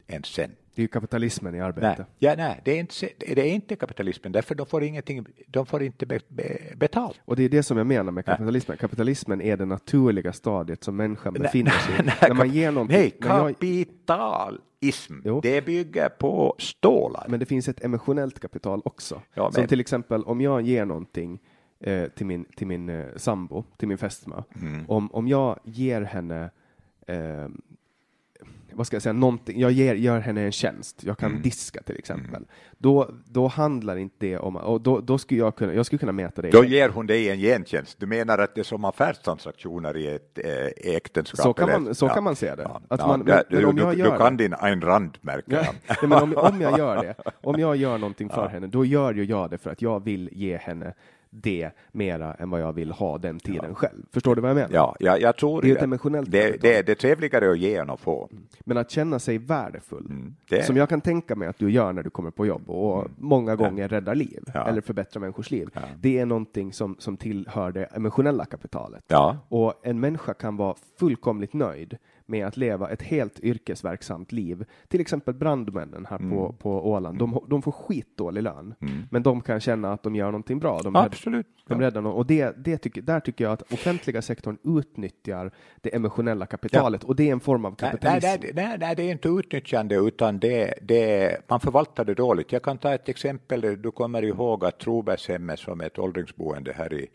en 0.07 0.25
cent. 0.25 0.59
Det 0.79 0.83
är 0.83 0.85
ju 0.85 0.89
kapitalismen 0.89 1.55
i 1.55 1.61
arbete. 1.61 1.97
Nej, 1.99 2.07
ja, 2.19 2.35
nej 2.37 2.61
det, 2.65 2.71
är 2.71 2.81
inte, 2.81 3.09
det 3.19 3.41
är 3.41 3.55
inte 3.55 3.77
kapitalismen, 3.77 4.33
därför 4.33 4.55
de 4.55 4.67
får 4.67 4.83
ingenting, 4.83 5.27
de 5.47 5.67
får 5.67 5.83
inte 5.83 6.07
be, 6.07 6.21
be, 6.29 6.59
betalt. 6.77 7.21
Och 7.25 7.37
det 7.37 7.43
är 7.43 7.49
det 7.49 7.63
som 7.63 7.79
jag 7.79 7.87
menar 7.87 8.13
med 8.13 8.25
kapitalismen. 8.25 8.75
Nej. 8.75 8.79
Kapitalismen 8.79 9.41
är 9.41 9.57
det 9.57 9.65
naturliga 9.65 10.33
stadiet 10.33 10.85
som 10.85 10.97
människan 10.97 11.33
befinner 11.33 11.71
sig 11.71 11.95
i. 11.95 12.03
när 12.29 12.35
man 12.35 12.51
ger 12.51 12.73
nej, 12.73 13.11
kapitalism, 13.21 15.15
jag... 15.25 15.43
det 15.43 15.67
bygger 15.67 16.09
på 16.09 16.55
stålar. 16.59 17.27
Men 17.29 17.41
det 17.41 17.47
finns 17.47 17.69
ett 17.69 17.85
emotionellt 17.85 18.41
kapital 18.41 18.83
också. 18.85 19.23
Ja. 19.35 19.53
Som 19.53 19.67
till 19.67 19.81
exempel 19.81 20.25
om 20.25 20.41
jag 20.41 20.63
ger 20.63 20.85
någonting 20.85 21.41
eh, 21.81 22.09
till 22.09 22.27
min, 22.27 22.45
till 22.45 22.67
min 22.67 22.89
eh, 22.89 23.07
sambo, 23.17 23.65
till 23.77 23.89
min 23.89 23.99
fästmö. 23.99 24.43
Mm. 24.61 24.85
Om, 24.89 25.13
om 25.13 25.29
jag 25.29 25.59
ger 25.65 26.03
henne 26.03 26.51
eh, 27.07 27.49
vad 28.79 28.87
ska 28.87 28.97
jag 28.97 29.03
säga, 29.03 29.13
någonting, 29.13 29.61
jag 29.61 29.73
ger, 29.73 29.95
gör 29.95 30.21
henne 30.21 30.43
en 30.43 30.53
tjänst, 30.53 31.05
jag 31.05 31.19
kan 31.19 31.31
mm. 31.31 31.43
diska 31.43 31.83
till 31.83 31.99
exempel. 31.99 32.35
Mm. 32.35 32.45
Då, 32.79 33.11
då 33.25 33.47
handlar 33.47 33.97
inte 33.97 34.17
det 34.19 34.39
om, 34.39 34.57
och 34.57 34.81
då, 34.81 35.01
då 35.01 35.19
skulle 35.19 35.41
jag 35.41 35.57
kunna, 35.57 35.75
jag 35.75 35.87
skulle 35.87 35.99
kunna 35.99 36.13
mäta 36.13 36.43
det. 36.43 36.51
Då 36.51 36.65
ger 36.65 36.89
hon 36.89 37.07
dig 37.07 37.31
en 37.31 37.39
gentjänst, 37.39 38.01
du 38.01 38.07
menar 38.07 38.39
att 38.39 38.55
det 38.55 38.61
är 38.61 38.65
som 38.65 38.85
affärstransaktioner 38.85 39.97
i 39.97 40.07
ett 40.07 40.39
äh, 40.45 40.95
äktenskap? 40.95 41.41
Så, 41.41 41.53
kan 41.53 41.69
man, 41.85 41.95
så 41.95 42.07
ja. 42.07 42.15
kan 42.15 42.25
man 42.25 42.37
se 42.37 42.55
det. 42.55 42.63
Ja. 42.63 42.81
Att 42.89 43.01
man, 43.01 43.25
ja, 43.27 43.43
men, 43.51 43.77
du, 43.77 43.83
jag 43.83 44.19
kan 44.19 44.37
din 44.37 44.55
Ayn 44.59 44.81
Rand 44.81 45.19
märker 45.21 45.69
ja, 45.87 45.95
men 46.03 46.13
om, 46.13 46.37
om 46.37 46.61
jag 46.61 46.79
gör 46.79 47.03
det, 47.03 47.15
om 47.41 47.61
jag 47.61 47.77
gör 47.77 47.99
någonting 47.99 48.29
för 48.29 48.49
henne, 48.49 48.67
då 48.67 48.85
gör 48.85 49.15
ju 49.15 49.25
jag 49.25 49.51
det 49.51 49.59
för 49.59 49.71
att 49.71 49.83
jag 49.83 50.05
vill 50.05 50.29
ge 50.33 50.57
henne 50.57 50.95
det 51.31 51.71
mera 51.93 52.35
än 52.35 52.51
vad 52.51 52.61
jag 52.61 52.73
vill 52.73 52.91
ha 52.91 53.19
den 53.19 53.39
tiden 53.39 53.65
ja. 53.69 53.75
själv. 53.75 54.03
Förstår 54.13 54.35
du 54.35 54.43
vad 54.43 54.51
jag 54.51 54.55
menar? 54.55 54.71
Ja, 54.73 54.97
jag, 55.01 55.21
jag 55.21 55.37
tror 55.37 55.63
det. 55.63 55.71
Är 55.71 55.77
ett 55.77 55.83
emotionellt 55.83 56.31
det, 56.31 56.63
det, 56.63 56.87
det 56.87 56.93
är 56.93 56.97
trevligare 56.97 57.51
att 57.51 57.59
ge 57.59 57.77
än 57.77 57.91
att 57.91 58.01
få. 58.01 58.29
Mm. 58.31 58.45
Men 58.61 58.77
att 58.77 58.91
känna 58.91 59.19
sig 59.19 59.39
värdefull, 59.39 60.07
mm, 60.11 60.37
det... 60.49 60.63
som 60.63 60.77
jag 60.77 60.89
kan 60.89 61.01
tänka 61.01 61.37
mig 61.37 61.49
att 61.49 61.59
du 61.59 61.71
gör 61.71 61.93
när 61.93 62.03
du 62.03 62.11
kommer 62.11 62.31
på 62.31 62.47
jobb 62.47 62.71
och 62.71 62.99
mm. 62.99 63.13
många 63.19 63.57
gånger 63.57 63.83
ja. 63.83 63.89
räddar 63.89 64.15
liv 64.15 64.43
ja. 64.55 64.67
eller 64.67 64.81
förbättrar 64.81 65.21
människors 65.21 65.51
liv. 65.51 65.69
Ja. 65.73 65.81
Det 66.01 66.19
är 66.19 66.27
någonting 66.27 66.73
som, 66.73 66.97
som 66.99 67.17
tillhör 67.17 67.73
det 67.73 67.85
emotionella 67.85 68.45
kapitalet. 68.45 69.05
Ja. 69.09 69.39
Och 69.49 69.75
en 69.83 70.01
människa 70.01 70.35
kan 70.35 70.57
vara 70.57 70.75
fullkomligt 70.99 71.53
nöjd 71.53 71.99
med 72.29 72.47
att 72.47 72.57
leva 72.57 72.91
ett 72.91 73.03
helt 73.03 73.41
yrkesverksamt 73.41 74.33
liv. 74.33 74.65
Till 74.89 75.01
exempel 75.01 75.35
brandmännen 75.35 76.07
här 76.11 76.19
mm. 76.19 76.31
på, 76.31 76.53
på 76.53 76.91
Åland. 76.91 77.19
De, 77.19 77.45
de 77.49 77.63
får 77.63 77.73
skitdålig 77.73 78.43
lön, 78.43 78.75
mm. 78.81 79.03
men 79.11 79.23
de 79.23 79.41
kan 79.41 79.61
känna 79.61 79.93
att 79.93 80.03
de 80.03 80.17
gör 80.17 80.27
någonting 80.27 80.59
bra. 80.59 80.81
De 80.85 80.97
Absolut. 80.97 81.47
de 81.67 81.81
räddar 81.81 82.01
någon. 82.01 82.13
Och 82.13 82.27
det, 82.27 82.65
det 82.65 82.79
tycker, 82.79 83.03
där 83.03 83.21
tycker 83.21 83.45
jag 83.45 83.53
att 83.53 83.73
offentliga 83.73 84.23
sektorn 84.23 84.59
utnyttjar 84.65 85.51
det 85.81 85.95
emotionella 85.95 86.47
kapitalet 86.47 87.03
ja. 87.03 87.09
och 87.09 87.17
det 87.17 87.29
är 87.29 87.33
en 87.33 87.41
form 87.41 87.65
av 87.65 87.75
kapitalism. 87.75 88.27
Nej, 88.27 88.39
nej, 88.43 88.53
nej, 88.55 88.79
nej 88.79 88.97
det 88.97 89.03
är 89.03 89.13
inte 89.13 89.29
utnyttjande 89.29 89.95
utan 89.95 90.39
det, 90.39 90.75
det, 90.83 91.37
man 91.49 91.61
förvaltar 91.61 92.05
det 92.05 92.15
dåligt. 92.15 92.53
Jag 92.53 92.63
kan 92.63 92.79
ta 92.79 92.95
ett 92.95 93.09
exempel. 93.09 93.83
Du 93.83 93.91
kommer 93.91 94.25
ihåg 94.25 94.65
att 94.65 94.79
Trobergshemmet 94.79 95.59
som 95.59 95.81
är 95.81 95.87
ett 95.87 95.99
åldringsboende 95.99 96.73
här 96.73 96.93
i 96.95 97.07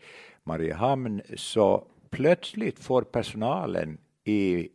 Mariehamn 0.44 1.22
så 1.36 1.84
plötsligt 2.10 2.78
får 2.78 3.02
personalen 3.02 3.98
i 4.24 4.68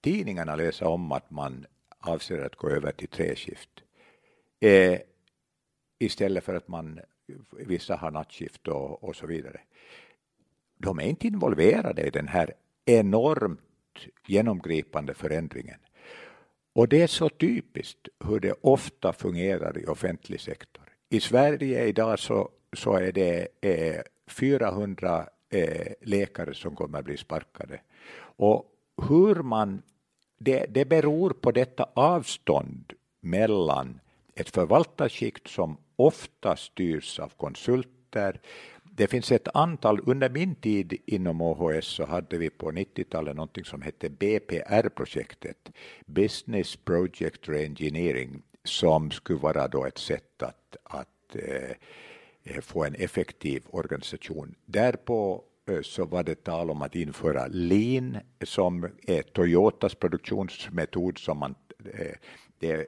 tidningarna 0.00 0.56
läsa 0.56 0.88
om 0.88 1.12
att 1.12 1.30
man 1.30 1.66
avser 2.00 2.38
att 2.38 2.56
gå 2.56 2.68
över 2.70 2.92
till 2.92 3.08
treskift. 3.08 3.70
Eh, 4.60 4.98
istället 5.98 6.44
för 6.44 6.54
att 6.54 6.68
man, 6.68 7.00
vissa 7.52 7.96
har 7.96 8.10
nattskift 8.10 8.68
och, 8.68 9.04
och 9.04 9.16
så 9.16 9.26
vidare. 9.26 9.60
De 10.78 10.98
är 10.98 11.04
inte 11.04 11.26
involverade 11.26 12.02
i 12.02 12.10
den 12.10 12.28
här 12.28 12.54
enormt 12.84 13.60
genomgripande 14.26 15.14
förändringen. 15.14 15.78
Och 16.72 16.88
det 16.88 17.02
är 17.02 17.06
så 17.06 17.28
typiskt 17.28 18.08
hur 18.24 18.40
det 18.40 18.54
ofta 18.60 19.12
fungerar 19.12 19.78
i 19.78 19.86
offentlig 19.86 20.40
sektor. 20.40 20.84
I 21.08 21.20
Sverige 21.20 21.84
idag 21.84 22.18
så, 22.18 22.50
så 22.72 22.94
är 22.94 23.12
det 23.12 23.48
eh, 23.60 24.00
400 24.28 25.28
eh, 25.50 25.92
läkare 26.00 26.54
som 26.54 26.76
kommer 26.76 26.98
att 26.98 27.04
bli 27.04 27.16
sparkade. 27.16 27.80
Och 28.18 28.75
hur 29.08 29.34
man 29.34 29.82
det, 30.38 30.66
det 30.68 30.84
beror 30.84 31.30
på 31.30 31.50
detta 31.50 31.86
avstånd 31.94 32.92
mellan 33.20 34.00
ett 34.34 34.50
förvaltarskikt 34.50 35.48
som 35.48 35.76
ofta 35.96 36.56
styrs 36.56 37.18
av 37.18 37.28
konsulter. 37.28 38.40
Det 38.82 39.06
finns 39.06 39.32
ett 39.32 39.48
antal, 39.54 40.00
under 40.06 40.30
min 40.30 40.54
tid 40.54 40.96
inom 41.06 41.40
OHS 41.40 41.86
så 41.86 42.04
hade 42.04 42.38
vi 42.38 42.50
på 42.50 42.72
90-talet 42.72 43.36
någonting 43.36 43.64
som 43.64 43.82
hette 43.82 44.08
BPR-projektet, 44.08 45.70
Business 46.06 46.76
Project 46.76 47.48
Reengineering, 47.48 48.42
som 48.64 49.10
skulle 49.10 49.38
vara 49.38 49.68
då 49.68 49.84
ett 49.84 49.98
sätt 49.98 50.42
att, 50.42 50.76
att 50.82 51.36
eh, 51.36 52.60
få 52.60 52.84
en 52.84 52.94
effektiv 52.94 53.62
organisation. 53.70 54.54
Därpå 54.64 55.44
så 55.82 56.04
var 56.04 56.22
det 56.22 56.44
tal 56.44 56.70
om 56.70 56.82
att 56.82 56.94
införa 56.94 57.46
lean 57.46 58.16
som 58.44 58.88
är 59.06 59.22
Toyotas 59.22 59.94
produktionsmetod 59.94 61.18
som 61.18 61.38
man 61.38 61.54
eh, 61.84 62.16
det 62.58 62.86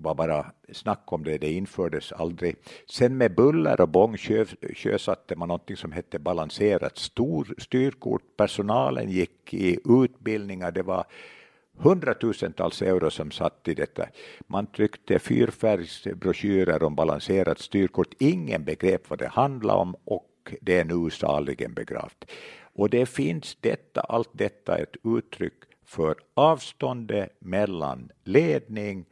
var 0.00 0.14
bara 0.14 0.46
snack 0.72 1.12
om 1.12 1.24
det, 1.24 1.38
det 1.38 1.52
infördes 1.52 2.12
aldrig. 2.12 2.56
Sen 2.90 3.16
med 3.16 3.34
buller 3.34 3.80
och 3.80 3.88
bång 3.88 4.16
sjösatte 4.74 5.36
man 5.36 5.48
någonting 5.48 5.76
som 5.76 5.92
hette 5.92 6.18
balanserat 6.18 6.98
stor, 6.98 7.54
styrkort. 7.58 8.22
Personalen 8.36 9.10
gick 9.10 9.54
i 9.54 9.78
utbildningar, 10.04 10.72
det 10.72 10.82
var 10.82 11.04
hundratusentals 11.78 12.82
euro 12.82 13.10
som 13.10 13.30
satt 13.30 13.68
i 13.68 13.74
detta. 13.74 14.06
Man 14.46 14.66
tryckte 14.66 15.18
fyrfärgsbroschyrer 15.18 16.82
om 16.82 16.94
balanserat 16.94 17.58
styrkort. 17.58 18.14
Ingen 18.18 18.64
begrep 18.64 19.10
vad 19.10 19.18
det 19.18 19.28
handlade 19.28 19.78
om 19.78 19.96
och 20.04 20.24
det 20.60 20.78
är 20.78 20.84
nu 20.84 21.10
saligen 21.10 21.74
begravt. 21.74 22.24
Och 22.60 22.90
det 22.90 23.06
finns 23.06 23.56
detta, 23.60 24.00
allt 24.00 24.30
detta 24.32 24.78
ett 24.78 24.96
uttryck 25.04 25.54
för 25.84 26.16
avståndet 26.34 27.36
mellan 27.40 28.10
ledning 28.24 29.06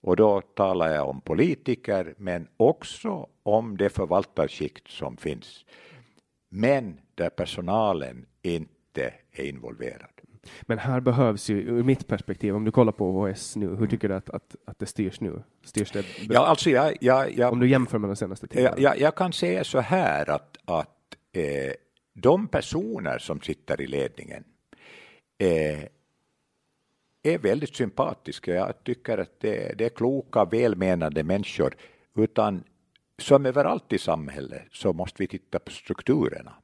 och 0.00 0.16
då 0.16 0.40
talar 0.40 0.94
jag 0.94 1.08
om 1.08 1.20
politiker 1.20 2.14
men 2.18 2.48
också 2.56 3.28
om 3.42 3.76
det 3.76 3.88
förvaltarskikt 3.90 4.88
som 4.88 5.16
finns. 5.16 5.64
Men 6.48 7.00
där 7.14 7.30
personalen 7.30 8.26
inte 8.42 9.14
är 9.32 9.44
involverad. 9.44 10.27
Men 10.62 10.78
här 10.78 11.00
behövs 11.00 11.50
ju, 11.50 11.60
ur 11.60 11.82
mitt 11.82 12.06
perspektiv, 12.06 12.56
om 12.56 12.64
du 12.64 12.70
kollar 12.70 12.92
på 12.92 13.20
OS 13.20 13.56
nu, 13.56 13.76
hur 13.76 13.86
tycker 13.86 14.08
du 14.08 14.14
att, 14.14 14.30
att, 14.30 14.56
att 14.64 14.78
det 14.78 14.86
styrs 14.86 15.20
nu? 15.20 15.42
Styrs 15.64 15.92
det 15.92 16.04
ja, 16.30 16.46
alltså 16.46 16.70
jag, 16.70 16.96
jag, 17.00 17.38
jag, 17.38 17.52
om 17.52 17.60
du 17.60 17.68
jämför 17.68 17.98
med 17.98 18.10
de 18.10 18.16
senaste 18.16 18.46
tiden? 18.46 18.74
Jag, 18.76 19.00
jag, 19.00 19.14
kan 19.14 19.32
säga 19.32 19.64
så 19.64 19.80
här 19.80 20.30
att, 20.30 20.56
att 20.64 21.16
eh, 21.32 21.72
de 22.14 22.48
personer 22.48 23.18
som 23.18 23.40
sitter 23.40 23.80
i 23.80 23.86
ledningen 23.86 24.44
eh, 25.38 25.84
är 27.22 27.38
väldigt 27.38 27.76
sympatiska. 27.76 28.54
Jag 28.54 28.84
tycker 28.84 29.18
att 29.18 29.40
det, 29.40 29.78
det 29.78 29.84
är 29.84 29.88
kloka, 29.88 30.44
välmenande 30.44 31.24
människor. 31.24 31.76
Utan 32.18 32.64
som 33.18 33.46
överallt 33.46 33.92
i 33.92 33.98
samhället 33.98 34.62
så 34.72 34.92
måste 34.92 35.22
vi 35.22 35.26
titta 35.26 35.58
på 35.58 35.70
strukturerna. 35.70 36.54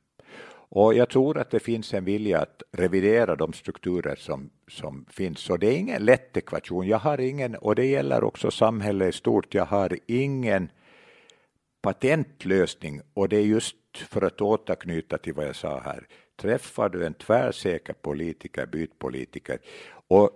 Och 0.77 0.95
jag 0.95 1.09
tror 1.09 1.39
att 1.39 1.51
det 1.51 1.61
finns 1.61 1.95
en 1.95 2.05
vilja 2.05 2.41
att 2.41 2.63
revidera 2.73 3.37
de 3.37 3.53
strukturer 3.53 4.17
som, 4.17 4.51
som 4.69 5.07
finns. 5.11 5.39
Så 5.39 5.57
det 5.57 5.67
är 5.67 5.79
ingen 5.79 6.05
lätt 6.05 6.37
ekvation. 6.37 6.87
Jag 6.87 6.99
har 6.99 7.21
ingen, 7.21 7.55
och 7.55 7.75
det 7.75 7.87
gäller 7.87 8.25
också 8.25 8.51
samhället 8.51 9.15
i 9.15 9.19
stort, 9.19 9.55
jag 9.55 9.65
har 9.65 9.99
ingen 10.07 10.69
patentlösning 11.83 13.01
och 13.15 13.29
det 13.29 13.37
är 13.37 13.43
just 13.43 13.77
för 13.97 14.23
att 14.23 14.41
återknyta 14.41 15.19
till 15.19 15.35
vad 15.35 15.47
jag 15.47 15.57
sa 15.57 15.81
här. 15.81 16.07
Träffar 16.37 16.89
du 16.89 17.07
en 17.07 17.15
tvärsäker 17.15 17.93
politiker, 17.93 18.67
byt 18.67 18.99
politiker. 18.99 19.59
Och 20.09 20.31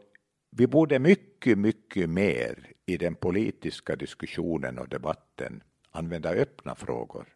vi 0.51 0.67
borde 0.67 0.99
mycket, 0.99 1.59
mycket 1.59 2.11
mer 2.11 2.73
i 2.87 2.97
den 2.97 3.15
politiska 3.15 3.97
diskussionen 3.97 4.79
och 4.79 4.89
debatten 4.89 5.63
använda 5.91 6.31
öppna 6.31 6.75
frågor. 6.75 7.27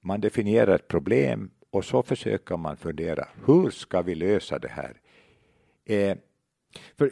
Man 0.00 0.20
definierar 0.20 0.74
ett 0.74 0.88
problem 0.88 1.50
och 1.74 1.84
så 1.84 2.02
försöker 2.02 2.56
man 2.56 2.76
fundera, 2.76 3.28
hur 3.46 3.70
ska 3.70 4.02
vi 4.02 4.14
lösa 4.14 4.58
det 4.58 4.68
här? 4.68 5.00
Eh, 5.84 6.16
För 6.98 7.10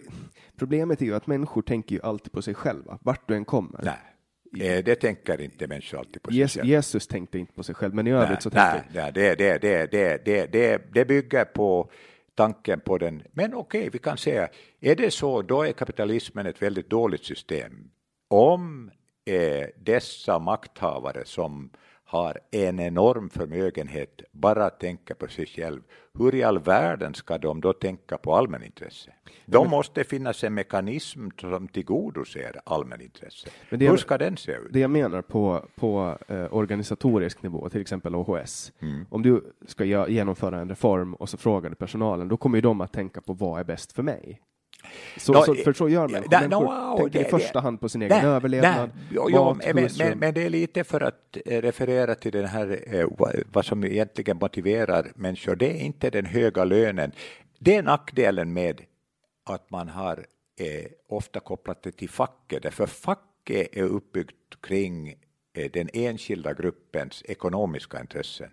problemet 0.57 1.03
är 1.03 1.07
ju 1.07 1.15
att 1.15 1.27
människor 1.27 1.63
tänker 1.63 1.95
ju 1.97 2.03
alltid 2.03 2.33
på 2.33 2.43
sig 2.43 2.55
själva, 2.55 2.99
vart 3.03 3.29
du 3.29 3.35
än 3.35 3.45
kommer. 3.45 3.81
Nej. 3.83 4.69
Eh, 4.69 4.85
det 4.85 4.95
tänker 4.95 5.41
inte 5.41 5.67
människor 5.67 5.99
alltid 5.99 6.23
på 6.23 6.31
sig 6.31 6.39
Jesus, 6.39 6.57
själv. 6.57 6.69
Jesus 6.69 7.07
tänkte 7.07 7.39
inte 7.39 7.53
på 7.53 7.63
sig 7.63 7.75
själv, 7.75 7.95
men 7.95 8.07
i 8.07 8.11
övrigt 8.11 8.31
nej, 8.31 8.43
så 8.43 8.51
tänkte 8.51 8.85
nej, 8.93 9.03
nej, 9.03 9.13
det, 9.13 9.35
det, 9.35 9.59
det, 9.59 9.91
det, 9.91 10.25
det, 10.25 10.53
det, 10.53 10.93
det 10.95 11.05
bygger 11.05 11.45
på 11.45 11.91
tanken 12.35 12.81
på 12.81 12.99
den. 12.99 13.23
Men 13.33 13.55
okej, 13.55 13.81
okay, 13.81 13.91
vi 13.91 13.99
kan 13.99 14.17
säga, 14.17 14.49
är 14.81 14.97
det 14.97 15.11
så, 15.11 15.43
då 15.43 15.63
är 15.63 15.73
kapitalismen 15.73 16.47
ett 16.47 16.63
väldigt 16.63 16.91
dåligt 16.91 17.25
system. 17.25 17.91
Om 18.29 18.91
eh, 19.25 19.67
dessa 19.77 20.39
makthavare 20.39 21.25
som 21.25 21.71
har 22.13 22.39
en 22.51 22.81
enorm 22.81 23.31
förmögenhet 23.31 24.21
bara 24.33 24.71
tänka 24.71 25.15
på 25.15 25.29
sig 25.29 25.47
själv, 25.47 25.81
hur 26.19 26.35
i 26.35 26.43
all 26.43 26.59
världen 26.59 27.15
ska 27.15 27.39
de 27.39 27.61
då 27.61 27.73
tänka 27.73 28.19
på 28.19 28.35
allmänintresse? 28.35 29.13
Då 29.47 29.65
måste 29.65 30.05
finnas 30.05 30.45
en 30.45 30.55
mekanism 30.55 31.29
som 31.41 31.69
tillgodoser 31.69 32.61
allmänintresse. 32.65 33.49
hur 33.71 33.97
ska 33.97 34.19
den 34.19 34.37
se 34.37 34.53
ut? 34.53 34.73
Det 34.73 34.81
jag 34.81 34.91
menar 34.91 35.23
på, 35.23 35.65
på 35.75 36.19
eh, 36.29 36.55
organisatorisk 36.55 37.43
nivå, 37.43 37.69
till 37.69 37.81
exempel 37.81 38.15
OHS, 38.15 38.73
mm. 38.81 39.07
om 39.11 39.23
du 39.23 39.53
ska 39.67 39.85
genomföra 40.09 40.61
en 40.61 40.69
reform 40.69 41.15
och 41.15 41.29
så 41.29 41.37
frågar 41.37 41.71
du 41.71 41.77
personalen, 41.77 42.29
då 42.29 42.37
kommer 42.37 42.59
ju 42.59 42.63
de 42.63 42.81
att 42.81 42.93
tänka 42.93 43.21
på 43.21 43.33
vad 43.33 43.61
är 43.61 43.65
bäst 43.65 43.93
för 43.93 44.03
mig? 44.03 44.41
Så, 45.17 45.33
no, 45.33 45.43
så, 45.43 45.55
för 45.55 45.73
så 45.73 45.89
gör 45.89 46.09
människor. 46.09 46.41
Människor 46.41 46.65
no, 46.65 46.97
tänker 46.97 47.19
det, 47.19 47.27
i 47.27 47.31
första 47.31 47.61
hand 47.61 47.81
på 47.81 47.89
sin 47.89 48.03
egen 48.03 48.25
överlevnad. 48.25 48.91
Ja, 49.11 49.57
men, 49.65 49.89
men, 49.99 50.19
men, 50.19 50.35
det 50.35 50.43
är 50.43 50.51
lite 50.51 50.85
för 50.85 51.01
att 51.01 51.37
eh, 51.47 51.63
referera 51.63 52.15
till 52.15 52.33
den 52.33 52.45
här, 52.45 52.85
eh, 52.87 53.07
vad 53.53 53.65
som 53.65 53.85
egentligen 53.85 54.37
motiverar 54.37 55.13
människor. 55.15 55.57
Det 55.57 55.71
är 55.71 55.85
inte 55.85 56.11
den 56.11 56.27
höga 56.27 56.65
lönen. 56.65 57.13
Det 57.59 57.77
är 57.77 57.83
nackdelen 57.83 58.53
med 58.53 58.83
att 59.45 59.71
man 59.71 59.89
har 59.89 60.27
eh, 60.61 60.91
ofta 61.09 61.41
kopplat 61.41 61.83
det 61.83 61.93
till 61.93 62.11
facket, 62.11 62.63
därför 62.63 62.87
facket 62.87 63.77
är 63.77 63.83
uppbyggt 63.83 64.61
kring 64.61 65.15
eh, 65.55 65.71
den 65.73 65.89
enskilda 65.93 66.55
gruppens 66.55 67.23
ekonomiska 67.27 68.01
intressen. 68.01 68.51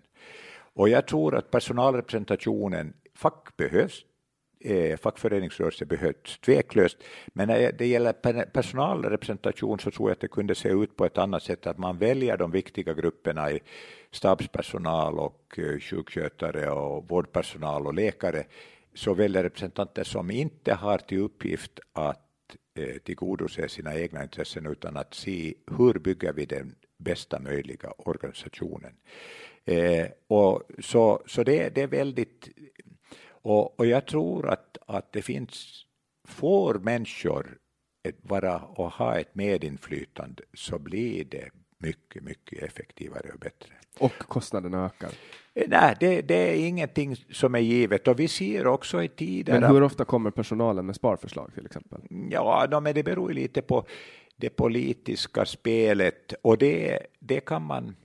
Och 0.74 0.88
jag 0.88 1.06
tror 1.06 1.36
att 1.36 1.50
personalrepresentationen, 1.50 2.92
fack 3.14 3.56
behövs 3.56 4.04
eh, 4.60 4.96
fackföreningsrörelse 4.96 5.86
behövs 5.86 6.38
tveklöst. 6.38 6.96
Men 7.26 7.48
när 7.48 7.72
det 7.72 7.86
gäller 7.86 8.12
personalrepresentation 8.44 9.78
så 9.78 9.90
tror 9.90 10.10
jag 10.10 10.14
att 10.14 10.20
det 10.20 10.28
kunde 10.28 10.54
se 10.54 10.68
ut 10.68 10.96
på 10.96 11.04
ett 11.04 11.18
annat 11.18 11.42
sätt, 11.42 11.66
att 11.66 11.78
man 11.78 11.98
väljer 11.98 12.36
de 12.36 12.50
viktiga 12.50 12.94
grupperna 12.94 13.50
i 13.50 13.60
stabspersonal 14.10 15.18
och 15.18 15.58
eh, 15.58 15.78
sjukskötare 15.78 16.70
och 16.70 17.08
vårdpersonal 17.08 17.86
och 17.86 17.94
läkare, 17.94 18.44
så 18.94 19.14
väljer 19.14 19.42
representanter 19.42 20.04
som 20.04 20.30
inte 20.30 20.74
har 20.74 20.98
till 20.98 21.20
uppgift 21.20 21.80
att 21.92 22.56
eh, 22.78 22.96
tillgodose 23.04 23.68
sina 23.68 23.98
egna 23.98 24.22
intressen 24.22 24.66
utan 24.66 24.96
att 24.96 25.14
se 25.14 25.54
hur 25.78 25.94
bygger 25.98 26.32
vi 26.32 26.46
den 26.46 26.74
bästa 26.98 27.40
möjliga 27.40 27.92
organisationen. 27.98 28.92
Eh, 29.64 30.06
och 30.26 30.62
så 30.78 31.22
så 31.26 31.42
det, 31.42 31.74
det 31.74 31.82
är 31.82 31.86
väldigt 31.86 32.48
och, 33.42 33.80
och 33.80 33.86
jag 33.86 34.06
tror 34.06 34.48
att, 34.48 34.78
att 34.86 35.12
det 35.12 35.22
finns, 35.22 35.84
får 36.28 36.74
människor 36.74 37.58
ett, 38.02 38.16
vara 38.22 38.58
och 38.58 38.92
ha 38.92 39.18
ett 39.18 39.34
medinflytande 39.34 40.42
så 40.54 40.78
blir 40.78 41.24
det 41.24 41.50
mycket, 41.78 42.22
mycket 42.22 42.62
effektivare 42.62 43.30
och 43.32 43.38
bättre. 43.38 43.74
Och 43.98 44.18
kostnaderna 44.18 44.86
ökar? 44.86 45.10
Eh, 45.54 45.64
nej, 45.68 45.96
det, 46.00 46.22
det, 46.22 46.34
är 46.34 46.68
ingenting 46.68 47.16
som 47.16 47.54
är 47.54 47.58
givet 47.58 48.08
och 48.08 48.20
vi 48.20 48.28
ser 48.28 48.66
också 48.66 49.02
i 49.02 49.08
tider... 49.08 49.60
Men 49.60 49.70
hur 49.70 49.82
ofta 49.82 50.04
kommer 50.04 50.30
personalen 50.30 50.86
med 50.86 50.96
sparförslag 50.96 51.54
till 51.54 51.66
exempel? 51.66 52.00
Ja, 52.30 52.66
no, 52.70 52.80
men 52.80 52.94
det 52.94 53.02
beror 53.02 53.32
lite 53.32 53.62
på 53.62 53.86
det 54.36 54.50
politiska 54.50 55.46
spelet 55.46 56.34
och 56.42 56.58
det, 56.58 57.06
det 57.18 57.40
kan 57.40 57.62
man... 57.62 57.96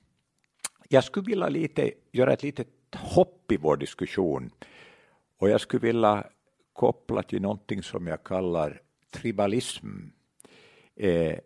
Jag 0.90 1.04
skulle 1.04 1.26
vilja 1.26 1.50
lite, 1.50 1.92
göra 2.12 2.34
ett 2.34 2.44
litet 2.44 2.68
hopp 2.96 3.52
i 3.52 3.58
vår 3.58 3.78
diskussion 3.78 4.52
och 5.38 5.50
jag 5.50 5.62
skulle 5.62 5.88
vilja 5.88 6.28
koppla 6.74 7.24
till 7.24 7.42
någonting 7.42 7.84
som 7.84 8.08
jag 8.08 8.24
kallar 8.24 8.82
tribalism. 9.12 9.88
Eh, 10.96 11.38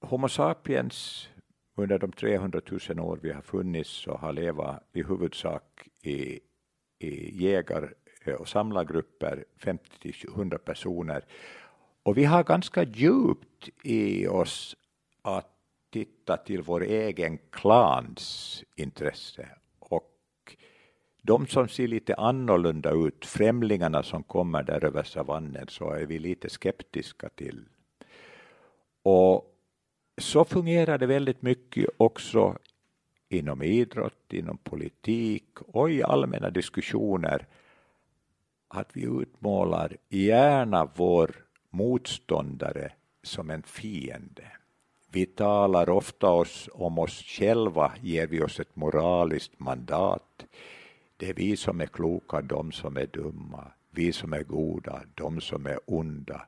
Homo 0.00 0.28
sapiens 0.28 1.28
under 1.76 1.98
de 1.98 2.12
300 2.12 2.60
000 2.88 3.00
år 3.00 3.18
vi 3.22 3.32
har 3.32 3.42
funnits 3.42 4.06
och 4.06 4.18
har 4.18 4.32
levat 4.32 4.88
i 4.92 5.02
huvudsak 5.02 5.88
i, 6.02 6.40
i 6.98 7.44
jägar 7.44 7.94
eh, 8.24 8.34
och 8.34 8.48
samlargrupper, 8.48 9.44
50-100 9.60 10.58
personer. 10.58 11.24
Och 12.02 12.16
vi 12.16 12.24
har 12.24 12.44
ganska 12.44 12.82
djupt 12.82 13.68
i 13.82 14.26
oss 14.26 14.76
att 15.22 15.48
titta 15.90 16.36
till 16.36 16.62
vår 16.62 16.82
egen 16.82 17.38
klans 17.38 18.64
intresse 18.76 19.48
de 21.22 21.46
som 21.46 21.68
ser 21.68 21.88
lite 21.88 22.14
annorlunda 22.14 22.90
ut, 22.90 23.26
främlingarna 23.26 24.02
som 24.02 24.22
kommer 24.22 24.62
där 24.62 24.84
över 24.84 25.02
savannen, 25.02 25.66
så 25.68 25.90
är 25.90 26.06
vi 26.06 26.18
lite 26.18 26.48
skeptiska 26.48 27.28
till. 27.28 27.64
Och 29.02 29.54
så 30.18 30.44
fungerar 30.44 30.98
det 30.98 31.06
väldigt 31.06 31.42
mycket 31.42 31.86
också 31.96 32.58
inom 33.28 33.62
idrott, 33.62 34.32
inom 34.32 34.58
politik 34.58 35.44
och 35.66 35.90
i 35.90 36.02
allmänna 36.02 36.50
diskussioner 36.50 37.46
att 38.68 38.88
vi 38.92 39.02
utmålar 39.02 39.96
gärna 40.08 40.88
vår 40.94 41.30
motståndare 41.70 42.92
som 43.22 43.50
en 43.50 43.62
fiende. 43.62 44.44
Vi 45.10 45.26
talar 45.26 45.90
ofta 45.90 46.30
oss, 46.30 46.68
om 46.72 46.98
oss 46.98 47.22
själva, 47.22 47.92
ger 48.00 48.26
vi 48.26 48.42
oss 48.42 48.60
ett 48.60 48.76
moraliskt 48.76 49.60
mandat. 49.60 50.46
Det 51.22 51.28
är 51.28 51.34
vi 51.34 51.56
som 51.56 51.80
är 51.80 51.86
kloka, 51.86 52.40
de 52.40 52.72
som 52.72 52.96
är 52.96 53.06
dumma, 53.06 53.72
vi 53.90 54.12
som 54.12 54.32
är 54.32 54.42
goda, 54.42 55.02
de 55.14 55.40
som 55.40 55.66
är 55.66 55.78
onda. 55.86 56.46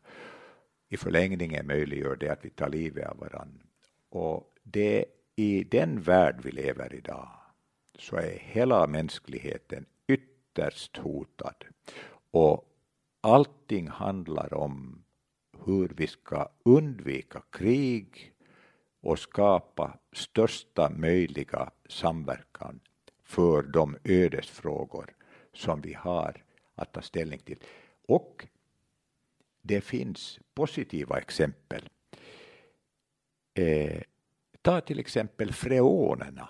I 0.88 0.96
förlängningen 0.96 1.66
möjliggör 1.66 2.16
det 2.16 2.28
att 2.28 2.44
vi 2.44 2.50
tar 2.50 2.68
livet 2.68 3.06
av 3.06 3.18
varandra. 3.18 3.64
Och 4.08 4.54
det 4.62 5.04
i 5.36 5.64
den 5.64 6.00
värld 6.00 6.40
vi 6.42 6.50
lever 6.50 6.94
i 6.94 6.96
idag 6.96 7.28
så 7.98 8.16
är 8.16 8.38
hela 8.38 8.86
mänskligheten 8.86 9.86
ytterst 10.06 10.96
hotad. 10.96 11.64
Och 12.30 12.68
allting 13.20 13.88
handlar 13.88 14.54
om 14.54 15.04
hur 15.64 15.88
vi 15.96 16.06
ska 16.06 16.48
undvika 16.62 17.42
krig 17.50 18.32
och 19.00 19.18
skapa 19.18 19.98
största 20.12 20.90
möjliga 20.90 21.70
samverkan 21.88 22.80
för 23.24 23.62
de 23.62 23.96
ödesfrågor 24.04 25.14
som 25.52 25.80
vi 25.80 25.92
har 25.94 26.44
att 26.74 26.92
ta 26.92 27.02
ställning 27.02 27.38
till. 27.38 27.58
Och 28.06 28.46
det 29.62 29.80
finns 29.80 30.38
positiva 30.54 31.18
exempel. 31.18 31.88
Eh, 33.54 34.02
ta 34.62 34.80
till 34.80 34.98
exempel 34.98 35.52
freonerna 35.52 36.48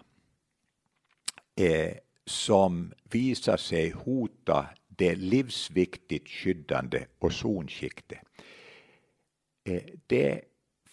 eh, 1.56 1.94
som 2.24 2.92
visar 3.02 3.56
sig 3.56 3.90
hota 3.90 4.66
det 4.88 5.14
livsviktigt 5.14 6.28
skyddande 6.28 7.06
ozonskiktet. 7.18 8.18
Eh, 9.64 9.82
det, 10.06 10.40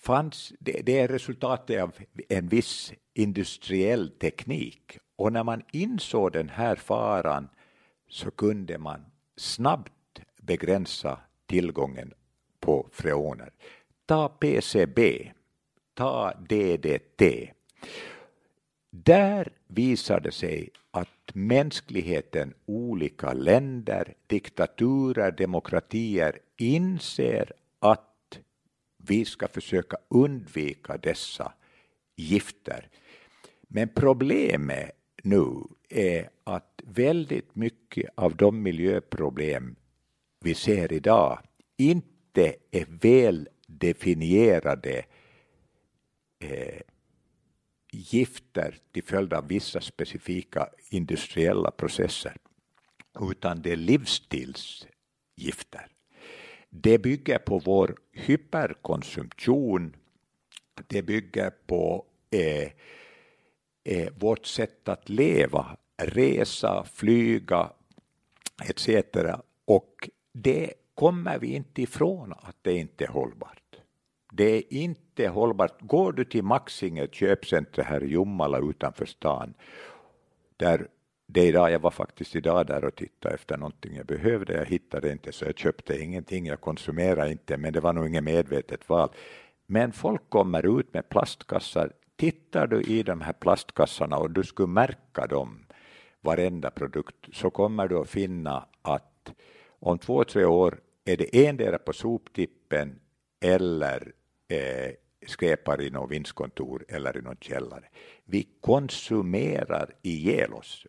fanns, 0.02 0.54
det, 0.60 0.82
det 0.86 0.99
är 0.99 1.08
resultatet 1.08 1.84
av 1.84 1.95
en 2.30 2.47
viss 2.47 2.93
industriell 3.14 4.10
teknik 4.10 4.97
och 5.16 5.34
när 5.34 5.43
man 5.43 5.64
insåg 5.72 6.32
den 6.32 6.49
här 6.49 6.76
faran 6.76 7.49
så 8.10 8.32
kunde 8.32 8.78
man 8.78 9.06
snabbt 9.38 10.22
begränsa 10.41 11.20
tillgången 11.45 12.14
på 12.60 12.88
freoner. 12.91 13.49
Ta 14.06 14.30
PCB, 14.30 15.32
ta 15.93 16.34
DDT. 16.49 17.52
Där 18.89 19.52
visar 19.68 20.20
det 20.20 20.32
sig 20.32 20.70
att 20.91 21.08
mänskligheten, 21.34 22.54
olika 22.66 23.34
länder, 23.34 24.14
diktaturer, 24.28 25.32
demokratier 25.32 26.39
inser 26.58 27.54
vi 29.06 29.26
ska 29.26 29.47
försöka 29.47 29.97
undvika 30.08 30.97
dessa 30.97 31.54
gifter. 32.16 32.89
Men 33.62 33.89
problemet 33.89 34.91
nu 35.24 35.64
är 35.89 36.30
att 36.43 36.82
väldigt 36.86 37.56
mycket 37.56 38.10
av 38.16 38.36
de 38.36 38.64
miljöproblem 38.64 39.76
vi 40.39 40.56
ser 40.56 40.93
idag 40.93 41.39
inte 41.78 42.56
är 42.72 42.86
väl 42.89 43.49
definierade 43.68 45.06
eh, 46.39 46.82
gifter 47.91 48.78
till 48.91 49.04
följd 49.04 49.34
av 49.34 49.47
vissa 49.47 49.82
specifika 49.82 50.70
industriella 50.89 51.72
processer, 51.72 52.38
utan 53.20 53.62
det 53.62 53.72
är 53.72 53.76
livsstilsgifter. 53.76 55.88
Det 56.74 56.97
bygger 56.97 57.38
på 57.38 57.59
vår 57.59 57.95
hyperkonsumtion, 58.11 59.95
det 60.88 61.01
bygger 61.01 61.49
på 61.67 62.05
eh, 62.32 62.72
eh, 63.84 64.13
vårt 64.19 64.45
sätt 64.45 64.89
att 64.89 65.09
leva, 65.09 65.78
resa, 65.97 66.84
flyga, 66.93 67.72
etc. 68.63 68.89
Och 69.65 70.09
det 70.34 70.74
kommer 70.95 71.39
vi 71.39 71.55
inte 71.55 71.82
ifrån 71.82 72.34
att 72.34 72.57
det 72.61 72.74
inte 72.74 73.03
är 73.03 73.07
hållbart. 73.09 73.76
Det 74.34 74.55
är 74.55 74.74
inte 74.74 75.28
hållbart. 75.28 75.82
Går 75.82 76.11
du 76.11 76.26
till 76.26 76.43
Maxinger 76.43 77.07
köpcenter 77.07 77.84
här 77.84 78.03
i 78.03 78.07
Jomala 78.07 78.59
utanför 78.59 79.05
stan, 79.05 79.53
där 80.57 80.88
det 81.34 81.45
idag, 81.45 81.71
jag 81.71 81.79
var 81.79 81.91
faktiskt 81.91 82.36
idag 82.36 82.67
där 82.67 82.86
och 82.86 82.95
tittade 82.95 83.36
efter 83.36 83.57
någonting 83.57 83.95
jag 83.95 84.05
behövde, 84.05 84.53
jag 84.53 84.65
hittade 84.65 85.11
inte 85.11 85.32
så 85.32 85.45
jag 85.45 85.57
köpte 85.57 86.01
ingenting, 86.01 86.45
jag 86.45 86.61
konsumerade 86.61 87.32
inte, 87.32 87.57
men 87.57 87.73
det 87.73 87.79
var 87.79 87.93
nog 87.93 88.07
inget 88.07 88.23
medvetet 88.23 88.89
val. 88.89 89.09
Men 89.65 89.91
folk 89.91 90.29
kommer 90.29 90.79
ut 90.79 90.93
med 90.93 91.09
plastkassar, 91.09 91.91
tittar 92.15 92.67
du 92.67 92.82
i 92.82 93.03
de 93.03 93.21
här 93.21 93.34
plastkassarna 93.34 94.17
och 94.17 94.32
du 94.32 94.43
skulle 94.43 94.67
märka 94.67 95.27
dem, 95.27 95.65
varenda 96.21 96.71
produkt, 96.71 97.15
så 97.34 97.49
kommer 97.49 97.88
du 97.88 97.97
att 97.97 98.09
finna 98.09 98.65
att 98.82 99.34
om 99.79 99.97
två, 99.97 100.23
tre 100.23 100.45
år 100.45 100.79
är 101.05 101.17
det 101.17 101.47
endera 101.47 101.77
på 101.77 101.93
soptippen 101.93 102.99
eller 103.45 104.13
eh, 104.47 104.91
skräpar 105.27 105.82
i 105.82 105.89
något 105.89 106.11
vindskontor 106.11 106.86
eller 106.88 107.17
i 107.17 107.21
någon 107.21 107.38
källare. 107.41 107.84
Vi 108.25 108.47
konsumerar 108.61 109.95
ihjäl 110.01 110.53
oss. 110.53 110.86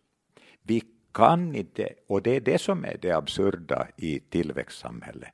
Vi 0.63 0.81
kan 1.13 1.55
inte, 1.55 1.89
och 2.07 2.21
det 2.21 2.35
är 2.35 2.41
det 2.41 2.57
som 2.57 2.85
är 2.85 2.97
det 3.01 3.11
absurda 3.11 3.87
i 3.97 4.19
tillväxtsamhället, 4.19 5.29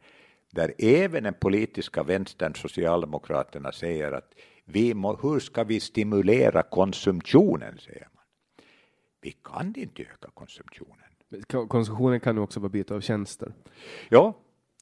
där 0.51 0.73
även 0.77 1.23
den 1.23 1.33
politiska 1.33 2.03
vänstern, 2.03 2.55
Socialdemokraterna, 2.55 3.71
säger 3.71 4.11
att 4.11 4.33
vi 4.65 4.93
må, 4.93 5.15
hur 5.15 5.39
ska 5.39 5.63
vi 5.63 5.79
stimulera 5.79 6.63
konsumtionen, 6.63 7.77
säger 7.77 8.07
man. 8.13 8.23
Vi 9.21 9.31
kan 9.31 9.73
inte 9.77 10.01
öka 10.01 10.29
konsumtionen. 10.33 10.95
Konsumtionen 11.67 12.19
kan 12.19 12.35
ju 12.35 12.41
också 12.41 12.59
vara 12.59 12.69
byte 12.69 12.95
av 12.95 13.01
tjänster. 13.01 13.53
Ja, 14.09 14.37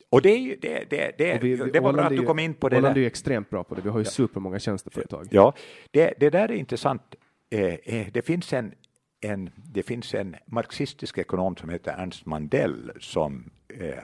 och 0.10 0.22
det, 0.22 0.30
är 0.30 0.38
ju, 0.38 0.56
det, 0.56 0.89
det, 0.89 1.12
det, 1.18 1.43
vi, 1.43 1.56
det 1.56 1.80
var 1.80 1.93
bra 1.93 2.04
att 2.04 2.10
du 2.10 2.26
kom 2.26 2.39
in 2.39 2.54
på 2.54 2.70
det. 2.70 2.78
Åland 2.78 2.98
är 2.98 3.02
ju 3.02 3.08
extremt 3.08 3.50
bra 3.50 3.64
på 3.64 3.76
det. 3.76 3.82
Vi 3.82 3.89
har 3.89 4.00
ju 4.00 4.06
ja. 4.06 4.12
supermånga 4.12 4.60
tjänsteföretag. 4.60 5.28
Ja, 5.32 5.54
det, 5.91 6.14
det 6.20 6.30
där 6.30 6.52
är 6.52 6.54
intressant. 6.54 7.16
Eh, 7.50 7.64
eh, 7.64 8.08
det 8.14 8.22
finns 8.22 8.54
en, 8.54 8.74
en, 9.22 9.49
det 9.55 9.84
finns 9.84 10.13
en 10.13 10.36
marxistisk 10.45 11.18
ekonom 11.18 11.55
som 11.55 11.70
heter 11.70 11.91
Ernst 11.91 12.26
Mandell 12.26 12.91
som 12.99 13.51
eh, 13.68 14.03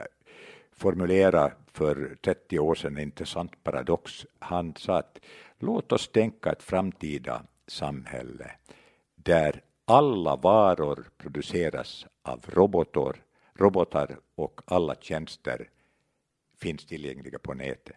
formulerade 0.72 1.52
för 1.72 2.16
30 2.24 2.58
år 2.58 2.74
sedan 2.74 2.96
en 2.96 3.02
intressant 3.02 3.64
paradox. 3.64 4.26
Han 4.38 4.74
sa 4.76 4.98
att 4.98 5.18
låt 5.58 5.92
oss 5.92 6.08
tänka 6.08 6.52
ett 6.52 6.62
framtida 6.62 7.42
samhälle 7.66 8.50
där 9.14 9.62
alla 9.84 10.36
varor 10.36 11.06
produceras 11.16 12.06
av 12.22 12.44
robotar, 12.48 13.16
robotar 13.54 14.18
och 14.34 14.60
alla 14.64 14.94
tjänster 14.94 15.68
finns 16.58 16.86
tillgängliga 16.86 17.38
på 17.38 17.54
nätet. 17.54 17.96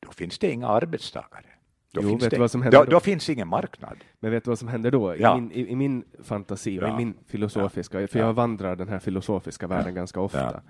Då 0.00 0.12
finns 0.12 0.38
det 0.38 0.50
inga 0.50 0.68
arbetstagare. 0.68 1.57
Då, 1.92 2.00
jo, 2.02 2.08
finns, 2.08 2.28
det, 2.28 2.38
vad 2.38 2.50
som 2.50 2.62
händer 2.62 2.78
då, 2.78 2.84
då? 2.84 2.90
då 2.90 3.00
finns 3.00 3.30
ingen 3.30 3.48
marknad. 3.48 3.96
Men 4.20 4.30
vet 4.30 4.44
du 4.44 4.50
vad 4.50 4.58
som 4.58 4.68
händer 4.68 4.90
då? 4.90 5.14
I, 5.14 5.20
ja. 5.20 5.34
min, 5.34 5.52
i, 5.52 5.72
i 5.72 5.76
min 5.76 6.04
fantasi 6.22 6.78
och 6.78 6.82
ja. 6.82 6.94
i 6.94 6.96
min 6.96 7.14
filosofiska, 7.26 8.08
för 8.08 8.18
jag 8.18 8.32
vandrar 8.32 8.76
den 8.76 8.88
här 8.88 8.98
filosofiska 8.98 9.66
världen 9.66 9.94
ganska 9.94 10.20
ofta. 10.20 10.60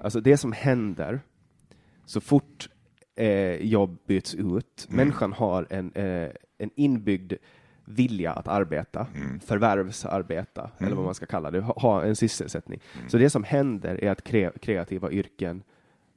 Alltså 0.00 0.20
det 0.20 0.36
som 0.36 0.52
händer 0.52 1.20
så 2.04 2.20
fort 2.20 2.68
eh, 3.16 3.54
jobb 3.54 3.98
byts 4.06 4.34
ut, 4.34 4.86
mm. 4.88 4.96
människan 4.96 5.32
har 5.32 5.66
en, 5.70 5.92
eh, 5.92 6.30
en 6.58 6.70
inbyggd 6.76 7.32
vilja 7.84 8.32
att 8.32 8.48
arbeta, 8.48 9.06
mm. 9.14 9.40
förvärvsarbeta, 9.40 10.60
mm. 10.60 10.86
eller 10.86 10.96
vad 10.96 11.04
man 11.04 11.14
ska 11.14 11.26
kalla 11.26 11.50
det, 11.50 11.60
ha, 11.60 11.74
ha 11.80 12.04
en 12.04 12.16
sysselsättning. 12.16 12.80
Mm. 12.96 13.08
Så 13.08 13.18
det 13.18 13.30
som 13.30 13.44
händer 13.44 14.04
är 14.04 14.10
att 14.10 14.24
kre 14.24 14.50
kreativa 14.62 15.10
yrken 15.10 15.62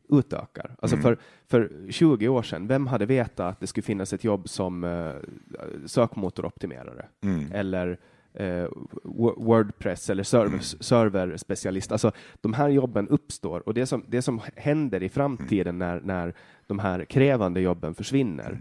utökar. 0.09 0.75
Alltså 0.79 0.95
mm. 0.95 1.03
för, 1.03 1.17
för 1.47 1.91
20 1.91 2.27
år 2.27 2.43
sedan, 2.43 2.67
vem 2.67 2.87
hade 2.87 3.05
vetat 3.05 3.51
att 3.51 3.59
det 3.59 3.67
skulle 3.67 3.83
finnas 3.83 4.13
ett 4.13 4.23
jobb 4.23 4.49
som 4.49 4.83
uh, 4.83 5.15
sökmotoroptimerare 5.85 7.05
mm. 7.21 7.51
eller 7.51 7.99
uh, 8.39 8.67
Wordpress 9.37 10.09
eller 10.09 10.23
server, 10.23 10.47
mm. 10.47 10.61
serverspecialist? 10.61 11.91
Alltså 11.91 12.11
de 12.41 12.53
här 12.53 12.69
jobben 12.69 13.07
uppstår 13.07 13.67
och 13.67 13.73
det 13.73 13.85
som, 13.85 14.05
det 14.07 14.21
som 14.21 14.41
händer 14.55 15.03
i 15.03 15.09
framtiden 15.09 15.77
när, 15.77 16.01
när 16.01 16.33
de 16.67 16.79
här 16.79 17.05
krävande 17.05 17.61
jobben 17.61 17.95
försvinner 17.95 18.59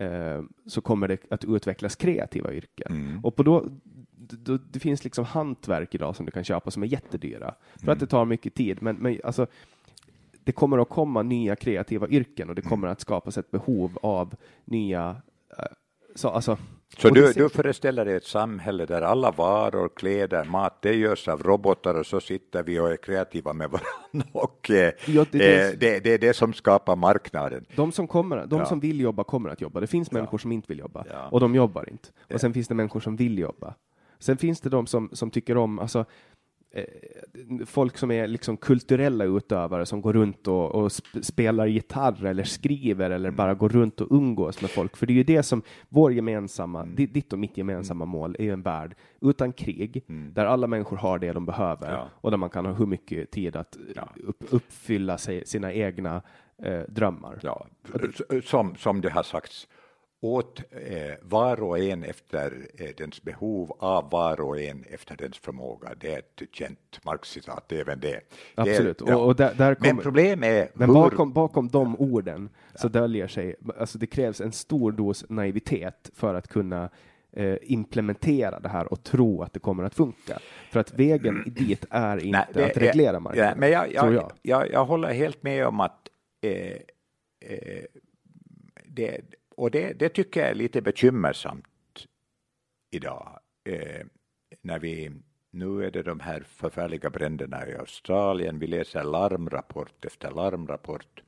uh, 0.00 0.42
så 0.66 0.80
kommer 0.80 1.08
det 1.08 1.18
att 1.30 1.44
utvecklas 1.44 1.96
kreativa 1.96 2.52
yrken. 2.52 2.92
Mm. 2.92 3.24
Och 3.24 3.36
på 3.36 3.42
då, 3.42 3.66
då, 4.38 4.58
det 4.70 4.78
finns 4.78 5.04
liksom 5.04 5.24
hantverk 5.24 5.94
idag 5.94 6.16
som 6.16 6.26
du 6.26 6.32
kan 6.32 6.44
köpa 6.44 6.70
som 6.70 6.82
är 6.82 6.86
jättedyra 6.86 7.54
för 7.84 7.92
att 7.92 8.00
det 8.00 8.06
tar 8.06 8.24
mycket 8.24 8.54
tid. 8.54 8.82
Men, 8.82 8.96
men 8.96 9.20
alltså, 9.24 9.46
det 10.50 10.54
kommer 10.54 10.78
att 10.78 10.88
komma 10.88 11.22
nya 11.22 11.56
kreativa 11.56 12.08
yrken 12.08 12.48
och 12.48 12.54
det 12.54 12.62
kommer 12.62 12.88
att 12.88 13.00
skapas 13.00 13.38
ett 13.38 13.50
behov 13.50 13.98
av 14.02 14.34
nya 14.64 15.10
uh, 15.10 15.64
så, 16.14 16.28
alltså, 16.28 16.58
så 16.98 17.10
du, 17.10 17.32
du 17.32 17.48
föreställer 17.48 18.04
dig 18.04 18.14
ett 18.14 18.24
samhälle 18.24 18.86
där 18.86 19.02
alla 19.02 19.30
varor, 19.30 19.90
kläder, 19.96 20.44
mat, 20.44 20.82
det 20.82 20.94
görs 20.94 21.28
av 21.28 21.42
robotar 21.42 21.94
och 21.94 22.06
så 22.06 22.20
sitter 22.20 22.62
vi 22.62 22.78
och 22.78 22.92
är 22.92 22.96
kreativa 22.96 23.52
med 23.52 23.70
varandra 23.70 24.28
och 24.32 24.70
eh, 24.70 24.92
ja, 25.06 25.26
det, 25.30 25.38
det, 25.38 25.80
det, 25.80 26.00
det, 26.00 26.14
är 26.14 26.18
det 26.18 26.34
som 26.34 26.52
skapar 26.52 26.96
marknaden. 26.96 27.64
De 27.76 27.92
som, 27.92 28.06
kommer, 28.06 28.46
de 28.46 28.58
ja. 28.58 28.66
som 28.66 28.80
vill 28.80 29.00
jobba 29.00 29.24
kommer 29.24 29.50
att 29.50 29.60
jobba. 29.60 29.80
Det 29.80 29.86
finns 29.86 30.12
människor 30.12 30.38
som 30.38 30.52
inte 30.52 30.66
vill 30.68 30.78
jobba 30.78 31.04
och 31.30 31.40
de 31.40 31.54
jobbar 31.54 31.90
inte. 31.90 32.08
Och 32.34 32.40
sen 32.40 32.52
finns 32.52 32.68
det 32.68 32.74
människor 32.74 33.00
som 33.00 33.16
vill 33.16 33.38
jobba. 33.38 33.74
Sen 34.18 34.36
finns 34.36 34.60
det 34.60 34.70
de 34.70 34.86
som, 34.86 35.10
som 35.12 35.30
tycker 35.30 35.56
om, 35.56 35.78
alltså 35.78 35.98
Eh, 35.98 36.29
folk 37.66 37.98
som 37.98 38.10
är 38.10 38.26
liksom 38.26 38.56
kulturella 38.56 39.24
utövare 39.24 39.86
som 39.86 40.00
går 40.00 40.12
runt 40.12 40.48
och, 40.48 40.74
och 40.74 40.92
spelar 41.22 41.66
gitarr 41.66 42.24
eller 42.24 42.44
skriver 42.44 43.10
eller 43.10 43.30
bara 43.30 43.54
går 43.54 43.68
runt 43.68 44.00
och 44.00 44.08
umgås 44.10 44.60
med 44.60 44.70
folk. 44.70 44.96
För 44.96 45.06
det 45.06 45.12
är 45.12 45.14
ju 45.14 45.22
det 45.22 45.42
som 45.42 45.62
vår 45.88 46.12
gemensamma, 46.12 46.82
mm. 46.82 46.94
ditt 46.94 47.32
och 47.32 47.38
mitt 47.38 47.56
gemensamma 47.56 48.04
mm. 48.04 48.12
mål 48.12 48.36
är 48.38 48.44
ju 48.44 48.52
en 48.52 48.62
värld 48.62 48.94
utan 49.20 49.52
krig, 49.52 50.04
mm. 50.08 50.32
där 50.34 50.46
alla 50.46 50.66
människor 50.66 50.96
har 50.96 51.18
det 51.18 51.32
de 51.32 51.46
behöver 51.46 51.92
ja. 51.92 52.08
och 52.14 52.30
där 52.30 52.38
man 52.38 52.50
kan 52.50 52.66
ha 52.66 52.72
hur 52.72 52.86
mycket 52.86 53.30
tid 53.30 53.56
att 53.56 53.76
ja. 53.94 54.08
upp, 54.24 54.44
uppfylla 54.50 55.18
sig, 55.18 55.46
sina 55.46 55.72
egna 55.72 56.22
eh, 56.62 56.82
drömmar. 56.88 57.38
Ja, 57.42 57.66
som, 58.44 58.76
som 58.76 59.00
det 59.00 59.10
har 59.10 59.22
sagts 59.22 59.68
åt 60.20 60.62
eh, 60.70 61.14
var 61.22 61.62
och 61.62 61.78
en 61.78 62.04
efter 62.04 62.68
eh, 62.74 62.90
dens 62.96 63.22
behov, 63.22 63.76
av 63.78 64.10
var 64.10 64.40
och 64.40 64.60
en 64.60 64.84
efter 64.90 65.16
dens 65.16 65.38
förmåga. 65.38 65.88
Det 66.00 66.14
är 66.14 66.18
ett 66.18 66.42
känt 66.52 67.00
Marx-citat, 67.04 67.72
även 67.72 68.00
det. 68.00 68.20
Absolut. 68.54 68.98
Det, 68.98 69.04
ja. 69.08 69.16
och, 69.16 69.26
och 69.26 69.36
där, 69.36 69.54
där 69.54 69.74
kom, 69.74 69.86
men 69.86 69.96
problemet 69.96 70.48
är 70.48 70.70
Men 70.74 70.88
hur... 70.88 70.94
bakom, 70.94 71.32
bakom 71.32 71.68
de 71.68 71.96
orden 71.96 72.48
ja. 72.72 72.78
så 72.78 72.88
döljer 72.88 73.28
sig, 73.28 73.56
alltså 73.78 73.98
det 73.98 74.06
krävs 74.06 74.40
en 74.40 74.52
stor 74.52 74.92
dos 74.92 75.24
naivitet 75.28 76.10
för 76.14 76.34
att 76.34 76.48
kunna 76.48 76.90
eh, 77.32 77.56
implementera 77.62 78.60
det 78.60 78.68
här 78.68 78.92
och 78.92 79.02
tro 79.02 79.42
att 79.42 79.52
det 79.52 79.60
kommer 79.60 79.84
att 79.84 79.94
funka. 79.94 80.38
För 80.70 80.80
att 80.80 80.94
vägen 80.94 81.36
mm. 81.36 81.54
dit 81.54 81.84
är 81.90 82.24
inte 82.24 82.46
Nej, 82.54 82.70
att 82.70 82.76
reglera 82.76 83.20
marknaden. 83.20 83.52
Ja, 83.54 83.60
men 83.60 83.70
jag, 83.70 83.92
jag, 83.92 84.14
jag. 84.14 84.32
jag, 84.42 84.70
jag 84.70 84.84
håller 84.84 85.12
helt 85.12 85.42
med 85.42 85.66
om 85.66 85.80
att 85.80 86.08
eh, 86.42 86.76
eh, 87.50 87.84
det, 88.84 89.20
och 89.60 89.70
det, 89.70 89.92
det, 89.92 90.08
tycker 90.08 90.40
jag 90.40 90.50
är 90.50 90.54
lite 90.54 90.82
bekymmersamt 90.82 92.06
idag. 92.90 93.40
Eh, 93.64 94.06
när 94.62 94.78
vi, 94.78 95.10
nu 95.50 95.84
är 95.84 95.90
det 95.90 96.02
de 96.02 96.20
här 96.20 96.40
förfärliga 96.40 97.10
bränderna 97.10 97.68
i 97.68 97.74
Australien, 97.74 98.58
vi 98.58 98.66
läser 98.66 99.04
larmrapport 99.04 100.04
efter 100.04 100.30
larmrapport. 100.30 101.22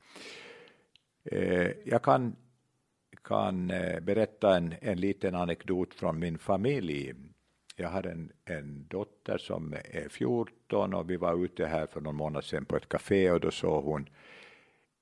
Eh, 1.23 1.71
jag 1.85 2.03
kan, 2.03 2.35
kan 3.23 3.71
eh, 3.71 3.99
berätta 3.99 4.57
en, 4.57 4.75
en 4.81 4.99
liten 4.99 5.35
anekdot 5.35 5.93
från 5.93 6.19
min 6.19 6.37
familj. 6.37 7.13
Jag 7.75 7.89
har 7.89 8.03
en, 8.03 8.31
en 8.45 8.87
dotter 8.87 9.37
som 9.37 9.73
är 9.73 10.09
14 10.09 10.93
och 10.93 11.09
vi 11.09 11.17
var 11.17 11.45
ute 11.45 11.65
här 11.65 11.87
för 11.87 12.01
någon 12.01 12.15
månad 12.15 12.43
sedan 12.43 12.65
på 12.65 12.75
ett 12.75 12.89
café 12.89 13.31
och 13.31 13.39
då 13.39 13.51
såg 13.51 13.83
hon 13.83 14.09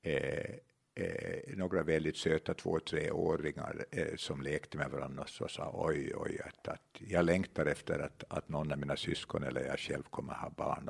eh, 0.01 0.55
eh, 0.95 1.57
några 1.57 1.83
väldigt 1.83 2.17
söta 2.17 2.53
två 2.53 2.79
treåringar 2.79 3.85
eh, 3.91 4.15
som 4.15 4.41
lekte 4.41 4.77
med 4.77 4.91
varandra 4.91 5.25
och 5.41 5.51
sa 5.51 5.71
oj, 5.73 6.13
oj, 6.15 6.41
att, 6.45 6.67
att 6.67 6.97
jag 6.99 7.25
längtar 7.25 7.65
efter 7.65 7.99
att, 7.99 8.23
att 8.29 8.49
någon 8.49 8.71
av 8.71 8.77
mina 8.77 8.95
syskon 8.95 9.43
eller 9.43 9.61
jag 9.61 9.79
själv 9.79 10.03
kommer 10.03 10.33
ha 10.33 10.49
barn 10.49 10.89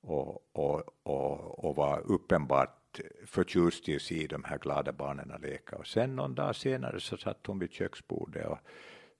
och, 0.00 0.42
och, 0.52 0.82
och, 1.02 1.64
och 1.64 1.76
var 1.76 2.00
uppenbart 2.00 3.00
förtjust 3.26 3.88
i 3.88 3.96
att 3.96 4.02
se 4.02 4.26
de 4.26 4.44
här 4.44 4.58
glada 4.58 4.92
barnen 4.92 5.40
leka. 5.42 5.76
Och 5.76 5.86
sen 5.86 6.16
någon 6.16 6.34
dag 6.34 6.56
senare 6.56 7.00
så 7.00 7.16
satt 7.16 7.46
hon 7.46 7.58
vid 7.58 7.72
köksbordet 7.72 8.46
och 8.46 8.58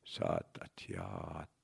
sa 0.04 0.24
att, 0.24 0.58
att 0.58 0.88
ja, 0.88 1.36
att 1.42 1.60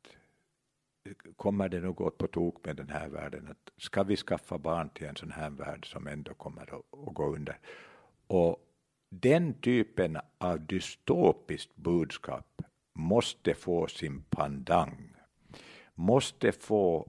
kommer 1.37 1.69
det 1.69 1.81
nog 1.81 1.97
gå 1.97 2.11
på 2.11 2.27
tok 2.27 2.65
med 2.65 2.77
den 2.77 2.89
här 2.89 3.09
världen? 3.09 3.49
Att 3.51 3.83
ska 3.83 4.03
vi 4.03 4.17
skaffa 4.17 4.59
barn 4.59 4.91
till 4.91 5.07
en 5.07 5.17
sån 5.17 5.31
här 5.31 5.51
värld 5.51 5.93
som 5.93 6.07
ändå 6.07 6.35
kommer 6.35 6.63
att, 6.63 7.09
att 7.09 7.15
gå 7.15 7.35
under? 7.35 7.59
Och 8.27 8.67
den 9.11 9.55
typen 9.61 10.19
av 10.39 10.67
dystopiskt 10.67 11.77
budskap 11.77 12.63
måste 12.95 13.55
få 13.55 13.87
sin 13.87 14.23
pandang, 14.23 15.15
måste 15.95 16.53
få 16.53 17.09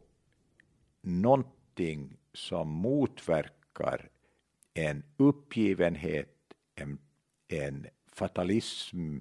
någonting 1.02 2.18
som 2.34 2.69
motverkar 2.69 4.10
en 4.73 5.03
uppgivenhet, 5.18 6.53
en, 6.76 6.99
en 7.48 7.88
fatalism 8.14 9.18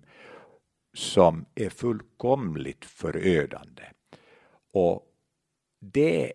som 0.95 1.47
är 1.55 1.71
fullkomligt 1.71 2.85
förödande. 2.85 3.83
Och 4.71 5.13
det 5.79 6.33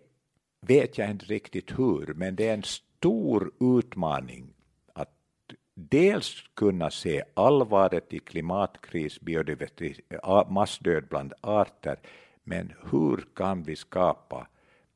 vet 0.60 0.98
jag 0.98 1.10
inte 1.10 1.26
riktigt 1.26 1.78
hur, 1.78 2.14
men 2.14 2.36
det 2.36 2.48
är 2.48 2.54
en 2.54 2.62
stor 2.62 3.52
utmaning 3.60 4.54
dels 5.74 6.44
kunna 6.54 6.90
se 6.90 7.22
allvaret 7.34 8.12
i 8.12 8.18
klimatkris, 8.18 9.20
massdöd 10.48 11.08
bland 11.08 11.32
arter, 11.40 11.98
men 12.44 12.72
hur 12.90 13.24
kan 13.34 13.62
vi 13.62 13.76
skapa 13.76 14.46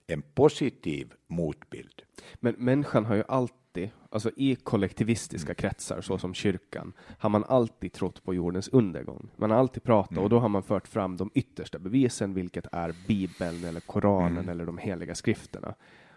en 0.07 0.23
positiv 0.23 1.13
motbild? 1.27 2.03
Men 2.35 2.55
människan 2.59 3.05
har 3.05 3.15
ju 3.15 3.23
alltid, 3.29 3.91
alltså 4.11 4.31
i 4.37 4.55
kollektivistiska 4.57 5.51
mm. 5.51 5.55
kretsar, 5.55 6.01
så 6.01 6.19
som 6.19 6.35
kyrkan, 6.35 6.93
har 7.19 7.31
man 7.31 7.45
alltid 7.45 7.93
trott 7.93 8.25
på 8.25 8.35
jordens 8.35 8.69
undergång. 8.69 9.29
Man 9.37 9.51
har 9.51 9.59
alltid 9.59 9.83
pratat, 9.83 10.13
mm. 10.13 10.25
och 10.25 10.31
då 10.31 10.39
har 10.39 10.49
man 10.49 10.63
fört 10.63 10.89
fram 10.89 11.17
de 11.17 11.31
yttersta 11.35 11.79
bevisen, 11.79 12.35
vilket 12.35 12.67
är 12.73 12.95
Bibeln 13.09 13.65
eller 13.65 13.81
Koranen 13.81 14.39
mm. 14.39 14.49
eller 14.49 14.67
de 14.67 14.79
heliga 14.79 15.15
skrifterna. 15.15 15.75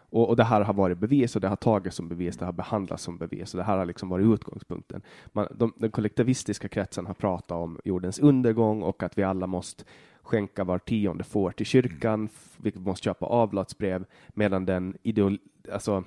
Och, 0.10 0.30
och, 0.30 0.36
det 0.36 0.44
här 0.44 0.62
har 0.62 0.74
varit 0.74 0.98
bevis 0.98 1.36
och 1.36 1.42
det 1.42 1.48
har 1.48 1.56
tagits 1.56 1.96
som 1.96 2.08
bevis, 2.08 2.38
det 2.38 2.46
har 2.46 2.52
behandlats 2.52 3.04
som 3.04 3.18
bevis 3.18 3.54
och 3.54 3.58
det 3.58 3.64
här 3.64 3.78
har 3.78 3.86
liksom 3.86 4.10
varit 4.10 4.26
utgångspunkten. 4.26 5.02
Man, 5.34 5.48
de, 5.56 5.74
den 5.78 5.92
kollektivistiska 5.92 6.68
kretsen 6.68 7.06
har 7.06 7.14
pratat 7.14 7.52
om 7.52 7.80
jordens 7.84 8.20
undergång 8.20 8.82
och 8.82 9.04
att 9.04 9.18
vi 9.18 9.24
alla 9.24 9.48
måste 9.48 9.84
skänka 10.22 10.64
var 10.64 10.80
tionde 10.80 11.24
får 11.24 11.52
till 11.52 11.66
kyrkan, 11.66 12.30
vi 12.58 12.74
måste 12.76 13.04
köpa 13.04 13.26
avlatsbrev, 13.26 14.06
medan 14.30 14.66
den, 14.66 14.98
ideol, 15.04 15.38
alltså, 15.72 16.04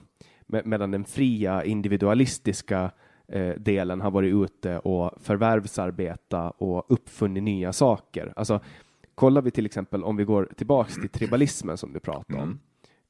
med, 0.47 0.67
medan 0.67 0.91
den 0.91 1.05
fria 1.05 1.65
individualistiska 1.65 2.91
eh, 3.29 3.55
delen 3.57 4.01
har 4.01 4.11
varit 4.11 4.35
ute 4.35 4.79
och 4.79 5.13
förvärvsarbeta 5.23 6.51
och 6.51 6.85
uppfunnit 6.89 7.43
nya 7.43 7.73
saker. 7.73 8.33
Alltså, 8.37 8.61
kollar 9.15 9.43
vi 9.43 9.51
till 9.51 9.67
exempel 9.67 10.05
om 10.05 10.17
vi 10.17 10.25
går 10.25 10.49
tillbaks 10.57 10.95
till 10.95 11.09
tribalismen 11.09 11.77
som 11.77 11.93
du 11.93 12.01
pratade 12.01 12.39
om, 12.39 12.45
mm. 12.45 12.59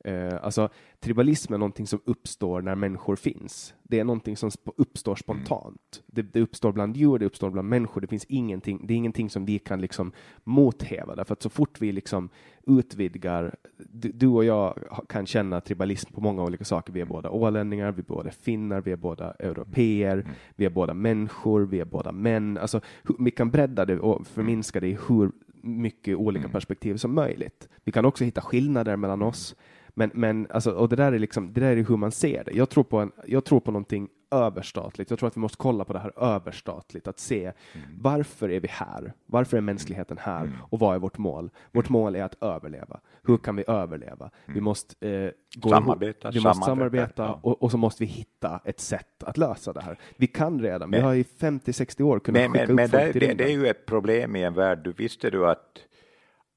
Eh, 0.04 0.44
alltså, 0.44 0.68
tribalism 1.00 1.54
är 1.54 1.58
någonting 1.58 1.86
som 1.86 2.00
uppstår 2.04 2.62
när 2.62 2.74
människor 2.74 3.16
finns. 3.16 3.74
Det 3.82 4.00
är 4.00 4.04
någonting 4.04 4.36
som 4.36 4.50
uppstår 4.76 5.16
spontant. 5.16 6.02
Det, 6.06 6.22
det, 6.22 6.40
uppstår 6.40 6.72
bland 6.72 6.96
djur, 6.96 7.18
det 7.18 7.26
uppstår 7.26 7.50
bland 7.50 7.68
människor. 7.68 8.00
Det 8.00 8.06
finns 8.06 8.24
ingenting, 8.24 8.86
det 8.86 8.94
är 8.94 8.96
ingenting 8.96 9.30
som 9.30 9.44
vi 9.44 9.58
kan 9.58 9.80
liksom 9.80 10.12
mothäva, 10.44 11.14
därför 11.14 11.32
att 11.32 11.42
så 11.42 11.50
fort 11.50 11.80
vi 11.80 11.92
liksom 11.92 12.28
utvidgar, 12.66 13.54
du, 13.78 14.12
du, 14.12 14.26
och 14.26 14.44
jag 14.44 14.78
kan 15.08 15.26
känna 15.26 15.60
tribalism 15.60 16.12
på 16.12 16.20
många 16.20 16.42
olika 16.42 16.64
saker. 16.64 16.92
Vi 16.92 17.00
är 17.00 17.04
båda 17.04 17.30
ålänningar, 17.30 17.92
vi 17.92 18.00
är 18.00 18.06
båda 18.06 18.30
finnar, 18.30 18.80
vi 18.80 18.92
är 18.92 18.96
båda 18.96 19.32
europeer, 19.32 20.26
vi 20.56 20.64
är 20.64 20.70
båda 20.70 20.94
människor, 20.94 21.60
vi 21.60 21.80
är 21.80 21.84
båda 21.84 22.12
män. 22.12 22.58
Alltså, 22.58 22.80
vi 23.18 23.30
kan 23.30 23.50
bredda 23.50 23.84
det 23.84 23.98
och 23.98 24.26
förminska 24.26 24.80
det 24.80 24.88
i 24.88 24.98
hur 25.08 25.30
mycket 25.62 26.16
olika 26.16 26.48
perspektiv 26.48 26.96
som 26.96 27.14
möjligt. 27.14 27.68
Vi 27.84 27.92
kan 27.92 28.04
också 28.04 28.24
hitta 28.24 28.40
skillnader 28.40 28.96
mellan 28.96 29.22
oss. 29.22 29.56
Men, 29.94 30.10
men 30.14 30.46
alltså, 30.50 30.70
och 30.70 30.88
det 30.88 30.96
där 30.96 31.12
är 31.12 31.18
liksom, 31.18 31.52
det 31.52 31.60
där 31.60 31.76
är 31.76 31.84
hur 31.84 31.96
man 31.96 32.12
ser 32.12 32.44
det. 32.44 32.52
Jag 32.52 32.70
tror 32.70 32.84
på 32.84 32.98
en, 32.98 33.12
jag 33.26 33.44
tror 33.44 33.60
på 33.60 33.70
någonting 33.70 34.08
överstatligt. 34.32 35.10
Jag 35.10 35.18
tror 35.18 35.26
att 35.26 35.36
vi 35.36 35.40
måste 35.40 35.56
kolla 35.56 35.84
på 35.84 35.92
det 35.92 35.98
här 35.98 36.12
överstatligt, 36.16 37.08
att 37.08 37.18
se 37.18 37.44
mm. 37.44 37.86
varför 38.00 38.48
är 38.48 38.60
vi 38.60 38.68
här? 38.68 39.12
Varför 39.26 39.56
är 39.56 39.60
mänskligheten 39.60 40.18
här? 40.20 40.40
Mm. 40.40 40.52
Och 40.70 40.78
vad 40.78 40.94
är 40.94 40.98
vårt 40.98 41.18
mål? 41.18 41.50
Vårt 41.72 41.88
mm. 41.88 42.00
mål 42.00 42.16
är 42.16 42.22
att 42.22 42.42
överleva. 42.42 43.00
Hur 43.22 43.36
kan 43.36 43.56
vi 43.56 43.64
överleva? 43.66 44.30
Vi 44.46 44.52
mm. 44.52 44.64
måste 44.64 45.08
eh, 45.08 45.30
gå 45.54 45.68
samarbeta. 45.68 46.30
Vi 46.30 46.40
måste 46.40 46.64
samarbeta 46.64 47.22
ja. 47.22 47.40
och, 47.42 47.62
och, 47.62 47.70
så 47.70 47.76
måste 47.76 48.04
vi 48.04 48.10
hitta 48.10 48.60
ett 48.64 48.80
sätt 48.80 49.22
att 49.22 49.36
lösa 49.36 49.72
det 49.72 49.80
här. 49.80 49.98
Vi 50.16 50.26
kan 50.26 50.60
redan. 50.60 50.90
Men, 50.90 51.00
vi 51.00 51.06
har 51.06 51.14
i 51.14 51.22
50-60 51.22 52.02
år 52.02 52.18
kunnat 52.18 52.42
men, 52.42 52.50
skicka 52.52 52.64
men, 52.64 52.70
upp 52.70 52.76
men 52.76 53.00
folk 53.00 53.12
det, 53.12 53.26
det, 53.26 53.34
det 53.34 53.44
är 53.44 53.56
ju 53.56 53.66
ett 53.66 53.86
problem 53.86 54.36
i 54.36 54.42
en 54.42 54.54
värld. 54.54 54.78
Du 54.84 54.92
visste 54.92 55.30
du 55.30 55.48
att 55.48 55.78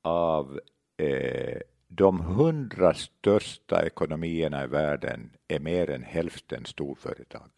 av 0.03 0.59
eh, 0.97 1.59
de 1.97 2.19
hundra 2.19 2.93
största 2.93 3.85
ekonomierna 3.85 4.63
i 4.63 4.67
världen 4.67 5.29
är 5.47 5.59
mer 5.59 5.89
än 5.89 6.03
hälften 6.03 6.65
storföretag. 6.65 7.49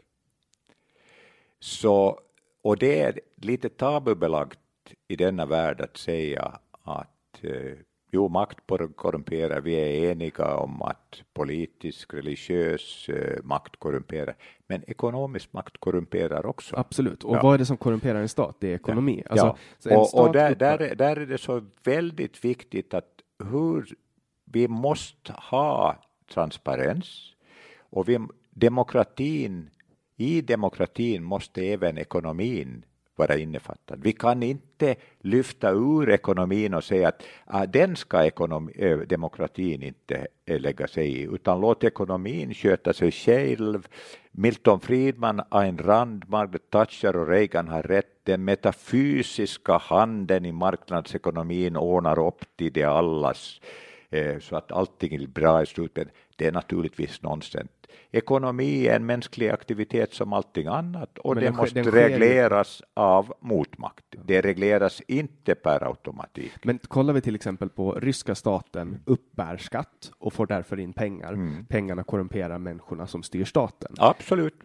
Så, 1.59 2.19
och 2.61 2.77
det 2.77 2.99
är 3.01 3.19
lite 3.35 3.69
tabubelagt 3.69 4.59
i 5.07 5.15
denna 5.15 5.45
värld 5.45 5.81
att 5.81 5.97
säga 5.97 6.59
att 6.81 7.43
eh, 7.43 7.73
jo, 8.11 8.29
makt 8.29 8.57
korrumperar, 8.95 9.61
vi 9.61 9.73
är 9.73 10.11
eniga 10.11 10.55
om 10.55 10.81
att 10.81 11.23
politisk, 11.33 12.13
religiös 12.13 13.09
eh, 13.09 13.43
makt 13.43 13.79
korrumperar, 13.79 14.35
men 14.67 14.83
ekonomisk 14.89 15.53
makt 15.53 15.77
korrumperar 15.79 16.45
också. 16.45 16.75
Absolut, 16.75 17.23
och 17.23 17.35
ja. 17.35 17.41
vad 17.43 17.53
är 17.53 17.57
det 17.57 17.65
som 17.65 17.77
korrumperar 17.77 18.21
en 18.21 18.29
stat? 18.29 18.55
Det 18.59 18.67
är 18.67 18.75
ekonomi. 18.75 19.23
Ja. 19.25 19.31
Alltså, 19.31 19.57
ja. 19.89 19.97
och, 19.97 20.21
och 20.21 20.33
där, 20.33 20.55
där, 20.55 20.95
där 20.95 21.15
är 21.15 21.25
det 21.25 21.37
så 21.37 21.65
väldigt 21.83 22.45
viktigt 22.45 22.93
att 22.93 23.09
hur 23.51 23.95
vi 24.51 24.67
måste 24.67 25.33
ha 25.37 25.95
transparens 26.33 27.33
och 27.79 28.09
vi, 28.09 28.19
demokratin, 28.49 29.69
i 30.17 30.41
demokratin 30.41 31.23
måste 31.23 31.61
även 31.61 31.97
ekonomin 31.97 32.85
vara 33.15 33.37
innefattad. 33.37 33.99
Vi 34.03 34.13
kan 34.13 34.43
inte 34.43 34.95
lyfta 35.19 35.71
ur 35.71 36.09
ekonomin 36.09 36.73
och 36.73 36.83
säga 36.83 37.07
att 37.07 37.23
ah, 37.45 37.65
den 37.65 37.95
ska 37.95 38.25
ekonomi, 38.25 38.73
eh, 38.75 38.97
demokratin 38.97 39.83
inte 39.83 40.27
eh, 40.45 40.59
lägga 40.59 40.87
sig 40.87 41.07
i, 41.07 41.21
utan 41.21 41.61
låt 41.61 41.83
ekonomin 41.83 42.53
sköta 42.53 42.93
sig 42.93 43.11
själv. 43.11 43.87
Milton 44.31 44.79
Friedman, 44.79 45.41
Ayn 45.49 45.77
Rand, 45.77 46.29
Margaret 46.29 46.69
Thatcher 46.69 47.15
och 47.15 47.27
Reagan 47.27 47.67
har 47.67 47.83
rätt. 47.83 48.07
Den 48.23 48.45
metafysiska 48.45 49.77
handen 49.77 50.45
i 50.45 50.51
marknadsekonomin 50.51 51.77
ordnar 51.77 52.27
upp 52.27 52.45
till 52.55 52.73
det 52.73 52.83
allas 52.83 53.59
Eh, 53.59 53.86
så 54.39 54.55
att 54.55 54.71
allting 54.71 55.15
är 55.15 55.27
bra 55.27 55.63
i 55.63 55.65
slutet. 55.65 56.07
Det 56.35 56.47
är 56.47 56.51
naturligtvis 56.51 57.21
nonsens. 57.21 57.69
Ekonomi 58.11 58.87
är 58.87 58.95
en 58.95 59.05
mänsklig 59.05 59.49
aktivitet 59.49 60.13
som 60.13 60.33
allting 60.33 60.67
annat 60.67 61.17
och 61.17 61.35
det 61.35 61.51
måste 61.51 61.81
den 61.81 61.91
regleras 61.91 62.81
av 62.93 63.33
motmakt. 63.39 64.05
Det 64.25 64.41
regleras 64.41 65.01
inte 65.07 65.55
per 65.55 65.83
automatik. 65.87 66.51
Men 66.63 66.77
kollar 66.77 67.13
vi 67.13 67.21
till 67.21 67.35
exempel 67.35 67.69
på 67.69 67.91
ryska 67.91 68.35
staten 68.35 68.99
uppbär 69.05 69.57
skatt 69.57 70.11
och 70.17 70.33
får 70.33 70.45
därför 70.45 70.79
in 70.79 70.93
pengar. 70.93 71.33
Mm. 71.33 71.65
Pengarna 71.65 72.03
korrumperar 72.03 72.57
människorna 72.57 73.07
som 73.07 73.23
styr 73.23 73.45
staten. 73.45 73.95
Absolut. 73.97 74.55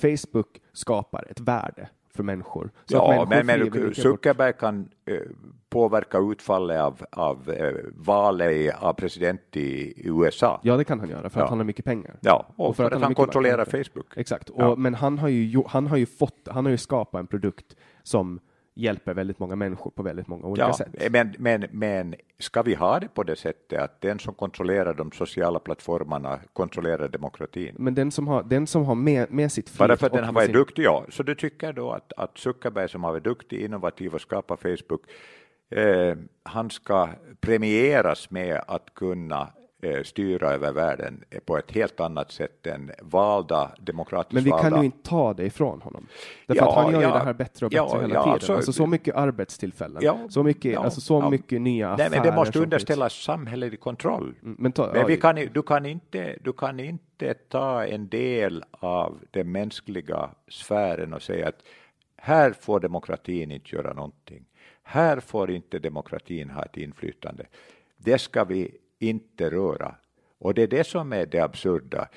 Facebook 0.00 0.60
skapar 0.72 1.26
ett 1.30 1.40
värde 1.40 1.88
för 2.16 2.22
människor. 2.22 2.70
Så 2.84 2.96
ja, 2.96 3.26
människor 3.30 3.70
men, 3.70 3.82
men 3.82 3.94
Zuckerberg 3.94 4.52
kan 4.52 4.88
uh, 5.10 5.20
påverka 5.68 6.18
utfallet 6.18 6.80
av, 6.80 7.04
av 7.12 7.50
uh, 7.50 7.72
valet 7.94 8.74
av 8.78 8.92
president 8.92 9.40
i, 9.52 9.92
USA. 9.96 10.60
Ja, 10.62 10.76
det 10.76 10.84
kan 10.84 11.00
han 11.00 11.08
göra 11.08 11.30
för 11.30 11.40
ja. 11.40 11.44
att 11.44 11.50
han 11.50 11.58
har 11.58 11.64
mycket 11.64 11.84
pengar. 11.84 12.16
Ja, 12.20 12.46
och, 12.56 12.68
och 12.68 12.76
för, 12.76 12.82
för, 12.82 12.86
att, 12.86 12.92
han, 12.92 13.02
han 13.02 13.14
kontrollerar 13.14 13.64
Facebook. 13.64 14.16
Exakt, 14.16 14.48
och, 14.50 14.62
ja. 14.62 14.76
men 14.76 14.94
han 14.94 15.18
har 15.18 15.28
ju 15.28 15.62
han 15.66 15.86
har 15.86 15.96
ju 15.96 16.06
fått, 16.06 16.48
han 16.50 16.64
har 16.64 16.70
ju 16.70 16.78
skapat 16.78 17.20
en 17.20 17.26
produkt 17.26 17.76
som 18.02 18.40
hjälper 18.76 19.14
väldigt 19.14 19.38
många 19.38 19.56
människor 19.56 19.90
på 19.90 20.02
väldigt 20.02 20.28
många 20.28 20.46
olika 20.46 20.66
ja, 20.66 20.72
sätt. 20.72 21.12
Men, 21.12 21.34
men, 21.38 21.66
men 21.70 22.14
ska 22.38 22.62
vi 22.62 22.74
ha 22.74 23.00
det 23.00 23.08
på 23.08 23.22
det 23.22 23.36
sättet 23.36 23.80
att 23.80 24.00
den 24.00 24.18
som 24.18 24.34
kontrollerar 24.34 24.94
de 24.94 25.12
sociala 25.12 25.58
plattformarna 25.58 26.40
kontrollerar 26.52 27.08
demokratin? 27.08 27.74
Men 27.78 27.94
den 27.94 28.10
som 28.10 28.28
har, 28.28 28.42
den 28.42 28.66
som 28.66 28.84
har 28.84 28.94
med, 28.94 29.32
med 29.32 29.52
sitt 29.52 29.68
flit 29.68 29.78
Bara 29.78 29.96
för 29.96 30.06
att 30.06 30.12
den 30.12 30.24
har 30.24 30.32
varit 30.32 30.46
sin... 30.46 30.54
duktig, 30.54 30.82
ja. 30.82 31.04
Så 31.08 31.22
du 31.22 31.34
tycker 31.34 31.72
då 31.72 31.92
att, 31.92 32.12
att 32.16 32.38
Zuckerberg 32.38 32.88
som 32.88 33.04
har 33.04 33.10
varit 33.10 33.24
duktig, 33.24 33.60
innovativ 33.60 34.14
och 34.14 34.20
skapat 34.20 34.60
Facebook, 34.60 35.02
eh, 35.70 36.16
han 36.42 36.70
ska 36.70 37.08
premieras 37.40 38.30
med 38.30 38.60
att 38.66 38.94
kunna 38.94 39.48
styra 40.04 40.50
över 40.50 40.72
världen 40.72 41.24
på 41.44 41.58
ett 41.58 41.70
helt 41.72 42.00
annat 42.00 42.32
sätt 42.32 42.66
än 42.66 42.90
valda 43.02 43.70
demokratiskt 43.80 44.32
Men 44.32 44.44
vi 44.44 44.50
valda. 44.50 44.70
kan 44.70 44.78
ju 44.80 44.84
inte 44.84 45.08
ta 45.08 45.34
det 45.34 45.44
ifrån 45.44 45.82
honom. 45.82 46.06
Därför 46.46 46.62
ja, 46.62 46.68
att 46.68 46.74
han 46.74 46.92
gör 46.92 47.02
ja, 47.02 47.08
ju 47.08 47.12
det 47.12 47.24
här 47.24 47.34
bättre 47.34 47.66
och 47.66 47.70
bättre 47.70 47.86
ja, 47.88 48.00
hela 48.00 48.22
tiden. 48.22 48.32
Alltså, 48.32 48.54
alltså, 48.54 48.72
så 48.72 48.86
mycket 48.86 49.14
arbetstillfällen, 49.14 50.30
så 50.30 50.42
mycket, 50.42 50.78
alltså, 50.78 51.00
så 51.00 51.30
mycket 51.30 51.60
nya 51.60 51.90
affärer. 51.90 52.10
Nej, 52.10 52.18
men 52.18 52.28
det 52.28 52.36
måste 52.36 52.58
underställas 52.58 53.12
samhällelig 53.12 53.80
kontroll. 53.80 54.34
Mm, 54.42 54.56
men, 54.58 54.72
ta, 54.72 54.92
men 54.92 55.06
vi 55.06 55.16
kan, 55.16 55.34
du, 55.34 55.62
kan 55.62 55.86
inte, 55.86 56.36
du 56.40 56.52
kan 56.52 56.80
inte 56.80 57.34
ta 57.34 57.84
en 57.84 58.08
del 58.08 58.64
av 58.70 59.20
den 59.30 59.52
mänskliga 59.52 60.30
sfären 60.48 61.12
och 61.12 61.22
säga 61.22 61.48
att 61.48 61.62
här 62.16 62.52
får 62.52 62.80
demokratin 62.80 63.50
inte 63.50 63.76
göra 63.76 63.92
någonting. 63.92 64.44
Här 64.82 65.20
får 65.20 65.50
inte 65.50 65.78
demokratin 65.78 66.50
ha 66.50 66.62
ett 66.62 66.76
inflytande. 66.76 67.46
Det 67.96 68.18
ska 68.18 68.44
vi 68.44 68.76
inte 68.98 69.50
röra. 69.50 69.94
Och 70.38 70.54
det 70.54 70.62
är 70.62 70.66
det 70.66 70.84
som 70.84 71.12
är 71.12 71.26
det 71.26 71.40
absurda, 71.40 72.08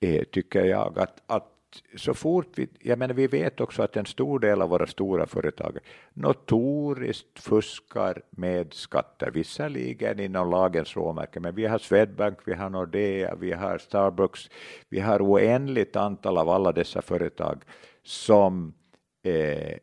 eh, 0.00 0.24
tycker 0.24 0.64
jag, 0.64 0.98
att, 0.98 1.22
att 1.26 1.52
så 1.96 2.14
fort 2.14 2.46
vi, 2.56 2.68
jag 2.80 2.98
menar 2.98 3.14
vi 3.14 3.26
vet 3.26 3.60
också 3.60 3.82
att 3.82 3.96
en 3.96 4.06
stor 4.06 4.38
del 4.38 4.62
av 4.62 4.68
våra 4.68 4.86
stora 4.86 5.26
företag 5.26 5.78
notoriskt 6.12 7.38
fuskar 7.38 8.22
med 8.30 8.74
skatter, 8.74 9.30
visserligen 9.30 10.20
inom 10.20 10.50
lagens 10.50 10.96
råmärken, 10.96 11.42
men 11.42 11.54
vi 11.54 11.66
har 11.66 11.78
Swedbank, 11.78 12.38
vi 12.44 12.54
har 12.54 12.70
Nordea, 12.70 13.34
vi 13.34 13.52
har 13.52 13.78
Starbucks, 13.78 14.50
vi 14.88 15.00
har 15.00 15.22
oändligt 15.22 15.96
antal 15.96 16.38
av 16.38 16.48
alla 16.48 16.72
dessa 16.72 17.02
företag 17.02 17.62
som 18.02 18.74
eh, 19.22 19.78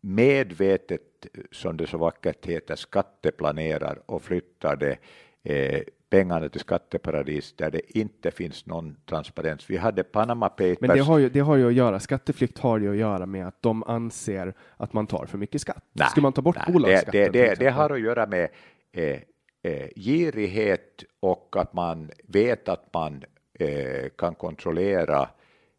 medvetet, 0.00 1.26
som 1.52 1.76
det 1.76 1.86
så 1.86 1.98
vackert 1.98 2.46
heter, 2.46 2.76
skatteplanerar 2.76 4.02
och 4.06 4.22
flyttar 4.22 4.76
det 4.76 4.98
eh, 5.44 5.80
pengarna 6.10 6.48
till 6.48 6.60
skatteparadis 6.60 7.52
där 7.56 7.70
det 7.70 7.98
inte 7.98 8.30
finns 8.30 8.66
någon 8.66 8.96
transparens. 9.06 9.70
Vi 9.70 9.76
hade 9.76 10.04
Panama 10.04 10.48
Papers. 10.48 10.80
Men 10.80 10.90
det 10.90 11.00
har, 11.02 11.18
ju, 11.18 11.28
det 11.28 11.40
har 11.40 11.56
ju 11.56 11.68
att 11.68 11.74
göra, 11.74 12.00
skatteflykt 12.00 12.58
har 12.58 12.78
ju 12.78 12.90
att 12.90 12.96
göra 12.96 13.26
med 13.26 13.48
att 13.48 13.62
de 13.62 13.82
anser 13.82 14.54
att 14.76 14.92
man 14.92 15.06
tar 15.06 15.26
för 15.26 15.38
mycket 15.38 15.60
skatt. 15.60 15.84
Nej, 15.92 16.08
Ska 16.10 16.20
man 16.20 16.32
ta 16.32 16.42
bort 16.42 16.56
nej, 16.56 16.72
bolagsskatten? 16.72 17.12
Det, 17.12 17.28
det, 17.28 17.48
det, 17.48 17.54
det, 17.54 17.70
har 17.70 17.90
att 17.90 18.00
göra 18.00 18.26
med 18.26 18.48
eh, 18.92 19.20
eh, 19.62 19.88
girighet 19.96 21.04
och 21.20 21.56
att 21.58 21.72
man 21.72 22.10
vet 22.24 22.68
att 22.68 22.94
man 22.94 23.24
eh, 23.58 24.08
kan 24.18 24.34
kontrollera. 24.34 25.28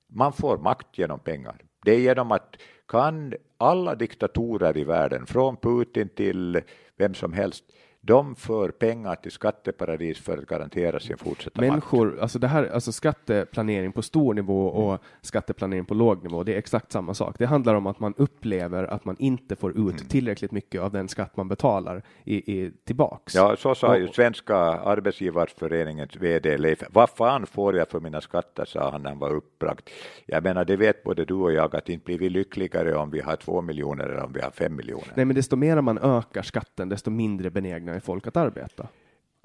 Man 0.08 0.34
får 0.34 0.58
makt 0.58 0.98
genom 0.98 1.20
pengar. 1.20 1.56
Det 1.86 1.92
är 1.92 2.00
genom 2.00 2.32
att 2.32 2.56
kan 2.88 3.34
alla 3.58 3.96
diktatorer 3.96 4.78
i 4.78 4.84
världen, 4.84 5.26
från 5.26 5.58
Putin 5.58 6.10
till 6.10 6.62
vem 6.98 7.14
som 7.14 7.34
helst, 7.34 7.64
de 8.10 8.36
för 8.36 8.72
pengar 8.72 9.16
till 9.16 9.32
skatteparadis 9.32 10.20
för 10.20 10.38
att 10.38 10.46
garantera 10.46 11.00
sin 11.00 11.18
fortsatta 11.18 11.62
Människor, 11.62 12.06
makt. 12.06 12.22
Alltså 12.22 12.40
det 12.40 12.48
här, 12.48 12.70
alltså 12.74 12.92
skatteplanering 12.92 13.92
på 13.92 14.02
stor 14.02 14.34
nivå 14.34 14.68
och 14.68 14.90
mm. 14.90 15.00
skatteplanering 15.22 15.86
på 15.86 15.94
låg 15.94 16.24
nivå, 16.24 16.44
det 16.44 16.54
är 16.54 16.58
exakt 16.58 16.92
samma 16.92 17.14
sak. 17.14 17.36
Det 17.40 17.46
handlar 17.46 17.76
om 17.76 17.88
att 17.88 18.00
man 18.00 18.14
upplever 18.18 18.84
att 18.84 19.06
man 19.06 19.16
inte 19.20 19.56
får 19.56 19.72
ut 19.72 19.78
mm. 19.78 20.08
tillräckligt 20.08 20.52
mycket 20.52 20.82
av 20.82 20.92
den 20.92 21.08
skatt 21.08 21.38
man 21.38 21.48
betalar 21.48 22.04
i, 22.24 22.36
i, 22.36 22.72
tillbaks. 22.84 23.36
Ja, 23.36 23.56
så 23.56 23.76
sa 23.76 23.88
och, 23.88 24.00
ju 24.00 24.08
Svenska 24.08 24.56
arbetsgivarföreningens 24.56 26.16
VD 26.16 26.58
Leif. 26.58 26.84
Vad 26.90 27.10
fan 27.10 27.46
får 27.46 27.78
jag 27.78 27.90
för 27.90 28.00
mina 28.00 28.22
skatter, 28.22 28.66
sa 28.66 28.92
han 28.92 29.04
när 29.04 29.10
han 29.10 29.20
var 29.20 29.36
uppbragt. 29.36 29.90
Jag 30.26 30.44
menar, 30.44 30.66
det 30.66 30.76
vet 30.76 31.04
både 31.04 31.26
du 31.26 31.34
och 31.34 31.54
jag 31.54 31.76
att 31.76 31.90
inte 31.90 32.06
blir 32.06 32.18
vi 32.18 32.30
lyckligare 32.30 32.96
om 32.96 33.12
vi 33.12 33.20
har 33.22 33.36
två 33.36 33.62
miljoner 33.62 34.04
eller 34.04 34.24
om 34.24 34.34
vi 34.34 34.42
har 34.42 34.52
fem 34.52 34.76
miljoner. 34.76 35.14
Nej, 35.16 35.26
men 35.26 35.36
desto 35.36 35.56
mer 35.56 35.82
man 35.82 35.98
ökar 35.98 36.42
skatten, 36.42 36.90
desto 36.90 37.10
mindre 37.10 37.50
benägna 37.50 37.99
tvingar 38.00 38.06
folk 38.06 38.28
att 38.28 38.38
arbeta. 38.38 38.88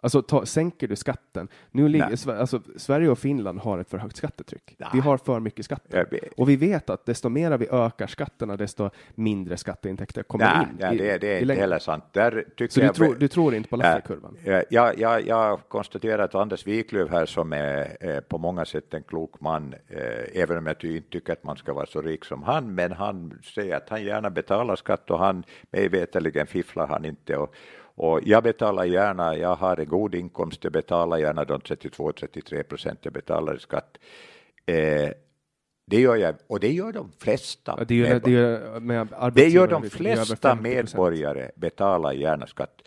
Alltså 0.04 0.22
ta, 0.22 0.46
sänker 0.46 0.88
du 0.88 0.96
skatten? 0.96 1.48
Nu 1.72 1.88
ligger, 1.88 2.30
alltså, 2.30 2.60
Sverige 2.76 3.08
och 3.08 3.18
Finland 3.18 3.60
har 3.60 3.78
ett 3.78 3.90
för 3.90 3.98
högt 3.98 4.16
skattetryck. 4.16 4.76
Nej. 4.78 4.88
Vi 4.92 5.00
har 5.00 5.18
för 5.18 5.40
mycket 5.40 5.64
skatter. 5.64 6.06
Och 6.36 6.48
vi 6.48 6.56
vet 6.56 6.90
att 6.90 7.06
desto 7.06 7.28
mer 7.28 7.58
vi 7.58 7.68
ökar 7.70 8.06
skatterna, 8.06 8.56
desto 8.56 8.90
mindre 9.16 9.56
skatteintäkter 9.56 10.22
kommer 10.22 10.44
nej, 10.44 10.62
in. 10.62 10.76
Nej, 10.78 10.98
det, 10.98 11.18
det 11.18 11.28
är 11.28 11.40
inte 11.40 11.54
heller 11.54 11.78
sant. 11.78 12.04
Där 12.12 12.44
Så 12.68 12.80
du, 12.80 12.88
tror, 12.88 13.14
du 13.14 13.28
tror 13.28 13.54
inte 13.54 13.68
på 13.68 13.76
Lafferkurvan? 13.76 14.36
Jag, 14.70 14.98
jag, 14.98 15.26
jag 15.26 15.60
konstaterar 15.68 16.24
att 16.24 16.34
Anders 16.34 16.66
Wiklöf 16.66 17.10
här 17.10 17.26
som 17.26 17.52
är, 17.52 17.96
är, 18.00 18.20
på 18.20 18.38
många 18.38 18.64
sätt 18.64 18.94
en 18.94 19.02
klok 19.02 19.40
man, 19.40 19.74
eh, 19.88 20.42
även 20.42 20.58
om 20.58 20.66
jag 20.66 20.84
inte 20.84 21.10
tycker 21.10 21.32
att 21.32 21.44
man 21.44 21.56
ska 21.56 21.72
vara 21.72 21.86
så 21.86 22.02
rik 22.02 22.24
som 22.24 22.42
han, 22.42 22.74
men 22.74 22.92
han 22.92 23.40
säger 23.54 23.76
att 23.76 23.88
han 23.88 24.04
gärna 24.04 24.30
betalar 24.30 24.76
skatt 24.76 25.10
och 25.10 25.18
han, 25.18 25.44
mig 25.70 25.88
veterligen 25.88 26.46
fifflar 26.46 26.86
han 26.86 27.04
inte. 27.04 27.36
Och, 27.36 27.54
och 27.96 28.20
jag 28.24 28.42
betalar 28.42 28.84
gärna, 28.84 29.36
jag 29.36 29.56
har 29.56 29.76
en 29.76 29.88
god 29.88 30.14
inkomst, 30.14 30.64
jag 30.64 30.72
betalar 30.72 31.18
gärna 31.18 31.44
de 31.44 31.60
32-33 31.60 32.62
procent 32.62 32.98
jag 33.02 33.12
betalar 33.12 33.56
i 33.56 33.58
skatt. 33.58 33.98
Eh, 34.66 35.10
det 35.86 36.00
gör 36.00 36.16
jag, 36.16 36.34
och 36.46 36.60
det 36.60 36.72
gör 36.72 36.92
de 36.92 37.12
flesta. 37.18 37.84
Det 37.84 37.94
gör, 37.94 38.20
det 38.20 38.30
gör, 38.30 39.30
det 39.30 39.48
gör 39.48 39.68
de 39.68 39.90
flesta 39.90 40.54
medborgare, 40.54 41.50
betalar 41.56 42.12
gärna 42.12 42.46
skatt. 42.46 42.82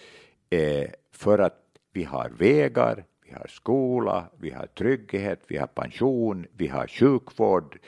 Eh, 0.49 0.89
för 1.11 1.39
att 1.39 1.63
vi 1.93 2.03
har 2.03 2.29
vägar, 2.29 3.05
vi 3.25 3.33
har 3.33 3.47
skola, 3.47 4.25
vi 4.39 4.51
har 4.51 4.65
trygghet, 4.65 5.41
vi 5.47 5.57
har 5.57 5.67
pension, 5.67 6.45
vi 6.53 6.67
har 6.67 6.87
sjukvård, 6.87 7.79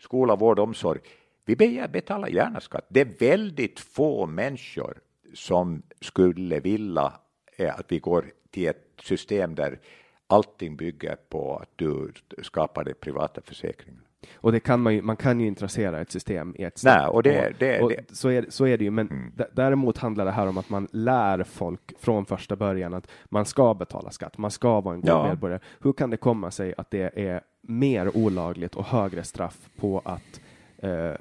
skola, 0.00 0.36
vård, 0.36 0.58
omsorg. 0.58 1.00
Vi 1.44 1.56
betalar 1.92 2.28
gärna 2.28 2.60
skatt. 2.60 2.86
Det 2.88 3.00
är 3.00 3.14
väldigt 3.18 3.80
få 3.80 4.26
människor 4.26 4.98
som 5.34 5.82
skulle 6.00 6.60
vilja 6.60 7.12
att 7.58 7.92
vi 7.92 7.98
går 7.98 8.24
till 8.50 8.68
ett 8.68 8.84
system 9.02 9.54
där 9.54 9.78
allting 10.26 10.76
bygger 10.76 11.16
på 11.28 11.56
att 11.56 11.70
du 11.76 12.12
skapar 12.42 12.84
de 12.84 12.94
privata 12.94 13.40
försäkringarna. 13.40 14.02
Och 14.34 14.52
det 14.52 14.60
kan 14.60 14.80
man 14.80 14.94
ju, 14.94 15.02
man 15.02 15.16
kan 15.16 15.40
ju 15.40 15.46
intressera 15.46 16.00
ett 16.00 16.10
system 16.10 16.54
i 16.58 16.62
ett. 16.62 16.82
Nej, 16.84 17.06
och 17.06 17.22
det, 17.22 17.54
det, 17.58 17.80
och 17.80 17.90
det. 17.90 18.16
Så, 18.16 18.30
är, 18.30 18.46
så 18.48 18.66
är 18.66 18.78
det 18.78 18.84
ju, 18.84 18.90
men 18.90 19.10
mm. 19.10 19.32
däremot 19.52 19.98
handlar 19.98 20.24
det 20.24 20.30
här 20.30 20.46
om 20.46 20.58
att 20.58 20.70
man 20.70 20.88
lär 20.92 21.42
folk 21.42 22.00
från 22.00 22.26
första 22.26 22.56
början 22.56 22.94
att 22.94 23.10
man 23.24 23.44
ska 23.44 23.74
betala 23.74 24.10
skatt, 24.10 24.38
man 24.38 24.50
ska 24.50 24.80
vara 24.80 24.94
en 24.94 25.00
god 25.00 25.10
ja. 25.10 25.28
medborgare. 25.28 25.60
Hur 25.80 25.92
kan 25.92 26.10
det 26.10 26.16
komma 26.16 26.50
sig 26.50 26.74
att 26.76 26.90
det 26.90 27.18
är 27.18 27.40
mer 27.62 28.16
olagligt 28.16 28.74
och 28.74 28.84
högre 28.84 29.24
straff 29.24 29.68
på 29.76 30.02
att 30.04 30.40
eh, 30.78 31.12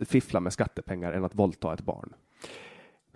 fiffla 0.00 0.40
med 0.40 0.52
skattepengar 0.52 1.12
än 1.12 1.24
att 1.24 1.34
våldta 1.34 1.74
ett 1.74 1.80
barn? 1.80 2.12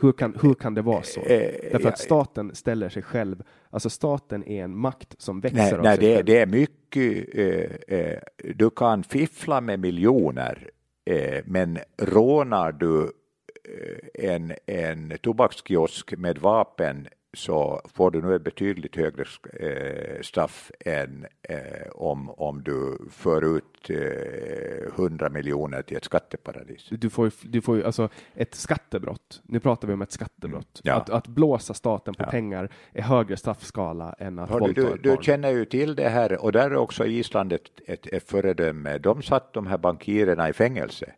Hur 0.01 0.12
kan, 0.12 0.39
hur 0.43 0.55
kan 0.55 0.74
det 0.74 0.82
vara 0.82 1.02
så? 1.02 1.20
Eh, 1.20 1.52
Därför 1.72 1.89
att 1.89 1.98
staten 1.98 2.55
ställer 2.55 2.89
sig 2.89 3.02
själv, 3.02 3.43
alltså 3.70 3.90
staten 3.90 4.44
är 4.44 4.64
en 4.64 4.77
makt 4.77 5.14
som 5.18 5.40
växer 5.40 5.59
nej, 5.59 5.74
av 5.74 5.82
nej, 5.82 5.97
sig 5.97 6.06
det, 6.06 6.14
själv. 6.14 6.27
det 6.27 6.39
är 6.39 6.47
mycket, 6.47 7.28
eh, 7.35 7.98
eh, 7.98 8.18
du 8.55 8.70
kan 8.70 9.02
fiffla 9.05 9.60
med 9.60 9.81
miljoner, 9.81 10.70
eh, 11.05 11.43
men 11.44 11.78
rånar 11.98 12.72
du 12.72 13.02
eh, 13.05 14.31
en, 14.31 14.52
en 14.66 15.18
tobakskiosk 15.22 16.16
med 16.16 16.39
vapen 16.39 17.09
så 17.32 17.81
får 17.94 18.11
du 18.11 18.23
nu 18.23 18.35
ett 18.35 18.43
betydligt 18.43 18.97
högre 18.97 19.24
eh, 19.61 20.23
straff 20.23 20.70
än 20.81 21.27
eh, 21.43 21.90
om, 21.93 22.31
om 22.31 22.62
du 22.62 22.98
för 23.11 23.57
ut 23.57 23.90
eh, 23.90 25.05
100 25.05 25.28
miljoner 25.28 25.82
till 25.82 25.97
ett 25.97 26.05
skatteparadis. 26.05 26.89
Du 26.90 27.11
får, 27.11 27.32
du 27.43 27.61
får 27.61 27.77
ju 27.77 27.85
alltså 27.85 28.09
ett 28.35 28.55
skattebrott. 28.55 29.43
Nu 29.44 29.61
pratar 29.61 29.89
vi 29.89 29.94
om 29.94 30.02
ett 30.02 30.12
skattebrott. 30.12 30.81
Mm, 30.85 30.94
ja. 30.94 30.94
att, 30.94 31.11
att 31.11 31.27
blåsa 31.27 31.74
staten 31.74 32.15
på 32.15 32.23
ja. 32.23 32.31
pengar 32.31 32.73
är 32.93 33.02
högre 33.02 33.36
straffskala 33.36 34.15
än 34.19 34.39
att 34.39 34.51
Hör 34.51 34.59
våldta 34.59 34.81
du, 34.81 34.86
ett 34.86 35.02
barn. 35.02 35.16
Du 35.16 35.23
känner 35.23 35.51
ju 35.51 35.65
till 35.65 35.94
det 35.94 36.09
här 36.09 36.44
och 36.44 36.52
där 36.52 36.70
är 36.70 36.77
också 36.77 37.07
Island 37.07 37.52
ett, 37.52 37.70
ett, 37.86 38.07
ett 38.07 38.31
föredöme. 38.31 38.98
De 38.98 39.23
satt 39.23 39.52
de 39.52 39.66
här 39.66 39.78
bankirerna 39.78 40.48
i 40.48 40.52
fängelse. 40.52 41.12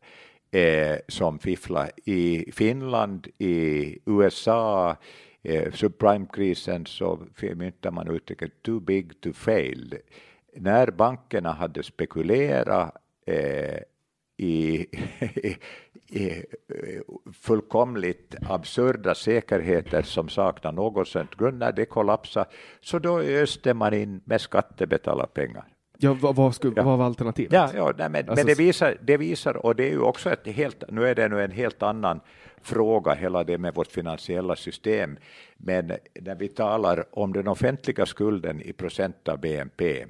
Eh, 0.51 0.97
som 1.09 1.39
fifflar 1.39 1.91
i 2.05 2.53
Finland, 2.53 3.29
i 3.39 3.99
USA, 4.07 4.97
eh, 5.43 5.73
subprimekrisen 5.73 6.87
så 6.87 7.27
myntade 7.55 7.95
man 7.95 8.09
uttrycket 8.09 8.63
too 8.63 8.81
big 8.81 9.21
to 9.21 9.33
fail. 9.33 9.95
När 10.55 10.91
bankerna 10.91 11.53
hade 11.53 11.83
spekulerat 11.83 12.97
eh, 13.27 13.79
i, 14.37 14.87
i, 16.09 16.45
fullkomligt 17.33 18.35
absurda 18.49 19.15
säkerheter 19.15 20.03
som 20.03 20.29
saknar 20.29 20.73
något 20.73 21.09
sånt 21.09 21.37
grund, 21.37 21.59
när 21.59 21.73
det 21.73 21.85
kollapsade, 21.85 22.51
så 22.81 22.99
då 22.99 23.21
öste 23.21 23.75
man 23.75 23.95
in 23.95 24.21
med 24.25 24.41
skattebetalarpengar. 24.41 25.72
Ja, 26.03 26.17
vad, 26.21 26.37
vad, 26.37 26.55
skulle, 26.55 26.73
ja. 26.77 26.83
vad 26.83 26.99
var 26.99 27.07
alternativet? 27.07 27.53
Ja, 27.53 27.71
ja 27.75 27.93
nej, 27.99 28.09
men, 28.09 28.29
alltså, 28.29 28.35
men 28.35 28.47
det, 28.47 28.55
visar, 28.55 28.97
det 29.01 29.17
visar, 29.17 29.67
och 29.67 29.77
det 29.77 29.85
är 29.85 29.91
ju 29.91 30.01
också 30.01 30.31
ett 30.31 30.47
helt, 30.47 30.85
nu 30.91 31.07
är 31.07 31.15
det 31.15 31.29
nu 31.29 31.43
en 31.43 31.51
helt 31.51 31.83
annan 31.83 32.21
fråga, 32.63 33.15
hela 33.15 33.45
det 33.45 33.59
med 33.59 33.75
vårt 33.75 33.93
finansiella 33.93 34.57
system. 34.57 35.19
Men 35.57 35.93
när 36.21 36.35
vi 36.35 36.49
talar 36.49 37.05
om 37.13 37.33
den 37.33 37.49
offentliga 37.49 38.07
skulden 38.07 38.61
i 38.61 38.73
procent 38.73 39.29
av 39.29 39.41
BNP 39.41 40.07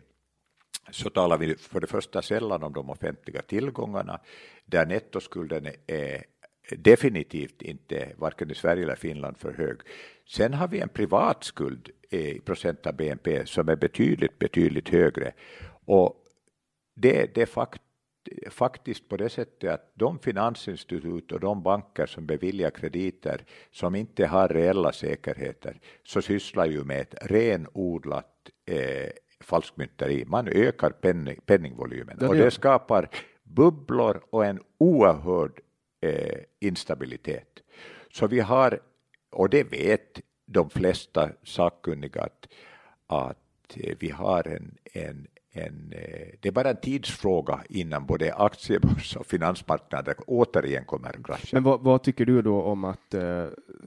så 0.91 1.11
talar 1.11 1.39
vi 1.39 1.57
för 1.57 1.81
det 1.81 1.87
första 1.87 2.23
sällan 2.23 2.63
om 2.63 2.73
de 2.73 2.91
offentliga 2.91 3.43
tillgångarna 3.43 4.21
där 4.65 4.87
nettoskulden 4.87 5.67
är 5.87 6.25
definitivt 6.71 7.63
inte, 7.63 8.09
varken 8.17 8.51
i 8.51 8.55
Sverige 8.55 8.83
eller 8.83 8.97
Finland, 8.97 9.39
för 9.39 9.53
hög. 9.53 9.77
Sen 10.29 10.55
har 10.55 10.69
vi 10.69 10.81
en 10.81 10.89
privat 10.89 11.45
skuld 11.45 11.91
i 12.11 12.41
procent 12.41 12.87
av 12.87 12.97
BNP 12.97 13.47
som 13.47 13.69
är 13.69 13.77
betydligt, 13.77 14.39
betydligt 14.39 14.89
högre. 14.89 15.33
Och 15.85 16.25
det, 16.95 17.35
det 17.35 17.47
fakt 17.47 17.83
faktiskt 18.51 19.09
på 19.09 19.17
det 19.17 19.29
sättet 19.29 19.71
att 19.71 19.93
de 19.95 20.19
finansinstitut 20.19 21.33
och 21.33 21.41
de 21.41 21.63
banker 21.63 22.07
som 22.07 22.27
beviljar 22.27 22.71
krediter 22.71 23.45
som 23.71 23.95
inte 23.95 24.27
har 24.27 24.49
reella 24.49 24.93
säkerheter 24.93 25.81
så 26.05 26.23
sysslar 26.23 26.67
ju 26.67 26.85
med 26.85 27.01
ett 27.01 27.15
renodlat 27.21 28.51
eh, 28.67 29.11
falskmynteri. 29.41 30.25
Man 30.25 30.49
ökar 30.49 30.91
penning, 30.91 31.41
penningvolymen 31.47 32.17
det 32.19 32.29
och 32.29 32.35
det 32.35 32.51
skapar 32.51 33.09
bubblor 33.43 34.23
och 34.31 34.47
en 34.47 34.61
oerhörd 34.79 35.61
eh, 36.01 36.39
instabilitet. 36.61 37.63
Så 38.13 38.27
vi 38.27 38.41
har, 38.41 38.81
och 39.31 39.49
det 39.51 39.65
vet 39.65 40.21
de 40.47 40.71
flesta 40.71 41.31
sakkunniga, 41.43 42.23
att, 42.23 42.49
att 43.07 43.77
vi 43.99 44.11
har 44.11 44.49
en, 44.49 44.79
en 44.93 45.27
en, 45.53 45.93
eh, 45.93 46.29
det 46.41 46.49
är 46.49 46.53
bara 46.53 46.71
en 46.71 46.77
tidsfråga 46.77 47.61
innan 47.69 48.07
både 48.07 48.35
aktiebörs 48.35 49.17
och 49.17 49.27
finansmarknader 49.27 50.15
återigen 50.27 50.85
kommer 50.85 51.09
att 51.09 51.27
krascha. 51.27 51.49
Men 51.53 51.63
vad, 51.63 51.81
vad, 51.81 52.03
tycker 52.03 52.27
du 52.27 52.43
då 52.43 52.63
om 52.63 52.85
att 52.85 53.15
eh, 53.15 53.47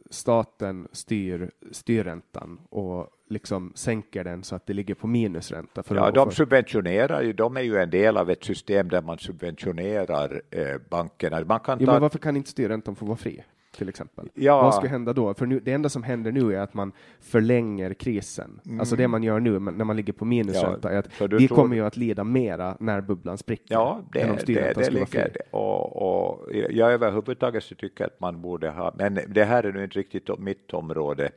staten 0.09 0.87
styr 0.91 1.51
styrräntan 1.71 2.59
och 2.69 3.07
liksom 3.29 3.71
sänker 3.75 4.23
den 4.23 4.43
så 4.43 4.55
att 4.55 4.67
det 4.67 4.73
ligger 4.73 4.95
på 4.95 5.07
minusränta? 5.07 5.83
För 5.83 5.95
ja, 5.95 6.11
de 6.11 6.31
subventionerar 6.31 7.21
ju, 7.21 7.33
de 7.33 7.57
är 7.57 7.61
ju 7.61 7.77
en 7.77 7.89
del 7.89 8.17
av 8.17 8.29
ett 8.29 8.43
system 8.43 8.89
där 8.89 9.01
man 9.01 9.17
subventionerar 9.17 10.41
eh, 10.51 10.77
bankerna. 10.89 11.45
Man 11.45 11.59
kan 11.59 11.77
ta... 11.77 11.85
jo, 11.85 11.91
men 11.91 12.01
varför 12.01 12.19
kan 12.19 12.37
inte 12.37 12.49
styrräntan 12.49 12.95
få 12.95 13.05
vara 13.05 13.17
fri? 13.17 13.43
Till 13.75 13.89
exempel. 13.89 14.29
Ja. 14.33 14.61
Vad 14.61 14.73
ska 14.73 14.87
hända 14.87 15.13
då? 15.13 15.33
För 15.33 15.45
nu, 15.45 15.59
det 15.59 15.71
enda 15.71 15.89
som 15.89 16.03
händer 16.03 16.31
nu 16.31 16.55
är 16.55 16.59
att 16.59 16.73
man 16.73 16.91
förlänger 17.19 17.93
krisen. 17.93 18.61
Mm. 18.65 18.79
Alltså 18.79 18.95
det 18.95 19.07
man 19.07 19.23
gör 19.23 19.39
nu 19.39 19.59
när 19.59 19.85
man 19.85 19.95
ligger 19.95 20.13
på 20.13 20.25
minusränta 20.25 20.89
ja, 20.89 20.95
är 20.95 20.99
att 20.99 21.21
vi 21.21 21.47
tror... 21.47 21.55
kommer 21.55 21.75
ju 21.75 21.85
att 21.85 21.97
lida 21.97 22.23
mera 22.23 22.77
när 22.79 23.01
bubblan 23.01 23.37
spricker. 23.37 23.75
Ja, 23.75 24.01
det, 24.11 24.29
om 24.29 24.37
det, 24.45 24.73
det 24.75 24.89
ligger 24.89 25.37
och, 25.51 26.31
och 26.31 26.49
jag 26.69 26.93
överhuvudtaget 26.93 27.63
så 27.63 27.75
tycker 27.75 28.05
att 28.05 28.19
man 28.19 28.41
borde 28.41 28.69
ha, 28.69 28.93
men 28.97 29.19
det 29.27 29.43
här 29.43 29.63
är 29.63 29.73
nu 29.73 29.83
inte 29.83 29.99
riktigt 29.99 30.39
mitt 30.39 30.73
område. 30.73 31.29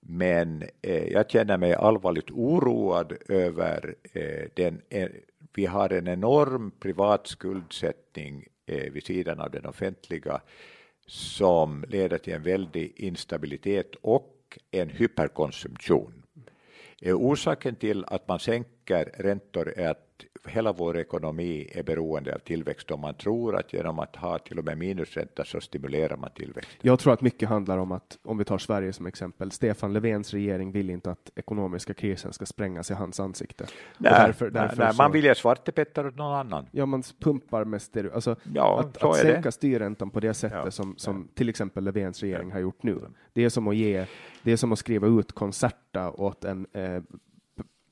Men 0.00 0.62
eh, 0.82 1.12
jag 1.12 1.30
känner 1.30 1.58
mig 1.58 1.74
allvarligt 1.74 2.30
oroad 2.30 3.12
över 3.28 3.94
eh, 4.12 4.48
den. 4.54 4.80
Eh, 4.88 5.08
vi 5.54 5.66
har 5.66 5.92
en 5.92 6.08
enorm 6.08 6.70
privat 6.70 7.26
skuldsättning 7.26 8.46
eh, 8.66 8.92
vid 8.92 9.04
sidan 9.04 9.40
av 9.40 9.50
den 9.50 9.66
offentliga 9.66 10.40
som 11.10 11.84
leder 11.88 12.18
till 12.18 12.32
en 12.32 12.42
väldig 12.42 12.92
instabilitet 12.96 13.94
och 14.00 14.58
en 14.70 14.88
hyperkonsumtion. 14.88 16.22
Orsaken 17.02 17.74
till 17.74 18.04
att 18.04 18.28
man 18.28 18.38
sänker 18.38 19.04
räntor 19.18 19.72
är 19.76 19.90
att 19.90 20.09
hela 20.46 20.72
vår 20.72 20.98
ekonomi 20.98 21.70
är 21.74 21.82
beroende 21.82 22.34
av 22.34 22.38
tillväxt 22.38 22.90
och 22.90 22.98
man 22.98 23.14
tror 23.14 23.56
att 23.56 23.72
genom 23.72 23.98
att 23.98 24.16
ha 24.16 24.38
till 24.38 24.58
och 24.58 24.64
med 24.64 24.78
minusränta 24.78 25.44
så 25.44 25.60
stimulerar 25.60 26.16
man 26.16 26.30
tillväxt. 26.30 26.70
Jag 26.80 26.98
tror 26.98 27.12
att 27.12 27.20
mycket 27.20 27.48
handlar 27.48 27.78
om 27.78 27.92
att, 27.92 28.18
om 28.22 28.38
vi 28.38 28.44
tar 28.44 28.58
Sverige 28.58 28.92
som 28.92 29.06
exempel, 29.06 29.50
Stefan 29.50 29.92
Löfvens 29.92 30.34
regering 30.34 30.72
vill 30.72 30.90
inte 30.90 31.10
att 31.10 31.30
ekonomiska 31.34 31.94
krisen 31.94 32.32
ska 32.32 32.46
sprängas 32.46 32.90
i 32.90 32.94
hans 32.94 33.20
ansikte. 33.20 33.66
Nej, 33.98 34.12
därför, 34.12 34.50
därför 34.50 34.76
nej, 34.76 34.94
så, 34.94 35.02
man 35.02 35.12
vill 35.12 35.24
ge 35.24 35.34
svartepetter 35.34 36.06
åt 36.06 36.16
någon 36.16 36.34
annan. 36.34 36.66
Ja, 36.70 36.86
man 36.86 37.02
pumpar 37.20 37.64
med 37.64 37.82
stereo, 37.82 38.14
alltså 38.14 38.36
ja, 38.54 38.80
att, 38.80 39.02
att 39.04 39.16
sänka 39.16 39.52
styrräntan 39.52 40.10
på 40.10 40.20
det 40.20 40.34
sättet 40.34 40.60
ja, 40.64 40.70
som, 40.70 40.94
som 40.96 41.16
ja. 41.16 41.34
till 41.34 41.48
exempel 41.48 41.84
Löfvens 41.84 42.20
regering 42.20 42.52
har 42.52 42.60
gjort 42.60 42.82
nu. 42.82 43.00
Det 43.32 43.44
är 43.44 43.48
som 43.48 43.68
att 43.68 43.76
ge, 43.76 44.06
det 44.42 44.52
är 44.52 44.56
som 44.56 44.72
att 44.72 44.78
skriva 44.78 45.06
ut 45.06 45.32
konserta 45.32 46.10
åt 46.10 46.44
en 46.44 46.66
eh, 46.72 47.02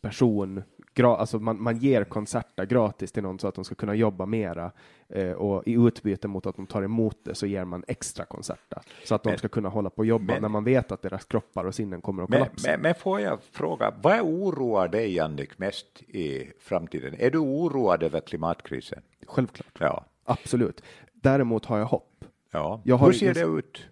person 0.00 0.62
alltså 1.04 1.38
man, 1.38 1.62
man 1.62 1.78
ger 1.78 2.04
konserter 2.04 2.66
gratis 2.66 3.12
till 3.12 3.22
någon 3.22 3.38
så 3.38 3.48
att 3.48 3.54
de 3.54 3.64
ska 3.64 3.74
kunna 3.74 3.94
jobba 3.94 4.26
mera 4.26 4.72
eh, 5.08 5.32
och 5.32 5.62
i 5.66 5.72
utbyte 5.72 6.28
mot 6.28 6.46
att 6.46 6.56
de 6.56 6.66
tar 6.66 6.82
emot 6.82 7.18
det 7.22 7.34
så 7.34 7.46
ger 7.46 7.64
man 7.64 7.84
extra 7.88 8.24
konserter 8.24 8.82
så 9.04 9.14
att 9.14 9.24
men, 9.24 9.32
de 9.32 9.38
ska 9.38 9.48
kunna 9.48 9.68
hålla 9.68 9.90
på 9.90 9.98
och 9.98 10.06
jobba 10.06 10.32
men, 10.32 10.42
när 10.42 10.48
man 10.48 10.64
vet 10.64 10.92
att 10.92 11.02
deras 11.02 11.24
kroppar 11.24 11.64
och 11.64 11.74
sinnen 11.74 12.00
kommer 12.00 12.22
att 12.22 12.30
kollapsa. 12.30 12.70
Men, 12.70 12.80
men, 12.80 12.94
får 12.94 13.20
jag 13.20 13.42
fråga, 13.42 13.94
vad 14.02 14.20
oroar 14.20 14.88
dig 14.88 15.14
Jannik 15.14 15.58
mest 15.58 16.02
i 16.02 16.52
framtiden? 16.60 17.14
Är 17.18 17.30
du 17.30 17.38
oroad 17.38 18.02
över 18.02 18.20
klimatkrisen? 18.20 19.02
Självklart. 19.26 19.76
Ja. 19.78 20.04
Absolut. 20.24 20.82
Däremot 21.12 21.64
har 21.64 21.78
jag 21.78 21.86
hopp. 21.86 22.24
Ja. 22.50 22.80
Jag 22.84 22.96
har 22.96 23.06
Hur 23.06 23.12
ser 23.12 23.34
det 23.34 23.40
ut? 23.40 23.86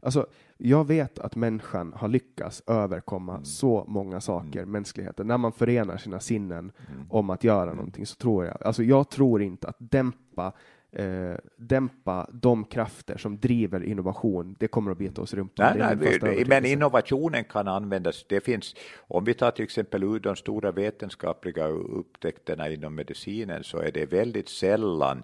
Alltså, 0.00 0.26
jag 0.58 0.86
vet 0.86 1.18
att 1.18 1.36
människan 1.36 1.92
har 1.96 2.08
lyckats 2.08 2.62
överkomma 2.66 3.32
mm. 3.32 3.44
så 3.44 3.84
många 3.88 4.20
saker, 4.20 4.58
mm. 4.58 4.70
mänskligheten. 4.70 5.26
När 5.26 5.38
man 5.38 5.52
förenar 5.52 5.96
sina 5.96 6.20
sinnen 6.20 6.72
mm. 6.88 7.06
om 7.10 7.30
att 7.30 7.44
göra 7.44 7.62
mm. 7.62 7.76
någonting 7.76 8.06
så 8.06 8.14
tror 8.14 8.44
jag, 8.44 8.62
alltså 8.62 8.82
jag 8.82 9.10
tror 9.10 9.42
inte 9.42 9.68
att 9.68 9.76
dämpa 9.78 10.52
eh, 10.92 11.34
dämpa 11.56 12.28
de 12.32 12.64
krafter 12.64 13.16
som 13.16 13.38
driver 13.38 13.82
innovation, 13.82 14.56
det 14.58 14.68
kommer 14.68 14.90
att 14.90 14.98
bita 14.98 15.22
oss 15.22 15.34
runt. 15.34 15.58
Nej, 15.58 15.96
nej, 16.22 16.44
men 16.46 16.64
innovationen 16.64 17.44
kan 17.44 17.68
användas. 17.68 18.26
Det 18.28 18.40
finns, 18.40 18.74
om 18.98 19.24
vi 19.24 19.34
tar 19.34 19.50
till 19.50 19.64
exempel 19.64 20.02
ur 20.02 20.20
de 20.20 20.36
stora 20.36 20.72
vetenskapliga 20.72 21.66
upptäckterna 21.66 22.70
inom 22.70 22.94
medicinen 22.94 23.64
så 23.64 23.78
är 23.78 23.92
det 23.92 24.12
väldigt 24.12 24.48
sällan 24.48 25.22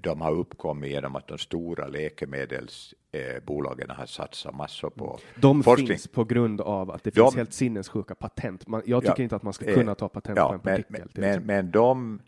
de 0.00 0.20
har 0.20 0.32
uppkommit 0.32 0.90
genom 0.90 1.16
att 1.16 1.28
de 1.28 1.38
stora 1.38 1.86
läkemedels 1.88 2.94
eh, 3.12 3.42
bolagen 3.44 3.90
har 3.90 4.06
satsat 4.06 4.54
massor 4.54 4.90
på 4.90 5.18
de 5.34 5.62
forskning. 5.62 5.88
finns 5.88 6.08
på 6.08 6.24
grund 6.24 6.60
av 6.60 6.90
att 6.90 7.04
det 7.04 7.10
finns 7.10 7.32
de, 7.32 7.38
helt 7.38 7.52
sinnessjuka 7.52 8.14
patent. 8.14 8.66
Man, 8.66 8.82
jag 8.86 9.02
tycker 9.02 9.14
ja, 9.18 9.22
inte 9.22 9.36
att 9.36 9.42
man 9.42 9.52
ska 9.52 9.64
eh, 9.64 9.74
kunna 9.74 9.94
ta 9.94 10.08
patent 10.08 10.36
ja, 10.36 10.48
på 10.48 10.54
en 10.54 10.60
partikel. 10.60 11.08
Men, 11.14 11.30
men, 11.30 11.46
men 11.46 11.70
de 11.70 12.20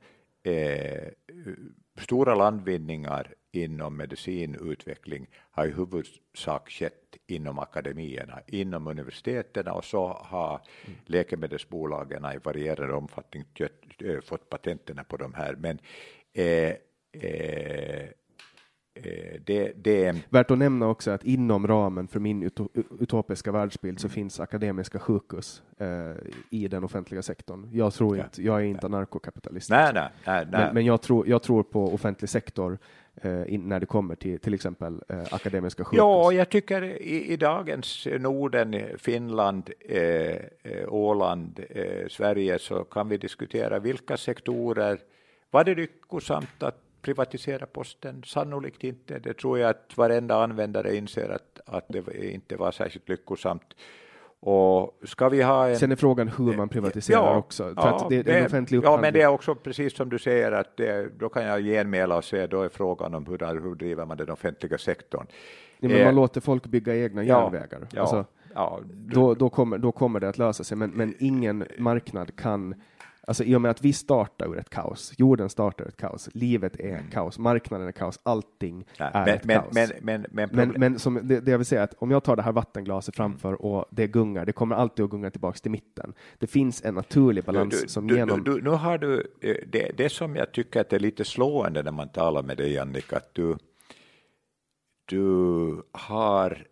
eh, 0.42 1.08
stora 2.00 2.34
landvinningar 2.34 3.34
inom 3.52 3.96
medicinutveckling 3.96 5.26
har 5.50 5.66
i 5.66 5.70
huvudsak 5.70 6.70
skett 6.70 7.16
inom 7.26 7.58
akademierna, 7.58 8.40
inom 8.46 8.86
universiteten 8.86 9.68
och 9.68 9.84
så 9.84 10.06
har 10.08 10.60
mm. 10.86 10.98
läkemedelsbolagen 11.06 12.24
i 12.24 12.38
varierande 12.44 12.94
omfattning 12.94 13.44
eh, 13.58 14.20
fått 14.20 14.48
patenterna 14.48 15.04
på 15.04 15.16
de 15.16 15.34
här. 15.34 15.56
Men 15.56 15.78
eh, 16.32 16.44
eh, 16.44 16.74
Eh, 16.74 16.76
det, 19.46 19.72
det... 19.76 20.14
Värt 20.30 20.50
att 20.50 20.58
nämna 20.58 20.88
också 20.88 21.10
att 21.10 21.24
inom 21.24 21.66
ramen 21.66 22.08
för 22.08 22.20
min 22.20 22.50
utopiska 23.00 23.52
världsbild 23.52 24.00
så 24.00 24.08
finns 24.08 24.40
akademiska 24.40 24.98
sjukhus 24.98 25.62
eh, 25.78 25.88
i 26.50 26.68
den 26.68 26.84
offentliga 26.84 27.22
sektorn. 27.22 27.68
Jag 27.72 27.94
tror 27.94 28.16
inte, 28.16 28.42
jag 28.42 28.60
är 28.60 28.64
inte 28.64 28.88
narkokapitalist. 28.88 29.70
Nej, 29.70 29.92
nej, 29.94 30.08
nej, 30.26 30.46
Men, 30.50 30.74
men, 30.74 30.84
jag, 30.84 31.02
tror, 31.02 31.28
jag 31.28 31.42
tror 31.42 31.62
på 31.62 31.94
offentlig 31.94 32.30
sektor 32.30 32.78
eh, 33.14 33.54
in, 33.54 33.68
när 33.68 33.80
det 33.80 33.86
kommer 33.86 34.14
till 34.14 34.38
till 34.38 34.54
exempel 34.54 35.02
eh, 35.08 35.18
akademiska 35.30 35.84
sjukhus. 35.84 35.98
Ja, 35.98 36.32
jag 36.32 36.48
tycker 36.48 36.82
i, 36.82 37.32
i 37.32 37.36
dagens 37.36 38.06
Norden, 38.20 38.76
Finland, 38.98 39.70
eh, 39.80 40.00
eh 40.00 40.38
Åland, 40.88 41.60
Sverige 42.08 42.58
så 42.58 42.84
kan 42.84 43.08
vi 43.08 43.16
diskutera 43.16 43.78
vilka 43.78 44.16
sektorer 44.16 44.98
var 45.50 45.64
det 45.64 45.74
lyckosamt 45.74 46.62
att 46.62 46.80
privatisera 47.04 47.66
posten? 47.66 48.22
Sannolikt 48.26 48.84
inte. 48.84 49.18
Det 49.18 49.34
tror 49.34 49.58
jag 49.58 49.70
att 49.70 49.96
varenda 49.96 50.42
användare 50.42 50.96
inser 50.96 51.28
att, 51.28 51.60
att 51.66 51.84
det 51.88 52.32
inte 52.32 52.56
var 52.56 52.72
särskilt 52.72 53.08
lyckosamt. 53.08 53.74
Och 54.46 54.98
ska 55.04 55.28
vi 55.28 55.42
ha 55.42 55.68
en, 55.68 55.76
Sen 55.76 55.92
är 55.92 55.96
frågan 55.96 56.28
hur 56.28 56.56
man 56.56 56.68
privatiserar 56.68 57.18
ja, 57.18 57.36
också. 57.36 57.74
Ja, 57.76 58.06
det, 58.10 58.22
det, 58.22 58.46
offentlig 58.46 58.80
ja, 58.84 58.98
men 59.00 59.12
det 59.12 59.22
är 59.22 59.26
också 59.26 59.54
precis 59.54 59.96
som 59.96 60.08
du 60.08 60.18
säger 60.18 60.52
att 60.52 60.76
det, 60.76 61.18
då 61.18 61.28
kan 61.28 61.44
jag 61.44 61.62
genmäla 61.62 62.16
och 62.16 62.24
säga 62.24 62.46
då 62.46 62.62
är 62.62 62.68
frågan 62.68 63.14
om 63.14 63.26
hur, 63.26 63.60
hur 63.60 63.74
driver 63.74 64.06
man 64.06 64.16
den 64.16 64.30
offentliga 64.30 64.78
sektorn. 64.78 65.26
Ja, 65.78 65.88
men 65.88 65.96
eh, 65.96 66.04
man 66.04 66.14
låter 66.14 66.40
folk 66.40 66.66
bygga 66.66 66.96
egna 66.96 67.24
järnvägar. 67.24 67.86
Ja, 67.90 68.00
alltså, 68.00 68.24
ja, 68.54 68.80
då, 68.92 69.34
då, 69.34 69.50
kommer, 69.50 69.78
då 69.78 69.92
kommer 69.92 70.20
det 70.20 70.28
att 70.28 70.38
lösa 70.38 70.64
sig, 70.64 70.76
men, 70.76 70.90
men 70.90 71.14
ingen 71.18 71.64
marknad 71.78 72.36
kan 72.36 72.74
Alltså 73.26 73.44
i 73.44 73.54
och 73.54 73.60
med 73.60 73.70
att 73.70 73.84
vi 73.84 73.92
startar 73.92 74.46
ur 74.46 74.58
ett 74.58 74.70
kaos, 74.70 75.12
jorden 75.18 75.50
startar 75.50 75.84
ur 75.84 75.88
ett 75.88 75.96
kaos, 75.96 76.28
livet 76.34 76.80
är 76.80 76.88
mm. 76.88 77.10
kaos, 77.10 77.38
marknaden 77.38 77.88
är 77.88 77.92
kaos, 77.92 78.20
allting 78.22 78.86
ja, 78.96 79.04
är 79.04 79.24
men, 79.24 79.34
ett 79.34 79.44
men, 79.44 79.60
kaos. 79.60 79.74
Men, 79.74 79.90
men, 80.00 80.26
men, 80.30 80.50
men, 80.52 80.74
men 80.76 80.98
som 80.98 81.14
det, 81.22 81.40
det, 81.40 81.50
jag 81.50 81.58
vill 81.58 81.66
säga 81.66 81.80
är 81.80 81.84
att 81.84 81.94
om 81.98 82.10
jag 82.10 82.24
tar 82.24 82.36
det 82.36 82.42
här 82.42 82.52
vattenglaset 82.52 83.16
framför 83.16 83.48
mm. 83.48 83.60
och 83.60 83.84
det 83.90 84.06
gungar, 84.06 84.46
det 84.46 84.52
kommer 84.52 84.76
alltid 84.76 85.04
att 85.04 85.10
gunga 85.10 85.30
tillbaks 85.30 85.60
till 85.60 85.70
mitten. 85.70 86.14
Det 86.38 86.46
finns 86.46 86.84
en 86.84 86.94
naturlig 86.94 87.44
balans 87.44 87.82
du, 87.82 87.88
som 87.88 88.06
du, 88.06 88.16
genom... 88.16 88.44
Du, 88.44 88.62
nu 88.62 88.70
har 88.70 88.98
du, 88.98 89.32
eh, 89.40 89.56
det, 89.66 89.90
det 89.96 90.08
som 90.08 90.36
jag 90.36 90.52
tycker 90.52 90.80
att 90.80 90.92
är 90.92 90.98
lite 90.98 91.24
slående 91.24 91.82
när 91.82 91.92
man 91.92 92.08
talar 92.08 92.42
med 92.42 92.56
dig 92.56 92.78
Annika, 92.78 93.16
att 93.16 93.34
du, 93.34 93.56
du 95.04 95.82
har 95.92 96.66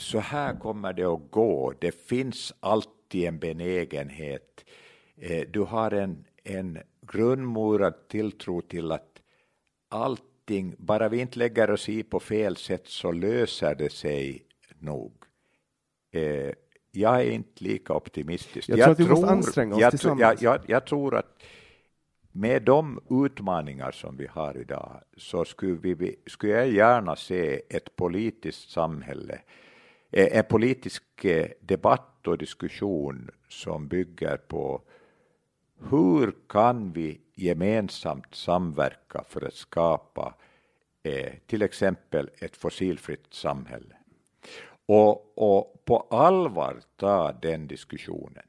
så 0.00 0.18
här 0.18 0.58
kommer 0.58 0.92
det 0.92 1.04
att 1.04 1.30
gå. 1.30 1.72
Det 1.80 1.92
finns 1.92 2.54
alltid 2.60 3.24
en 3.24 3.38
benägenhet 3.38 4.64
Eh, 5.20 5.46
du 5.50 5.60
har 5.60 5.90
en, 5.90 6.24
en 6.44 6.78
grundmurad 7.02 8.08
tilltro 8.08 8.60
till 8.60 8.92
att 8.92 9.22
allting, 9.88 10.74
bara 10.78 11.08
vi 11.08 11.20
inte 11.20 11.38
lägger 11.38 11.70
oss 11.70 11.88
i 11.88 12.02
på 12.02 12.20
fel 12.20 12.56
sätt 12.56 12.86
så 12.86 13.12
löser 13.12 13.74
det 13.74 13.92
sig 13.92 14.42
nog. 14.78 15.12
Eh, 16.12 16.52
jag 16.90 17.20
är 17.20 17.30
inte 17.30 17.64
lika 17.64 17.94
optimistisk. 17.94 18.68
Jag, 18.68 18.78
jag 18.78 18.84
tror 18.84 18.92
att 18.92 19.00
vi 19.00 19.04
tror, 19.04 19.14
måste 19.14 19.30
anstränga 19.32 19.74
oss 19.74 19.80
jag, 19.80 19.90
tillsammans. 19.90 20.42
Jag, 20.42 20.60
jag, 20.66 20.86
tror 20.86 21.16
att 21.16 21.42
med 22.32 22.62
de 22.62 23.00
utmaningar 23.10 23.90
som 23.90 24.16
vi 24.16 24.26
har 24.26 24.56
idag 24.56 25.00
så 25.16 25.44
skulle, 25.44 25.94
vi, 25.94 26.16
skulle 26.26 26.52
jag 26.52 26.70
gärna 26.70 27.16
se 27.16 27.62
ett 27.68 27.96
politiskt 27.96 28.70
samhälle, 28.70 29.40
eh, 30.10 30.38
en 30.38 30.44
politisk 30.44 31.04
debatt 31.60 32.26
och 32.26 32.38
diskussion 32.38 33.30
som 33.48 33.88
bygger 33.88 34.36
på 34.36 34.82
hur 35.90 36.34
kan 36.48 36.92
vi 36.92 37.20
gemensamt 37.34 38.34
samverka 38.34 39.24
för 39.28 39.46
att 39.46 39.54
skapa 39.54 40.34
eh, 41.02 41.32
till 41.46 41.62
exempel 41.62 42.30
ett 42.38 42.56
fossilfritt 42.56 43.34
samhälle? 43.34 43.96
Och, 44.86 45.38
och 45.38 45.82
på 45.84 46.06
allvar 46.10 46.80
ta 46.96 47.32
den 47.32 47.66
diskussionen. 47.66 48.44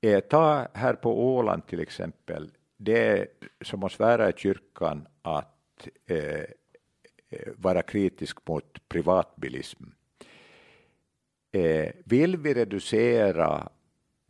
Eh, 0.00 0.20
ta 0.20 0.66
här 0.74 0.94
på 0.94 1.34
Åland 1.34 1.66
till 1.66 1.80
exempel, 1.80 2.50
det 2.76 3.26
som 3.60 3.82
att 3.82 3.92
svära 3.92 4.30
i 4.30 4.32
kyrkan 4.36 5.08
att 5.22 5.88
eh, 6.06 6.40
eh 7.30 7.52
vara 7.56 7.82
kritisk 7.82 8.46
mot 8.46 8.88
privatbilism. 8.88 9.84
Eh, 11.52 11.92
vill 12.04 12.36
vi 12.36 12.54
reducera 12.54 13.68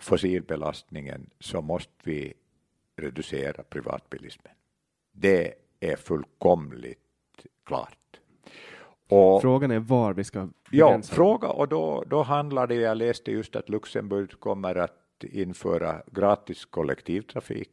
fossilbelastningen 0.02 1.30
så 1.40 1.62
måste 1.62 1.92
vi 2.04 2.34
reducera 2.96 3.62
privatbilismen. 3.62 4.52
Det 5.12 5.54
är 5.80 5.96
fullkomligt 5.96 6.98
klart. 7.66 7.98
Och, 9.08 9.40
Frågan 9.40 9.70
är 9.70 9.78
var 9.78 10.12
vi 10.14 10.24
ska 10.24 10.48
begränsa. 10.70 11.12
Ja, 11.12 11.16
fråga 11.16 11.48
och 11.48 11.68
då, 11.68 12.04
då 12.06 12.22
handlar 12.22 12.66
det, 12.66 12.74
jag 12.74 12.96
läste 12.96 13.30
just 13.30 13.56
att 13.56 13.68
Luxemburg 13.68 14.40
kommer 14.40 14.74
att 14.74 15.24
införa 15.24 16.02
gratis 16.06 16.64
kollektivtrafik. 16.64 17.70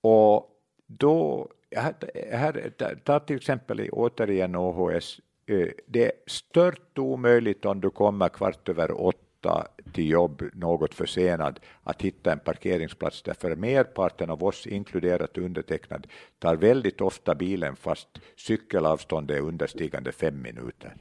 Och 0.00 0.50
då, 0.86 1.48
här, 1.76 1.94
här, 2.32 2.72
ta 3.04 3.20
till 3.20 3.36
exempel 3.36 3.88
återigen 3.92 4.56
OHS, 4.56 5.20
eh, 5.46 5.68
det 5.86 6.04
är 6.04 6.12
stört 6.26 6.98
omöjligt 6.98 7.64
om 7.64 7.80
du 7.80 7.90
kommer 7.90 8.28
kvart 8.28 8.68
över 8.68 9.00
åtta 9.00 9.23
åtta 9.44 9.66
till 9.92 10.10
jobb 10.10 10.42
något 10.52 10.94
försenad 10.94 11.60
att 11.82 12.02
hitta 12.02 12.32
en 12.32 12.38
parkeringsplats 12.38 13.22
därför 13.22 13.56
merparten 13.56 14.30
av 14.30 14.44
oss, 14.44 14.66
inkluderat 14.66 15.38
undertecknad, 15.38 16.06
tar 16.38 16.56
väldigt 16.56 17.00
ofta 17.00 17.34
bilen 17.34 17.76
fast 17.76 18.08
cykelavståndet 18.36 19.36
är 19.36 19.40
understigande 19.40 20.12
fem 20.12 20.42
minuter. 20.42 20.96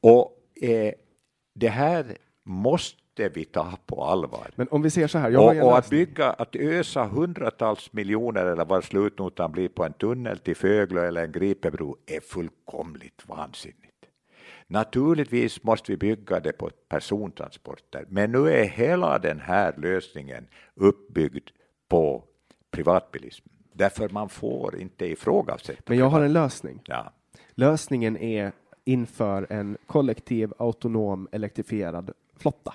Och 0.00 0.38
eh, 0.62 0.92
det 1.54 1.68
här 1.68 2.16
måste 2.44 3.28
vi 3.34 3.44
ta 3.44 3.78
på 3.86 4.04
allvar. 4.04 4.50
Men 4.54 4.68
om 4.70 4.82
vi 4.82 4.90
ser 4.90 5.06
så 5.06 5.18
här, 5.18 5.36
och, 5.36 5.68
och 5.68 5.78
att 5.78 5.90
bygga, 5.90 6.30
att 6.30 6.56
ösa 6.56 7.04
hundratals 7.04 7.92
miljoner 7.92 8.46
eller 8.46 8.64
vad 8.64 8.84
slutnotan 8.84 9.52
blir 9.52 9.68
på 9.68 9.84
en 9.84 9.92
tunnel 9.92 10.38
till 10.38 10.56
Föglö 10.56 11.08
eller 11.08 11.24
en 11.24 11.32
Gripebro 11.32 11.96
är 12.06 12.20
fullkomligt 12.20 13.22
vansinnigt. 13.26 13.83
Naturligtvis 14.74 15.62
måste 15.62 15.92
vi 15.92 15.96
bygga 15.96 16.40
det 16.40 16.52
på 16.52 16.70
persontransporter, 16.88 18.06
men 18.08 18.32
nu 18.32 18.50
är 18.50 18.64
hela 18.64 19.18
den 19.18 19.40
här 19.40 19.74
lösningen 19.76 20.46
uppbyggd 20.74 21.48
på 21.88 22.24
privatbilism. 22.70 23.46
Därför 23.72 24.08
man 24.08 24.28
får 24.28 24.76
inte 24.78 25.06
ifrågasätta. 25.06 25.82
Men 25.86 25.98
jag 25.98 26.08
har 26.08 26.20
en 26.20 26.32
lösning. 26.32 26.80
Ja. 26.84 27.12
Lösningen 27.50 28.16
är 28.16 28.52
inför 28.84 29.46
en 29.50 29.76
kollektiv, 29.86 30.52
autonom, 30.58 31.28
elektrifierad 31.32 32.10
flotta. 32.36 32.74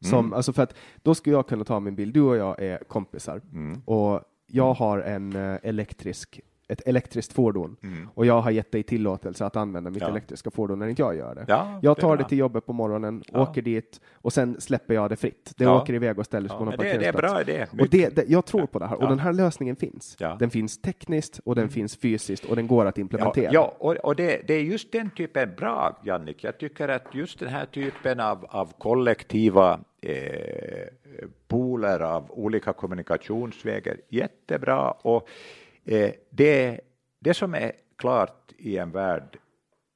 Som, 0.00 0.18
mm. 0.18 0.32
alltså 0.32 0.52
för 0.52 0.62
att 0.62 0.74
då 1.02 1.14
skulle 1.14 1.36
jag 1.36 1.48
kunna 1.48 1.64
ta 1.64 1.80
min 1.80 1.94
bil, 1.94 2.12
du 2.12 2.22
och 2.22 2.36
jag 2.36 2.62
är 2.62 2.78
kompisar 2.78 3.40
mm. 3.52 3.82
och 3.84 4.20
jag 4.46 4.74
har 4.74 4.98
en 4.98 5.36
eh, 5.36 5.58
elektrisk 5.62 6.40
ett 6.68 6.88
elektriskt 6.88 7.32
fordon 7.32 7.76
mm. 7.82 8.08
och 8.14 8.26
jag 8.26 8.40
har 8.40 8.50
gett 8.50 8.72
dig 8.72 8.82
tillåtelse 8.82 9.44
att 9.44 9.56
använda 9.56 9.90
mitt 9.90 10.02
ja. 10.02 10.08
elektriska 10.08 10.50
fordon 10.50 10.78
när 10.78 10.86
inte 10.86 11.02
jag 11.02 11.16
gör 11.16 11.34
det. 11.34 11.44
Ja, 11.48 11.80
jag 11.82 11.96
tar 11.96 12.16
det, 12.16 12.22
det 12.22 12.28
till 12.28 12.38
jobbet 12.38 12.66
på 12.66 12.72
morgonen, 12.72 13.22
ja. 13.32 13.42
åker 13.42 13.62
dit 13.62 14.00
och 14.12 14.32
sen 14.32 14.60
släpper 14.60 14.94
jag 14.94 15.10
det 15.10 15.16
fritt. 15.16 15.52
Det 15.56 15.66
åker 15.66 15.94
iväg 15.94 16.18
och 16.18 16.24
ställer 16.24 16.48
sig 16.48 16.58
på 16.58 16.64
någon 16.64 16.76
parkeringsplats. 16.76 17.36
Det, 17.36 17.52
det 17.52 17.58
är 17.58 17.62
bra 17.62 17.76
idé. 17.76 17.82
Och 17.82 17.88
det, 17.88 18.16
det, 18.16 18.28
jag 18.28 18.46
tror 18.46 18.66
på 18.66 18.78
det 18.78 18.86
här 18.86 19.02
och 19.02 19.08
den 19.08 19.18
här 19.18 19.32
lösningen 19.32 19.76
finns. 19.76 20.16
Den 20.38 20.50
finns 20.50 20.80
tekniskt 20.80 21.40
och 21.44 21.54
den 21.54 21.62
mm. 21.62 21.72
finns 21.72 21.96
fysiskt 21.96 22.44
och 22.44 22.56
den 22.56 22.66
går 22.66 22.86
att 22.86 22.98
implementera. 22.98 23.52
Ja, 23.52 23.74
och, 23.78 23.96
och 23.96 24.16
det, 24.16 24.50
är 24.50 24.60
just 24.60 24.92
den 24.92 25.10
typen, 25.10 25.54
bra 25.56 25.98
Jannik, 26.04 26.44
jag 26.44 26.58
tycker 26.58 26.88
att 26.88 27.14
just 27.14 27.38
den 27.38 27.48
här 27.48 27.66
typen 27.66 28.20
av, 28.20 28.46
av 28.48 28.72
kollektiva 28.78 29.80
eh, 30.00 30.88
pooler 31.48 32.00
av 32.00 32.30
olika 32.30 32.72
kommunikationsvägar, 32.72 33.96
jättebra 34.08 34.90
och 34.90 35.28
Eh, 35.88 36.12
det, 36.30 36.80
det 37.18 37.34
som 37.34 37.54
är 37.54 37.72
klart 37.96 38.52
i 38.58 38.78
en 38.78 38.90
värld 38.90 39.38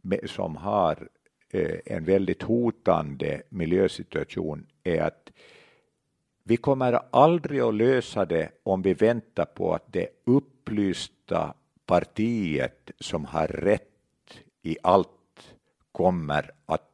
med, 0.03 0.31
som 0.31 0.57
har 0.57 1.09
eh, 1.51 1.79
en 1.87 2.05
väldigt 2.05 2.43
hotande 2.43 3.43
miljösituation 3.49 4.67
är 4.83 5.01
att 5.01 5.31
vi 6.45 6.57
kommer 6.57 7.01
aldrig 7.11 7.61
att 7.61 7.75
lösa 7.75 8.25
det 8.25 8.51
om 8.63 8.83
vi 8.83 8.95
väntar 8.95 9.45
på 9.45 9.75
att 9.75 9.93
det 9.93 10.09
upplysta 10.25 11.55
partiet 11.87 12.91
som 13.01 13.25
har 13.25 13.47
rätt 13.47 13.87
i 14.63 14.77
allt 14.83 15.09
kommer 15.93 16.51
att 16.67 16.91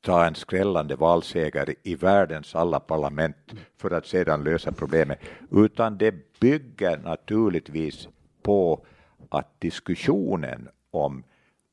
ta 0.00 0.26
en 0.26 0.34
skrällande 0.34 0.96
valseger 0.96 1.74
i 1.82 1.94
världens 1.94 2.54
alla 2.54 2.80
parlament 2.80 3.52
för 3.76 3.90
att 3.90 4.06
sedan 4.06 4.44
lösa 4.44 4.72
problemet, 4.72 5.18
utan 5.50 5.98
det 5.98 6.40
bygger 6.40 6.98
naturligtvis 6.98 8.08
på 8.46 8.86
att 9.28 9.60
diskussionen 9.60 10.68
om 10.90 11.24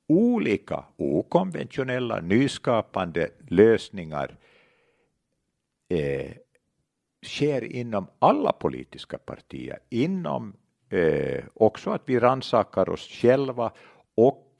olika 0.07 0.83
okonventionella 0.97 2.21
nyskapande 2.21 3.29
lösningar 3.47 4.35
eh, 5.89 6.31
sker 7.25 7.63
inom 7.63 8.07
alla 8.19 8.51
politiska 8.51 9.17
partier, 9.17 9.79
inom 9.89 10.53
eh, 10.89 11.43
också 11.53 11.89
att 11.89 12.01
vi 12.05 12.19
rannsakar 12.19 12.89
oss 12.89 13.07
själva 13.07 13.71
och 14.15 14.52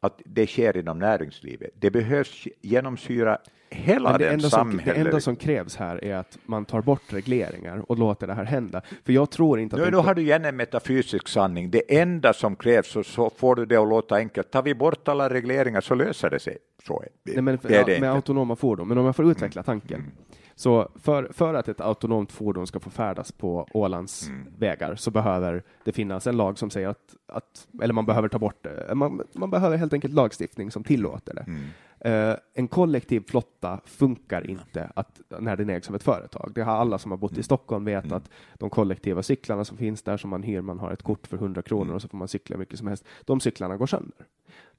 att 0.00 0.20
det 0.24 0.46
sker 0.46 0.76
inom 0.76 0.98
näringslivet. 0.98 1.70
Det 1.74 1.90
behövs 1.90 2.48
genomsyra 2.60 3.38
hela 3.70 4.18
det 4.18 4.24
den. 4.24 4.40
Som, 4.40 4.80
det 4.84 4.92
enda 4.92 5.20
som 5.20 5.36
krävs 5.36 5.76
här 5.76 6.04
är 6.04 6.14
att 6.14 6.38
man 6.46 6.64
tar 6.64 6.82
bort 6.82 7.12
regleringar 7.12 7.90
och 7.90 7.98
låter 7.98 8.26
det 8.26 8.34
här 8.34 8.44
hända. 8.44 8.82
För 9.04 9.12
jag 9.12 9.30
tror 9.30 9.60
inte 9.60 9.76
att... 9.76 9.82
Nu, 9.82 9.90
nu 9.90 9.96
har 9.96 10.14
du 10.14 10.22
igen 10.22 10.44
en 10.44 10.56
metafysisk 10.56 11.28
sanning. 11.28 11.70
Det 11.70 11.98
enda 12.00 12.32
som 12.32 12.56
krävs, 12.56 12.96
och 12.96 13.06
så 13.06 13.30
får 13.30 13.54
du 13.54 13.66
det 13.66 13.76
att 13.76 13.88
låta 13.88 14.16
enkelt, 14.16 14.50
tar 14.50 14.62
vi 14.62 14.74
bort 14.74 15.08
alla 15.08 15.30
regleringar 15.30 15.80
så 15.80 15.94
löser 15.94 16.30
det 16.30 16.38
sig. 16.38 16.58
Så 16.86 17.00
är 17.00 17.08
det. 17.24 17.32
Nej, 17.32 17.42
men, 17.42 17.58
det 17.62 17.76
är 17.76 17.84
det 17.84 18.00
med 18.00 18.12
autonoma 18.12 18.56
fordon, 18.56 18.88
men 18.88 18.98
om 18.98 19.06
jag 19.06 19.16
får 19.16 19.30
utveckla 19.30 19.62
tanken. 19.62 20.00
Mm. 20.00 20.12
Så 20.60 20.88
för, 20.94 21.28
för 21.32 21.54
att 21.54 21.68
ett 21.68 21.80
autonomt 21.80 22.32
fordon 22.32 22.66
ska 22.66 22.80
få 22.80 22.90
färdas 22.90 23.32
på 23.32 23.66
Ålands 23.72 24.28
mm. 24.28 24.46
vägar 24.58 24.94
så 24.94 25.10
behöver 25.10 25.62
det 25.84 25.92
finnas 25.92 26.26
en 26.26 26.36
lag 26.36 26.58
som 26.58 26.70
säger 26.70 26.88
att, 26.88 27.16
att 27.26 27.68
eller 27.82 27.94
man 27.94 28.06
behöver 28.06 28.28
ta 28.28 28.38
bort 28.38 28.64
det. 28.64 28.94
Man, 28.94 29.22
man 29.32 29.50
behöver 29.50 29.76
helt 29.76 29.92
enkelt 29.92 30.14
lagstiftning 30.14 30.70
som 30.70 30.84
tillåter 30.84 31.34
det. 31.34 31.44
Mm. 31.46 32.30
Uh, 32.30 32.36
en 32.54 32.68
kollektiv 32.68 33.24
flotta 33.28 33.80
funkar 33.84 34.50
inte 34.50 34.90
att, 34.94 35.20
när 35.38 35.56
den 35.56 35.70
ägs 35.70 35.88
av 35.88 35.96
ett 35.96 36.02
företag. 36.02 36.52
Det 36.54 36.62
har 36.62 36.72
alla 36.72 36.98
som 36.98 37.10
har 37.10 37.18
bott 37.18 37.32
i 37.32 37.34
mm. 37.34 37.42
Stockholm 37.42 37.84
vet 37.84 38.04
mm. 38.04 38.16
att 38.16 38.30
de 38.54 38.70
kollektiva 38.70 39.22
cyklarna 39.22 39.64
som 39.64 39.76
finns 39.76 40.02
där 40.02 40.16
som 40.16 40.30
man 40.30 40.42
hyr, 40.42 40.60
man 40.60 40.78
har 40.78 40.92
ett 40.92 41.02
kort 41.02 41.26
för 41.26 41.36
100 41.36 41.62
kronor 41.62 41.84
mm. 41.84 41.94
och 41.94 42.02
så 42.02 42.08
får 42.08 42.18
man 42.18 42.28
cykla 42.28 42.56
mycket 42.56 42.78
som 42.78 42.88
helst. 42.88 43.04
De 43.24 43.40
cyklarna 43.40 43.76
går 43.76 43.86
sönder. 43.86 44.26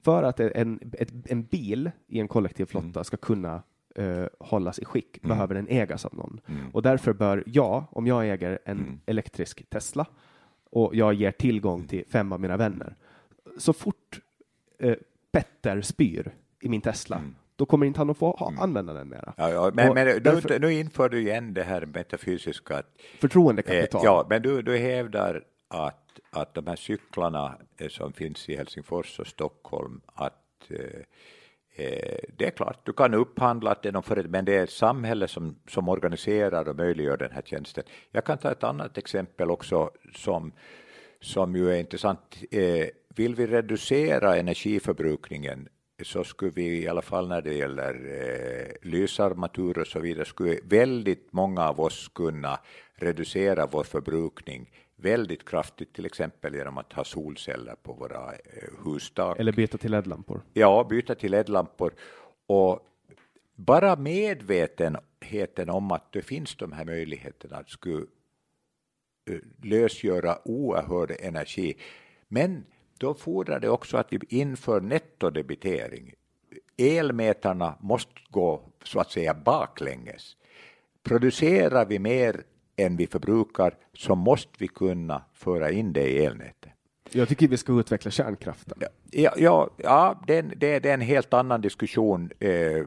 För 0.02 0.22
att 0.22 0.40
en, 0.40 0.80
ett, 0.92 1.12
en 1.24 1.42
bil 1.42 1.90
i 2.06 2.20
en 2.20 2.28
kollektiv 2.28 2.64
flotta 2.64 2.86
mm. 2.86 3.04
ska 3.04 3.16
kunna 3.16 3.62
uh, 3.98 4.26
hållas 4.40 4.78
i 4.78 4.84
skick 4.84 5.18
mm. 5.18 5.28
behöver 5.28 5.54
den 5.54 5.68
ägas 5.68 6.04
av 6.04 6.14
någon. 6.14 6.40
Mm. 6.46 6.70
Och 6.72 6.82
därför 6.82 7.12
bör 7.12 7.42
jag, 7.46 7.84
om 7.90 8.06
jag 8.06 8.28
äger 8.28 8.58
en 8.64 8.78
mm. 8.78 9.00
elektrisk 9.06 9.70
Tesla 9.70 10.06
och 10.70 10.94
jag 10.94 11.14
ger 11.14 11.30
tillgång 11.30 11.86
till 11.86 12.04
fem 12.08 12.32
av 12.32 12.40
mina 12.40 12.56
vänner, 12.56 12.96
så 13.58 13.72
fort 13.72 14.20
uh, 14.84 14.94
Petter 15.32 15.80
spyr 15.80 16.34
i 16.60 16.68
min 16.68 16.80
Tesla, 16.80 17.16
mm. 17.16 17.34
då 17.56 17.66
kommer 17.66 17.86
inte 17.86 18.00
han 18.00 18.10
att 18.10 18.18
få 18.18 18.30
ha, 18.30 18.48
mm. 18.48 18.60
använda 18.60 18.92
den 18.92 19.08
mera. 19.08 19.34
Ja, 19.36 19.50
ja, 19.50 19.70
men, 19.74 19.94
men 19.94 20.22
därför, 20.22 20.48
nu, 20.48 20.58
nu 20.58 20.72
inför 20.72 21.08
du 21.08 21.20
igen 21.20 21.54
det 21.54 21.62
här 21.62 21.86
metafysiska. 21.86 22.82
Förtroendekapital. 23.20 24.00
Eh, 24.00 24.04
ja, 24.04 24.26
men 24.30 24.42
du, 24.42 24.62
du 24.62 24.76
hävdar 24.76 25.44
att, 25.68 26.20
att 26.30 26.54
de 26.54 26.66
här 26.66 26.76
cyklarna 26.76 27.58
eh, 27.78 27.88
som 27.88 28.12
finns 28.12 28.48
i 28.48 28.56
Helsingfors 28.56 29.18
och 29.18 29.26
Stockholm, 29.26 30.00
att 30.06 30.70
eh, 30.70 30.76
eh 30.76 31.04
Eh, 31.74 32.18
det 32.36 32.46
är 32.46 32.50
klart, 32.50 32.86
du 32.86 32.92
kan 32.92 33.14
upphandla 33.14 33.76
det 33.82 34.28
men 34.28 34.44
det 34.44 34.56
är 34.56 34.66
samhället 34.66 35.30
som, 35.30 35.56
som 35.68 35.88
organiserar 35.88 36.68
och 36.68 36.76
möjliggör 36.76 37.16
den 37.16 37.30
här 37.30 37.42
tjänsten. 37.42 37.84
Jag 38.10 38.24
kan 38.24 38.38
ta 38.38 38.50
ett 38.50 38.64
annat 38.64 38.98
exempel 38.98 39.50
också 39.50 39.90
som, 40.14 40.52
som 41.20 41.56
ju 41.56 41.72
är 41.72 41.76
intressant. 41.76 42.36
Eh, 42.50 42.86
vill 43.16 43.34
vi 43.34 43.46
reducera 43.46 44.36
energiförbrukningen 44.36 45.68
så 46.02 46.24
skulle 46.24 46.52
vi 46.54 46.82
i 46.82 46.88
alla 46.88 47.02
fall 47.02 47.28
när 47.28 47.42
det 47.42 47.54
gäller 47.54 47.94
eh, 47.94 48.88
lysarmatur 48.90 49.78
och 49.78 49.86
så 49.86 50.00
vidare, 50.00 50.24
skulle 50.24 50.58
väldigt 50.64 51.32
många 51.32 51.68
av 51.68 51.80
oss 51.80 52.10
kunna 52.14 52.60
reducera 52.94 53.66
vår 53.66 53.84
förbrukning 53.84 54.70
väldigt 55.02 55.48
kraftigt, 55.48 55.92
till 55.92 56.06
exempel 56.06 56.54
genom 56.54 56.78
att 56.78 56.92
ha 56.92 57.04
solceller 57.04 57.74
på 57.82 57.92
våra 57.92 58.32
eh, 58.32 58.38
hustak. 58.84 59.38
Eller 59.38 59.52
byta 59.52 59.78
till 59.78 59.90
LED-lampor. 59.90 60.42
Ja, 60.52 60.86
byta 60.90 61.14
till 61.14 61.30
LED-lampor. 61.30 61.94
Och 62.46 62.80
bara 63.54 63.96
medvetenheten 63.96 65.70
om 65.70 65.92
att 65.92 66.12
det 66.12 66.22
finns 66.22 66.56
de 66.56 66.72
här 66.72 66.84
möjligheterna 66.84 67.64
skulle 67.66 68.06
eh, 69.30 69.38
lösgöra 69.62 70.38
oerhörd 70.44 71.16
energi. 71.20 71.74
Men 72.28 72.64
då 72.98 73.14
fordrar 73.14 73.60
det 73.60 73.68
också 73.68 73.96
att 73.96 74.12
vi 74.12 74.18
inför 74.28 74.80
nettodebitering. 74.80 76.14
Elmätarna 76.76 77.78
måste 77.80 78.12
gå 78.30 78.62
så 78.84 79.00
att 79.00 79.10
säga 79.10 79.34
baklänges. 79.34 80.36
producerar 81.02 81.86
vi 81.86 81.98
mer 81.98 82.44
än 82.76 82.96
vi 82.96 83.06
förbrukar 83.06 83.74
så 83.92 84.14
måste 84.14 84.52
vi 84.58 84.68
kunna 84.68 85.22
föra 85.32 85.70
in 85.70 85.92
det 85.92 86.08
i 86.08 86.24
elnätet. 86.24 86.72
Jag 87.10 87.28
tycker 87.28 87.48
vi 87.48 87.56
ska 87.56 87.80
utveckla 87.80 88.10
kärnkraften. 88.10 88.78
Ja, 89.10 89.32
ja, 89.36 89.70
ja 89.76 90.22
det, 90.26 90.42
det, 90.42 90.78
det 90.78 90.90
är 90.90 90.94
en 90.94 91.00
helt 91.00 91.34
annan 91.34 91.60
diskussion. 91.60 92.30
Eh, 92.38 92.84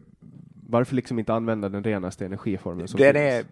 Varför 0.68 0.96
liksom 0.96 1.20
inte 1.20 1.34
använda 1.34 1.70
den 1.70 1.84
renaste 1.84 2.26
energiformen 2.26 2.88
som 2.88 3.00
den 3.00 3.16
är, 3.16 3.46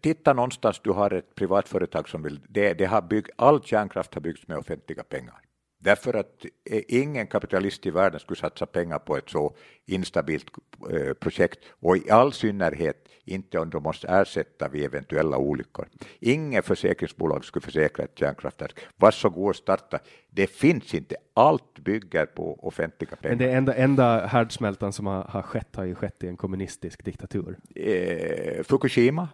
titta 0.00 0.32
någonstans, 0.32 0.80
du 0.84 0.90
har 0.90 1.10
ett 1.10 1.34
privat 1.34 1.68
företag 1.68 2.08
som 2.08 2.22
vill, 2.22 2.40
det, 2.48 2.74
det 2.74 2.84
har 2.84 3.02
bygg, 3.02 3.26
all 3.36 3.62
kärnkraft 3.62 4.14
har 4.14 4.20
byggts 4.20 4.48
med 4.48 4.58
offentliga 4.58 5.02
pengar. 5.02 5.34
Därför 5.82 6.14
att 6.14 6.44
eh, 6.70 6.82
ingen 6.88 7.26
kapitalist 7.26 7.86
i 7.86 7.90
världen 7.90 8.20
skulle 8.20 8.40
satsa 8.40 8.66
pengar 8.66 8.98
på 8.98 9.16
ett 9.16 9.30
så 9.30 9.54
instabilt 9.86 10.46
eh, 10.90 11.12
projekt 11.12 11.58
och 11.70 11.96
i 11.96 12.10
all 12.10 12.32
synnerhet 12.32 13.08
inte 13.24 13.58
om 13.58 13.70
de 13.70 13.82
måste 13.82 14.08
ersätta 14.08 14.68
vid 14.68 14.84
eventuella 14.84 15.36
olyckor. 15.36 15.88
Ingen 16.18 16.62
försäkringsbolag 16.62 17.44
skulle 17.44 17.62
försäkra 17.62 18.04
ett 18.04 18.18
kärnkraftverk. 18.18 18.78
Varsågod 18.96 19.56
starta. 19.56 19.98
Det 20.30 20.46
finns 20.46 20.94
inte. 20.94 21.16
Allt 21.34 21.78
bygger 21.78 22.26
på 22.26 22.66
offentliga 22.66 23.16
pengar. 23.16 23.36
Men 23.36 23.38
det 23.38 23.52
enda, 23.52 23.74
enda 23.74 24.26
härdsmältan 24.26 24.92
som 24.92 25.06
har, 25.06 25.22
har 25.22 25.42
skett 25.42 25.76
har 25.76 25.84
ju 25.84 25.94
skett 25.94 26.24
i 26.24 26.28
en 26.28 26.36
kommunistisk 26.36 27.04
diktatur. 27.04 27.58
Eh, 27.74 28.62
Fukushima, 28.62 29.28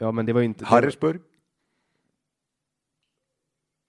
Ja, 0.00 0.12
men 0.12 0.26
det 0.26 0.32
var 0.32 0.40
ju 0.40 0.46
inte... 0.46 0.64
Harrisburg. 0.64 1.20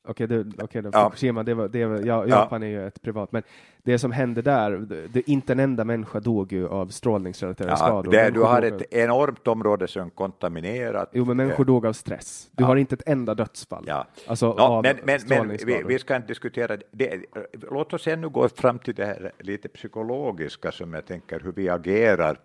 Okej, 0.08 0.28
det, 0.28 0.46
okej, 0.64 0.82
då, 0.82 0.90
Ja. 0.94 1.04
Fukushima, 1.10 1.44
det 1.44 1.54
var, 1.54 1.68
det 1.68 1.86
var, 1.86 1.96
ja, 1.98 2.04
Ja. 2.06 2.28
Japan 2.28 2.64
är 2.64 2.68
ju 2.68 2.88
ett 2.88 3.02
privat, 3.02 3.32
men 3.32 3.44
det 3.84 4.00
som 4.00 4.12
hände 4.12 4.42
där, 4.42 4.72
det, 5.14 5.30
inte 5.30 5.54
en 5.54 5.60
enda 5.60 5.84
människa 5.86 6.20
dog 6.20 6.54
ju 6.54 6.68
av 6.68 6.88
strålningsrelaterade 6.88 7.72
Ja, 7.74 7.78
skador. 7.78 8.12
det, 8.12 8.30
du 8.30 8.42
har 8.42 8.62
dog 8.62 8.72
av- 8.74 8.82
ett 8.82 8.94
enormt 8.94 9.48
område 9.48 9.88
som 9.88 10.06
är 10.06 10.10
kontaminerat. 10.10 11.10
Jo, 11.14 11.26
men 11.26 11.38
människor 11.38 11.66
dog 11.66 11.86
av 11.86 11.94
stress. 11.94 12.50
Du 12.52 12.64
Ja. 12.64 12.68
har 12.68 12.76
inte 12.76 12.96
ett 12.96 13.04
enda 13.08 13.36
dödsfall. 13.36 13.84
Ja. 13.88 14.08
Alltså 14.28 14.56
Ja, 14.58 14.68
av 14.68 14.84
men 14.84 14.96
men, 15.04 15.20
men 15.48 15.58
vi, 15.66 15.84
vi 15.88 16.00
ska 16.00 16.16
inte 16.16 16.28
diskutera 16.28 16.78
det. 16.92 17.24
Låt 17.72 17.94
oss 17.94 18.08
ännu 18.08 18.30
gå 18.30 18.50
fram 18.50 18.80
till 18.80 18.96
det 18.96 19.06
här 19.06 19.32
lite 19.40 19.68
psykologiska 19.70 20.72
som 20.72 20.94
jag 20.94 21.06
tänker 21.06 21.40
hur 21.40 21.52
vi 21.52 21.70
agerar 21.70 22.38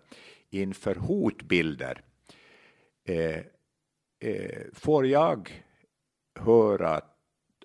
inför 0.49 0.95
hotbilder. 0.95 2.01
Eh, 3.07 3.37
eh, 4.29 4.61
får 4.73 5.05
jag 5.07 5.63
höra 6.39 7.01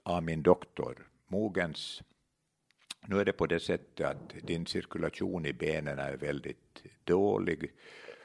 av 0.05 0.23
min 0.23 0.43
doktor, 0.43 1.09
Mogens, 1.27 2.03
nu 3.07 3.21
är 3.21 3.25
det 3.25 3.33
på 3.33 3.47
det 3.47 3.61
sättet 3.61 4.07
att 4.07 4.35
din 4.43 4.67
cirkulation 4.67 5.47
i 5.47 5.53
benen 5.53 5.99
är 5.99 6.17
väldigt 6.17 6.85
dålig. 7.05 7.73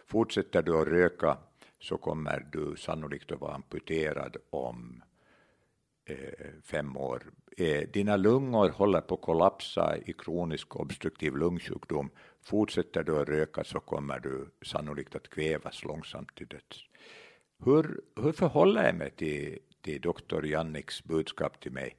Fortsätter 0.06 0.62
du 0.62 0.82
att 0.82 0.88
röka 0.88 1.38
så 1.80 1.98
kommer 1.98 2.48
du 2.52 2.76
sannolikt 2.78 3.32
att 3.32 3.42
vara 3.42 3.54
amputerad 3.54 4.38
om 4.50 5.04
eh, 6.06 6.50
fem 6.64 6.98
år. 6.98 7.24
Eh, 7.58 7.90
dina 7.90 8.18
lungor 8.18 8.70
håller 8.70 9.02
på 9.02 9.16
att 9.16 9.22
kollapsa 9.22 9.98
i 10.06 10.14
kronisk 10.14 10.76
obstruktiv 10.76 11.36
lungsjukdom. 11.36 12.10
Fortsätter 12.42 13.04
du 13.04 13.22
att 13.22 13.30
röka 13.30 13.64
så 13.64 13.80
kommer 13.80 14.20
du 14.20 14.50
sannolikt 14.66 15.16
att 15.16 15.30
kvävas 15.30 15.84
långsamt 15.84 16.36
till 16.36 16.48
döds. 16.48 16.86
Hur, 17.66 18.02
hur 18.16 18.32
förhåller 18.32 18.84
jag 18.84 18.96
mig 18.96 19.12
till, 19.12 19.60
till 19.82 20.02
doktor 20.02 20.46
Janniks 20.46 21.04
budskap 21.04 21.60
till 21.60 21.72
mig? 21.72 21.96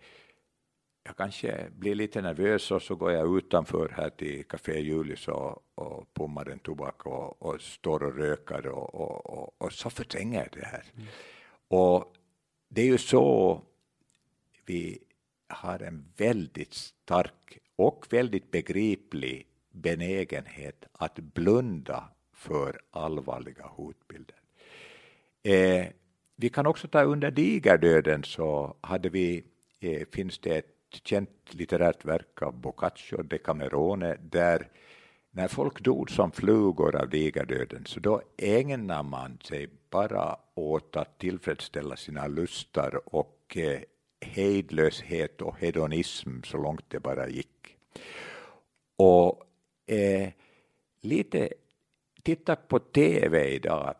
Jag 1.03 1.17
kanske 1.17 1.71
blir 1.71 1.95
lite 1.95 2.23
nervös 2.23 2.71
och 2.71 2.83
så 2.83 2.95
går 2.95 3.13
jag 3.13 3.37
utanför 3.39 3.89
här 3.97 4.11
till 4.11 4.45
Café 4.45 4.81
Julius 4.81 5.29
och, 5.29 5.63
och 5.75 6.15
pummar 6.15 6.49
en 6.49 6.59
tobak 6.59 7.07
och, 7.07 7.43
och 7.43 7.61
står 7.61 8.03
och 8.03 8.17
röker 8.17 8.67
och, 8.67 8.95
och, 8.95 9.27
och, 9.27 9.55
och 9.59 9.73
så 9.73 9.91
förtränger 9.91 10.39
jag 10.39 10.49
det 10.53 10.67
här. 10.67 10.85
Och 11.69 12.15
det 12.69 12.83
är 12.83 12.87
ju 12.87 12.99
så 12.99 13.63
vi 14.65 14.99
har 15.49 15.83
en 15.83 16.13
väldigt 16.17 16.75
stark 16.75 17.59
och 17.77 18.07
väldigt 18.11 18.51
begriplig 18.51 19.47
benägenhet 19.71 20.85
att 20.93 21.15
blunda 21.19 22.09
för 22.33 22.81
allvarliga 22.91 23.67
hotbilder. 23.67 24.37
Eh, 25.43 25.87
vi 26.41 26.49
kan 26.49 26.67
också 26.67 26.89
ta 26.89 27.03
under 27.03 27.31
digerdöden 27.31 28.25
så 28.25 28.77
hade 28.81 29.09
vi, 29.09 29.45
eh, 29.81 30.07
finns 30.13 30.39
det 30.39 30.57
ett 30.57 30.77
känt 31.05 31.31
litterärt 31.51 32.05
verk 32.05 32.43
av 32.43 32.61
Boccaccio, 32.61 33.23
Decamerone, 33.23 34.17
där 34.21 34.69
när 35.31 35.49
folk 35.49 35.81
dog 35.81 36.11
som 36.11 36.33
flugor 36.33 36.97
av 36.97 37.09
digerdöden 37.09 37.85
så 37.87 38.01
då 38.01 38.23
ägnar 38.37 39.03
man 39.03 39.39
sig 39.45 39.69
bara 39.91 40.37
åt 40.55 40.97
att 40.97 41.19
tillfredsställa 41.19 41.97
sina 41.97 42.27
lustar 42.27 43.01
och 43.15 43.57
eh, 43.57 43.81
hejdlöshet 44.21 45.43
och 45.43 45.59
hedonism 45.59 46.43
så 46.45 46.57
långt 46.57 46.85
det 46.89 47.01
bara 47.01 47.29
gick. 47.29 47.77
Och 48.97 49.45
eh, 49.87 50.29
lite 51.01 51.49
titta 52.23 52.57
på 52.57 52.79
tv 52.79 53.49
idag. 53.49 53.95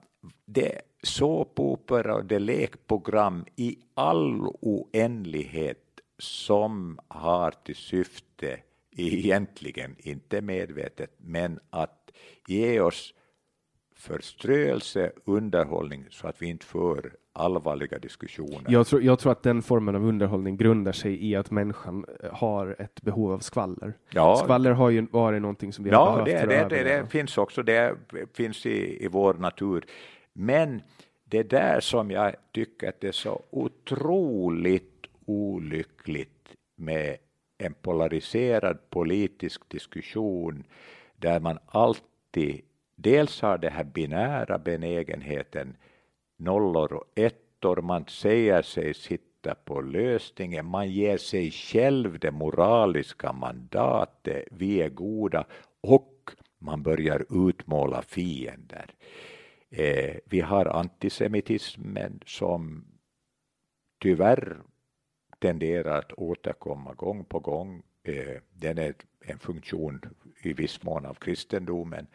Det 0.45 0.83
såpopera 1.03 2.15
och 2.15 2.25
det 2.25 2.35
är 2.35 2.41
lekprogram 2.41 3.45
i 3.57 3.79
all 3.95 4.41
oändlighet 4.61 5.79
som 6.19 6.99
har 7.09 7.55
till 7.65 7.77
syfte, 7.77 8.61
egentligen 8.97 9.97
inte 9.99 10.41
medvetet, 10.41 11.11
men 11.19 11.61
att 11.71 12.11
ge 12.47 12.81
oss 12.81 13.15
förströelse, 13.97 15.13
underhållning 15.25 16.05
så 16.11 16.27
att 16.27 16.43
vi 16.43 16.47
inte 16.47 16.67
för 16.67 17.13
allvarliga 17.33 17.99
diskussioner. 17.99 18.65
Jag 18.69 18.87
tror, 18.87 19.03
jag 19.03 19.19
tror 19.19 19.33
att 19.33 19.43
den 19.43 19.63
formen 19.63 19.95
av 19.97 20.05
underhållning 20.05 20.57
grundar 20.57 20.93
sig 20.93 21.27
i 21.27 21.37
att 21.37 21.51
människan 21.51 22.05
eh, 22.23 22.33
har 22.33 22.77
ett 22.79 23.03
behov 23.03 23.33
av 23.33 23.39
skvaller. 23.39 23.95
Ja. 24.11 24.37
Skvaller 24.37 24.71
har 24.71 24.91
ju 24.91 25.07
varit 25.11 25.43
någonting 25.43 25.73
som 25.73 25.85
vi 25.85 25.91
har 25.91 26.19
Ja, 26.19 26.25
behövt 26.25 26.49
det, 26.49 26.69
det, 26.69 26.85
det, 26.85 27.01
det 27.01 27.07
finns 27.07 27.39
också, 27.39 27.63
det 27.63 27.97
finns 28.33 28.67
i, 28.67 29.05
i 29.05 29.09
vår 29.09 29.35
natur. 29.35 29.85
Men 30.41 30.83
det 31.25 31.43
där 31.43 31.81
som 31.81 32.11
jag 32.11 32.35
tycker 32.53 32.89
att 32.89 33.01
det 33.01 33.09
är 33.09 33.13
så 33.13 33.43
otroligt 33.51 35.07
olyckligt 35.25 36.55
med 36.77 37.17
en 37.59 37.75
polariserad 37.75 38.91
politisk 38.91 39.69
diskussion 39.69 40.65
där 41.17 41.41
man 41.41 41.59
alltid 41.67 42.61
dels 42.97 43.41
har 43.41 43.59
det 43.59 43.71
här 43.71 43.85
binära 43.85 44.59
benägenheten 44.59 45.77
nollor 46.39 46.93
och 46.93 47.05
ettor, 47.15 47.83
man 47.83 48.05
säger 48.09 48.63
sig 48.63 48.95
sitta 48.95 49.55
på 49.55 49.81
lösningen, 49.81 50.67
man 50.67 50.91
ger 50.91 51.17
sig 51.17 51.51
själv 51.51 52.19
det 52.19 52.31
moraliska 52.31 53.33
mandatet, 53.33 54.49
vi 54.51 54.83
är 54.83 54.89
goda 54.89 55.45
och 55.81 56.31
man 56.59 56.83
börjar 56.83 57.49
utmåla 57.49 58.03
fiender. 58.03 58.95
Eh, 59.71 60.17
vi 60.25 60.41
har 60.41 60.67
antisemitismen 60.67 62.21
som 62.27 62.85
tyvärr 63.99 64.63
tenderar 65.39 65.99
att 65.99 66.13
återkomma 66.13 66.95
gång 66.95 67.25
på 67.25 67.39
gång. 67.39 67.83
Eh, 68.03 68.37
den 68.53 68.79
är 68.79 68.95
en 69.21 69.39
funktion 69.39 70.01
i 70.43 70.53
viss 70.53 70.83
mån 70.83 71.07
av 71.07 71.15
kristendomen. 71.15 72.07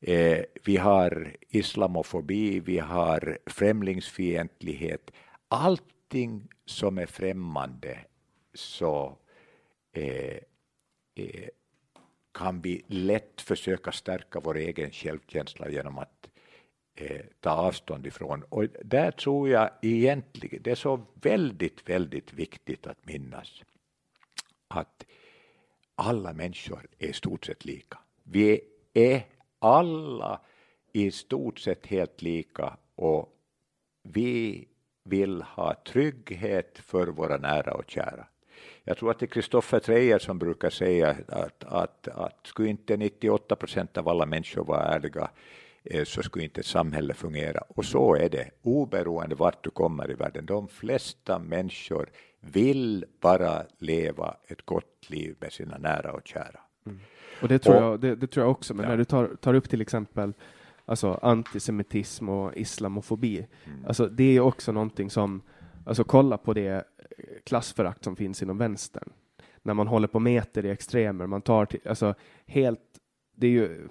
Eh, 0.00 0.44
vi 0.64 0.76
har 0.76 1.36
islamofobi, 1.48 2.60
vi 2.60 2.78
har 2.78 3.38
främlingsfientlighet. 3.46 5.10
Allting 5.48 6.48
som 6.64 6.98
är 6.98 7.06
främmande 7.06 7.98
så 8.54 9.18
eh, 9.92 10.38
eh, 11.14 11.48
kan 12.32 12.60
vi 12.60 12.82
lätt 12.86 13.40
försöka 13.40 13.92
stärka 13.92 14.40
vår 14.40 14.56
egen 14.56 14.90
självkänsla 14.90 15.68
genom 15.68 15.98
att 15.98 16.29
eh, 17.00 17.20
ta 17.40 17.50
avstånd 17.50 18.06
ifrån. 18.06 18.44
Och 18.48 18.64
där 18.84 19.10
tror 19.10 19.48
jag 19.48 19.70
egentligen, 19.82 20.62
det 20.62 20.70
är 20.70 20.74
så 20.74 21.00
väldigt, 21.14 21.88
väldigt 21.88 22.32
viktigt 22.32 22.86
att 22.86 23.06
minnas 23.06 23.62
att 24.68 25.04
alla 25.94 26.32
människor 26.32 26.86
är 26.98 27.06
i 27.08 27.12
stort 27.12 27.46
sett 27.46 27.64
lika. 27.64 27.98
Vi 28.22 28.60
är 28.94 29.22
alla 29.58 30.40
i 30.92 31.10
stort 31.10 31.58
sett 31.58 31.86
helt 31.86 32.22
lika 32.22 32.76
och 32.94 33.36
vi 34.02 34.68
vill 35.04 35.42
ha 35.42 35.74
trygghet 35.74 36.78
för 36.78 37.06
våra 37.06 37.36
nära 37.36 37.74
och 37.74 37.90
kära. 37.90 38.26
Jag 38.84 38.96
tror 38.96 39.10
att 39.10 39.18
det 39.18 39.24
är 39.24 39.28
Kristoffer 39.28 39.78
Treijer 39.78 40.18
som 40.18 40.38
brukar 40.38 40.70
säga 40.70 41.16
att, 41.28 41.64
att, 41.64 42.08
att 42.08 42.46
skulle 42.46 42.68
inte 42.68 42.96
98 42.96 43.56
procent 43.56 43.96
av 43.96 44.08
alla 44.08 44.26
människor 44.26 44.64
vara 44.64 44.82
ärliga 44.82 45.30
så 46.04 46.22
skulle 46.22 46.44
inte 46.44 46.60
ett 46.60 46.66
samhälle 46.66 47.14
fungera. 47.14 47.60
Och 47.68 47.84
så 47.84 48.14
är 48.14 48.28
det, 48.28 48.50
oberoende 48.62 49.34
vart 49.34 49.64
du 49.64 49.70
kommer 49.70 50.10
i 50.10 50.14
världen. 50.14 50.46
De 50.46 50.68
flesta 50.68 51.38
människor 51.38 52.10
vill 52.40 53.04
bara 53.20 53.62
leva 53.78 54.36
ett 54.48 54.62
gott 54.62 55.10
liv 55.10 55.36
med 55.40 55.52
sina 55.52 55.78
nära 55.78 56.12
och 56.12 56.20
kära. 56.24 56.60
Och 57.42 57.48
det 57.48 57.58
tror, 57.58 57.74
Och- 57.76 57.82
jag, 57.82 58.00
det, 58.00 58.16
det 58.16 58.26
tror 58.26 58.44
jag 58.46 58.50
också, 58.50 58.74
men 58.74 58.82
Ja. 58.84 58.90
när 58.90 58.96
du 58.96 59.04
tar, 59.04 59.36
tar 59.40 59.54
upp 59.54 59.68
till 59.68 59.80
exempel 59.80 60.32
alltså 60.84 61.18
antisemitism 61.22 62.28
och 62.28 62.56
islamofobi. 62.56 63.46
Mm. 63.64 63.84
Alltså 63.86 64.06
det 64.06 64.36
är 64.36 64.40
också 64.40 64.72
någonting 64.72 65.10
som, 65.10 65.42
alltså 65.86 66.04
kolla 66.04 66.38
på 66.38 66.52
det 66.52 66.84
klassförakt 67.44 68.04
som 68.04 68.16
finns 68.16 68.42
inom 68.42 68.58
vänstern. 68.58 69.12
När 69.62 69.74
man 69.74 69.86
håller 69.86 70.08
på 70.08 70.14
och 70.14 70.22
mäter 70.22 70.64
i 70.66 70.70
extremer, 70.70 71.26
man 71.26 71.42
tar 71.42 71.66
till, 71.66 71.80
alltså 71.88 72.14
helt, 72.46 72.80
det 73.34 73.46
är 73.46 73.50
ju, 73.50 73.88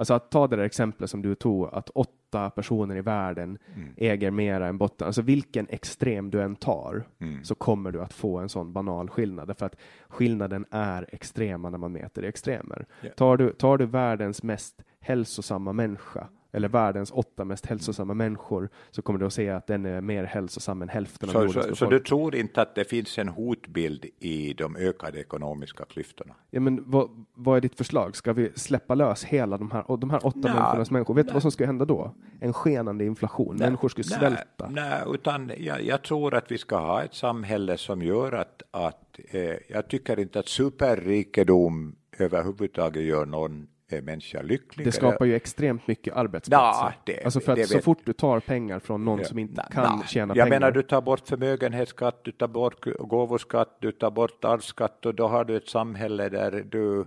alltså 0.00 0.14
att 0.14 0.30
ta 0.30 0.46
det 0.46 0.56
där 0.56 0.62
exemplet 0.62 1.10
som 1.10 1.22
du 1.22 1.34
tog, 1.34 1.68
att 1.72 1.90
åtta 1.90 2.50
personer 2.50 2.96
i 2.96 3.00
världen 3.00 3.58
mm. 3.74 3.94
äger 3.96 4.30
mera 4.30 4.66
än 4.68 4.78
botten, 4.78 5.06
alltså 5.06 5.22
vilken 5.22 5.66
extrem 5.68 6.30
du 6.30 6.42
än 6.42 6.56
tar, 6.56 7.04
mm. 7.18 7.44
så 7.44 7.54
kommer 7.54 7.92
du 7.92 8.02
att 8.02 8.12
få 8.12 8.38
en 8.38 8.48
sån 8.48 8.72
banal 8.72 9.10
skillnad, 9.10 9.48
därför 9.48 9.66
att 9.66 9.76
skillnaden 10.08 10.64
är 10.70 11.06
extrema 11.12 11.70
när 11.70 11.78
man 11.78 11.92
mäter 11.92 12.24
i 12.24 12.28
extremer. 12.28 12.86
Yeah. 13.02 13.14
Tar, 13.14 13.36
du, 13.36 13.52
tar 13.52 13.78
du 13.78 13.86
världens 13.86 14.42
mest 14.42 14.82
hälsosamma 15.00 15.72
människa, 15.72 16.28
eller 16.52 16.68
världens 16.68 17.10
åtta 17.10 17.44
mest 17.44 17.66
hälsosamma 17.66 18.14
människor, 18.14 18.68
så 18.90 19.02
kommer 19.02 19.18
du 19.18 19.26
att 19.26 19.32
se 19.32 19.50
att 19.50 19.66
den 19.66 19.86
är 19.86 20.00
mer 20.00 20.24
hälsosam 20.24 20.82
än 20.82 20.88
hälften 20.88 21.28
av 21.28 21.32
så, 21.32 21.44
jordens 21.44 21.66
så, 21.66 21.74
så 21.74 21.90
du 21.90 22.00
tror 22.00 22.34
inte 22.34 22.62
att 22.62 22.74
det 22.74 22.84
finns 22.84 23.18
en 23.18 23.28
hotbild 23.28 24.06
i 24.18 24.52
de 24.52 24.76
ökade 24.76 25.20
ekonomiska 25.20 25.84
klyftorna? 25.84 26.34
Ja, 26.50 26.60
men 26.60 26.90
vad, 26.90 27.26
vad 27.34 27.56
är 27.56 27.60
ditt 27.60 27.76
förslag? 27.76 28.16
Ska 28.16 28.32
vi 28.32 28.52
släppa 28.54 28.94
lös 28.94 29.24
hela 29.24 29.58
de 29.58 29.70
här, 29.70 29.96
de 29.96 30.10
här 30.10 30.26
åtta 30.26 30.38
Nå, 30.38 30.48
människornas 30.48 30.90
människor? 30.90 31.14
Vet 31.14 31.26
du 31.26 31.32
vad 31.32 31.42
som 31.42 31.50
ska 31.50 31.66
hända 31.66 31.84
då? 31.84 32.14
En 32.40 32.52
skenande 32.52 33.04
inflation, 33.04 33.56
nej, 33.56 33.66
människor 33.66 33.88
skulle 33.88 34.04
svälta. 34.04 34.68
Nej, 34.68 35.02
utan 35.14 35.52
jag, 35.58 35.82
jag, 35.82 36.02
tror 36.02 36.34
att 36.34 36.50
vi 36.50 36.58
ska 36.58 36.76
ha 36.76 37.02
ett 37.02 37.14
samhälle 37.14 37.76
som 37.76 38.02
gör 38.02 38.32
att, 38.32 38.62
att 38.70 39.20
eh, 39.30 39.56
jag 39.68 39.88
tycker 39.88 40.20
inte 40.20 40.38
att 40.38 40.48
superrikedom 40.48 41.96
överhuvudtaget 42.18 43.02
gör 43.02 43.26
någon 43.26 43.68
människa 43.90 44.42
lycklig. 44.42 44.86
Det 44.86 44.92
skapar 44.92 45.24
ju 45.24 45.34
extremt 45.34 45.86
mycket 45.86 46.14
arbetsplatser. 46.14 46.84
Ja, 46.84 46.92
det, 47.04 47.24
alltså 47.24 47.40
för 47.40 47.52
att 47.52 47.68
så 47.68 47.74
vet. 47.74 47.84
fort 47.84 47.98
du 48.04 48.12
tar 48.12 48.40
pengar 48.40 48.78
från 48.78 49.04
någon 49.04 49.18
ja, 49.18 49.24
som 49.24 49.38
inte 49.38 49.54
na, 49.54 49.62
kan 49.62 49.98
na. 49.98 50.06
tjäna 50.06 50.22
jag 50.22 50.34
pengar. 50.34 50.46
Jag 50.46 50.50
menar, 50.50 50.70
du 50.70 50.82
tar 50.82 51.00
bort 51.00 51.28
förmögenhetsskatt, 51.28 52.20
du 52.24 52.32
tar 52.32 52.48
bort 52.48 52.86
gåvoskatt, 52.98 53.76
du 53.80 53.92
tar 53.92 54.10
bort 54.10 54.44
arvsskatt 54.44 55.06
och 55.06 55.14
då 55.14 55.28
har 55.28 55.44
du 55.44 55.56
ett 55.56 55.68
samhälle 55.68 56.28
där 56.28 56.64
du 56.70 57.06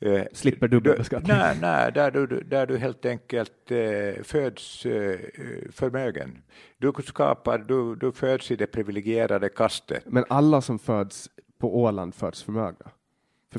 eh, 0.00 0.24
Slipper 0.32 0.68
dubbelbeskattning? 0.68 1.36
Nej, 1.36 1.58
nej 1.60 1.92
där, 1.92 2.10
du, 2.10 2.26
där 2.26 2.66
du 2.66 2.78
helt 2.78 3.06
enkelt 3.06 3.70
eh, 3.70 4.22
föds 4.22 4.86
eh, 4.86 5.18
förmögen. 5.72 6.42
Du 6.78 6.92
skapar, 7.06 7.58
du, 7.58 7.94
du 7.94 8.12
föds 8.12 8.50
i 8.50 8.56
det 8.56 8.66
privilegierade 8.66 9.48
kastet. 9.48 10.02
Men 10.06 10.24
alla 10.28 10.60
som 10.60 10.78
föds 10.78 11.28
på 11.58 11.80
Åland 11.82 12.14
föds 12.14 12.42
förmögna? 12.42 12.90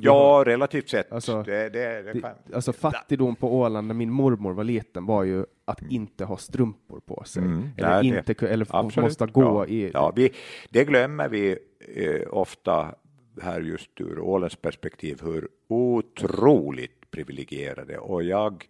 Ja, 0.02 0.38
har, 0.38 0.46
relativt 0.46 0.90
sett. 0.90 1.12
Alltså, 1.12 1.44
det, 1.44 1.70
det, 1.70 2.02
det 2.14 2.22
kan, 2.22 2.32
alltså 2.54 2.74
fattigdom 2.74 3.36
på 3.36 3.56
Åland 3.56 3.88
när 3.88 3.96
min 3.96 4.12
mormor 4.12 4.54
var 4.54 4.64
liten 4.64 5.06
var 5.06 5.24
ju 5.24 5.46
att 5.66 5.82
mm. 5.82 5.92
inte 5.92 6.26
ha 6.26 6.38
strumpor 6.38 7.00
på 7.00 7.24
sig. 7.26 7.44
Mm, 7.44 7.70
eller 7.78 7.90
nej, 7.90 8.08
inte, 8.08 8.48
eller 8.48 8.68
absolut, 8.70 9.06
måste 9.06 9.26
gå 9.26 9.42
ja, 9.42 9.66
i... 9.66 9.92
Ja, 9.94 10.14
vi, 10.16 10.32
det 10.70 10.86
glömmer 10.86 11.30
vi 11.30 11.58
eh, 11.96 12.22
ofta 12.30 12.96
här 13.42 13.62
just 13.62 14.02
ur 14.02 14.20
Ålands 14.20 14.56
perspektiv, 14.56 15.22
hur 15.24 15.48
otroligt 15.68 17.12
privilegierade 17.12 17.98
och 17.98 18.24
jag 18.24 18.66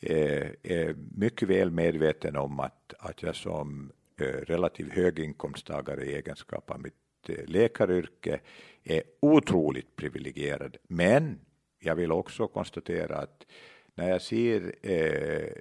eh, 0.00 0.46
är 0.62 0.96
mycket 1.16 1.48
väl 1.48 1.70
medveten 1.70 2.36
om 2.36 2.60
att, 2.60 2.94
att 2.98 3.22
jag 3.22 3.36
som 3.36 3.92
eh, 4.20 4.26
relativt 4.26 4.92
höginkomsttagare 4.92 6.04
i 6.04 6.14
egenskap 6.14 6.70
av 6.70 6.80
mitt 6.80 6.94
Eh, 7.30 7.44
läkaryrke 7.46 8.40
är 8.84 9.02
otroligt 9.20 9.96
privilegierad. 9.96 10.76
Men 10.82 11.40
jag 11.78 11.94
vill 11.94 12.12
också 12.12 12.48
konstatera 12.48 13.16
att 13.16 13.46
när 13.94 14.08
jag 14.08 14.22
ser 14.22 14.74
eh, 14.82 15.52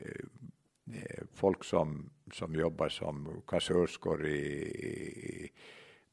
eh 0.93 1.23
folk 1.33 1.63
som, 1.63 2.09
som 2.31 2.55
jobbar 2.55 2.89
som 2.89 3.41
kassörskor 3.47 4.27
i, 4.27 4.37
i 4.37 5.51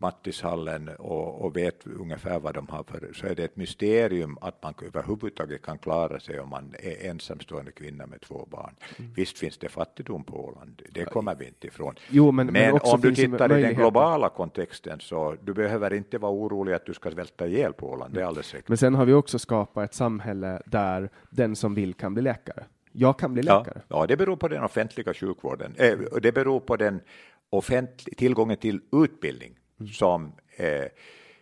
Mattishallen 0.02 0.88
och, 0.98 1.44
och, 1.44 1.56
vet 1.56 1.86
ungefär 1.86 2.38
vad 2.38 2.54
de 2.54 2.68
har 2.68 2.82
för, 2.82 3.12
så 3.14 3.26
är 3.26 3.34
det 3.34 3.44
ett 3.44 3.56
mysterium 3.56 4.38
att 4.40 4.62
man 4.62 4.74
överhuvudtaget 4.86 5.62
kan 5.62 5.78
klara 5.78 6.20
sig 6.20 6.40
om 6.40 6.48
man 6.48 6.74
är 6.78 7.10
ensamstående 7.10 7.72
kvinna 7.72 8.06
med 8.06 8.20
två 8.20 8.46
barn. 8.50 8.74
Mm. 8.98 9.12
Visst 9.14 9.38
finns 9.38 9.58
det 9.58 9.68
fattigdom 9.68 10.24
på 10.24 10.44
Åland, 10.44 10.82
det 10.90 11.04
kommer 11.04 11.34
vi 11.34 11.46
inte 11.46 11.66
ifrån. 11.66 11.94
Jo, 12.08 12.32
men, 12.32 12.46
men, 12.46 12.52
men 12.52 12.80
om 12.82 13.00
du 13.00 13.14
tittar 13.14 13.58
i 13.58 13.62
den 13.62 13.74
globala 13.74 14.28
kontexten 14.28 15.00
så 15.00 15.36
du 15.42 15.54
behöver 15.54 15.92
inte 15.94 16.18
vara 16.18 16.32
orolig 16.32 16.72
att 16.72 16.86
du 16.86 16.94
ska 16.94 17.10
svälta 17.10 17.46
ihjäl 17.46 17.72
på 17.72 17.90
Åland, 17.90 18.14
det 18.14 18.20
är 18.20 18.24
alldeles 18.24 18.46
säkert. 18.46 18.68
Men 18.68 18.78
sen 18.78 18.94
har 18.94 19.04
vi 19.04 19.12
också 19.12 19.38
skapat 19.38 19.84
ett 19.84 19.94
samhälle 19.94 20.62
där 20.66 21.10
den 21.30 21.56
som 21.56 21.74
vill 21.74 21.94
kan 21.94 22.14
bli 22.14 22.22
läkare. 22.22 22.64
Jag 22.92 23.18
kan 23.18 23.32
bli 23.32 23.42
läkare. 23.42 23.82
Ja, 23.88 24.00
ja 24.00 24.06
det 24.06 24.16
beror 24.16 24.36
på 24.36 24.48
den 24.48 24.64
offentliga 24.64 25.14
sjukvården. 25.14 25.74
Eh, 25.76 25.98
det 26.22 26.32
beror 26.32 26.60
på 26.60 26.76
den 26.76 27.00
offentlig, 27.50 28.16
tillgången 28.16 28.56
till 28.56 28.80
utbildning 28.92 29.56
som 29.88 30.32
eh, 30.56 30.66
eh, 30.66 30.88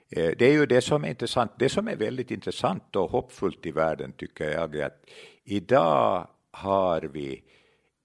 det 0.08 0.42
är 0.42 0.52
ju 0.52 0.66
det 0.66 0.80
som 0.80 1.04
är 1.04 1.08
intressant. 1.08 1.52
Det 1.58 1.68
som 1.68 1.88
är 1.88 1.96
väldigt 1.96 2.30
intressant 2.30 2.96
och 2.96 3.10
hoppfullt 3.10 3.66
i 3.66 3.70
världen 3.70 4.12
tycker 4.12 4.50
jag 4.50 4.74
är 4.76 4.86
att 4.86 5.06
idag 5.44 6.28
har 6.50 7.02
vi 7.02 7.42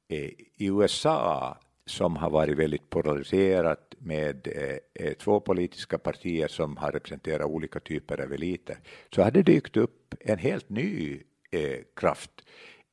eh, 0.09 0.29
i 0.57 0.67
USA 0.67 1.57
som 1.85 2.15
har 2.15 2.29
varit 2.29 2.57
väldigt 2.57 2.89
polariserat 2.89 3.95
med 3.97 4.47
eh, 4.47 5.07
eh, 5.07 5.13
två 5.13 5.39
politiska 5.39 5.97
partier 5.97 6.47
som 6.47 6.77
har 6.77 6.91
representerat 6.91 7.47
olika 7.47 7.79
typer 7.79 8.21
av 8.21 8.33
eliter, 8.33 8.77
så 9.15 9.21
har 9.21 9.31
det 9.31 9.41
dykt 9.41 9.77
upp 9.77 10.15
en 10.19 10.37
helt 10.37 10.69
ny 10.69 11.21
eh, 11.51 11.79
kraft 11.95 12.31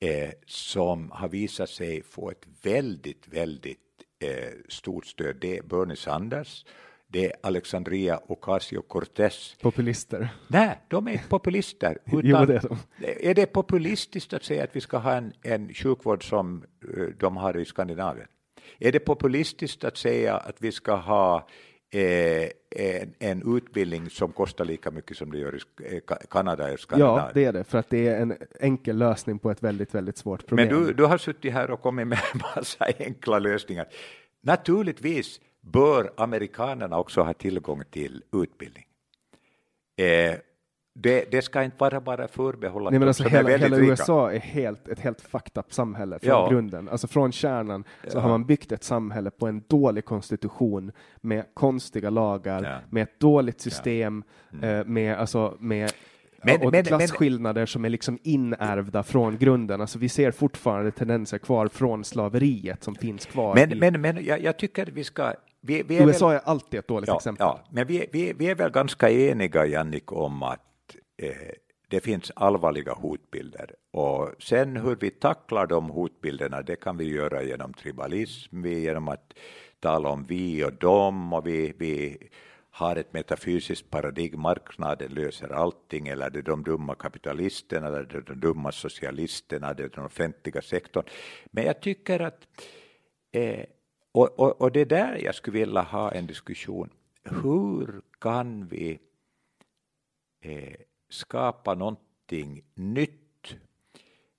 eh, 0.00 0.30
som 0.46 1.10
har 1.10 1.28
visat 1.28 1.70
sig 1.70 2.02
få 2.02 2.30
ett 2.30 2.46
väldigt, 2.62 3.28
väldigt 3.28 3.78
eh, 4.18 4.52
stort 4.68 5.06
stöd. 5.06 5.36
Det 5.40 5.58
är 5.58 5.62
Bernie 5.62 5.96
Sanders 5.96 6.64
det 7.12 7.26
är 7.26 7.32
Alexandria 7.42 8.20
Ocasio-Cortez. 8.28 9.56
Populister? 9.62 10.28
Nej, 10.48 10.78
de 10.88 11.08
är 11.08 11.12
inte 11.12 11.28
populister. 11.28 11.98
Utan 12.12 12.46
det 12.46 12.54
är, 12.54 12.60
de. 12.60 12.78
är 13.30 13.34
det 13.34 13.46
populistiskt 13.46 14.32
att 14.32 14.44
säga 14.44 14.64
att 14.64 14.76
vi 14.76 14.80
ska 14.80 14.98
ha 14.98 15.12
en, 15.12 15.32
en 15.42 15.74
sjukvård 15.74 16.28
som 16.28 16.64
eh, 16.96 17.04
de 17.18 17.36
har 17.36 17.56
i 17.56 17.64
Skandinavien? 17.64 18.26
Är 18.78 18.92
det 18.92 18.98
populistiskt 18.98 19.84
att 19.84 19.96
säga 19.96 20.36
att 20.36 20.56
vi 20.58 20.72
ska 20.72 20.94
ha 20.94 21.48
eh, 21.90 22.48
en, 22.70 23.14
en, 23.18 23.56
utbildning 23.56 24.10
som 24.10 24.32
kostar 24.32 24.64
lika 24.64 24.90
mycket 24.90 25.16
som 25.16 25.32
det 25.32 25.38
gör 25.38 25.54
i 25.56 25.94
eh, 25.94 26.00
Kanada 26.30 26.72
och 26.72 26.80
Skandinavien? 26.80 27.24
Ja, 27.26 27.30
det 27.34 27.44
är 27.44 27.52
det, 27.52 27.64
för 27.64 27.78
att 27.78 27.90
det 27.90 28.08
är 28.08 28.20
en 28.20 28.36
enkel 28.60 28.98
lösning 28.98 29.38
på 29.38 29.50
ett 29.50 29.62
väldigt, 29.62 29.94
väldigt 29.94 30.18
svårt 30.18 30.46
problem. 30.46 30.68
Men 30.68 30.84
du, 30.84 30.92
du 30.92 31.04
har 31.04 31.18
suttit 31.18 31.52
här 31.52 31.70
och 31.70 31.80
kommit 31.80 32.06
med 32.06 32.18
en 32.34 32.40
massa 32.56 32.86
enkla 32.98 33.38
lösningar. 33.38 33.86
Naturligtvis 34.40 35.40
bör 35.62 36.12
amerikanerna 36.16 36.98
också 36.98 37.22
ha 37.22 37.32
tillgång 37.32 37.82
till 37.90 38.22
utbildning. 38.32 38.84
Eh, 39.96 40.38
det, 40.94 41.30
det, 41.30 41.42
ska 41.42 41.62
inte 41.62 41.76
vara 41.78 42.00
bara 42.00 42.28
förbehållat 42.28 42.90
Nej, 42.90 42.98
men 42.98 43.08
alltså 43.08 43.24
hela, 43.24 43.48
hela 43.48 43.76
USA 43.76 44.32
är 44.32 44.40
helt, 44.40 44.88
ett 44.88 45.00
helt 45.00 45.20
fucked 45.20 45.58
up 45.58 45.72
samhälle 45.72 46.18
från 46.18 46.30
ja. 46.30 46.48
grunden. 46.50 46.88
Alltså 46.88 47.08
från 47.08 47.32
kärnan 47.32 47.84
så 48.08 48.20
har 48.20 48.28
man 48.28 48.44
byggt 48.44 48.72
ett 48.72 48.84
samhälle 48.84 49.30
på 49.30 49.46
en 49.46 49.62
dålig 49.68 50.04
konstitution 50.04 50.92
med 51.20 51.44
konstiga 51.54 52.10
lagar, 52.10 52.62
ja. 52.64 52.78
med 52.90 53.02
ett 53.02 53.20
dåligt 53.20 53.60
system, 53.60 54.24
mm. 54.52 54.64
eh, 54.64 54.84
med, 54.84 55.16
alltså, 55.16 55.56
med 55.60 55.92
men, 56.42 56.62
och 56.62 56.72
men, 56.72 56.84
klasskillnader 56.84 57.60
men, 57.60 57.66
som 57.66 57.84
är 57.84 57.88
liksom 57.88 58.18
inärvda 58.22 59.02
från 59.02 59.38
grunden. 59.38 59.80
Alltså 59.80 59.98
vi 59.98 60.08
ser 60.08 60.30
fortfarande 60.30 60.90
tendenser 60.90 61.38
kvar 61.38 61.68
från 61.68 62.04
slaveriet 62.04 62.84
som 62.84 62.94
finns 62.94 63.26
kvar. 63.26 63.54
Men, 63.54 63.72
i... 63.72 63.74
men, 63.74 64.00
men 64.00 64.24
jag, 64.24 64.42
jag 64.42 64.58
tycker 64.58 64.86
vi 64.86 65.04
ska 65.04 65.32
vi, 65.62 65.82
vi 65.82 65.98
är 65.98 66.06
USA 66.06 66.28
väl, 66.28 66.36
är 66.36 66.40
alltid 66.44 66.80
ett 66.80 66.88
dåligt 66.88 67.08
ja, 67.08 67.16
exempel. 67.16 67.46
Ja, 67.46 67.64
men 67.70 67.86
vi, 67.86 68.06
vi, 68.12 68.32
vi 68.32 68.50
är 68.50 68.54
väl 68.54 68.70
ganska 68.70 69.10
eniga, 69.10 69.66
Jannik, 69.66 70.12
om 70.12 70.42
att 70.42 70.96
eh, 71.22 71.32
det 71.88 72.00
finns 72.00 72.32
allvarliga 72.36 72.92
hotbilder. 72.92 73.74
Och 73.90 74.42
sen 74.42 74.76
hur 74.76 74.96
vi 74.96 75.10
tacklar 75.10 75.66
de 75.66 75.90
hotbilderna, 75.90 76.62
det 76.62 76.76
kan 76.76 76.96
vi 76.96 77.04
göra 77.04 77.42
genom 77.42 77.72
tribalism, 77.72 78.66
genom 78.66 79.08
att 79.08 79.32
tala 79.80 80.08
om 80.08 80.24
vi 80.24 80.64
och 80.64 80.72
dem, 80.72 81.32
och 81.32 81.46
vi, 81.46 81.74
vi 81.78 82.18
har 82.70 82.96
ett 82.96 83.12
metafysiskt 83.12 83.90
paradigm, 83.90 84.40
marknaden 84.40 85.12
löser 85.14 85.48
allting, 85.48 86.08
eller 86.08 86.30
det 86.30 86.38
är 86.38 86.42
de 86.42 86.62
dumma 86.62 86.94
kapitalisterna, 86.94 87.86
eller 87.86 88.04
det 88.04 88.16
är 88.16 88.22
de 88.22 88.40
dumma 88.40 88.72
socialisterna, 88.72 89.74
det 89.74 89.82
är 89.82 89.88
den 89.88 90.04
offentliga 90.04 90.62
sektorn. 90.62 91.04
Men 91.50 91.64
jag 91.64 91.80
tycker 91.80 92.20
att 92.20 92.46
eh, 93.32 93.64
och, 94.12 94.38
och, 94.38 94.60
och 94.60 94.72
det 94.72 94.80
är 94.80 94.86
där 94.86 95.16
jag 95.24 95.34
skulle 95.34 95.58
vilja 95.58 95.82
ha 95.82 96.12
en 96.12 96.26
diskussion. 96.26 96.90
Hur 97.24 98.02
kan 98.18 98.66
vi 98.66 98.98
eh, 100.40 100.74
skapa 101.08 101.74
någonting 101.74 102.64
nytt 102.74 103.56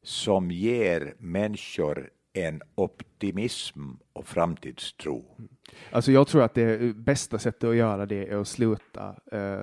som 0.04 0.52
ger 0.52 1.16
människor 1.18 2.10
en 2.34 2.62
optimism 2.76 3.90
och 4.14 4.28
framtidstro? 4.28 5.26
Alltså 5.92 6.12
jag 6.12 6.28
tror 6.28 6.44
att 6.44 6.54
det 6.54 6.96
bästa 6.96 7.40
sättet 7.40 7.70
att 7.70 7.76
göra 7.76 8.06
det 8.06 8.28
är 8.28 8.38
att 8.38 8.48
sluta, 8.48 9.16
eh, 9.32 9.62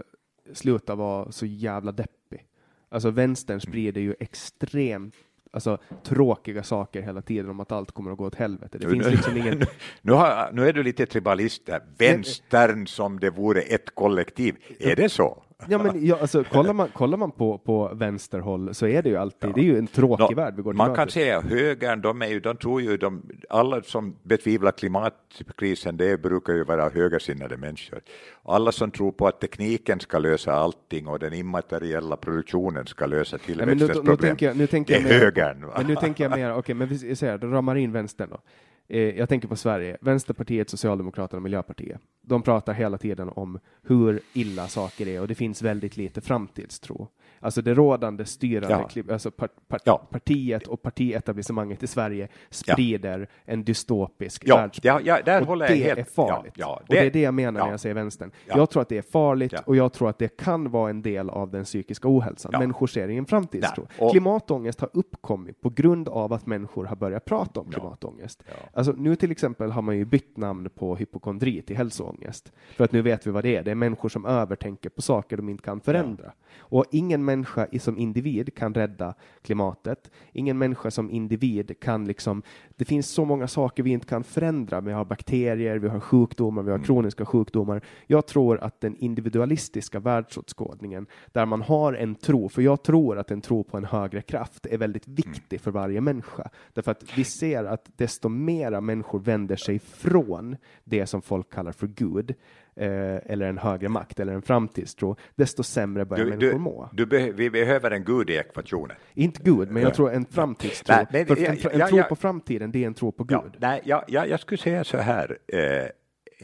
sluta 0.53 0.95
vara 0.95 1.33
så 1.33 1.47
jävla 1.47 1.93
deppig. 1.93 2.47
Alltså 2.89 3.11
vänstern 3.11 3.61
sprider 3.61 4.01
ju 4.01 4.15
extremt 4.21 5.15
alltså, 5.51 5.79
tråkiga 6.05 6.63
saker 6.63 7.03
hela 7.03 7.23
tiden 7.23 7.51
om 7.51 7.61
att 7.61 7.73
allt 7.73 7.93
kommer 7.93 8.13
att 8.13 8.19
gå 8.19 8.27
åt 8.27 8.35
helvete. 8.35 8.79
Det 8.79 8.89
finns 8.89 9.07
liksom 9.07 9.37
ingen... 9.37 9.63
nu, 10.03 10.13
har, 10.13 10.51
nu 10.53 10.69
är 10.69 10.73
du 10.73 10.83
lite 10.83 11.07
tribalist 11.07 11.67
där, 11.67 11.83
vänstern 11.99 12.87
som 12.87 13.21
det 13.21 13.31
vore 13.31 13.61
ett 13.61 13.95
kollektiv. 13.95 14.57
Är 14.79 14.97
det 14.97 15.09
så? 15.09 15.43
Ja, 15.69 15.79
men 15.79 16.07
ja, 16.07 16.19
alltså, 16.21 16.45
kollar, 16.45 16.73
man, 16.73 16.89
kollar 16.89 17.19
man 17.19 17.31
på, 17.31 17.59
på 17.59 17.91
vänsterhåll 17.95 18.75
så 18.75 18.87
är 18.87 19.03
det 19.03 19.09
ju 19.09 19.17
alltid, 19.17 19.51
ja. 19.51 19.55
det 19.55 19.61
är 19.61 19.65
ju 19.65 19.79
en 19.79 19.87
tråkig 19.87 20.37
no, 20.37 20.37
värld 20.37 20.55
vi 20.57 20.63
går 20.63 20.73
Man 20.73 20.95
kan 20.95 21.09
säga 21.09 21.41
högern, 21.41 22.01
de, 22.01 22.23
är 22.23 22.27
ju, 22.27 22.41
de 22.41 22.57
tror 22.57 22.83
ju, 22.83 22.97
de, 22.97 23.23
alla 23.49 23.83
som 23.83 24.17
betvivlar 24.23 24.73
klimatkrisen, 24.73 25.97
det 25.97 26.23
brukar 26.23 26.53
ju 26.53 26.65
vara 26.65 26.89
högersinnade 26.89 27.57
människor. 27.57 28.01
Alla 28.43 28.73
som 28.73 28.91
tror 28.91 29.13
på 29.13 29.27
att 29.27 29.41
tekniken 29.41 30.01
ska 30.01 30.19
lösa 30.19 30.53
allting 30.53 31.07
och 31.07 31.19
den 31.19 31.33
immateriella 31.33 32.17
produktionen 32.17 32.87
ska 32.87 33.07
lösa 33.07 33.39
tillväxtens 33.39 33.91
ja, 33.95 34.03
problem, 34.03 34.37
nu, 34.41 34.55
nu 34.55 34.67
tänker 34.67 34.95
jag, 34.95 35.05
det 35.05 35.15
är 35.15 35.21
högern. 35.21 35.67
Va? 35.67 35.73
Men 35.77 35.87
nu 35.87 35.97
tänker 35.97 36.25
jag 36.25 36.31
mer, 36.31 36.51
okej, 36.51 36.59
okay, 36.59 36.75
men 36.75 36.89
vi 36.89 37.17
säger, 37.17 37.39
ramar 37.39 37.77
in 37.77 37.93
vänstern 37.93 38.31
då. 38.31 38.41
Eh, 38.91 39.19
jag 39.19 39.29
tänker 39.29 39.49
på 39.49 39.57
Sverige, 39.57 39.97
Vänsterpartiet, 40.01 40.71
Socialdemokraterna 40.71 41.37
och 41.37 41.43
Miljöpartiet. 41.43 42.01
De 42.23 42.43
pratar 42.43 42.73
hela 42.73 42.99
tiden 42.99 43.29
om 43.29 43.59
hur 43.83 44.21
illa 44.33 44.69
saker 44.69 45.09
är 45.09 45.21
och 45.21 45.29
det 45.29 45.35
finns 45.35 45.63
väldigt 45.63 45.97
lite 45.97 46.21
framtidstro. 46.21 47.09
Alltså 47.43 47.63
det 47.63 47.75
rådande 47.75 48.25
styrande, 48.25 48.89
ja. 48.95 49.03
alltså 49.13 49.31
par, 49.31 49.49
par, 49.69 49.81
ja. 49.85 50.09
partiet 50.11 50.67
och 50.67 50.83
partietablissemanget 50.83 51.83
i 51.83 51.87
Sverige 51.87 52.29
sprider 52.51 53.19
ja. 53.19 53.27
en 53.45 53.65
dystopisk 53.65 54.43
ja. 54.47 54.57
världsbild. 54.57 55.01
Ja, 55.05 55.23
där 55.25 55.41
och 55.41 55.47
håller 55.47 55.69
det 55.69 55.77
jag 55.77 55.87
helt, 55.87 55.99
är 55.99 56.05
farligt. 56.05 56.55
Ja, 56.57 56.81
det, 56.89 56.97
och 56.97 57.03
det 57.03 57.07
är 57.07 57.11
det 57.11 57.21
jag 57.21 57.35
menar 57.35 57.61
när 57.61 57.71
jag 57.71 57.81
säger 57.81 57.95
vänstern. 57.95 58.31
Jag 58.47 58.71
tror 58.71 58.83
att 58.83 58.89
det 58.89 58.99
är 58.99 59.03
farligt 59.03 59.55
och 59.67 59.77
jag 59.77 59.93
tror 59.93 60.09
att 60.09 60.19
det 60.19 60.37
kan 60.37 60.71
vara 60.71 60.91
en 60.91 61.03
del 61.03 61.31
av 61.31 61.51
den 61.51 61.65
psykiska 61.65 62.09
ohälsan. 62.09 62.53
Människor 62.59 62.87
ser 62.87 63.09
i 63.09 63.17
en 63.17 63.27
framtidstro. 63.27 63.87
Och... 63.99 64.11
Klimatångest 64.11 64.81
har 64.81 64.91
uppkommit 64.93 65.61
på 65.61 65.71
grund 65.71 66.09
av 66.09 66.33
att 66.33 66.47
människor 66.47 66.85
har 66.85 66.97
börjat 66.97 67.25
prata 67.25 67.61
om 67.61 67.71
klimatångest. 67.71 68.43
Alltså 68.73 68.93
nu 68.93 69.17
till 69.17 69.31
exempel 69.31 69.71
har 69.71 69.83
man 69.83 69.97
ju 69.97 70.05
bytt 70.05 70.37
namn 70.37 70.71
på 70.75 70.97
hypokondri 70.97 71.63
till 71.63 71.77
hälsoångest. 71.77 72.53
För 72.77 72.85
att 72.85 72.93
nu 72.93 73.03
vet 73.03 73.27
vi 73.27 73.31
vad 73.31 73.45
det 73.45 73.57
är. 73.57 73.63
Det 73.63 73.71
är 73.71 73.75
människor 73.75 74.09
som 74.09 74.27
övertänker 74.27 74.91
på 74.91 75.03
saker 75.03 75.37
de 75.37 75.49
inte 75.49 75.63
kan 75.63 75.81
förändra. 75.81 76.33
Och 76.59 76.85
ingen 76.91 77.25
människa 77.31 77.67
som 77.81 77.99
individ 77.99 78.55
kan 78.55 78.75
rädda 78.75 79.15
klimatet. 79.43 80.11
Ingen 80.33 80.59
människa 80.59 80.91
som 80.91 81.11
individ 81.11 81.81
kan 81.81 82.05
liksom, 82.05 82.43
det 82.81 82.85
finns 82.85 83.11
så 83.11 83.25
många 83.25 83.49
saker 83.49 83.83
vi 83.83 83.91
inte 83.91 84.07
kan 84.07 84.25
förändra. 84.25 84.81
Vi 84.81 84.93
har 84.93 85.05
bakterier, 85.05 85.77
vi 85.77 85.89
har 85.89 86.01
sjukdomar, 86.01 86.63
vi 86.63 86.71
har 86.71 86.79
mm. 86.79 86.87
kroniska 86.87 87.27
sjukdomar. 87.27 87.83
Jag 88.07 88.27
tror 88.27 88.61
att 88.61 88.81
den 88.81 88.97
individualistiska 88.97 90.01
världsåskådningen, 90.01 91.07
där 91.33 91.47
man 91.47 91.63
har 91.63 91.93
en 91.93 92.15
tro, 92.15 92.49
för 92.49 92.63
jag 92.63 92.83
tror 92.83 93.19
att 93.19 93.31
en 93.31 93.41
tro 93.41 93.65
på 93.65 93.77
en 93.77 93.85
högre 93.85 94.23
kraft 94.23 94.67
är 94.67 94.79
väldigt 94.79 95.07
mm. 95.07 95.17
viktig 95.17 95.61
för 95.61 95.71
varje 95.71 96.01
människa. 96.01 96.51
Därför 96.73 96.91
att 96.91 97.19
vi 97.19 97.25
ser 97.25 97.65
att 97.65 97.91
desto 97.97 98.29
mera 98.29 98.81
människor 98.81 99.19
vänder 99.19 99.57
sig 99.57 99.79
från 99.79 100.57
det 100.85 101.07
som 101.07 101.23
folk 101.23 101.53
kallar 101.53 101.73
för 101.73 101.87
Gud, 101.87 102.35
eh, 102.77 103.33
eller 103.33 103.47
en 103.47 103.59
högre 103.59 103.89
makt 103.89 104.21
eller 104.21 104.33
en 104.33 104.43
framtidstro, 104.43 105.17
desto 105.35 105.63
sämre 105.63 106.05
börjar 106.05 106.25
du, 106.25 106.31
människor 106.31 106.59
må. 106.59 106.89
Du 106.93 107.07
be 107.07 107.33
vi 107.33 107.51
behöver 107.51 107.91
en 107.91 108.05
gud 108.05 108.31
i 108.31 108.37
ekvationen. 108.37 108.97
Inte 109.15 109.43
Gud, 109.43 109.71
men 109.71 109.83
jag 109.83 109.95
tror 109.95 110.13
en 110.13 110.25
framtidstro. 110.25 110.95
Nej, 111.11 111.27
För 111.27 111.45
en, 111.45 111.81
en 111.81 111.89
tro 111.89 112.03
på 112.03 112.17
framtiden, 112.17 112.70
det 112.73 112.83
är 112.83 112.87
en 112.87 112.95
tro 112.95 113.13
på 113.13 113.25
Gud. 113.25 113.39
Ja, 113.39 113.59
nej, 113.59 113.81
ja, 113.85 114.05
ja, 114.09 114.27
jag 114.27 114.41
skulle 114.41 114.59
säga 114.59 114.85
så 114.85 114.99
här. 114.99 115.39
Eh, 115.49 115.89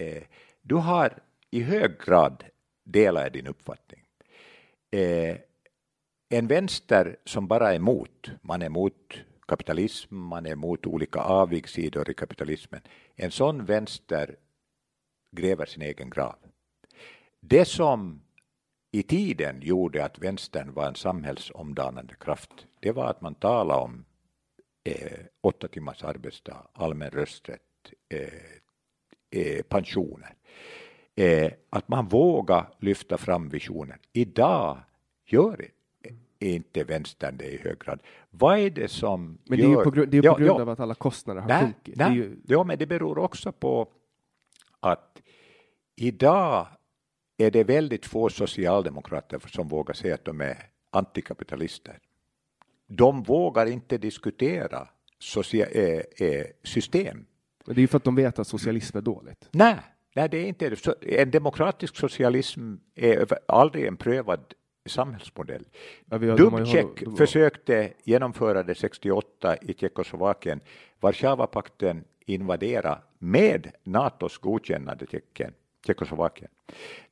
eh, 0.06 0.22
du 0.62 0.74
har 0.74 1.12
i 1.50 1.62
hög 1.62 2.00
grad 2.06 2.44
delar 2.84 3.30
din 3.30 3.46
uppfattning. 3.46 4.04
Eh, 4.90 5.36
en 6.28 6.46
vänster 6.46 7.16
som 7.24 7.46
bara 7.46 7.72
är 7.72 7.76
emot, 7.76 8.30
man 8.42 8.62
är 8.62 8.66
emot 8.66 9.20
kapitalism, 9.48 10.16
man 10.16 10.46
är 10.46 10.50
emot 10.50 10.86
olika 10.86 11.20
avigsidor 11.20 12.10
i 12.10 12.14
kapitalismen. 12.14 12.80
En 13.14 13.30
sån 13.30 13.64
vänster 13.64 14.36
gräver 15.30 15.66
sin 15.66 15.82
egen 15.82 16.10
grav. 16.10 16.36
Det 17.40 17.64
som 17.64 18.20
i 18.90 19.02
tiden 19.02 19.60
gjorde 19.62 20.04
att 20.04 20.18
vänstern 20.18 20.72
var 20.72 20.86
en 20.86 20.94
samhällsomdanande 20.94 22.14
kraft, 22.14 22.66
det 22.80 22.92
var 22.92 23.04
att 23.04 23.20
man 23.20 23.34
talade 23.34 23.80
om 23.80 24.04
eh, 24.86 25.20
åtta 25.40 25.68
timmars 25.68 26.04
arbetsdag, 26.04 26.68
allmän 26.72 27.10
rösträtt, 27.10 27.60
eh, 28.08 29.40
eh, 29.40 29.62
pensioner. 29.62 30.34
Eh, 31.14 31.52
att 31.70 31.88
man 31.88 32.08
vågar 32.08 32.68
lyfta 32.78 33.18
fram 33.18 33.48
visionen. 33.48 33.98
Idag 34.12 34.78
gör 35.26 35.70
inte 36.38 36.84
vänstern 36.84 37.36
det 37.36 37.44
i 37.44 37.56
hög 37.56 37.78
grad. 37.78 38.00
Vad 38.30 38.58
är 38.58 38.70
det 38.70 38.88
som 38.88 39.38
Men 39.44 39.58
det 39.58 39.64
är 39.64 39.68
ju 39.68 39.82
på, 39.84 39.90
grund, 39.90 40.10
det 40.10 40.18
är 40.18 40.24
ja, 40.24 40.34
på 40.34 40.38
grund 40.38 40.58
ja. 40.58 40.62
av 40.62 40.68
att 40.68 40.80
alla 40.80 40.94
kostnader 40.94 41.40
har 41.40 41.60
sjunkit. 41.60 42.00
Ju... 42.10 42.36
Ja, 42.46 42.64
men 42.64 42.78
det 42.78 42.86
beror 42.86 43.18
också 43.18 43.52
på 43.52 43.88
att 44.80 45.22
idag 45.96 46.66
är 47.36 47.50
det 47.50 47.64
väldigt 47.64 48.06
få 48.06 48.28
socialdemokrater 48.28 49.38
som 49.46 49.68
vågar 49.68 49.94
säga 49.94 50.14
att 50.14 50.24
de 50.24 50.40
är 50.40 50.56
antikapitalister. 50.90 51.98
De 52.86 53.22
vågar 53.22 53.66
inte 53.66 53.98
diskutera 53.98 54.88
eh, 55.54 56.28
eh, 56.28 56.46
system. 56.62 57.26
Men 57.66 57.74
det 57.74 57.78
är 57.78 57.82
ju 57.82 57.86
för 57.86 57.96
att 57.96 58.04
de 58.04 58.14
vet 58.14 58.38
att 58.38 58.46
socialism 58.46 58.96
är 58.96 59.02
dåligt. 59.02 59.48
Nej, 59.52 59.76
nej 60.14 60.28
det 60.28 60.38
är 60.38 60.46
inte 60.46 60.70
det. 60.70 61.20
En 61.20 61.30
demokratisk 61.30 61.96
socialism 61.96 62.74
är 62.94 63.26
aldrig 63.48 63.86
en 63.86 63.96
prövad 63.96 64.40
samhällsmodell. 64.86 65.64
Ja, 66.10 66.18
Dubček 66.18 67.16
försökte 67.18 67.92
genomföra 68.04 68.62
det 68.62 68.74
68 68.74 69.56
i 69.56 69.74
Tjeckoslovakien. 69.74 70.60
Warszawapakten 71.00 72.04
invadera 72.26 72.98
med 73.18 73.70
Natos 73.84 74.38
godkännande 74.38 75.06
Tjeckien, 75.10 75.52
Tjeckoslovakien. 75.86 76.50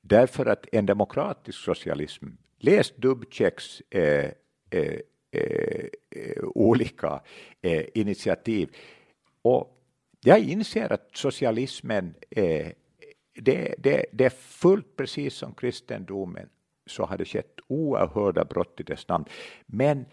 Därför 0.01 0.47
att 0.47 0.67
en 0.73 0.87
demokratisk 0.87 1.59
socialism, 1.59 2.27
läs 2.59 2.93
Dubčeks 2.97 3.81
eh, 3.91 4.31
eh, 4.71 4.99
Eh, 5.35 5.87
eh, 6.11 6.45
olika 6.45 7.21
eh, 7.63 7.85
initiativ. 7.95 8.77
Och 9.43 9.81
jag 10.21 10.39
inser 10.39 10.93
att 10.93 11.09
socialismen 11.13 12.15
eh, 12.31 12.69
det, 13.35 13.75
det, 13.79 14.07
det 14.13 14.25
är 14.25 14.31
fullt 14.31 14.97
precis 14.97 15.35
som 15.35 15.55
kristendomen 15.55 16.49
så 16.87 17.05
har 17.05 17.19
det 17.19 17.25
skett 17.25 17.61
oerhörda 17.67 18.45
brott 18.45 18.81
i 18.81 18.83
dess 18.83 19.09
namn. 19.09 19.25
Men 19.67 20.05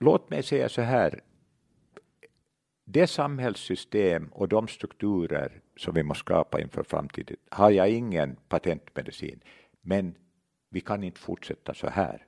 låt 0.00 0.30
mig 0.30 0.42
säga 0.42 0.68
så 0.68 0.82
här, 0.82 1.20
det 2.84 3.06
samhällssystem 3.06 4.28
och 4.32 4.48
de 4.48 4.68
strukturer 4.68 5.60
som 5.76 5.94
vi 5.94 6.02
måste 6.02 6.20
skapa 6.20 6.60
inför 6.60 6.82
framtiden 6.82 7.36
har 7.50 7.70
jag 7.70 7.90
ingen 7.90 8.36
patentmedicin. 8.48 9.40
Men 9.80 10.14
vi 10.70 10.80
kan 10.80 11.04
inte 11.04 11.20
fortsätta 11.20 11.74
så 11.74 11.88
här. 11.88 12.24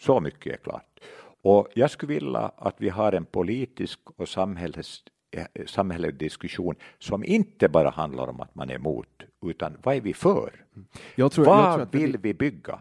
Så 0.00 0.20
mycket 0.20 0.52
är 0.52 0.56
klart. 0.56 1.00
Och 1.42 1.68
jag 1.74 1.90
skulle 1.90 2.14
vilja 2.14 2.52
att 2.56 2.74
vi 2.78 2.88
har 2.88 3.12
en 3.12 3.24
politisk 3.24 4.00
och 4.16 4.28
samhälls, 4.28 5.04
eh, 5.30 5.66
samhällelig 5.66 6.14
diskussion 6.14 6.74
som 6.98 7.24
inte 7.24 7.68
bara 7.68 7.90
handlar 7.90 8.28
om 8.28 8.40
att 8.40 8.54
man 8.54 8.70
är 8.70 8.74
emot, 8.74 9.22
utan 9.46 9.76
vad 9.82 9.96
är 9.96 10.00
vi 10.00 10.14
för? 10.14 10.64
Jag 11.14 11.32
tror, 11.32 11.44
vad 11.44 11.92
vill 11.92 12.18
vi 12.18 12.34
bygga? 12.34 12.78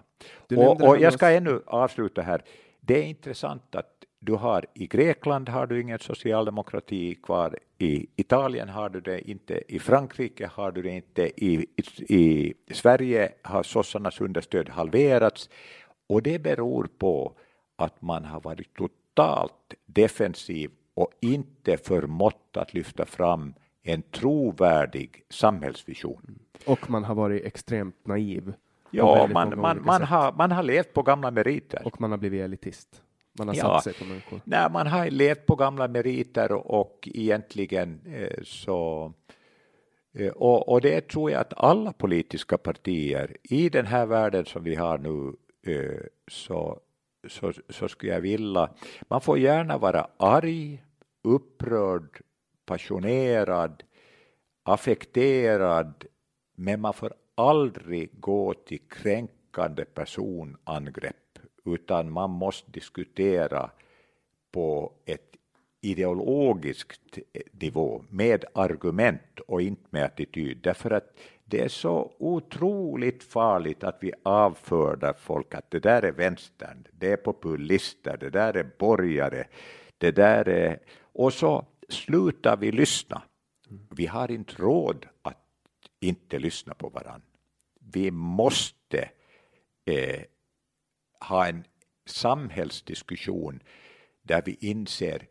Och, 0.57 0.81
och 0.81 0.97
jag 0.99 1.13
ska 1.13 1.29
ännu 1.29 1.61
avsluta 1.65 2.21
här. 2.21 2.41
Det 2.81 2.97
är 2.97 3.03
intressant 3.03 3.75
att 3.75 3.99
du 4.19 4.33
har 4.33 4.65
i 4.73 4.87
Grekland 4.87 5.49
har 5.49 5.67
du 5.67 5.81
ingen 5.81 5.99
socialdemokrati 5.99 7.15
kvar, 7.15 7.59
i 7.77 8.07
Italien 8.15 8.69
har 8.69 8.89
du 8.89 9.01
det 9.01 9.29
inte, 9.29 9.63
i 9.67 9.79
Frankrike 9.79 10.49
har 10.53 10.71
du 10.71 10.81
det 10.81 10.89
inte, 10.89 11.45
i, 11.45 11.65
i, 12.07 12.17
i 12.17 12.53
Sverige 12.73 13.31
har 13.41 13.63
sossarnas 13.63 14.21
understöd 14.21 14.69
halverats 14.69 15.49
och 16.07 16.23
det 16.23 16.39
beror 16.39 16.87
på 16.97 17.33
att 17.81 18.01
man 18.01 18.25
har 18.25 18.41
varit 18.41 18.73
totalt 18.77 19.73
defensiv 19.85 20.71
och 20.93 21.11
inte 21.19 21.77
förmått 21.77 22.57
att 22.57 22.73
lyfta 22.73 23.05
fram 23.05 23.53
en 23.83 24.01
trovärdig 24.01 25.23
samhällsvision. 25.29 26.39
Och 26.65 26.89
man 26.89 27.03
har 27.03 27.15
varit 27.15 27.45
extremt 27.45 28.07
naiv. 28.07 28.53
Ja, 28.91 29.27
man, 29.33 29.59
man, 29.59 29.85
man, 29.85 30.03
har, 30.03 30.31
man 30.31 30.51
har 30.51 30.63
levt 30.63 30.93
på 30.93 31.01
gamla 31.01 31.31
meriter. 31.31 31.81
Och 31.85 32.01
man 32.01 32.11
har 32.11 32.17
blivit 32.17 32.41
elitist. 32.41 33.01
Man 33.39 33.47
har 33.47 33.55
ja, 33.55 33.61
satt 33.61 33.83
sig 33.83 33.93
på 33.93 34.05
människor. 34.05 34.41
Nej, 34.43 34.69
man 34.71 34.87
har 34.87 35.09
levt 35.09 35.45
på 35.45 35.55
gamla 35.55 35.87
meriter 35.87 36.51
och 36.51 37.09
egentligen 37.13 38.01
eh, 38.05 38.43
så 38.43 39.13
eh, 40.13 40.31
och, 40.31 40.69
och, 40.69 40.81
det 40.81 41.07
tror 41.07 41.31
jag 41.31 41.41
att 41.41 41.53
alla 41.57 41.93
politiska 41.93 42.57
partier 42.57 43.37
i 43.43 43.69
den 43.69 43.85
här 43.85 44.05
världen 44.05 44.45
som 44.45 44.63
vi 44.63 44.75
har 44.75 44.97
nu 44.97 45.33
eh, 45.73 46.01
så, 46.27 46.79
så, 47.27 47.53
så 47.69 47.87
skulle 47.87 48.11
jag 48.11 48.21
vilja, 48.21 48.69
man 49.07 49.21
får 49.21 49.39
gärna 49.39 49.77
vara 49.77 50.07
arg, 50.17 50.83
upprörd, 51.23 52.21
passionerad, 52.65 53.83
affekterad, 54.63 56.05
men 56.55 56.81
man 56.81 56.93
får 56.93 57.13
aldrig 57.35 58.19
gå 58.19 58.53
till 58.53 58.79
kränkande 58.89 59.85
personangrepp 59.85 61.39
utan 61.65 62.11
man 62.11 62.29
måste 62.29 62.71
diskutera 62.71 63.71
på 64.51 64.93
ett 65.05 65.28
ideologisk 65.81 66.99
nivå 67.51 68.03
med 68.09 68.45
argument 68.53 69.39
och 69.47 69.61
inte 69.61 69.87
med 69.89 70.05
attityd. 70.05 70.57
Därför 70.57 70.91
att 70.91 71.17
det 71.45 71.61
är 71.61 71.67
så 71.67 72.13
otroligt 72.17 73.23
farligt 73.23 73.83
att 73.83 73.97
vi 74.01 74.13
avfördar 74.23 75.13
folk 75.13 75.55
att 75.55 75.71
det 75.71 75.79
där 75.79 76.01
är 76.01 76.11
vänstern, 76.11 76.87
det 76.91 77.11
är 77.11 77.17
populister, 77.17 78.17
det 78.17 78.29
där 78.29 78.57
är 78.57 78.71
borgare, 78.77 79.47
det 79.97 80.11
där 80.11 80.49
är... 80.49 80.79
Och 81.01 81.33
så 81.33 81.65
slutar 81.89 82.57
vi 82.57 82.71
lyssna. 82.71 83.21
Vi 83.89 84.05
har 84.05 84.31
inte 84.31 84.61
råd 84.61 85.05
att 85.21 85.37
inte 85.99 86.39
lyssna 86.39 86.73
på 86.73 86.89
varandra. 86.89 87.27
Vi 87.79 88.11
måste 88.11 89.09
eh, 89.85 90.21
ha 91.19 91.47
en 91.47 91.63
samhällsdiskussion 92.05 93.63
där 94.21 94.41
vi 94.45 94.57
inser 94.59 95.27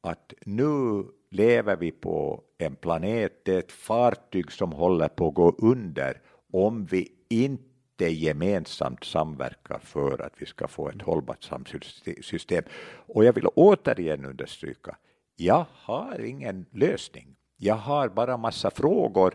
att 0.00 0.32
nu 0.46 1.04
lever 1.30 1.76
vi 1.76 1.92
på 1.92 2.42
en 2.58 2.76
planet, 2.76 3.44
det 3.44 3.54
är 3.54 3.58
ett 3.58 3.72
fartyg 3.72 4.52
som 4.52 4.72
håller 4.72 5.08
på 5.08 5.28
att 5.28 5.34
gå 5.34 5.54
under 5.58 6.20
om 6.52 6.84
vi 6.84 7.12
inte 7.28 8.08
gemensamt 8.08 9.04
samverkar 9.04 9.78
för 9.78 10.22
att 10.22 10.32
vi 10.38 10.46
ska 10.46 10.68
få 10.68 10.88
ett 10.88 11.02
hållbart 11.02 11.44
samhällssystem. 11.44 12.64
Och 13.06 13.24
jag 13.24 13.32
vill 13.32 13.46
återigen 13.46 14.24
understryka, 14.24 14.96
jag 15.36 15.66
har 15.72 16.24
ingen 16.24 16.66
lösning. 16.70 17.36
Jag 17.56 17.74
har 17.74 18.08
bara 18.08 18.36
massa 18.36 18.70
frågor 18.70 19.34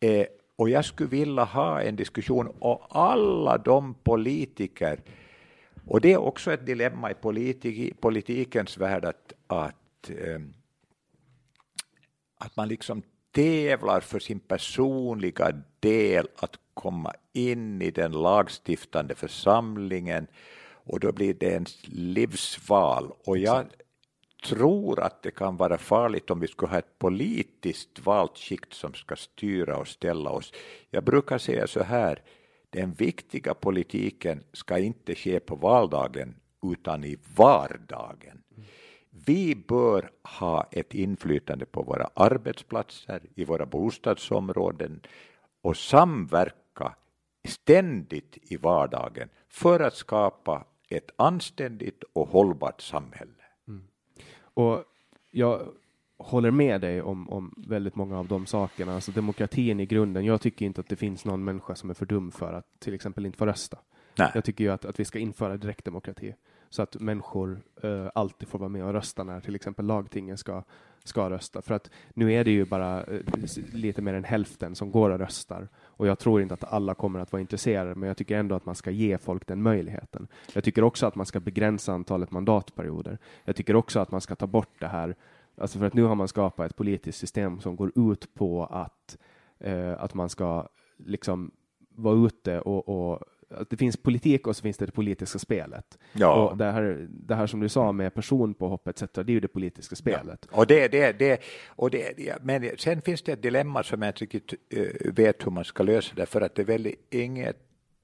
eh, 0.00 0.26
och 0.56 0.70
jag 0.70 0.84
skulle 0.84 1.08
vilja 1.08 1.44
ha 1.44 1.82
en 1.82 1.96
diskussion 1.96 2.48
och 2.58 2.86
alla 2.90 3.58
de 3.58 3.94
politiker 3.94 5.00
och 5.86 6.00
det 6.00 6.12
är 6.12 6.20
också 6.20 6.52
ett 6.52 6.66
dilemma 6.66 7.10
i 7.10 7.14
politik, 7.14 8.00
politikens 8.00 8.78
värld 8.78 9.04
att, 9.04 9.32
att, 9.46 10.10
eh, 10.10 10.40
att 12.38 12.56
man 12.56 12.68
liksom 12.68 13.02
tävlar 13.32 14.00
för 14.00 14.18
sin 14.18 14.40
personliga 14.40 15.62
del 15.80 16.28
att 16.36 16.58
komma 16.74 17.12
in 17.32 17.82
i 17.82 17.90
den 17.90 18.12
lagstiftande 18.12 19.14
församlingen 19.14 20.26
och 20.86 21.00
då 21.00 21.12
blir 21.12 21.34
det 21.34 21.46
ens 21.46 21.88
livsval. 21.88 23.12
Och 23.24 23.38
jag 23.38 23.66
tror 24.44 25.00
att 25.00 25.22
det 25.22 25.30
kan 25.30 25.56
vara 25.56 25.78
farligt 25.78 26.30
om 26.30 26.40
vi 26.40 26.48
skulle 26.48 26.70
ha 26.70 26.78
ett 26.78 26.98
politiskt 26.98 28.06
valt 28.06 28.38
skikt 28.38 28.72
som 28.72 28.94
ska 28.94 29.16
styra 29.16 29.76
och 29.76 29.88
ställa 29.88 30.30
oss. 30.30 30.52
Jag 30.90 31.04
brukar 31.04 31.38
säga 31.38 31.66
så 31.66 31.82
här, 31.82 32.22
den 32.70 32.92
viktiga 32.92 33.54
politiken 33.54 34.44
ska 34.52 34.78
inte 34.78 35.14
ske 35.14 35.40
på 35.40 35.56
valdagen 35.56 36.36
utan 36.72 37.04
i 37.04 37.16
vardagen. 37.36 38.43
Vi 39.26 39.54
bör 39.68 40.10
ha 40.38 40.68
ett 40.70 40.94
inflytande 40.94 41.66
på 41.66 41.82
våra 41.82 42.10
arbetsplatser, 42.14 43.20
i 43.34 43.44
våra 43.44 43.66
bostadsområden 43.66 45.00
och 45.62 45.76
samverka 45.76 46.94
ständigt 47.48 48.38
i 48.42 48.56
vardagen 48.56 49.28
för 49.48 49.80
att 49.80 49.94
skapa 49.94 50.64
ett 50.88 51.10
anständigt 51.16 52.04
och 52.12 52.28
hållbart 52.28 52.80
samhälle. 52.80 53.30
Mm. 53.68 53.84
Och 54.38 54.84
jag 55.30 55.68
håller 56.18 56.50
med 56.50 56.80
dig 56.80 57.02
om, 57.02 57.30
om 57.30 57.54
väldigt 57.56 57.94
många 57.94 58.18
av 58.18 58.28
de 58.28 58.46
sakerna. 58.46 58.94
Alltså 58.94 59.12
demokratin 59.12 59.80
i 59.80 59.86
grunden. 59.86 60.24
Jag 60.24 60.40
tycker 60.40 60.66
inte 60.66 60.80
att 60.80 60.88
det 60.88 60.96
finns 60.96 61.24
någon 61.24 61.44
människa 61.44 61.74
som 61.74 61.90
är 61.90 61.94
för 61.94 62.06
dum 62.06 62.30
för 62.30 62.52
att 62.52 62.66
till 62.78 62.94
exempel 62.94 63.26
inte 63.26 63.38
få 63.38 63.46
rösta. 63.46 63.78
Nej. 64.18 64.30
Jag 64.34 64.44
tycker 64.44 64.64
ju 64.64 64.70
att, 64.70 64.84
att 64.84 65.00
vi 65.00 65.04
ska 65.04 65.18
införa 65.18 65.56
direktdemokrati 65.56 66.34
så 66.74 66.82
att 66.82 67.00
människor 67.00 67.60
uh, 67.84 68.08
alltid 68.14 68.48
får 68.48 68.58
vara 68.58 68.68
med 68.68 68.84
och 68.84 68.92
rösta 68.92 69.24
när 69.24 69.40
till 69.40 69.54
exempel 69.54 69.86
lagtingen 69.86 70.38
ska, 70.38 70.62
ska 71.04 71.30
rösta. 71.30 71.62
För 71.62 71.74
att 71.74 71.90
nu 72.14 72.32
är 72.32 72.44
det 72.44 72.50
ju 72.50 72.64
bara 72.64 73.04
uh, 73.04 73.20
lite 73.72 74.02
mer 74.02 74.14
än 74.14 74.24
hälften 74.24 74.74
som 74.74 74.90
går 74.90 75.10
och 75.10 75.18
röstar 75.18 75.68
och 75.76 76.06
jag 76.06 76.18
tror 76.18 76.42
inte 76.42 76.54
att 76.54 76.64
alla 76.64 76.94
kommer 76.94 77.20
att 77.20 77.32
vara 77.32 77.40
intresserade, 77.40 77.94
men 77.94 78.06
jag 78.06 78.16
tycker 78.16 78.38
ändå 78.38 78.54
att 78.54 78.66
man 78.66 78.74
ska 78.74 78.90
ge 78.90 79.18
folk 79.18 79.46
den 79.46 79.62
möjligheten. 79.62 80.28
Jag 80.52 80.64
tycker 80.64 80.84
också 80.84 81.06
att 81.06 81.14
man 81.14 81.26
ska 81.26 81.40
begränsa 81.40 81.92
antalet 81.92 82.30
mandatperioder. 82.30 83.18
Jag 83.44 83.56
tycker 83.56 83.76
också 83.76 84.00
att 84.00 84.10
man 84.10 84.20
ska 84.20 84.34
ta 84.34 84.46
bort 84.46 84.80
det 84.80 84.88
här 84.88 85.16
Alltså 85.56 85.78
för 85.78 85.86
att 85.86 85.94
nu 85.94 86.02
har 86.02 86.14
man 86.14 86.28
skapat 86.28 86.70
ett 86.70 86.76
politiskt 86.76 87.18
system 87.18 87.60
som 87.60 87.76
går 87.76 87.92
ut 88.12 88.34
på 88.34 88.64
att, 88.64 89.18
eh, 89.58 90.02
att 90.02 90.14
man 90.14 90.28
ska 90.28 90.68
liksom 90.96 91.50
vara 91.88 92.26
ute 92.26 92.60
och, 92.60 92.88
och 92.88 93.20
att 93.50 93.70
det 93.70 93.76
finns 93.76 93.96
politik 93.96 94.46
och 94.46 94.56
så 94.56 94.62
finns 94.62 94.76
det 94.76 94.86
det 94.86 94.92
politiska 94.92 95.38
spelet. 95.38 95.98
Ja. 96.12 96.34
Och 96.34 96.56
det, 96.56 96.64
här, 96.64 97.06
det 97.10 97.34
här 97.34 97.46
som 97.46 97.60
du 97.60 97.68
sa 97.68 97.92
med 97.92 98.14
personpåhopp 98.14 98.88
etc. 98.88 99.02
det 99.12 99.20
är 99.20 99.30
ju 99.30 99.40
det 99.40 99.48
politiska 99.48 99.96
spelet. 99.96 100.48
Ja. 100.50 100.58
Och 100.58 100.66
det, 100.66 100.88
det, 100.88 101.18
det, 101.18 101.40
och 101.66 101.90
det, 101.90 102.38
men 102.42 102.70
sen 102.78 103.02
finns 103.02 103.22
det 103.22 103.32
ett 103.32 103.42
dilemma 103.42 103.82
som 103.82 104.02
jag 104.02 104.08
inte 104.08 104.24
riktigt 104.24 104.54
uh, 104.76 105.12
vet 105.12 105.46
hur 105.46 105.50
man 105.50 105.64
ska 105.64 105.82
lösa 105.82 106.14
det, 106.14 106.26
för 106.26 106.40
att 106.40 106.54
det 106.54 106.62
är 106.62 106.66
väl 106.66 106.94
inget 107.10 107.56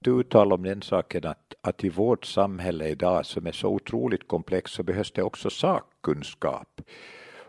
uttal 0.06 0.52
om 0.52 0.62
den 0.62 0.82
saken 0.82 1.26
att, 1.26 1.54
att 1.60 1.84
i 1.84 1.88
vårt 1.88 2.24
samhälle 2.26 2.88
idag 2.88 3.26
som 3.26 3.46
är 3.46 3.52
så 3.52 3.68
otroligt 3.68 4.28
komplext 4.28 4.74
så 4.74 4.82
behövs 4.82 5.12
det 5.12 5.22
också 5.22 5.50
sakkunskap. 5.50 6.80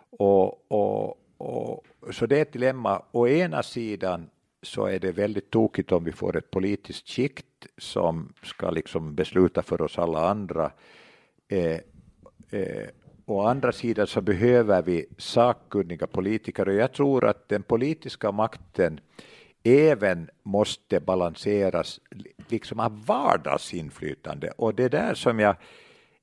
Och, 0.10 0.72
och, 0.72 1.18
och, 1.38 1.84
så 2.12 2.26
det 2.26 2.38
är 2.38 2.42
ett 2.42 2.54
dilemma. 2.54 3.02
Å 3.12 3.28
ena 3.28 3.64
sidan 3.64 4.30
så 4.62 4.86
är 4.86 5.00
det 5.00 5.12
väldigt 5.12 5.52
tokigt 5.52 5.92
om 5.92 6.04
vi 6.04 6.12
får 6.12 6.38
ett 6.38 6.52
politiskt 6.52 7.10
skikt 7.10 7.68
som 7.78 8.34
ska 8.44 8.70
liksom 8.70 9.16
besluta 9.16 9.62
för 9.62 9.82
oss 9.82 10.00
alla 10.00 10.30
andra. 10.30 10.72
Eh, 11.48 11.80
eh, 12.50 12.88
å 13.26 13.42
andra 13.42 13.72
sidan 13.72 14.08
så 14.08 14.22
behöver 14.22 14.82
vi 14.82 15.06
sakkunniga 15.18 16.08
politiker 16.08 16.68
och 16.68 16.74
jag 16.74 16.94
tror 16.94 17.26
att 17.26 17.50
den 17.50 17.64
politiska 17.64 18.32
makten 18.32 19.00
även 19.64 20.30
måste 20.44 21.00
balanseras 21.00 22.00
liksom 22.48 22.80
av 22.80 23.06
vardagsinflytande 23.06 24.52
och 24.58 24.76
det 24.76 24.84
är 24.84 24.90
där 24.90 25.14
som 25.14 25.40
jag 25.40 25.56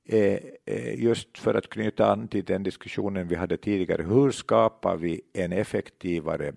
eh, 0.05 0.39
eh 0.65 1.03
just 1.03 1.37
för 1.37 1.53
att 1.53 1.69
knyta 1.69 2.11
an 2.11 2.27
till 2.27 2.43
den 2.43 2.63
diskussionen 2.63 3.27
vi 3.27 3.35
hade 3.35 3.57
tidigare, 3.57 4.03
hur 4.03 4.31
skapar 4.31 4.97
vi 4.97 5.21
en 5.33 5.51
effektivare 5.51 6.53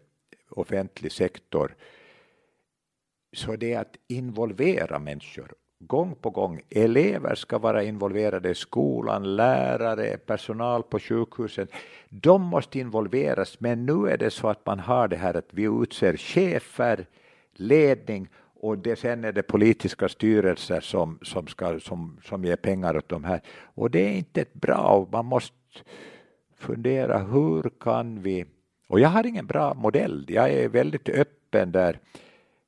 offentlig 0.53 1.13
sektor? 1.13 1.75
Så 3.37 3.57
det 3.57 3.73
är 3.73 3.81
att 3.81 3.97
involvera 4.09 4.99
människor 4.99 5.55
gång 5.87 6.15
på 6.15 6.31
gång. 6.31 6.61
Elever 6.71 7.35
ska 7.35 7.59
vara 7.59 7.83
involverade 7.83 8.51
i 8.51 8.55
skolan, 8.55 9.37
lärare, 9.37 10.17
personal 10.17 10.83
på 10.83 10.99
sjukhusen. 10.99 11.69
De 12.09 12.43
måste 12.43 12.79
involveras, 12.79 13.61
men 13.61 13.87
nu 13.87 14.09
är 14.09 14.17
det 14.19 14.31
så 14.31 14.49
att 14.49 14.67
man 14.67 14.79
har 14.81 15.09
det 15.09 15.17
här 15.17 15.35
att 15.35 15.49
vi 15.51 15.63
utser 15.83 16.17
chefer, 16.17 17.07
ledning 17.55 18.29
och 18.61 18.79
det, 18.79 18.97
sen 18.97 19.25
är 19.25 19.33
det 19.33 19.43
politiska 19.43 20.09
styrelser 20.09 20.81
som, 20.81 21.19
som, 21.23 21.47
ska, 21.47 21.81
som, 21.81 22.21
som 22.25 22.45
ger 22.45 22.57
pengar 22.57 22.97
åt 22.97 23.09
de 23.09 23.25
här. 23.25 23.41
Och 23.75 23.91
det 23.91 24.01
är 24.01 24.13
inte 24.13 24.41
ett 24.41 24.55
bra, 24.55 25.09
man 25.13 25.27
måste 25.27 25.57
fundera 26.57 27.19
hur 27.19 27.71
kan 27.81 28.23
vi, 28.23 28.45
och 28.93 29.01
jag 29.01 29.09
har 29.09 29.27
ingen 29.27 29.47
bra 29.47 29.75
modell, 29.75 30.27
jag 30.29 30.51
är 30.51 30.69
väldigt 30.69 31.09
öppen 31.09 31.73
där, 31.73 31.99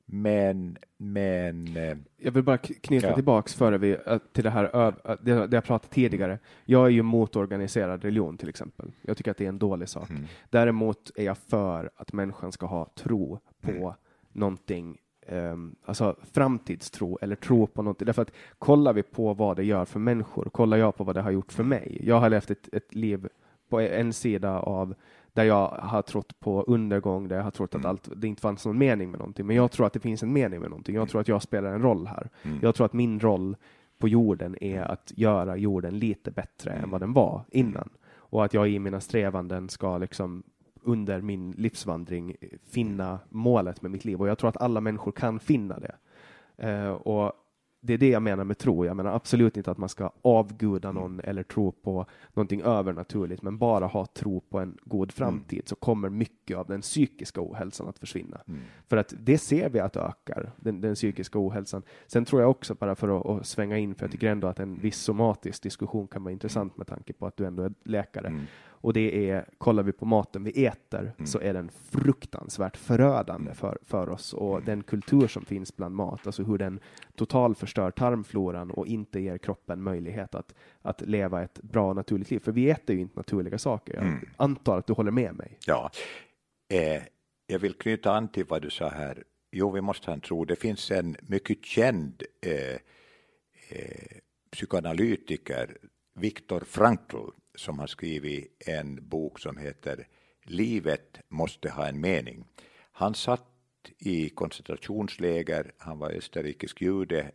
men, 0.06 0.78
men 0.96 1.76
eh, 1.76 1.96
jag 2.16 2.32
vill 2.32 2.42
bara 2.42 2.58
knyta 2.58 3.06
ja. 3.06 3.14
tillbaks 3.14 3.54
före 3.54 3.78
vi, 3.78 3.96
till 4.32 4.44
det 4.44 4.50
här 4.50 4.94
det, 5.24 5.46
det 5.46 5.56
jag 5.56 5.64
pratade 5.64 5.94
tidigare. 5.94 6.38
Jag 6.64 6.84
är 6.86 6.90
ju 6.90 7.02
mot 7.02 7.36
organiserad 7.36 8.02
religion 8.02 8.38
till 8.38 8.48
exempel. 8.48 8.92
Jag 9.02 9.16
tycker 9.16 9.30
att 9.30 9.36
det 9.36 9.44
är 9.44 9.48
en 9.48 9.58
dålig 9.58 9.88
sak. 9.88 10.10
Mm. 10.10 10.24
Däremot 10.50 11.10
är 11.14 11.24
jag 11.24 11.38
för 11.38 11.90
att 11.96 12.12
människan 12.12 12.52
ska 12.52 12.66
ha 12.66 12.90
tro 12.94 13.40
på 13.60 13.70
mm. 13.70 13.92
någonting 14.32 14.98
um, 15.28 15.76
alltså 15.84 16.16
framtidstro 16.32 17.18
eller 17.22 17.36
tro 17.36 17.66
på 17.66 17.82
något. 17.82 17.98
Därför 17.98 18.22
att 18.22 18.32
kollar 18.58 18.92
vi 18.92 19.02
på 19.02 19.34
vad 19.34 19.56
det 19.56 19.64
gör 19.64 19.84
för 19.84 19.98
människor, 19.98 20.44
kollar 20.44 20.76
jag 20.76 20.96
på 20.96 21.04
vad 21.04 21.14
det 21.14 21.22
har 21.22 21.30
gjort 21.30 21.52
för 21.52 21.64
mig. 21.64 22.00
Jag 22.02 22.20
har 22.20 22.30
levt 22.30 22.50
ett, 22.50 22.74
ett 22.74 22.94
liv 22.94 23.28
på 23.68 23.80
en 23.80 24.12
sida 24.12 24.60
av 24.60 24.94
där 25.34 25.44
jag 25.44 25.68
har 25.68 26.02
trott 26.02 26.40
på 26.40 26.62
undergång, 26.62 27.28
där 27.28 27.36
jag 27.36 27.44
har 27.44 27.50
trott 27.50 27.74
att 27.74 27.80
mm. 27.80 27.90
allt, 27.90 28.08
det 28.16 28.28
inte 28.28 28.42
fanns 28.42 28.66
någon 28.66 28.78
mening 28.78 29.10
med 29.10 29.18
någonting. 29.18 29.46
Men 29.46 29.56
jag 29.56 29.70
tror 29.70 29.86
att 29.86 29.92
det 29.92 30.00
finns 30.00 30.22
en 30.22 30.32
mening 30.32 30.60
med 30.60 30.70
någonting. 30.70 30.94
Jag 30.94 31.08
tror 31.08 31.20
att 31.20 31.28
jag 31.28 31.42
spelar 31.42 31.72
en 31.72 31.82
roll 31.82 32.06
här. 32.06 32.30
Mm. 32.42 32.58
Jag 32.62 32.74
tror 32.74 32.86
att 32.86 32.92
min 32.92 33.20
roll 33.20 33.56
på 33.98 34.08
jorden 34.08 34.64
är 34.64 34.82
att 34.82 35.12
göra 35.16 35.56
jorden 35.56 35.98
lite 35.98 36.30
bättre 36.30 36.72
än 36.72 36.90
vad 36.90 37.00
den 37.00 37.12
var 37.12 37.44
innan. 37.50 37.88
Och 38.16 38.44
att 38.44 38.54
jag 38.54 38.68
i 38.68 38.78
mina 38.78 39.00
strävanden 39.00 39.68
ska 39.68 39.98
liksom 39.98 40.42
under 40.82 41.20
min 41.20 41.50
livsvandring 41.50 42.36
finna 42.70 43.18
målet 43.28 43.82
med 43.82 43.90
mitt 43.90 44.04
liv 44.04 44.20
och 44.20 44.28
jag 44.28 44.38
tror 44.38 44.48
att 44.48 44.62
alla 44.62 44.80
människor 44.80 45.12
kan 45.12 45.40
finna 45.40 45.78
det. 45.78 45.96
Uh, 46.64 46.92
och 46.92 47.32
det 47.86 47.94
är 47.94 47.98
det 47.98 48.08
jag 48.08 48.22
menar 48.22 48.44
med 48.44 48.58
tro. 48.58 48.84
Jag 48.84 48.96
menar 48.96 49.14
absolut 49.14 49.56
inte 49.56 49.70
att 49.70 49.78
man 49.78 49.88
ska 49.88 50.10
avguda 50.22 50.92
någon 50.92 51.20
eller 51.20 51.42
tro 51.42 51.72
på 51.72 52.06
någonting 52.34 52.60
övernaturligt, 52.60 53.42
men 53.42 53.58
bara 53.58 53.86
ha 53.86 54.06
tro 54.06 54.40
på 54.40 54.58
en 54.58 54.78
god 54.84 55.12
framtid 55.12 55.62
så 55.68 55.76
kommer 55.76 56.08
mycket 56.08 56.56
av 56.56 56.66
den 56.66 56.80
psykiska 56.80 57.40
ohälsan 57.40 57.88
att 57.88 57.98
försvinna. 57.98 58.40
Mm. 58.48 58.60
För 58.88 58.96
att 58.96 59.14
det 59.18 59.38
ser 59.38 59.70
vi 59.70 59.80
att 59.80 59.96
ökar, 59.96 60.52
den, 60.56 60.80
den 60.80 60.94
psykiska 60.94 61.38
ohälsan. 61.38 61.82
Sen 62.06 62.24
tror 62.24 62.40
jag 62.40 62.50
också, 62.50 62.74
bara 62.74 62.94
för 62.94 63.20
att, 63.20 63.26
att 63.26 63.46
svänga 63.46 63.78
in, 63.78 63.94
för 63.94 64.04
jag 64.04 64.12
tycker 64.12 64.28
ändå 64.28 64.46
att 64.48 64.60
en 64.60 64.78
viss 64.80 64.98
somatisk 64.98 65.62
diskussion 65.62 66.06
kan 66.08 66.24
vara 66.24 66.32
intressant 66.32 66.76
med 66.76 66.86
tanke 66.86 67.12
på 67.12 67.26
att 67.26 67.36
du 67.36 67.46
ändå 67.46 67.62
är 67.62 67.72
läkare. 67.84 68.46
Mm. 68.84 68.88
Och 68.88 68.92
det 68.92 69.30
är, 69.30 69.48
kollar 69.58 69.82
vi 69.82 69.92
på 69.92 70.06
maten 70.06 70.44
vi 70.44 70.66
äter, 70.66 71.12
så 71.24 71.40
är 71.40 71.54
den 71.54 71.70
fruktansvärt 71.90 72.76
förödande 72.76 73.54
för, 73.54 73.78
för 73.82 74.08
oss. 74.08 74.32
Och 74.32 74.62
den 74.62 74.82
kultur 74.82 75.26
som 75.26 75.44
finns 75.44 75.76
bland 75.76 75.94
mat, 75.94 76.26
alltså 76.26 76.42
hur 76.42 76.58
den 76.58 76.80
totalförstör 77.16 77.90
tarmfloran 77.90 78.70
och 78.70 78.86
inte 78.86 79.20
ger 79.20 79.38
kroppen 79.38 79.82
möjlighet 79.82 80.34
att, 80.34 80.54
att 80.82 81.00
leva 81.00 81.42
ett 81.42 81.62
bra 81.62 81.92
naturligt 81.92 82.30
liv. 82.30 82.38
För 82.38 82.52
vi 82.52 82.70
äter 82.70 82.96
ju 82.96 83.02
inte 83.02 83.16
naturliga 83.16 83.58
saker. 83.58 83.94
Jag 83.94 84.18
antar 84.36 84.78
att 84.78 84.86
du 84.86 84.92
håller 84.92 85.10
med 85.10 85.34
mig. 85.34 85.58
Ja, 85.66 85.90
eh, 86.68 87.02
jag 87.46 87.58
vill 87.58 87.74
knyta 87.74 88.12
an 88.12 88.28
till 88.28 88.44
vad 88.48 88.62
du 88.62 88.70
sa 88.70 88.88
här. 88.88 89.24
Jo, 89.52 89.70
vi 89.70 89.80
måste 89.80 90.06
ha 90.06 90.14
en 90.14 90.20
tro. 90.20 90.44
Det 90.44 90.56
finns 90.56 90.90
en 90.90 91.16
mycket 91.22 91.64
känd 91.64 92.22
eh, 92.46 92.74
eh, 93.68 94.18
psykoanalytiker, 94.50 95.76
Viktor 96.14 96.60
Frankl, 96.60 97.16
som 97.54 97.78
har 97.78 97.86
skrivit 97.86 98.62
en 98.66 99.08
bok 99.08 99.38
som 99.38 99.56
heter 99.56 100.06
Livet 100.44 101.20
måste 101.28 101.70
ha 101.70 101.86
en 101.86 102.00
mening. 102.00 102.44
Han 102.92 103.14
satt 103.14 103.46
i 103.98 104.28
koncentrationsläger, 104.28 105.72
han 105.78 105.98
var 105.98 106.10
österrikisk 106.10 106.82
jude, 106.82 107.30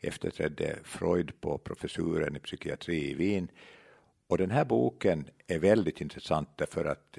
efterträdde 0.00 0.78
Freud 0.84 1.40
på 1.40 1.58
professuren 1.58 2.36
i 2.36 2.40
psykiatri 2.40 3.10
i 3.10 3.14
Wien. 3.14 3.50
Och 4.26 4.38
den 4.38 4.50
här 4.50 4.64
boken 4.64 5.28
är 5.46 5.58
väldigt 5.58 6.00
intressant 6.00 6.48
därför 6.56 6.84
att 6.84 7.18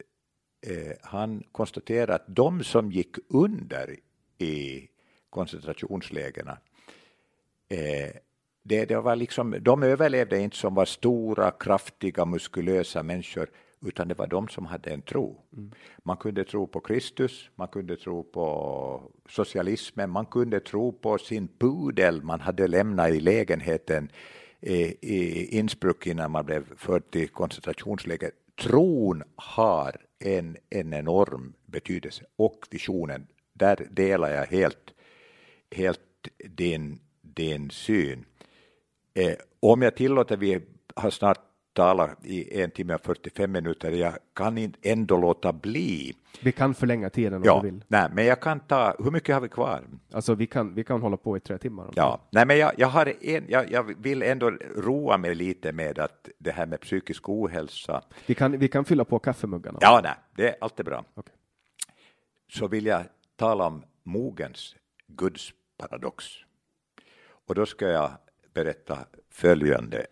eh, 0.62 0.96
han 1.02 1.44
konstaterar 1.52 2.16
att 2.16 2.36
de 2.36 2.64
som 2.64 2.92
gick 2.92 3.16
under 3.30 3.96
i 4.38 4.88
koncentrationslägerna 5.30 6.58
eh, 7.70 8.12
det, 8.68 8.86
det 8.86 9.02
var 9.02 9.16
liksom, 9.16 9.56
de 9.62 9.84
överlevde 9.84 10.40
inte 10.40 10.58
som 10.58 10.76
var 10.76 10.86
stora, 10.86 11.52
kraftiga, 11.52 12.26
muskulösa 12.26 13.04
människor, 13.04 13.50
utan 13.86 14.08
det 14.08 14.18
var 14.18 14.28
de 14.28 14.48
som 14.48 14.66
hade 14.66 14.90
en 14.90 15.02
tro. 15.02 15.42
Man 16.04 16.18
kunde 16.18 16.44
tro 16.44 16.68
på 16.68 16.80
Kristus, 16.80 17.50
man 17.56 17.68
kunde 17.68 17.96
tro 17.96 18.24
på 18.24 19.02
socialismen, 19.30 20.10
man 20.10 20.26
kunde 20.26 20.60
tro 20.60 20.92
på 20.92 21.18
sin 21.18 21.48
pudel 21.48 22.24
man 22.24 22.40
hade 22.40 22.68
lämnat 22.68 23.10
i 23.10 23.20
lägenheten 23.20 24.12
i, 24.62 24.76
i 25.02 25.46
Innsbruck 25.58 26.08
innan 26.08 26.32
man 26.32 26.46
blev 26.46 26.78
förd 26.78 27.12
till 27.12 27.30
koncentrationsläger. 27.30 28.32
Tron 28.62 29.24
har 29.36 29.96
en, 30.20 30.58
en 30.70 30.94
enorm 30.94 31.54
betydelse 31.66 32.24
och 32.36 32.68
visionen. 32.72 33.28
Där 33.54 33.88
delar 33.92 34.30
jag 34.30 34.46
helt, 34.46 34.94
helt 35.72 36.00
din, 36.50 37.00
din 37.22 37.70
syn. 37.70 38.26
Eh, 39.18 39.34
om 39.60 39.82
jag 39.82 39.96
tillåter, 39.96 40.38
vi 40.38 40.62
har 40.96 41.10
snart 41.10 41.40
talat 41.74 42.26
i 42.26 42.62
en 42.62 42.72
timme 42.72 42.94
och 42.96 43.02
45 43.02 43.52
minuter, 43.52 43.92
jag 43.92 44.14
kan 44.34 44.58
inte 44.58 44.80
ändå 44.82 45.18
låta 45.18 45.54
bli. 45.54 46.14
Vi 46.42 46.52
kan 46.52 46.74
förlänga 46.74 47.10
tiden 47.10 47.34
om 47.34 47.42
Ja, 47.46 47.60
du 47.62 47.72
vill. 47.72 47.84
nej, 47.88 48.10
men 48.14 48.26
jag 48.26 48.42
kan 48.42 48.60
ta, 48.60 48.96
hur 49.00 49.12
mycket 49.12 49.36
har 49.36 49.42
vi 49.42 49.50
kvar? 49.50 49.84
Alltså 50.14 50.36
vi 50.36 50.48
kan, 50.48 50.74
vi 50.74 50.84
kan 50.84 51.02
hålla 51.02 51.18
på 51.18 51.38
i 51.38 51.40
tre 51.40 51.58
timmar. 51.58 51.90
Ja, 51.96 52.20
nej, 52.32 52.46
men 52.46 52.58
jag, 52.58 52.72
jag, 52.78 52.88
har 52.88 53.14
en, 53.22 53.46
jag, 53.50 53.72
jag 53.72 53.84
vill 54.02 54.24
ändå 54.24 54.50
roa 54.76 55.18
mig 55.18 55.36
lite 55.36 55.72
med 55.72 56.00
att 56.00 56.30
det 56.38 56.52
här 56.52 56.66
med 56.66 56.82
psykisk 56.82 57.30
ohälsa. 57.30 58.02
Vi 58.26 58.36
kan, 58.36 58.60
vi 58.60 58.68
kan 58.68 58.86
fylla 58.86 59.06
på 59.06 59.20
kaffemuggarna. 59.20 59.78
ja, 59.82 60.00
nej, 60.04 60.16
det 60.36 60.48
är 60.50 60.56
alltid 60.62 60.86
bra. 60.86 61.06
Okej. 61.14 61.34
Så 62.52 62.68
vill 62.68 62.86
jag 62.86 63.04
tala 63.36 63.66
om 63.68 63.84
mogens 64.04 64.76
gudsparadox. 65.08 66.26
Och 67.48 67.56
då 67.56 67.66
ska 67.66 67.88
jag 67.88 68.12
berätta 68.58 69.06
följande 69.30 70.06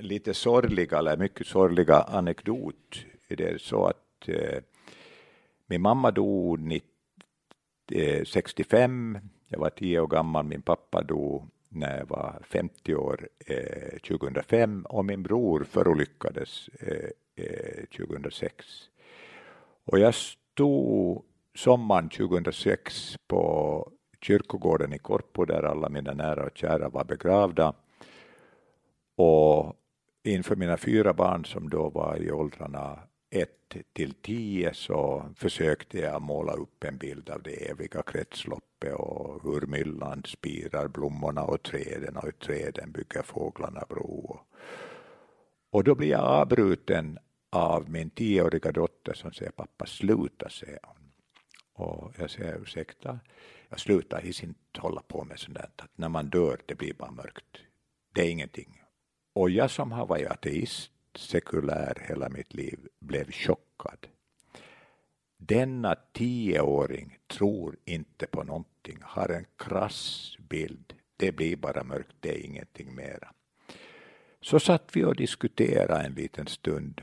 lite 0.00 0.34
sorgliga 0.34 0.98
eller 0.98 1.16
mycket 1.16 1.46
sorgliga 1.46 1.96
anekdot. 1.96 3.04
Det 3.28 3.44
är 3.44 3.58
så 3.58 3.86
att 3.86 4.28
eh, 4.28 4.62
min 5.66 5.82
mamma 5.82 6.10
dog 6.10 6.80
65, 8.24 9.16
eh, 9.16 9.22
jag 9.48 9.58
var 9.58 9.70
10 9.70 10.00
år 10.00 10.06
gammal, 10.06 10.44
min 10.44 10.62
pappa 10.62 11.02
dog 11.02 11.48
när 11.68 11.98
jag 11.98 12.06
var 12.06 12.42
50 12.44 12.94
år 12.94 13.28
eh, 13.46 13.98
2005 13.98 14.86
och 14.88 15.04
min 15.04 15.22
bror 15.22 15.64
förolyckades 15.64 16.68
eh, 16.68 17.10
eh, 17.44 17.84
2006. 17.96 18.66
Och 19.84 19.98
jag 19.98 20.14
stod 20.14 21.24
sommaren 21.54 22.08
2006 22.08 23.16
på 23.26 23.92
kyrkogården 24.22 24.92
i 24.92 24.98
Korpo 24.98 25.44
där 25.44 25.62
alla 25.62 25.88
mina 25.88 26.14
nära 26.14 26.44
och 26.44 26.56
kära 26.58 26.88
var 26.88 27.04
begravda. 27.04 27.74
Och 29.16 29.76
inför 30.22 30.56
mina 30.56 30.76
fyra 30.76 31.12
barn 31.12 31.44
som 31.44 31.70
då 31.70 31.90
var 31.90 32.16
i 32.16 32.32
åldrarna 32.32 32.98
1 33.30 33.48
till 33.92 34.14
10 34.14 34.74
så 34.74 35.24
försökte 35.36 35.98
jag 35.98 36.22
måla 36.22 36.52
upp 36.52 36.84
en 36.84 36.98
bild 36.98 37.30
av 37.30 37.42
det 37.42 37.70
eviga 37.70 38.02
kretsloppet 38.02 38.94
och 38.94 39.42
hur 39.42 39.66
myllan 39.66 40.22
spirar 40.26 40.88
blommorna 40.88 41.42
och 41.42 41.62
träden 41.62 42.16
och 42.16 42.28
i 42.28 42.32
träden 42.32 42.92
bygger 42.92 43.22
fåglarna 43.22 43.84
bro. 43.88 44.40
Och 45.70 45.84
då 45.84 45.94
blir 45.94 46.08
jag 46.08 46.20
avbruten 46.20 47.18
av 47.50 47.90
min 47.90 48.10
tioåriga 48.10 48.72
dotter 48.72 49.14
som 49.14 49.32
säger 49.32 49.50
pappa 49.50 49.86
sluta 49.86 50.48
säger 50.48 50.80
hon. 50.82 51.12
Och 51.74 52.12
jag 52.18 52.30
säger 52.30 52.62
ursäkta, 52.62 53.18
jag 53.72 53.80
slutar 53.80 54.20
hiss 54.20 54.42
inte 54.42 54.80
hålla 54.80 55.02
på 55.02 55.24
med 55.24 55.38
sånt 55.38 55.54
där 55.54 55.70
att 55.76 55.98
när 55.98 56.08
man 56.08 56.30
dör 56.30 56.60
det 56.66 56.74
blir 56.74 56.94
bara 56.94 57.10
mörkt. 57.10 57.58
Det 58.14 58.20
är 58.20 58.30
ingenting. 58.30 58.82
Och 59.32 59.50
jag 59.50 59.70
som 59.70 59.92
har 59.92 60.06
varit 60.06 60.26
ateist, 60.26 60.90
sekulär 61.14 62.06
hela 62.08 62.28
mitt 62.28 62.54
liv, 62.54 62.78
blev 63.00 63.30
chockad. 63.30 64.06
Denna 65.36 65.94
tioåring 66.12 67.18
tror 67.26 67.76
inte 67.84 68.26
på 68.26 68.42
någonting, 68.42 68.98
har 69.02 69.28
en 69.28 69.46
krass 69.56 70.36
bild. 70.38 70.94
Det 71.16 71.32
blir 71.32 71.56
bara 71.56 71.84
mörkt, 71.84 72.16
det 72.20 72.28
är 72.28 72.44
ingenting 72.46 72.94
mera. 72.94 73.32
Så 74.40 74.60
satt 74.60 74.96
vi 74.96 75.04
och 75.04 75.16
diskuterade 75.16 76.02
en 76.02 76.14
liten 76.14 76.46
stund. 76.46 77.02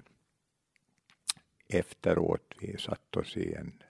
Efteråt, 1.67 2.53
vi 2.59 2.77
satt 2.77 3.17
oss 3.17 3.37
i 3.37 3.53
en 3.53 3.83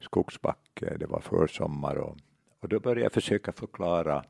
skogsbacke, 0.00 0.96
det 0.98 1.06
var 1.06 1.20
försommar 1.20 1.96
och, 1.96 2.16
och 2.60 2.68
då 2.68 2.80
började 2.80 3.00
jag 3.00 3.12
försöka 3.12 3.52
förklara 3.52 4.24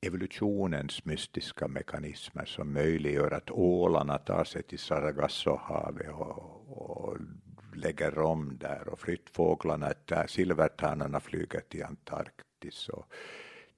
evolutionens 0.00 1.04
mystiska 1.04 1.68
mekanismer 1.68 2.44
som 2.44 2.72
möjliggör 2.72 3.30
att 3.30 3.50
ålarna 3.50 4.18
tar 4.18 4.44
sig 4.44 4.62
till 4.62 4.78
Sargassohavet 4.78 6.10
och, 6.12 7.08
och 7.08 7.16
lägger 7.74 8.18
om 8.18 8.58
där 8.58 8.88
och 8.88 9.00
flyttfåglarna, 9.00 9.92
silvertärnorna 10.26 11.20
flyger 11.20 11.60
till 11.60 11.84
Antarktis 11.84 12.88
och 12.88 13.06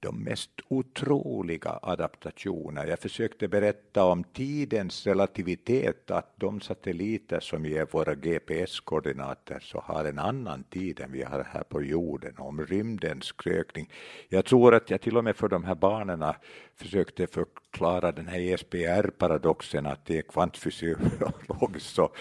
de 0.03 0.23
mest 0.23 0.51
otroliga 0.67 1.79
adaptationer. 1.81 2.85
Jag 2.87 2.99
försökte 2.99 3.47
berätta 3.47 4.03
om 4.03 4.23
tidens 4.23 5.07
relativitet, 5.07 6.11
att 6.11 6.33
de 6.35 6.61
satelliter 6.61 7.39
som 7.39 7.65
ger 7.65 7.87
våra 7.91 8.15
GPS-koordinater 8.15 9.59
så 9.59 9.79
har 9.79 10.05
en 10.05 10.19
annan 10.19 10.63
tid 10.63 10.99
än 10.99 11.11
vi 11.11 11.23
har 11.23 11.43
här 11.51 11.63
på 11.63 11.81
jorden, 11.81 12.35
om 12.37 12.65
rymdens 12.65 13.31
krökning. 13.31 13.89
Jag 14.29 14.45
tror 14.45 14.75
att 14.75 14.89
jag 14.89 15.01
till 15.01 15.17
och 15.17 15.23
med 15.23 15.35
för 15.35 15.47
de 15.47 15.63
här 15.63 15.75
barnen 15.75 16.33
försökte 16.75 17.27
förklara 17.27 18.11
den 18.11 18.27
här 18.27 18.39
ESPR-paradoxen, 18.39 19.85
att 19.85 20.05
det 20.05 20.17
är 20.17 20.21
kvantfysiologiskt 20.21 21.89
så, 21.95 22.11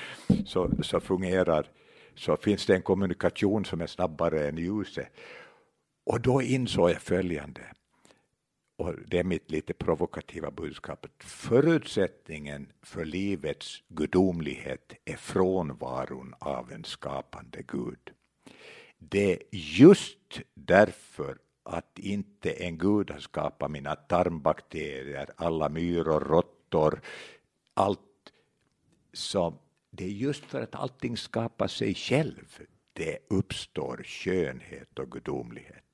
så, 0.46 0.70
så 0.82 1.00
fungerar, 1.00 1.66
så 2.14 2.36
finns 2.36 2.66
det 2.66 2.74
en 2.74 2.82
kommunikation 2.82 3.64
som 3.64 3.80
är 3.80 3.86
snabbare 3.86 4.48
än 4.48 4.58
ljuset. 4.58 5.08
Och 6.04 6.20
då 6.20 6.42
insåg 6.42 6.90
jag 6.90 7.02
följande, 7.02 7.62
och 8.76 8.94
det 9.06 9.18
är 9.18 9.24
mitt 9.24 9.50
lite 9.50 9.74
provokativa 9.74 10.50
budskap, 10.50 11.06
förutsättningen 11.18 12.72
för 12.82 13.04
livets 13.04 13.82
gudomlighet 13.88 14.92
är 15.04 15.16
frånvaron 15.16 16.34
av 16.38 16.72
en 16.72 16.84
skapande 16.84 17.62
Gud. 17.62 18.10
Det 18.98 19.32
är 19.32 19.38
just 19.50 20.40
därför 20.54 21.38
att 21.62 21.98
inte 21.98 22.50
en 22.50 22.78
Gud 22.78 23.10
har 23.10 23.18
skapat 23.18 23.70
mina 23.70 23.94
tarmbakterier, 23.94 25.30
alla 25.36 25.68
myror, 25.68 26.20
råttor, 26.20 27.00
allt 27.74 28.00
som 29.12 29.58
det 29.90 30.04
är 30.04 30.08
just 30.08 30.44
för 30.44 30.62
att 30.62 30.74
allting 30.74 31.16
skapar 31.16 31.66
sig 31.66 31.94
själv 31.94 32.58
det 32.92 33.18
uppstår 33.28 34.02
skönhet 34.04 34.98
och 34.98 35.10
gudomlighet. 35.10 35.91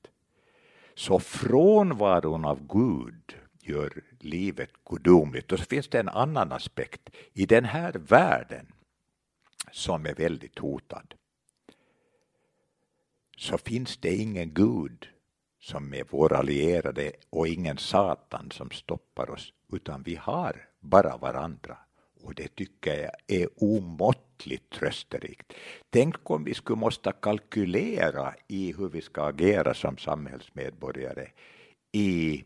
Så 0.99 1.19
frånvaron 1.19 2.45
av 2.45 2.67
Gud 2.67 3.37
gör 3.59 4.03
livet 4.19 4.69
gudomligt. 4.85 5.51
Och 5.51 5.59
så 5.59 5.65
finns 5.65 5.87
det 5.87 5.99
en 5.99 6.09
annan 6.09 6.51
aspekt. 6.51 7.09
I 7.33 7.45
den 7.45 7.65
här 7.65 7.93
världen 7.93 8.65
som 9.71 10.05
är 10.05 10.15
väldigt 10.15 10.59
hotad 10.59 11.13
så 13.37 13.57
finns 13.57 13.97
det 13.97 14.15
ingen 14.15 14.53
Gud 14.53 15.07
som 15.59 15.93
är 15.93 16.03
vår 16.09 16.33
allierade 16.33 17.11
och 17.29 17.47
ingen 17.47 17.77
Satan 17.77 18.51
som 18.51 18.71
stoppar 18.71 19.29
oss, 19.29 19.53
utan 19.73 20.03
vi 20.03 20.15
har 20.15 20.67
bara 20.79 21.17
varandra. 21.17 21.77
Och 22.23 22.35
det 22.35 22.55
tycker 22.55 23.01
jag 23.01 23.11
är 23.39 23.49
omåttligt 23.55 24.28
trösterikt. 24.69 25.53
Tänk 25.89 26.29
om 26.29 26.43
vi 26.43 26.53
skulle 26.53 26.79
måste 26.79 27.11
kalkylera 27.11 28.33
i 28.47 28.73
hur 28.77 28.89
vi 28.89 29.01
ska 29.01 29.23
agera 29.23 29.73
som 29.73 29.97
samhällsmedborgare 29.97 31.27
i 31.91 32.43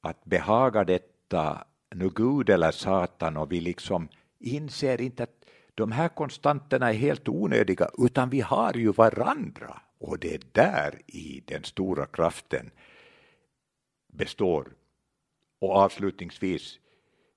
att 0.00 0.24
behaga 0.24 0.84
detta 0.84 1.64
nu 1.94 2.10
Gud 2.14 2.50
eller 2.50 2.70
Satan 2.70 3.36
och 3.36 3.52
vi 3.52 3.60
liksom 3.60 4.08
inser 4.38 5.00
inte 5.00 5.22
att 5.22 5.44
de 5.74 5.92
här 5.92 6.08
konstanterna 6.08 6.92
är 6.92 6.94
helt 6.94 7.28
onödiga 7.28 7.90
utan 7.98 8.30
vi 8.30 8.40
har 8.40 8.74
ju 8.74 8.92
varandra 8.92 9.80
och 9.98 10.18
det 10.18 10.34
är 10.34 10.40
där 10.52 11.02
i 11.06 11.42
den 11.46 11.64
stora 11.64 12.06
kraften 12.06 12.70
består. 14.12 14.72
Och 15.60 15.72
avslutningsvis, 15.72 16.78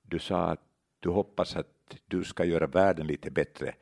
du 0.01 0.19
sa 0.19 0.45
att 0.45 0.63
du 0.99 1.09
hoppas 1.09 1.55
att 1.55 1.78
du 2.07 2.23
ska 2.23 2.45
göra 2.45 2.67
världen 2.67 3.07
lite 3.07 3.31
bättre. 3.31 3.75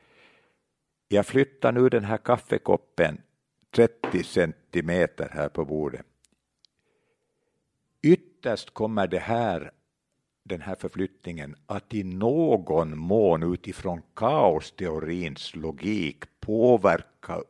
Jag 1.08 1.26
flyttar 1.26 1.72
nu 1.72 1.88
den 1.88 2.04
här 2.04 2.18
kaffekoppen 2.18 3.20
30 3.70 4.24
centimeter 4.24 5.28
här 5.32 5.48
på 5.48 5.64
bordet. 5.64 6.06
Ytterst 8.02 8.74
kommer 8.74 9.06
det 9.06 9.18
här, 9.18 9.70
den 10.42 10.60
här 10.60 10.74
förflyttningen 10.74 11.56
att 11.66 11.94
i 11.94 12.04
någon 12.04 12.98
mån 12.98 13.54
utifrån 13.54 14.02
kaosteorins 14.14 15.56
logik 15.56 16.24
påverka 16.40 17.42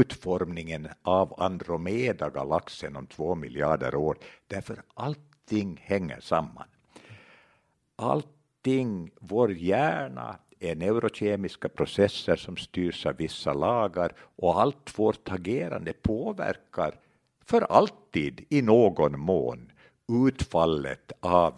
utformningen 0.00 0.88
av 1.02 1.34
Andromeda-galaxen 1.42 2.96
om 2.96 3.06
två 3.06 3.34
miljarder 3.34 3.94
år, 3.94 4.18
därför 4.46 4.82
allting 4.94 5.80
hänger 5.82 6.20
samman. 6.20 6.66
Allting, 8.68 9.10
vår 9.20 9.52
hjärna 9.52 10.36
är 10.60 10.74
neurokemiska 10.74 11.68
processer 11.68 12.36
som 12.36 12.56
styrs 12.56 13.06
av 13.06 13.16
vissa 13.16 13.52
lagar 13.52 14.12
och 14.36 14.60
allt 14.60 14.98
vårt 14.98 15.30
agerande 15.30 15.92
påverkar 15.92 16.94
för 17.44 17.60
alltid 17.60 18.44
i 18.48 18.62
någon 18.62 19.20
mån 19.20 19.72
utfallet 20.26 21.12
av 21.20 21.54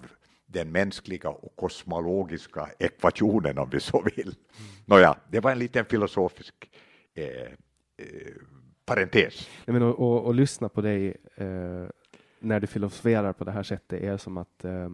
den 0.47 0.73
mänskliga 0.73 1.28
och 1.28 1.57
kosmologiska 1.57 2.69
ekvationen 2.78 3.59
om 3.59 3.70
vi 3.70 3.81
så 3.81 4.05
vill. 4.16 4.35
Nåja, 4.85 5.16
det 5.31 5.41
var 5.41 5.51
en 5.51 5.59
liten 5.59 5.85
filosofisk 5.85 6.55
eh, 7.15 7.53
Eh, 8.01 8.32
parentes. 8.85 9.49
Nej, 9.66 9.73
men, 9.73 9.82
och, 9.82 10.01
och, 10.01 10.27
och, 10.27 10.35
lyssna 10.35 10.69
på 10.69 10.81
dig 10.81 11.16
eh, 11.35 11.87
när 12.41 12.61
du 12.61 12.67
filosoferar 12.67 13.33
på 13.33 13.45
det 13.45 13.51
här 13.51 13.62
sättet 13.62 14.03
är 14.03 14.17
som 14.17 14.37
att 14.37 14.65
eh, 14.65 14.89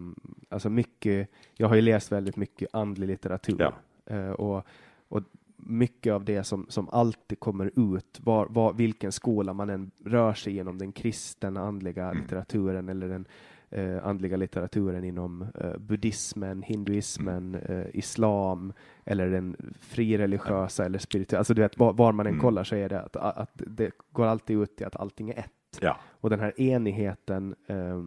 alltså 0.49 0.71
mycket. 0.71 1.31
Jag 1.55 1.69
har 1.69 1.75
ju 1.77 1.83
läst 1.83 2.13
väldigt 2.13 2.37
mycket 2.37 2.69
andlig 2.73 3.07
litteratur 3.07 3.57
ja. 3.59 3.73
eh, 4.15 4.31
och, 4.31 4.67
och 5.09 5.23
mycket 5.57 6.13
av 6.13 6.25
det 6.25 6.45
som, 6.45 6.67
som 6.69 6.89
alltid 6.89 7.41
kommer 7.41 7.95
ut, 7.95 8.21
var, 8.23 8.47
var, 8.47 8.73
vilken 8.73 9.13
skola 9.13 9.53
man 9.53 9.71
än 9.71 9.91
rör 10.05 10.35
sig 10.35 10.53
genom, 10.53 10.79
den 10.79 10.93
kristna 10.93 11.61
andliga 11.61 12.05
mm. 12.05 12.23
litteraturen 12.23 12.89
eller 12.89 13.09
den 13.09 13.27
eh, 13.71 14.07
andliga 14.07 14.37
litteraturen 14.37 15.05
inom 15.05 15.47
eh, 15.55 15.77
buddhismen, 15.79 16.63
hinduismen, 16.63 17.55
mm. 17.55 17.81
eh, 17.81 17.87
islam 17.93 18.73
eller 19.05 19.31
den 19.31 19.75
frireligiösa 19.81 20.85
eller 20.85 20.99
spirituella. 20.99 21.39
Alltså 21.39 21.55
du 21.55 21.63
vet, 21.63 21.79
var, 21.79 21.93
var 21.93 22.13
man 22.13 22.27
än 22.27 22.33
mm. 22.33 22.43
kollar 22.43 22.65
så 22.65 22.75
är 22.75 22.89
det 22.89 23.01
att, 23.01 23.17
att 23.17 23.51
det 23.55 23.91
går 24.13 24.27
alltid 24.27 24.63
ut 24.63 24.77
till 24.77 24.87
att 24.87 24.97
allting 24.97 25.31
är 25.31 25.39
ett. 25.39 25.51
Ja. 25.83 25.97
Och 26.21 26.31
den 26.31 26.41
här 26.41 26.61
enigheten 26.61 27.55
eh, 27.67 28.03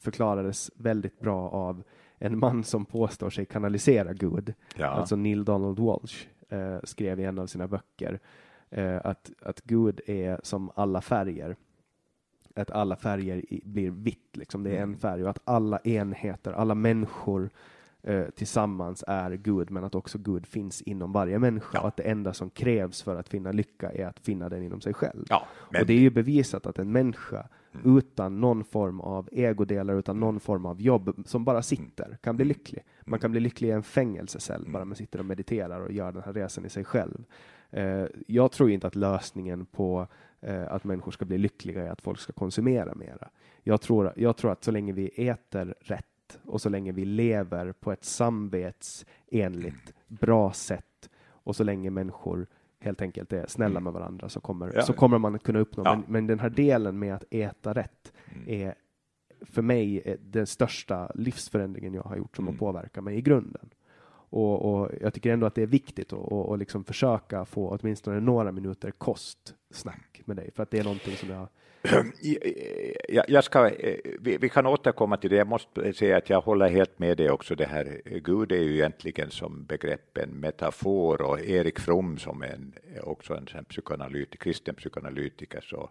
förklarades 0.00 0.70
väldigt 0.74 1.20
bra 1.20 1.48
av 1.48 1.82
en 2.18 2.38
man 2.38 2.64
som 2.64 2.84
påstår 2.84 3.30
sig 3.30 3.46
kanalisera 3.46 4.12
Gud, 4.12 4.54
ja. 4.76 4.86
alltså 4.86 5.16
Neil 5.16 5.44
Donald 5.44 5.78
Walsh, 5.78 6.26
eh, 6.48 6.78
skrev 6.84 7.20
i 7.20 7.24
en 7.24 7.38
av 7.38 7.46
sina 7.46 7.68
böcker 7.68 8.20
eh, 8.70 9.00
att, 9.04 9.30
att 9.42 9.60
Gud 9.60 10.00
är 10.06 10.40
som 10.42 10.70
alla 10.74 11.00
färger 11.00 11.56
att 12.54 12.70
alla 12.70 12.96
färger 12.96 13.44
blir 13.64 13.90
vitt, 13.90 14.36
liksom. 14.36 14.62
det 14.62 14.70
är 14.70 14.76
en 14.76 14.82
mm. 14.82 14.98
färg 14.98 15.22
och 15.22 15.30
att 15.30 15.38
alla 15.44 15.78
enheter, 15.78 16.52
alla 16.52 16.74
människor 16.74 17.50
eh, 18.02 18.24
tillsammans 18.24 19.04
är 19.06 19.30
Gud, 19.30 19.70
men 19.70 19.84
att 19.84 19.94
också 19.94 20.18
Gud 20.18 20.46
finns 20.46 20.82
inom 20.82 21.12
varje 21.12 21.38
människa 21.38 21.70
ja. 21.72 21.80
och 21.80 21.88
att 21.88 21.96
det 21.96 22.02
enda 22.02 22.34
som 22.34 22.50
krävs 22.50 23.02
för 23.02 23.16
att 23.16 23.28
finna 23.28 23.52
lycka 23.52 23.92
är 23.92 24.06
att 24.06 24.20
finna 24.20 24.48
den 24.48 24.62
inom 24.62 24.80
sig 24.80 24.94
själv. 24.94 25.24
Ja, 25.28 25.46
men... 25.70 25.80
Och 25.80 25.86
det 25.86 25.92
är 25.92 25.98
ju 25.98 26.10
bevisat 26.10 26.66
att 26.66 26.78
en 26.78 26.92
människa 26.92 27.48
mm. 27.74 27.98
utan 27.98 28.40
någon 28.40 28.64
form 28.64 29.00
av 29.00 29.28
egodelar, 29.32 29.94
utan 29.94 30.20
någon 30.20 30.40
form 30.40 30.66
av 30.66 30.80
jobb 30.80 31.22
som 31.26 31.44
bara 31.44 31.62
sitter 31.62 32.18
kan 32.22 32.36
bli 32.36 32.44
mm. 32.44 32.48
lycklig. 32.48 32.84
Man 33.04 33.18
kan 33.18 33.30
bli 33.30 33.40
lycklig 33.40 33.68
i 33.68 33.72
en 33.72 33.82
fängelsecell 33.82 34.64
bara 34.68 34.84
man 34.84 34.96
sitter 34.96 35.18
och 35.18 35.26
mediterar 35.26 35.80
och 35.80 35.92
gör 35.92 36.12
den 36.12 36.22
här 36.22 36.32
resan 36.32 36.64
i 36.64 36.68
sig 36.68 36.84
själv. 36.84 37.24
Eh, 37.70 38.06
jag 38.26 38.52
tror 38.52 38.70
inte 38.70 38.86
att 38.86 38.96
lösningen 38.96 39.66
på 39.66 40.06
eh, 40.40 40.72
att 40.72 40.84
människor 40.84 41.12
ska 41.12 41.24
bli 41.24 41.38
lyckliga 41.38 41.86
är 41.86 41.90
att 41.90 42.02
folk 42.02 42.20
ska 42.20 42.32
konsumera 42.32 42.94
mera. 42.94 43.28
Jag 43.62 43.80
tror, 43.80 44.12
jag 44.16 44.36
tror 44.36 44.52
att 44.52 44.64
så 44.64 44.70
länge 44.70 44.92
vi 44.92 45.28
äter 45.28 45.74
rätt 45.80 46.06
och 46.46 46.60
så 46.60 46.68
länge 46.68 46.92
vi 46.92 47.04
lever 47.04 47.72
på 47.72 47.92
ett 47.92 48.04
samvetsenligt 48.04 49.94
bra 50.08 50.52
sätt 50.52 51.10
och 51.28 51.56
så 51.56 51.64
länge 51.64 51.90
människor 51.90 52.46
helt 52.80 53.02
enkelt 53.02 53.32
är 53.32 53.46
snälla 53.46 53.70
mm. 53.70 53.84
med 53.84 53.92
varandra 53.92 54.28
så 54.28 54.40
kommer, 54.40 54.72
ja. 54.74 54.82
så 54.82 54.92
kommer 54.92 55.18
man 55.18 55.34
att 55.34 55.42
kunna 55.42 55.58
uppnå. 55.58 55.82
Ja. 55.86 55.94
Men, 55.94 56.04
men, 56.08 56.26
den 56.26 56.40
här 56.40 56.50
delen 56.50 56.98
med 56.98 57.14
att 57.14 57.24
äta 57.30 57.72
rätt 57.72 58.12
mm. 58.34 58.48
är 58.48 58.74
för 59.40 59.62
mig 59.62 60.16
den 60.20 60.46
största 60.46 61.12
livsförändringen 61.14 61.94
jag 61.94 62.02
har 62.02 62.16
gjort 62.16 62.36
som 62.36 62.44
mm. 62.44 62.54
har 62.54 62.58
påverkat 62.58 63.04
mig 63.04 63.16
i 63.16 63.22
grunden. 63.22 63.70
Och, 64.32 64.74
och, 64.74 64.90
jag 65.00 65.14
tycker 65.14 65.32
ändå 65.32 65.46
att 65.46 65.54
det 65.54 65.62
är 65.62 65.66
viktigt 65.66 66.12
att 66.12 66.58
liksom 66.58 66.84
försöka 66.84 67.44
få 67.44 67.78
åtminstone 67.80 68.20
några 68.20 68.52
minuter 68.52 68.90
kostsnack 68.90 70.22
med 70.24 70.36
dig, 70.36 70.50
för 70.54 70.62
att 70.62 70.70
det 70.70 70.78
är 70.78 70.84
någonting 70.84 71.16
som 71.16 71.30
jag 71.30 71.48
Eh, 72.22 73.22
jag 73.28 73.44
ska, 73.44 73.68
eh, 73.68 73.96
vi, 74.20 74.36
vi, 74.36 74.48
kan 74.48 74.66
återkomma 74.66 75.16
till 75.16 75.30
det. 75.30 75.36
Jag 75.36 75.46
måste 75.46 75.92
säga 75.92 76.16
att 76.16 76.30
jag 76.30 76.40
håller 76.40 76.68
helt 76.68 76.98
med 76.98 77.16
dig 77.16 77.30
också. 77.30 77.54
Det 77.54 77.66
här, 77.66 78.00
eh, 78.04 78.18
Gud 78.18 78.52
är 78.52 78.62
ju 78.62 78.74
egentligen 78.74 79.30
som 79.30 79.64
begrepp 79.64 80.18
en 80.18 80.30
metafor 80.30 81.22
och 81.22 81.40
Erik 81.40 81.78
From 81.80 82.18
som 82.18 82.42
är 82.42 82.46
en, 82.46 82.74
också 83.02 83.34
en 83.34 83.64
psykoanalytik, 83.64 84.40
kristen 84.40 84.74
psykoanalytiker 84.74 85.60
så 85.60 85.90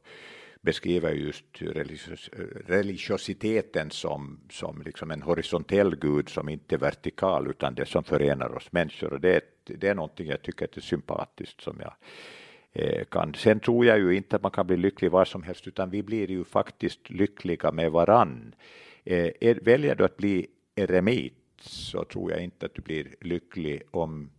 beskriver 0.61 1.11
just 1.11 1.45
religios, 1.61 2.29
religiositeten 2.67 3.91
som, 3.91 4.39
som 4.49 4.81
liksom 4.81 5.11
en 5.11 5.21
horisontell 5.21 5.95
gud 5.95 6.29
som 6.29 6.49
inte 6.49 6.75
är 6.75 6.79
vertikal 6.79 7.47
utan 7.47 7.75
det 7.75 7.85
som 7.85 8.03
förenar 8.03 8.55
oss 8.55 8.71
människor 8.71 9.13
och 9.13 9.21
det, 9.21 9.41
det 9.63 9.87
är 9.87 9.95
någonting 9.95 10.27
jag 10.27 10.41
tycker 10.41 10.69
är 10.77 10.81
sympatiskt 10.81 11.61
som 11.61 11.79
jag 11.79 11.93
kan. 13.09 13.33
Sen 13.33 13.59
tror 13.59 13.85
jag 13.85 13.99
ju 13.99 14.15
inte 14.15 14.35
att 14.35 14.41
man 14.41 14.51
kan 14.51 14.67
bli 14.67 14.77
lycklig 14.77 15.11
var 15.11 15.25
som 15.25 15.43
helst 15.43 15.67
utan 15.67 15.89
vi 15.89 16.03
blir 16.03 16.31
ju 16.31 16.43
faktiskt 16.43 17.09
lyckliga 17.09 17.71
med 17.71 17.91
varann. 17.91 18.55
Eh, 19.03 19.57
väljer 19.61 19.95
du 19.95 20.05
att 20.05 20.17
bli 20.17 20.47
eremit 20.75 21.33
så 21.61 22.05
tror 22.05 22.31
jag 22.31 22.43
inte 22.43 22.65
att 22.65 22.75
du 22.75 22.81
blir 22.81 23.15
lycklig 23.21 23.81
om 23.91 24.29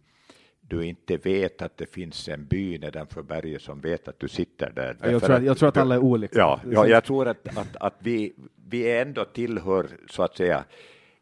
du 0.60 0.84
inte 0.84 1.16
vet 1.16 1.62
att 1.62 1.76
det 1.76 1.86
finns 1.86 2.28
en 2.28 2.46
by 2.46 2.78
nedanför 2.78 3.22
berget 3.22 3.62
som 3.62 3.80
vet 3.80 4.08
att 4.08 4.20
du 4.20 4.28
sitter 4.28 4.70
där. 4.70 4.96
Jag 5.02 5.22
tror, 5.22 5.36
att, 5.36 5.44
jag 5.44 5.58
tror 5.58 5.68
att 5.68 5.76
alla 5.76 5.94
är 5.94 5.98
olika. 5.98 6.38
Ja, 6.38 6.60
ja 6.70 6.86
jag 6.86 7.04
tror 7.04 7.28
att, 7.28 7.58
att, 7.58 7.76
att 7.76 7.94
vi, 7.98 8.34
vi 8.68 8.98
ändå 8.98 9.24
tillhör 9.24 9.88
så 10.10 10.22
att 10.22 10.36
säga 10.36 10.64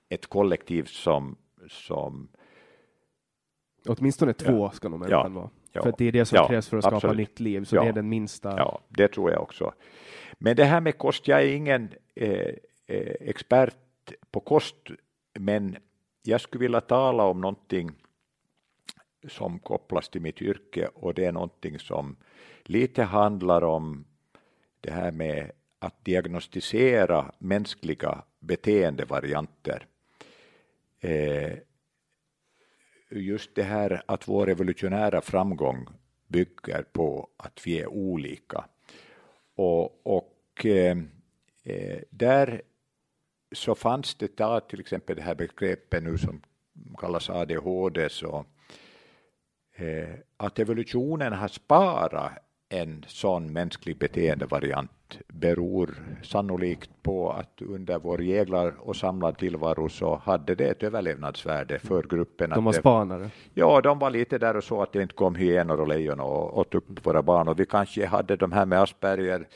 ett 0.08 0.26
kollektiv 0.26 0.84
som, 0.84 1.36
som 1.68 2.28
Åtminstone 3.86 4.32
två 4.32 4.52
ja, 4.52 4.70
ska 4.70 4.88
nog 4.88 5.00
människan 5.00 5.32
ja, 5.34 5.40
vara. 5.40 5.50
Ja, 5.72 5.82
för 5.82 5.94
det 5.98 6.04
är 6.04 6.12
det 6.12 6.24
som 6.24 6.36
ja, 6.36 6.48
krävs 6.48 6.68
för 6.68 6.76
att 6.76 6.84
skapa 6.84 6.96
absolut. 6.96 7.16
nytt 7.16 7.40
liv, 7.40 7.64
så 7.64 7.76
det 7.76 7.88
är 7.88 7.92
den 7.92 8.08
minsta. 8.08 8.54
Ja, 8.58 8.80
det 8.88 9.08
tror 9.08 9.30
jag 9.30 9.42
också. 9.42 9.72
Men 10.32 10.56
det 10.56 10.64
här 10.64 10.80
med 10.80 10.98
kost, 10.98 11.28
jag 11.28 11.42
är 11.42 11.46
ingen 11.46 11.88
eh, 12.14 12.30
eh, 12.86 13.14
expert 13.20 13.76
på 14.30 14.40
kost, 14.40 14.76
men 15.38 15.76
jag 16.22 16.40
skulle 16.40 16.62
vilja 16.62 16.80
tala 16.80 17.24
om 17.24 17.40
någonting 17.40 17.90
som 19.28 19.58
kopplas 19.58 20.08
till 20.08 20.20
mitt 20.20 20.42
yrke 20.42 20.88
och 20.94 21.14
det 21.14 21.24
är 21.24 21.32
någonting 21.32 21.78
som 21.78 22.16
lite 22.64 23.02
handlar 23.02 23.64
om 23.64 24.04
det 24.80 24.90
här 24.90 25.12
med 25.12 25.50
att 25.78 26.04
diagnostisera 26.04 27.32
mänskliga 27.38 28.22
beteendevarianter. 28.38 29.86
Eh, 31.00 31.52
just 33.10 33.54
det 33.54 33.62
här 33.62 34.02
att 34.06 34.28
vår 34.28 34.46
revolutionära 34.46 35.20
framgång 35.20 35.86
bygger 36.28 36.82
på 36.82 37.28
att 37.36 37.66
vi 37.66 37.80
är 37.80 37.86
olika. 37.86 38.64
Och, 39.54 40.06
och 40.06 40.66
eh, 40.66 40.98
eh 41.64 42.00
där 42.10 42.62
så 43.52 43.74
fanns 43.74 44.14
det 44.14 44.36
där 44.36 44.60
till 44.60 44.80
exempel 44.80 45.16
det 45.16 45.22
här 45.22 45.34
begreppet 45.34 46.02
nu 46.02 46.18
som 46.18 46.42
kallas 46.98 47.30
ADHD 47.30 48.08
så 48.08 48.44
eh, 49.76 50.14
att 50.36 50.58
evolutionen 50.58 51.32
har 51.32 51.48
sparat 51.48 52.32
en 52.68 53.04
sån 53.06 53.52
mänsklig 53.52 53.98
beteendevariant 53.98 54.90
beror 55.28 55.94
sannolikt 56.22 56.90
på 57.02 57.30
att 57.30 57.62
under 57.62 57.98
vår 57.98 58.22
jäglar 58.22 58.74
och 58.78 58.96
samlad 58.96 59.38
tillvaro 59.38 59.88
så 59.88 60.16
hade 60.16 60.54
det 60.54 60.64
ett 60.64 60.82
överlevnadsvärde 60.82 61.78
för 61.78 62.02
gruppen. 62.02 62.50
De 62.50 62.64
var 62.64 62.72
spanare? 62.72 63.30
Ja, 63.54 63.80
de 63.80 63.98
var 63.98 64.10
lite 64.10 64.38
där 64.38 64.56
och 64.56 64.64
så 64.64 64.82
att 64.82 64.92
det 64.92 65.02
inte 65.02 65.14
kom 65.14 65.34
hyenor 65.34 65.80
och 65.80 65.88
lejon 65.88 66.20
och 66.20 66.58
åt 66.58 66.74
upp 66.74 67.06
våra 67.06 67.22
barn 67.22 67.48
och 67.48 67.60
vi 67.60 67.66
kanske 67.66 68.06
hade 68.06 68.36
de 68.36 68.52
här 68.52 68.66
med 68.66 68.82
Asperger 68.82 69.46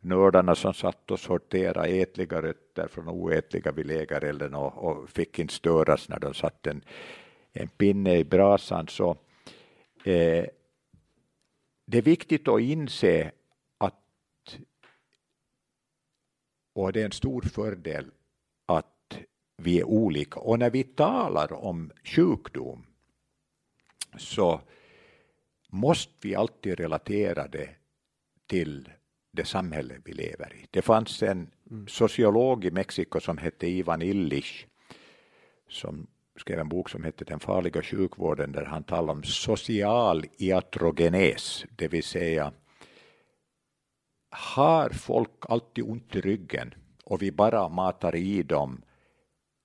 nördarna 0.00 0.54
som 0.54 0.74
satt 0.74 1.10
och 1.10 1.20
sorterade 1.20 1.88
ätliga 1.88 2.42
rötter 2.42 2.88
från 2.88 3.08
oätliga 3.08 3.72
vid 3.72 3.86
lägerelden 3.86 4.54
och, 4.54 4.84
och 4.84 5.10
fick 5.10 5.38
inte 5.38 5.54
störas 5.54 6.08
när 6.08 6.18
de 6.18 6.34
satt 6.34 6.66
en, 6.66 6.84
en 7.52 7.68
pinne 7.68 8.16
i 8.16 8.24
brasan. 8.24 8.88
Så, 8.88 9.10
eh, 10.04 10.46
det 11.86 11.98
är 11.98 12.02
viktigt 12.02 12.48
att 12.48 12.60
inse 12.60 13.32
att, 13.78 14.58
och 16.78 16.92
det 16.92 17.00
är 17.00 17.04
en 17.04 17.12
stor 17.12 17.42
fördel 17.42 18.10
att 18.66 19.18
vi 19.56 19.80
är 19.80 19.84
olika. 19.84 20.40
Och 20.40 20.58
när 20.58 20.70
vi 20.70 20.84
talar 20.84 21.52
om 21.52 21.90
sjukdom 22.04 22.86
så 24.18 24.60
måste 25.68 26.12
vi 26.22 26.34
alltid 26.34 26.80
relatera 26.80 27.48
det 27.48 27.68
till 28.46 28.88
det 29.32 29.44
samhälle 29.44 29.94
vi 30.04 30.12
lever 30.12 30.54
i. 30.54 30.66
Det 30.70 30.82
fanns 30.82 31.22
en 31.22 31.50
mm. 31.70 31.88
sociolog 31.88 32.64
i 32.64 32.70
Mexiko 32.70 33.20
som 33.20 33.38
hette 33.38 33.66
Ivan 33.66 34.02
Illich 34.02 34.66
som 35.68 36.06
skrev 36.36 36.58
en 36.58 36.68
bok 36.68 36.90
som 36.90 37.04
hette 37.04 37.24
Den 37.24 37.40
farliga 37.40 37.82
sjukvården 37.82 38.52
där 38.52 38.64
han 38.64 38.84
talar 38.84 39.12
om 39.12 39.22
social 39.22 40.26
iatrogenes, 40.36 41.64
det 41.76 41.88
vill 41.88 42.04
säga 42.04 42.52
har 44.38 44.90
folk 44.90 45.30
alltid 45.40 45.84
ont 45.84 46.16
i 46.16 46.20
ryggen 46.20 46.74
och 47.04 47.22
vi 47.22 47.32
bara 47.32 47.68
matar 47.68 48.16
i 48.16 48.42
dem 48.42 48.82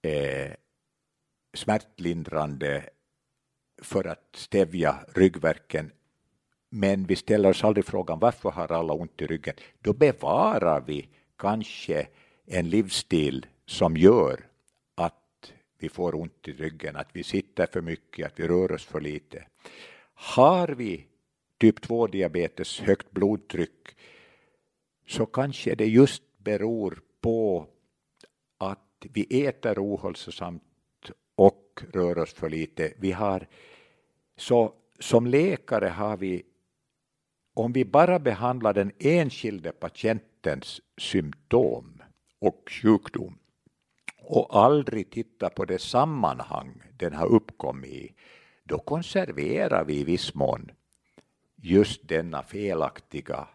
eh, 0.02 0.52
smärtlindrande 1.54 2.90
för 3.82 4.08
att 4.08 4.30
stävja 4.36 5.06
ryggverken 5.16 5.92
men 6.76 7.06
vi 7.06 7.16
ställer 7.16 7.50
oss 7.50 7.64
aldrig 7.64 7.86
frågan 7.86 8.20
varför 8.20 8.50
har 8.50 8.72
alla 8.72 8.94
ont 8.94 9.22
i 9.22 9.28
ryggen? 9.28 9.56
Då 9.80 9.94
bevarar 9.94 10.82
vi 10.82 11.10
kanske 11.38 12.08
en 12.46 12.70
livsstil 12.70 13.46
som 13.66 13.98
gör 13.98 14.40
att 14.96 15.54
vi 15.80 15.90
får 15.90 16.16
ont 16.16 16.48
i 16.48 16.52
ryggen, 16.54 16.96
att 16.96 17.10
vi 17.14 17.24
sitter 17.24 17.66
för 17.66 17.82
mycket, 17.82 18.28
att 18.28 18.40
vi 18.40 18.48
rör 18.48 18.72
oss 18.72 18.86
för 18.86 19.02
lite. 19.02 19.46
Har 20.14 20.68
vi 20.68 21.08
typ 21.58 21.82
2 21.82 22.08
diabetes, 22.08 22.80
högt 22.80 23.12
blodtryck, 23.12 23.96
så 25.08 25.26
kanske 25.26 25.76
det 25.76 25.88
just 25.88 26.24
beror 26.38 27.02
på 27.22 27.68
att 28.58 29.06
vi 29.14 29.46
äter 29.46 29.80
ohälsosamt 29.80 30.64
och 31.36 31.84
rör 31.94 32.18
oss 32.18 32.34
för 32.34 32.50
lite. 32.50 32.94
Vi 32.98 33.12
har, 33.12 33.48
så 34.38 34.74
som 35.00 35.28
läkare 35.28 35.88
har 35.88 36.18
vi 36.18 36.44
om 37.54 37.74
vi 37.74 37.86
bara 37.86 38.20
behandlar 38.20 38.74
den 38.74 38.92
enskilde 39.00 39.72
patientens 39.72 40.82
symptom 40.98 42.04
och 42.40 42.70
sjukdom 42.82 43.38
och 44.22 44.58
aldrig 44.58 45.10
tittar 45.10 45.50
på 45.50 45.66
det 45.66 45.80
sammanhang 45.80 46.82
den 46.98 47.14
har 47.14 47.28
uppkommit 47.28 47.92
i, 47.92 48.14
då 48.64 48.80
konserverar 48.80 49.86
vi 49.86 50.00
i 50.00 50.04
viss 50.04 50.34
mån 50.34 50.72
just 51.56 52.08
denna 52.08 52.44
felaktiga, 52.44 53.48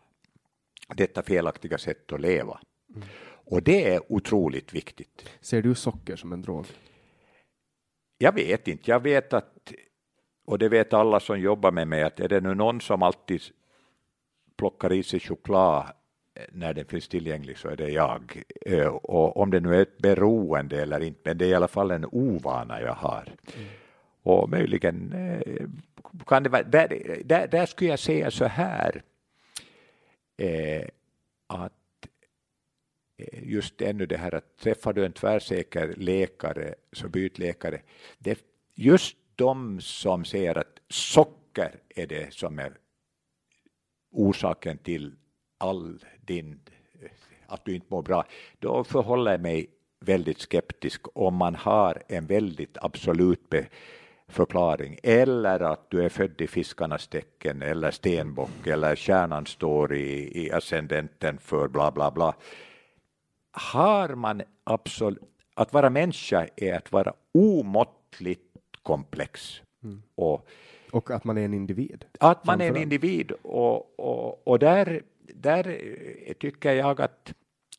detta 0.95 1.23
felaktiga 1.23 1.79
sätt 1.79 2.13
att 2.13 2.21
leva. 2.21 2.61
Mm. 2.95 3.09
Och 3.51 3.63
det 3.63 3.95
är 3.95 4.13
otroligt 4.13 4.75
viktigt. 4.75 5.31
Ser 5.41 5.63
du 5.63 5.75
socker 5.75 6.17
som 6.17 6.33
en 6.33 6.43
drog? 6.43 6.67
Jag 8.19 8.33
vet 8.33 8.69
inte. 8.69 8.91
Jag 8.91 9.03
vet 9.03 9.33
att, 9.33 9.73
och 10.45 10.59
det 10.59 10.69
vet 10.69 10.93
alla 10.93 11.21
som 11.21 11.41
jobbar 11.41 11.71
med 11.71 11.89
mig, 11.89 12.03
att 12.03 12.21
är 12.21 12.29
det 12.29 12.41
nu 12.41 12.55
någon 12.55 12.81
som 12.81 13.03
alltid 13.03 13.41
plockar 14.57 14.93
i 14.93 15.03
sig 15.03 15.21
choklad 15.21 15.87
eh, 16.35 16.43
när 16.53 16.75
den 16.75 16.85
finns 16.85 17.09
tillgänglig 17.09 17.59
så 17.59 17.69
är 17.69 17.77
det 17.77 17.91
jag. 17.91 18.43
Eh, 18.67 18.87
och 18.87 19.37
om 19.37 19.51
det 19.51 19.61
nu 19.61 19.75
är 19.75 19.83
ett 19.83 19.99
beroende 19.99 20.83
eller 20.83 21.01
inte, 21.01 21.21
men 21.25 21.39
det 21.39 21.45
är 21.45 21.49
i 21.49 21.55
alla 21.55 21.69
fall 21.69 21.91
en 21.91 22.07
ovana 22.13 22.81
jag 22.81 22.95
har. 22.95 23.33
Mm. 23.57 23.69
Och 24.23 24.51
möjligen 24.51 25.13
eh, 25.13 25.67
kan 26.27 26.43
det 26.43 26.49
vara, 26.49 26.63
där, 26.63 26.89
där, 27.25 27.49
där 27.49 27.67
skulle 27.67 27.91
jag 27.91 27.99
säga 27.99 28.31
så 28.31 28.45
här, 28.45 29.03
Eh, 30.39 30.89
att 31.47 31.73
eh, 33.17 33.49
just 33.49 33.81
ännu 33.81 34.07
det 34.07 34.17
här 34.17 34.35
att 34.35 34.57
träffar 34.57 34.93
du 34.93 35.05
en 35.05 35.13
tvärsäker 35.13 35.95
läkare 35.97 36.75
så 36.93 37.09
byt 37.09 37.39
läkare. 37.39 37.83
Det, 38.19 38.39
just 38.75 39.17
de 39.35 39.81
som 39.81 40.25
säger 40.25 40.59
att 40.59 40.81
socker 40.89 41.81
är 41.89 42.07
det 42.07 42.35
som 42.35 42.59
är 42.59 42.79
orsaken 44.11 44.79
till 44.79 45.17
all 45.59 46.05
din, 46.21 46.61
att 47.47 47.65
du 47.65 47.75
inte 47.75 47.87
mår 47.91 48.03
bra, 48.03 48.25
då 48.59 48.85
förhåller 48.85 49.31
jag 49.31 49.41
mig 49.41 49.67
väldigt 50.01 50.41
skeptisk 50.41 51.03
om 51.15 51.35
man 51.35 51.55
har 51.55 52.03
en 52.09 52.27
väldigt 52.27 52.77
absolut 52.81 53.51
förklaring 54.29 54.99
eller 55.03 55.61
att 55.61 55.91
du 55.91 56.05
är 56.05 56.09
född 56.09 56.41
i 56.41 56.47
fiskarnas 56.47 57.09
tecken 57.09 57.63
eller 57.63 57.91
stenbock 57.91 58.67
eller 58.67 58.97
kärnan 58.97 59.47
står 59.47 59.95
i, 59.95 60.45
i 60.45 60.53
ascendenten 60.53 61.39
för 61.39 61.69
bla 61.69 61.91
bla 61.91 62.11
bla. 62.11 62.35
Har 63.51 64.09
man 64.09 64.43
absolut, 64.65 65.23
att 65.55 65.73
vara 65.73 65.91
människa 65.91 66.47
är 66.57 66.75
att 66.75 66.93
vara 66.93 67.13
omåttligt 67.33 68.57
komplex. 68.83 69.63
Mm. 69.83 70.03
Och 70.15 70.49
och 70.91 71.11
att 71.11 71.25
man 71.25 71.39
är 71.39 71.45
en 71.45 71.55
individ. 71.55 72.05
Att 72.21 72.45
man 72.45 72.61
är 72.61 72.69
en 72.69 72.77
individ 72.77 73.33
och, 73.33 74.01
och, 74.01 74.49
och 74.49 74.59
där, 74.59 75.03
där 75.35 75.81
tycker 76.39 76.73
jag 76.73 77.01
att 77.01 77.35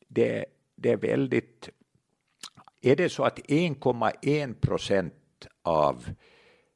det, 0.08 0.44
det 0.76 0.90
är 0.90 0.96
väldigt... 0.96 1.68
Är 2.80 2.96
det 2.96 3.08
så 3.08 3.22
att 3.22 3.38
1,1 3.38 4.54
procent 4.54 5.46
av 5.62 6.04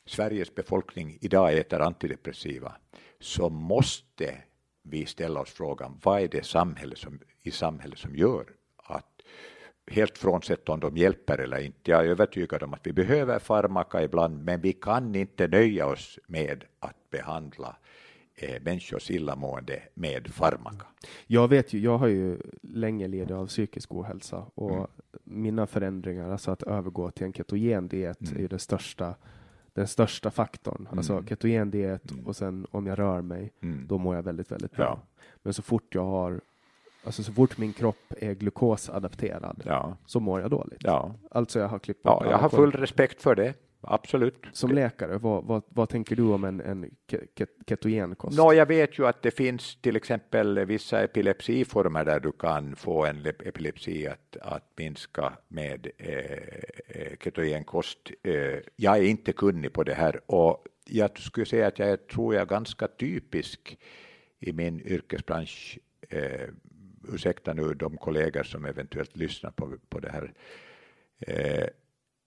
Sveriges 0.06 0.54
befolkning 0.54 1.18
idag 1.20 1.58
äter 1.58 1.80
antidepressiva 1.80 2.72
så 3.20 3.48
måste 3.48 4.38
vi 4.82 5.06
ställa 5.06 5.40
oss 5.40 5.50
frågan 5.50 6.00
vad 6.02 6.20
är 6.20 6.28
det 6.28 6.46
samhälle 6.46 6.96
som, 6.96 7.20
i 7.42 7.50
samhället 7.50 7.98
som 7.98 8.16
gör 8.16 8.46
helt 9.86 10.18
frånsett 10.18 10.68
om 10.68 10.80
de 10.80 10.96
hjälper 10.96 11.38
eller 11.38 11.60
inte. 11.60 11.90
Jag 11.90 12.06
är 12.06 12.08
övertygad 12.08 12.62
om 12.62 12.74
att 12.74 12.86
vi 12.86 12.92
behöver 12.92 13.38
farmaka 13.38 14.02
ibland, 14.02 14.44
men 14.44 14.60
vi 14.60 14.72
kan 14.72 15.14
inte 15.14 15.48
nöja 15.48 15.86
oss 15.86 16.18
med 16.26 16.64
att 16.78 17.10
behandla 17.10 17.76
eh, 18.34 18.62
människors 18.62 19.10
illamående 19.10 19.82
med 19.94 20.28
farmaka. 20.28 20.86
Jag 21.26 21.48
vet 21.48 21.72
ju, 21.72 21.80
jag 21.80 21.98
har 21.98 22.06
ju 22.06 22.38
länge 22.62 23.08
lidit 23.08 23.30
av 23.30 23.46
psykisk 23.46 23.94
ohälsa 23.94 24.46
och 24.54 24.76
mm. 24.76 24.86
mina 25.24 25.66
förändringar, 25.66 26.30
alltså 26.30 26.50
att 26.50 26.62
övergå 26.62 27.10
till 27.10 27.26
en 27.26 27.32
ketogen 27.32 27.88
diet 27.88 28.20
mm. 28.20 28.36
är 28.36 28.40
ju 28.40 28.48
det 28.48 28.58
största 28.58 29.14
den 29.74 29.88
största 29.88 30.30
faktorn. 30.30 30.86
Mm. 30.86 30.98
Alltså 30.98 31.24
ketogen 31.28 31.70
diet 31.70 32.10
mm. 32.10 32.26
och 32.26 32.36
sen 32.36 32.66
om 32.70 32.86
jag 32.86 32.98
rör 32.98 33.22
mig, 33.22 33.52
mm. 33.62 33.86
då 33.86 33.98
mår 33.98 34.16
jag 34.16 34.22
väldigt, 34.22 34.52
väldigt 34.52 34.72
bra. 34.72 34.84
Ja. 34.84 35.24
Men 35.42 35.54
så 35.54 35.62
fort 35.62 35.94
jag 35.94 36.04
har 36.04 36.40
Alltså 37.06 37.22
så 37.22 37.32
fort 37.32 37.58
min 37.58 37.72
kropp 37.72 38.12
är 38.18 38.34
glukosadapterad 38.34 39.62
ja. 39.66 39.96
så 40.06 40.20
mår 40.20 40.40
jag 40.40 40.50
dåligt. 40.50 40.80
Ja. 40.80 41.14
Alltså 41.30 41.58
jag 41.58 41.68
har 41.68 41.78
klippt 41.78 42.00
Ja, 42.04 42.26
jag 42.30 42.38
har 42.38 42.48
full 42.48 42.72
respekt 42.72 43.22
för 43.22 43.34
det. 43.34 43.54
Absolut. 43.88 44.46
Som 44.52 44.70
läkare, 44.70 45.18
vad, 45.18 45.44
vad, 45.44 45.62
vad 45.68 45.88
tänker 45.88 46.16
du 46.16 46.22
om 46.22 46.44
en, 46.44 46.60
en 46.60 46.90
ketogenkost? 47.68 48.38
No, 48.38 48.52
jag 48.52 48.66
vet 48.66 48.98
ju 48.98 49.06
att 49.06 49.22
det 49.22 49.30
finns 49.30 49.76
till 49.80 49.96
exempel 49.96 50.64
vissa 50.64 51.02
epilepsiformer 51.02 52.04
där 52.04 52.20
du 52.20 52.32
kan 52.32 52.76
få 52.76 53.04
en 53.04 53.26
epilepsi 53.26 54.06
att, 54.06 54.36
att 54.40 54.70
minska 54.76 55.32
med 55.48 55.90
eh, 55.98 56.12
eh, 56.86 57.16
ketogenkost. 57.20 58.10
Eh, 58.22 58.58
jag 58.76 58.98
är 58.98 59.02
inte 59.02 59.32
kunnig 59.32 59.72
på 59.72 59.84
det 59.84 59.94
här 59.94 60.20
och 60.26 60.66
jag 60.84 61.18
skulle 61.18 61.46
säga 61.46 61.66
att 61.66 61.78
jag 61.78 62.06
tror 62.06 62.34
jag 62.34 62.42
är 62.42 62.46
ganska 62.46 62.88
typisk 62.88 63.78
i 64.40 64.52
min 64.52 64.80
yrkesbransch 64.80 65.78
eh, 66.10 66.48
ursäkta 67.12 67.52
nu 67.52 67.74
de 67.74 67.96
kollegor 67.96 68.42
som 68.42 68.64
eventuellt 68.64 69.16
lyssnar 69.16 69.50
på, 69.50 69.72
på 69.88 70.00
det 70.00 70.10
här. 70.10 70.32
Eh, 71.18 71.66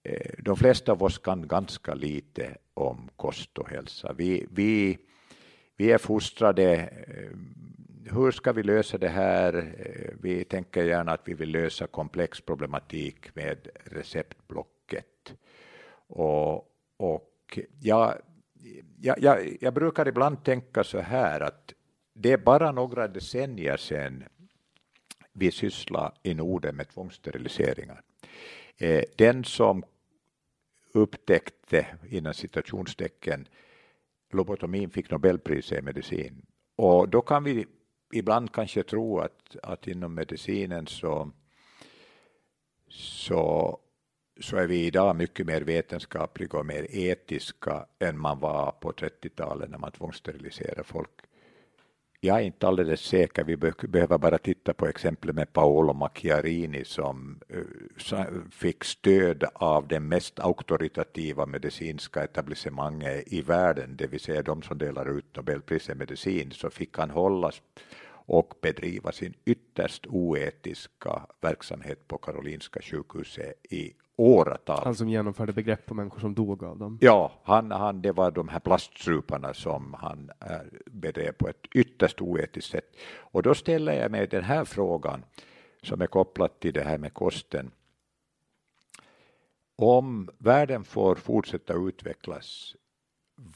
Eh, 0.08 0.32
de 0.38 0.56
flesta 0.56 0.92
av 0.92 1.04
oss 1.04 1.18
kan 1.18 1.48
ganska 1.48 1.94
lite 1.94 2.58
om 2.74 3.10
kost 3.16 3.58
och 3.58 3.70
hälsa. 3.70 4.14
Vi, 4.14 4.48
vi, 4.52 4.98
vi 5.78 5.92
är 5.92 5.98
fostrade, 5.98 6.76
eh, 6.76 7.38
hur 8.16 8.32
ska 8.32 8.52
vi 8.54 8.64
lösa 8.64 8.98
det 8.98 9.08
här? 9.08 9.54
Eh, 9.56 10.14
vi 10.22 10.44
tänker 10.44 10.84
gärna 10.84 11.12
att 11.12 11.22
vi 11.26 11.34
vill 11.34 11.52
lösa 11.52 11.88
komplex 11.88 12.42
problematik 12.42 13.36
med 13.36 13.68
receptblocket. 13.84 15.34
Och, 16.08 16.56
och 16.98 17.60
jag, 17.80 18.14
jag, 19.02 19.20
jag, 19.20 19.58
jag 19.62 19.74
brukar 19.74 20.08
ibland 20.08 20.44
tänka 20.44 20.84
så 20.84 21.00
här 21.00 21.42
att 21.42 21.74
det 22.14 22.32
är 22.32 22.38
bara 22.38 22.72
några 22.72 23.08
decennier 23.08 23.78
sedan 23.78 24.24
vi 25.34 25.52
sysslar 25.52 26.14
i 26.24 26.34
Norden 26.34 26.76
med 26.76 26.90
tvångssteriliseringar. 26.90 28.02
Den 29.18 29.44
som 29.44 29.84
upptäckte, 30.92 31.88
innan 32.10 32.34
citationstecken, 32.34 33.48
lobotomin 34.32 34.90
fick 34.90 35.12
Nobelpriset 35.12 35.80
i 35.80 35.82
medicin. 35.82 36.46
Och 36.76 37.10
då 37.10 37.22
kan 37.22 37.44
vi 37.44 37.66
ibland 38.14 38.54
kanske 38.54 38.84
tro 38.84 39.20
att, 39.20 39.56
att 39.64 39.88
inom 39.88 40.14
medicinen 40.14 40.88
så, 40.88 41.32
så, 42.90 43.80
så 44.40 44.58
är 44.58 44.68
vi 44.68 44.86
idag 44.86 45.16
mycket 45.16 45.46
mer 45.46 45.62
vetenskapliga 45.62 46.60
och 46.60 46.66
mer 46.66 46.88
etiska 46.90 47.86
än 48.00 48.20
man 48.20 48.40
var 48.40 48.72
på 48.72 48.92
30-talet 48.92 49.70
när 49.70 49.78
man 49.78 49.92
tvångssteriliserade 49.92 50.84
folk 50.84 51.12
jag 52.28 52.38
är 52.38 52.42
inte 52.42 52.68
alldeles 52.68 53.02
säker, 53.02 53.44
vi 53.44 53.58
behöver 53.88 54.18
bara 54.18 54.38
titta 54.38 54.74
på 54.74 54.88
exemplet 54.88 55.36
med 55.36 55.54
Paolo 55.54 55.94
Macchiarini 55.94 56.86
som 56.86 57.40
eh, 57.50 58.26
fick 58.52 58.84
stöd 58.84 59.44
av 59.54 59.88
det 59.88 60.00
mest 60.00 60.40
auktoritativa 60.40 61.46
medicinska 61.46 62.24
etablissemanget 62.24 63.34
i 63.34 63.42
världen, 63.42 63.96
det 63.96 64.08
vill 64.08 64.20
säga 64.20 64.42
de 64.42 64.62
som 64.62 64.78
delar 64.78 65.18
ut 65.18 65.36
Nobelpriset 65.36 65.96
i 65.96 65.98
medicin, 65.98 66.52
så 66.52 66.70
fick 66.70 66.98
han 66.98 67.10
hållas 67.10 67.62
och 68.10 68.54
bedriva 68.62 69.12
sin 69.12 69.34
ytterst 69.46 70.08
oetiska 70.08 71.26
verksamhet 71.42 72.08
på 72.08 72.18
Karolinska 72.18 72.82
sjukhuset 72.82 73.54
i 73.70 73.94
åratal. 74.18 74.84
Han 74.84 74.96
som 74.96 75.10
genomförde 75.10 75.54
begrepp 75.54 75.86
på 75.86 75.94
människor 75.94 76.20
som 76.20 76.34
dog 76.34 76.64
av 76.64 76.78
dem? 76.78 76.98
Ja, 77.02 77.32
han, 77.44 77.72
han, 77.72 78.02
det 78.02 78.12
var 78.12 78.32
de 78.32 78.48
här 78.48 78.60
plastsuparna 78.60 79.54
som 79.54 79.94
han 80.00 80.32
äh, 80.40 80.58
bedrev 80.86 81.32
på 81.32 81.48
ett 81.48 81.66
ytterst 81.76 82.22
oetiskt 82.22 82.72
sätt. 82.72 82.96
Och 83.16 83.44
då 83.44 83.56
ställer 83.56 83.94
jag 83.94 84.12
mig 84.12 84.28
den 84.28 84.44
här 84.44 84.66
frågan 84.66 85.26
som 85.84 86.02
är 86.02 86.08
kopplad 86.08 86.60
till 86.60 86.74
det 86.74 86.84
här 86.84 86.98
med 86.98 87.14
kosten. 87.14 87.72
Om 89.76 90.30
världen 90.38 90.84
får 90.84 91.16
fortsätta 91.16 91.74
utvecklas, 91.74 92.76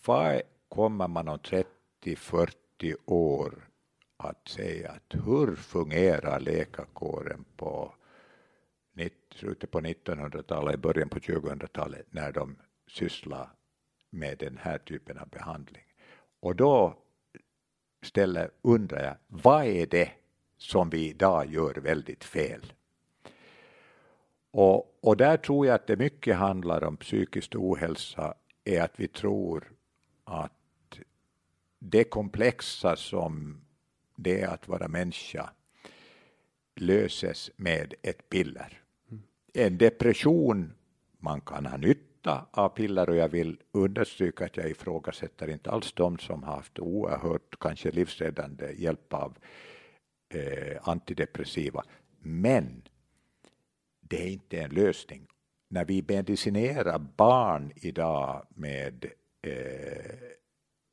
vad 0.05 0.41
kommer 0.69 1.07
man 1.07 1.27
om 1.27 1.37
30-40 1.37 2.95
år 3.05 3.67
att 4.17 4.47
säga 4.47 4.91
att 4.91 5.25
hur 5.25 5.55
fungerar 5.55 6.39
läkarkåren 6.39 7.45
på 7.57 7.93
slutet 9.35 9.71
på 9.71 9.81
1900-talet, 9.81 10.79
början 10.79 11.09
på 11.09 11.19
2000-talet 11.19 12.05
när 12.09 12.31
de 12.31 12.55
sysslar 12.87 13.49
med 14.09 14.37
den 14.37 14.57
här 14.57 14.77
typen 14.77 15.17
av 15.17 15.29
behandling. 15.29 15.83
Och 16.39 16.55
då 16.55 16.97
ställer, 18.01 18.51
undrar 18.61 19.03
jag, 19.03 19.15
vad 19.27 19.65
är 19.65 19.85
det 19.85 20.11
som 20.57 20.89
vi 20.89 21.09
idag 21.09 21.53
gör 21.53 21.73
väldigt 21.73 22.23
fel? 22.23 22.73
Och, 24.51 24.97
och 25.01 25.17
där 25.17 25.37
tror 25.37 25.65
jag 25.67 25.75
att 25.75 25.87
det 25.87 25.97
mycket 25.97 26.35
handlar 26.35 26.83
om 26.83 26.97
psykisk 26.97 27.55
ohälsa, 27.55 28.33
är 28.63 28.81
att 28.81 28.99
vi 28.99 29.07
tror 29.07 29.71
att 30.23 30.51
det 31.79 32.03
komplexa 32.03 32.95
som 32.95 33.61
det 34.15 34.41
är 34.41 34.47
att 34.47 34.67
vara 34.67 34.87
människa 34.87 35.49
löses 36.75 37.51
med 37.55 37.93
ett 38.01 38.29
piller 38.29 38.80
en 39.53 39.77
depression, 39.77 40.73
man 41.19 41.41
kan 41.41 41.65
ha 41.65 41.77
nytta 41.77 42.45
av 42.51 42.69
piller 42.69 43.09
och 43.09 43.15
jag 43.15 43.29
vill 43.29 43.57
understryka 43.71 44.45
att 44.45 44.57
jag 44.57 44.69
ifrågasätter 44.69 45.49
inte 45.49 45.71
alls 45.71 45.93
de 45.93 46.17
som 46.17 46.43
har 46.43 46.55
haft 46.55 46.79
oerhört 46.79 47.59
kanske 47.59 47.91
livsräddande 47.91 48.73
hjälp 48.77 49.13
av 49.13 49.37
eh, 50.33 50.77
antidepressiva. 50.89 51.83
Men 52.19 52.81
det 54.01 54.23
är 54.23 54.27
inte 54.27 54.59
en 54.59 54.71
lösning. 54.71 55.27
När 55.69 55.85
vi 55.85 56.05
medicinerar 56.07 56.99
barn 56.99 57.71
idag 57.75 58.45
med 58.49 59.05
eh, 59.41 60.15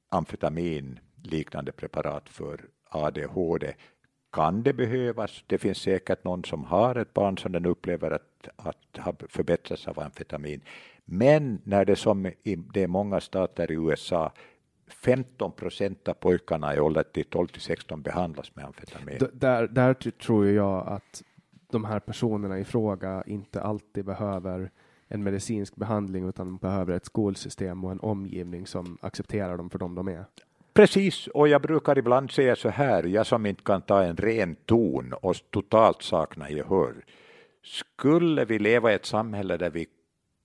amfetamin 0.09 1.01
liknande 1.23 1.73
preparat 1.73 2.29
för 2.29 2.69
ADHD 2.85 3.75
kan 4.31 4.63
det 4.63 4.73
behövas. 4.73 5.45
Det 5.47 5.59
finns 5.59 5.79
säkert 5.79 6.25
någon 6.25 6.45
som 6.45 6.65
har 6.65 6.95
ett 6.95 7.15
barn 7.15 7.39
som 7.39 7.53
den 7.53 7.67
upplever 7.67 8.11
att, 8.11 8.49
att 8.57 8.97
har 8.97 9.17
förbättrats 9.29 9.89
av 9.89 10.01
amfetamin. 10.01 10.61
Men 11.05 11.61
när 11.65 11.85
det 11.85 11.97
som 11.97 12.27
i 12.27 12.57
det 12.57 12.83
är 12.83 12.87
många 12.87 13.21
stater 13.21 13.71
i 13.71 13.75
USA 13.75 14.33
15 14.89 15.53
procent 15.53 16.09
av 16.09 16.15
pojkarna 16.15 16.75
i 16.75 16.81
åldern 16.81 17.05
till 17.13 17.25
12 17.25 17.47
till 17.47 17.61
16 17.61 18.03
behandlas 18.03 18.57
med 18.57 18.65
amfetamin. 18.65 19.19
D 19.19 19.27
där, 19.33 19.67
där 19.67 19.95
tror 19.95 20.47
jag 20.47 20.89
att 20.89 21.23
de 21.71 21.85
här 21.85 22.01
personerna 22.01 22.59
i 22.59 22.65
fråga 22.65 23.23
inte 23.27 23.63
alltid 23.63 24.05
behöver 24.05 24.71
en 25.09 25.23
medicinsk 25.23 25.77
behandling 25.77 26.29
utan 26.29 26.57
behöver 26.57 26.93
ett 26.93 27.05
skolsystem 27.05 27.85
och 27.85 27.93
en 27.93 28.01
omgivning 28.01 28.67
som 28.67 28.99
accepterar 29.01 29.57
dem 29.57 29.71
för 29.71 29.79
dem 29.79 29.95
de 29.95 30.09
är. 30.09 30.25
Precis, 30.79 31.27
och 31.27 31.49
jag 31.49 31.63
brukar 31.63 31.99
ibland 31.99 32.31
säga 32.31 32.57
så 32.57 32.69
här, 32.69 33.05
jag 33.05 33.27
som 33.27 33.47
inte 33.47 33.63
kan 33.63 33.83
ta 33.83 34.03
en 34.03 34.17
ren 34.17 34.57
ton 34.57 35.13
och 35.13 35.37
totalt 35.51 36.03
saknar 36.03 36.49
gehör. 36.49 37.05
Skulle 37.63 38.45
vi 38.45 38.59
leva 38.59 38.93
i 38.93 38.95
ett 38.95 39.07
samhälle 39.07 39.57
där 39.57 39.71
vi 39.71 39.87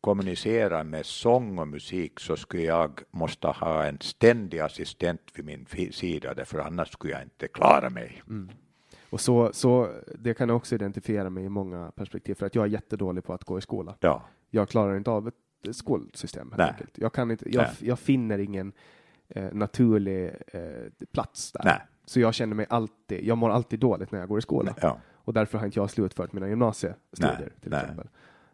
kommunicerar 0.02 0.84
med 0.84 1.06
sång 1.06 1.60
och 1.60 1.68
musik 1.68 2.20
så 2.20 2.36
skulle 2.36 2.64
jag 2.64 3.02
måste 3.12 3.48
ha 3.48 3.84
en 3.84 3.98
ständig 4.02 4.60
assistent 4.60 5.22
vid 5.34 5.46
min 5.46 5.66
sida, 5.92 6.34
därför 6.34 6.60
annars 6.60 6.92
skulle 6.92 7.14
jag 7.14 7.24
inte 7.24 7.48
klara 7.48 7.90
mig. 7.90 8.24
Mm. 8.28 8.50
Och 9.10 9.22
så, 9.22 9.54
så 9.54 9.90
det 10.20 10.34
kan 10.34 10.50
jag 10.50 10.56
också 10.56 10.76
identifiera 10.76 11.30
mig 11.30 11.44
i 11.44 11.50
många 11.50 11.92
perspektiv, 11.96 12.36
för 12.36 12.46
att 12.46 12.56
jag 12.56 12.66
är 12.66 12.70
jättedålig 12.70 13.24
på 13.24 13.34
att 13.34 13.44
gå 13.44 13.58
i 13.58 13.62
skola. 13.62 13.96
Ja. 14.00 14.24
Jag 14.50 14.70
klarar 14.70 14.98
inte 14.98 15.12
av 15.12 15.28
ett 15.28 15.76
skolsystem. 15.76 16.54
Jag, 16.96 17.14
kan 17.14 17.32
inte, 17.32 17.50
jag, 17.50 17.68
jag 17.80 18.00
finner 18.00 18.40
ingen 18.40 18.74
naturlig 19.42 20.36
eh, 20.48 20.62
plats 21.12 21.52
där. 21.52 21.62
Nej. 21.66 21.82
Så 22.06 22.20
jag 22.20 22.34
känner 22.34 22.56
mig 22.56 22.66
alltid, 22.70 23.24
jag 23.24 23.38
mår 23.38 23.50
alltid 23.50 23.80
dåligt 23.80 24.12
när 24.12 24.20
jag 24.20 24.30
går 24.30 24.40
i 24.40 24.42
skolan. 24.42 24.74
Ja. 24.82 24.98
Och 25.14 25.34
därför 25.34 25.58
har 25.58 25.66
inte 25.66 25.80
jag 25.80 25.90
slutfört 25.90 26.34
mina 26.34 26.48
gymnasiestudier 26.48 27.40
Nej. 27.40 27.50
till 27.62 27.74
exempel. 27.74 28.08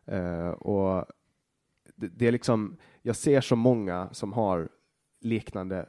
Eh, 0.05 0.49
och 0.49 1.05
det, 1.95 2.07
det, 2.07 2.27
är 2.27 2.31
liksom, 2.31 2.77
jag 3.01 3.15
ser 3.15 3.41
så 3.41 3.55
många 3.55 4.09
som 4.11 4.33
har 4.33 4.69
liknande 5.21 5.85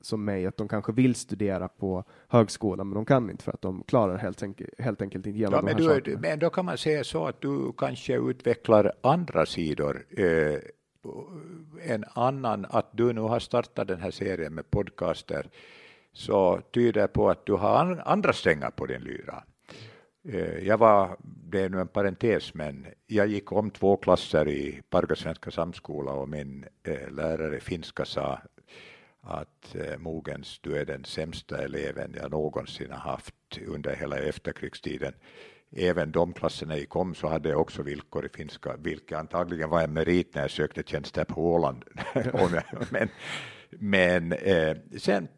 som 0.00 0.24
mig, 0.24 0.46
att 0.46 0.56
de 0.56 0.68
kanske 0.68 0.92
vill 0.92 1.14
studera 1.14 1.68
på 1.68 2.04
högskolan, 2.28 2.88
men 2.88 2.94
de 2.94 3.04
kan 3.04 3.30
inte 3.30 3.44
för 3.44 3.52
att 3.52 3.62
de 3.62 3.82
klarar 3.82 4.16
helt, 4.16 4.42
enkelt, 4.42 4.70
helt 4.78 5.02
enkelt 5.02 5.26
inte 5.26 5.38
igenom 5.38 5.68
ja, 5.68 5.74
här 5.74 6.00
du. 6.00 6.18
Men 6.18 6.38
då 6.38 6.50
kan 6.50 6.64
man 6.64 6.78
säga 6.78 7.04
så 7.04 7.26
att 7.26 7.40
du 7.40 7.72
kanske 7.78 8.16
utvecklar 8.16 8.92
andra 9.00 9.46
sidor 9.46 10.06
eh, 10.10 10.58
en 11.82 12.04
annan, 12.14 12.66
att 12.70 12.88
du 12.92 13.12
nu 13.12 13.20
har 13.20 13.38
startat 13.38 13.88
den 13.88 14.00
här 14.00 14.10
serien 14.10 14.54
med 14.54 14.70
podcaster, 14.70 15.46
så 16.12 16.60
tyder 16.74 17.06
på 17.06 17.30
att 17.30 17.46
du 17.46 17.52
har 17.52 18.02
andra 18.04 18.32
strängar 18.32 18.70
på 18.70 18.86
din 18.86 19.00
lyra. 19.00 19.44
Eh, 20.28 20.58
jag 20.58 20.78
var, 20.78 21.16
det 21.22 21.60
är 21.60 21.68
nu 21.68 21.80
en 21.80 21.88
parentes, 21.88 22.54
men 22.54 22.86
jag 23.06 23.26
gick 23.26 23.52
om 23.52 23.70
två 23.70 23.96
klasser 23.96 24.48
i 24.48 24.82
Parga 24.90 25.16
svenska 25.16 25.50
samskola 25.50 26.12
och 26.12 26.28
min 26.28 26.64
eh, 26.82 27.10
lärare 27.10 27.10
lärare 27.10 27.60
finska 27.60 28.04
sa 28.04 28.38
att 29.20 29.74
eh, 29.74 29.98
Mogens, 29.98 30.58
du 30.62 30.76
är 30.76 30.84
den 30.84 31.04
sämsta 31.04 31.64
eleven 31.64 32.14
jag 32.16 32.30
någonsin 32.30 32.90
har 32.90 33.10
haft 33.10 33.34
under 33.66 33.96
hela 33.96 34.18
efterkrigstiden 34.18 35.14
även 35.76 36.12
de 36.12 36.32
klasserna 36.32 36.76
gick 36.76 36.96
om 36.96 37.14
så 37.14 37.26
hade 37.26 37.48
jag 37.48 37.60
också 37.60 37.82
villkor 37.82 38.26
i 38.26 38.28
finska, 38.28 38.76
vilket 38.76 39.18
antagligen 39.18 39.70
var 39.70 39.82
en 39.82 39.92
merit 39.92 40.34
när 40.34 40.42
jag 40.42 40.50
sökte 40.50 40.82
tjänster 40.86 41.24
på 41.24 41.54
Åland. 41.54 41.84
men 42.90 43.08
men 43.70 44.32
eh, 44.32 44.76
sen 44.98 45.28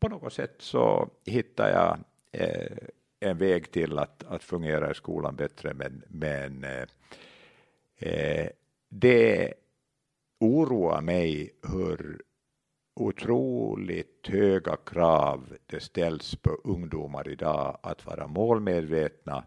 på 0.00 0.08
något 0.08 0.32
sätt 0.32 0.54
så 0.58 1.10
hittade 1.26 1.70
jag 1.70 1.98
eh, 2.32 2.76
en 3.20 3.38
väg 3.38 3.70
till 3.70 3.98
att, 3.98 4.24
att 4.24 4.44
fungera 4.44 4.90
i 4.90 4.94
skolan 4.94 5.36
bättre, 5.36 5.74
men, 5.74 6.02
men 6.08 6.64
eh, 6.64 6.86
eh 7.98 8.48
det 8.88 9.54
oroar 10.40 11.00
mig 11.00 11.50
hur 11.72 12.22
otroligt 12.94 14.28
höga 14.28 14.76
krav 14.76 15.56
det 15.66 15.80
ställs 15.80 16.36
på 16.36 16.50
ungdomar 16.64 17.28
idag 17.28 17.78
att 17.82 18.06
vara 18.06 18.26
målmedvetna. 18.26 19.44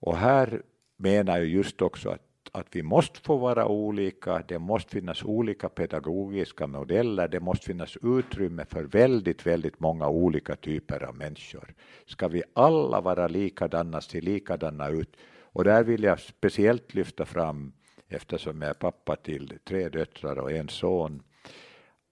Och 0.00 0.16
här 0.16 0.62
menar 0.96 1.38
jag 1.38 1.46
just 1.46 1.82
också 1.82 2.10
att, 2.10 2.20
att 2.52 2.66
vi 2.70 2.82
måste 2.82 3.20
få 3.20 3.36
vara 3.36 3.66
olika, 3.66 4.42
det 4.48 4.58
måste 4.58 4.90
finnas 4.90 5.22
olika 5.22 5.68
pedagogiska 5.68 6.66
modeller, 6.66 7.28
det 7.28 7.40
måste 7.40 7.66
finnas 7.66 7.96
utrymme 8.02 8.64
för 8.64 8.84
väldigt, 8.84 9.46
väldigt 9.46 9.80
många 9.80 10.08
olika 10.08 10.56
typer 10.56 11.02
av 11.02 11.16
människor. 11.16 11.74
Ska 12.06 12.28
vi 12.28 12.42
alla 12.54 13.00
vara 13.00 13.28
likadana, 13.28 14.00
se 14.00 14.20
likadana 14.20 14.88
ut? 14.88 15.16
Och 15.54 15.64
där 15.64 15.84
vill 15.84 16.02
jag 16.02 16.20
speciellt 16.20 16.94
lyfta 16.94 17.24
fram, 17.24 17.72
eftersom 18.08 18.62
jag 18.62 18.70
är 18.70 18.74
pappa 18.74 19.16
till 19.16 19.58
tre 19.64 19.88
döttrar 19.88 20.38
och 20.38 20.52
en 20.52 20.68
son, 20.68 21.22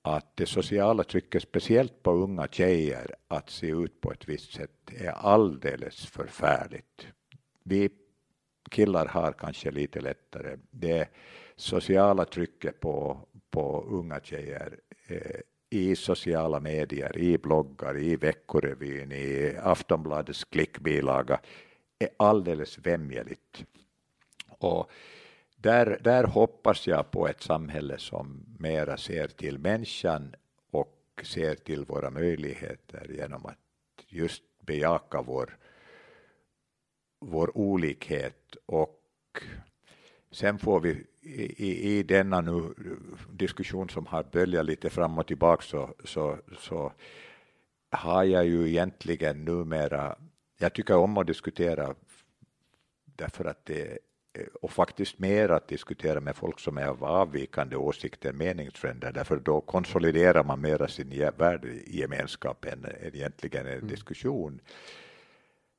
att 0.03 0.37
det 0.37 0.47
sociala 0.47 1.05
trycket, 1.05 1.43
speciellt 1.43 2.03
på 2.03 2.11
unga 2.11 2.49
tjejer, 2.51 3.15
att 3.29 3.51
se 3.51 3.67
ut 3.67 4.01
på 4.01 4.13
ett 4.13 4.29
visst 4.29 4.53
sätt 4.53 4.91
är 4.97 5.11
alldeles 5.11 6.07
förfärligt. 6.07 7.07
Vi 7.63 7.91
killar 8.71 9.07
har 9.07 9.33
kanske 9.33 9.71
lite 9.71 10.01
lättare. 10.01 10.57
Det 10.71 11.09
sociala 11.57 12.25
trycket 12.25 12.81
på, 12.81 13.21
på 13.51 13.85
unga 13.91 14.21
tjejer 14.21 14.79
eh, 15.07 15.41
i 15.71 15.97
sociala 15.97 16.61
medier, 16.61 17.19
i 17.19 17.39
bloggar, 17.39 17.99
i 17.99 18.17
Veckorevyn, 18.17 19.13
i 19.13 19.57
Aftonbladets 19.63 20.45
klickbilaga 20.45 21.41
är 21.99 22.09
alldeles 22.17 22.79
vämjeligt. 22.79 23.65
Och 24.49 24.91
där, 25.61 25.99
där 26.05 26.25
hoppas 26.25 26.87
jag 26.87 27.11
på 27.11 27.29
ett 27.29 27.43
samhälle 27.43 27.99
som 27.99 28.45
mera 28.59 28.97
ser 28.97 29.29
till 29.29 29.59
människan 29.59 30.35
och 30.71 31.21
ser 31.23 31.55
till 31.55 31.85
våra 31.85 32.11
möjligheter 32.11 33.07
genom 33.11 33.47
att 33.47 33.59
just 34.09 34.43
bejaka 34.61 35.23
vår, 35.23 35.57
vår 37.21 37.57
olikhet. 37.57 38.57
Och 38.67 39.01
sen 40.31 40.59
får 40.59 40.81
vi 40.81 41.07
i, 41.23 41.99
i 41.99 42.03
denna 42.03 42.41
nu 42.41 42.75
diskussion 43.33 43.89
som 43.89 44.07
har 44.07 44.23
böljat 44.23 44.67
lite 44.67 44.91
fram 44.91 45.19
och 45.19 45.27
tillbaka 45.27 45.63
så, 45.63 45.95
så, 46.05 46.39
så 46.59 46.93
har 47.91 48.25
jag 48.25 48.47
ju 48.47 48.69
egentligen 48.69 49.45
numera, 49.45 50.17
jag 50.59 50.75
tycker 50.75 50.97
om 50.97 51.19
att 51.19 51.27
diskutera 51.27 51.95
därför 53.05 53.45
att 53.45 53.65
det 53.65 53.99
och 54.63 54.71
faktiskt 54.71 55.19
mer 55.19 55.49
att 55.49 55.69
diskutera 55.69 56.21
med 56.21 56.37
folk 56.37 56.61
som 56.61 56.79
är 56.79 56.87
av 56.87 57.05
avvikande 57.05 57.77
åsikter, 57.77 58.33
meningsfränder, 58.33 59.13
därför 59.13 59.37
då 59.37 59.61
konsoliderar 59.61 60.45
man 60.45 60.61
mera 60.61 60.89
sin 60.89 61.31
värdegemenskap 61.39 62.65
än, 62.65 62.87
egentligen 63.01 63.67
en 63.67 63.73
mm. 63.73 63.89
diskussion. 63.89 64.61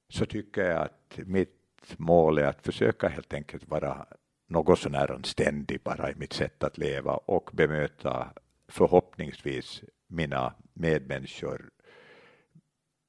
Så 0.10 0.26
tycker 0.26 0.70
jag 0.70 0.82
att 0.82 1.20
mitt 1.26 1.96
mål 1.98 2.38
är 2.38 2.44
att 2.44 2.66
försöka 2.66 3.08
helt 3.08 3.34
enkelt 3.34 3.68
vara 3.68 4.06
något 4.48 4.80
sånär 4.80 5.12
anständig 5.12 5.82
bara 5.84 6.12
i 6.12 6.16
mitt 6.16 6.34
sätt 6.34 6.64
att 6.64 6.78
leva 6.78 7.14
och 7.14 7.50
bemöta 7.54 8.34
förhoppningsvis 8.68 9.84
mina 10.08 10.54
medmänniskor 10.74 11.70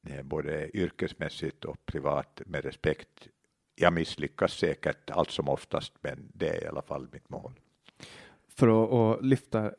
eh, 0.09 0.23
både 0.23 0.77
yrkesmässigt 0.77 1.65
och 1.65 1.87
privat 1.87 2.43
med 2.47 2.65
respekt 2.65 3.29
jag 3.75 3.93
misslyckas 3.93 4.53
säkert 4.53 5.11
allt 5.11 5.31
som 5.31 5.49
oftast, 5.49 5.93
men 6.01 6.31
det 6.35 6.49
är 6.49 6.65
i 6.65 6.67
alla 6.67 6.83
fall 6.83 7.09
mitt 7.13 7.31
mål. 7.31 7.53
För 8.49 8.85
att, 8.85 8.93
att 8.93 9.25
lyfta, 9.25 9.73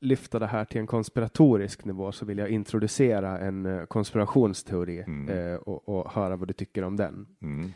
lyfta 0.00 0.38
det 0.38 0.46
här 0.46 0.64
till 0.64 0.80
en 0.80 0.86
konspiratorisk 0.86 1.84
nivå 1.84 2.12
så 2.12 2.24
vill 2.26 2.38
jag 2.38 2.48
introducera 2.48 3.38
en 3.38 3.66
eh, 3.66 3.84
konspirationsteori 3.84 5.00
mm. 5.06 5.28
eh, 5.28 5.54
och, 5.54 5.88
och, 5.88 6.12
höra 6.12 6.36
vad 6.36 6.48
du 6.48 6.54
tycker 6.54 6.82
om 6.82 6.96
den. 6.96 7.26
Mm. 7.40 7.72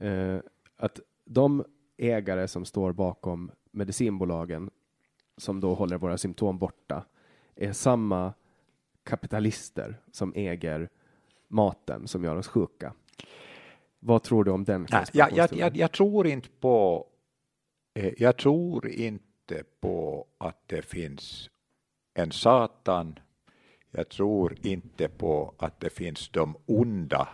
Eh, 0.00 0.42
att 0.76 1.00
de 1.24 1.64
ägare 1.96 2.48
som 2.48 2.64
står 2.64 2.92
bakom 2.92 3.50
medicinbolagen 3.70 4.70
som 5.36 5.60
då 5.60 5.74
håller 5.74 5.98
våra 5.98 6.18
symptom 6.18 6.58
borta 6.58 7.04
är 7.56 7.72
samma 7.72 8.34
kapitalister 9.04 10.00
som 10.12 10.32
äger 10.36 10.88
maten 11.48 12.08
som 12.08 12.24
gör 12.24 12.36
oss 12.36 12.48
sjuka. 12.48 12.92
Vad 14.06 14.22
tror 14.22 14.44
du 14.44 14.50
om 14.50 14.64
den? 14.64 14.86
Nej, 14.90 15.04
jag, 15.12 15.32
jag, 15.32 15.52
jag, 15.52 15.76
jag, 15.76 15.92
tror 15.92 16.26
inte 16.26 16.48
på 16.60 17.06
eh, 17.94 18.12
jag 18.16 18.36
tror 18.36 18.88
inte 18.88 19.64
på 19.80 20.26
att 20.38 20.62
det 20.66 20.82
finns 20.82 21.50
en 22.14 22.32
Satan. 22.32 23.18
Jag 23.90 24.08
tror 24.08 24.56
inte 24.62 25.08
på 25.08 25.54
att 25.58 25.80
det 25.80 25.90
finns 25.90 26.28
de 26.28 26.56
onda. 26.66 27.28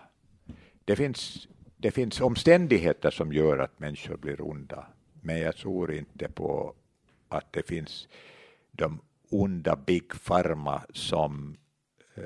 Det 0.84 0.96
finns, 0.96 1.48
det 1.76 1.90
finns 1.90 2.20
omständigheter 2.20 3.10
som 3.10 3.32
gör 3.32 3.58
att 3.58 3.78
människor 3.78 4.16
blir 4.16 4.40
onda, 4.40 4.86
men 5.22 5.38
jag 5.38 5.56
tror 5.56 5.92
inte 5.92 6.28
på 6.28 6.74
att 7.28 7.52
det 7.52 7.66
finns 7.66 8.08
de 8.72 9.00
onda 9.30 9.76
Big 9.76 10.24
Pharma 10.26 10.82
som 10.92 11.56
eh, 12.14 12.24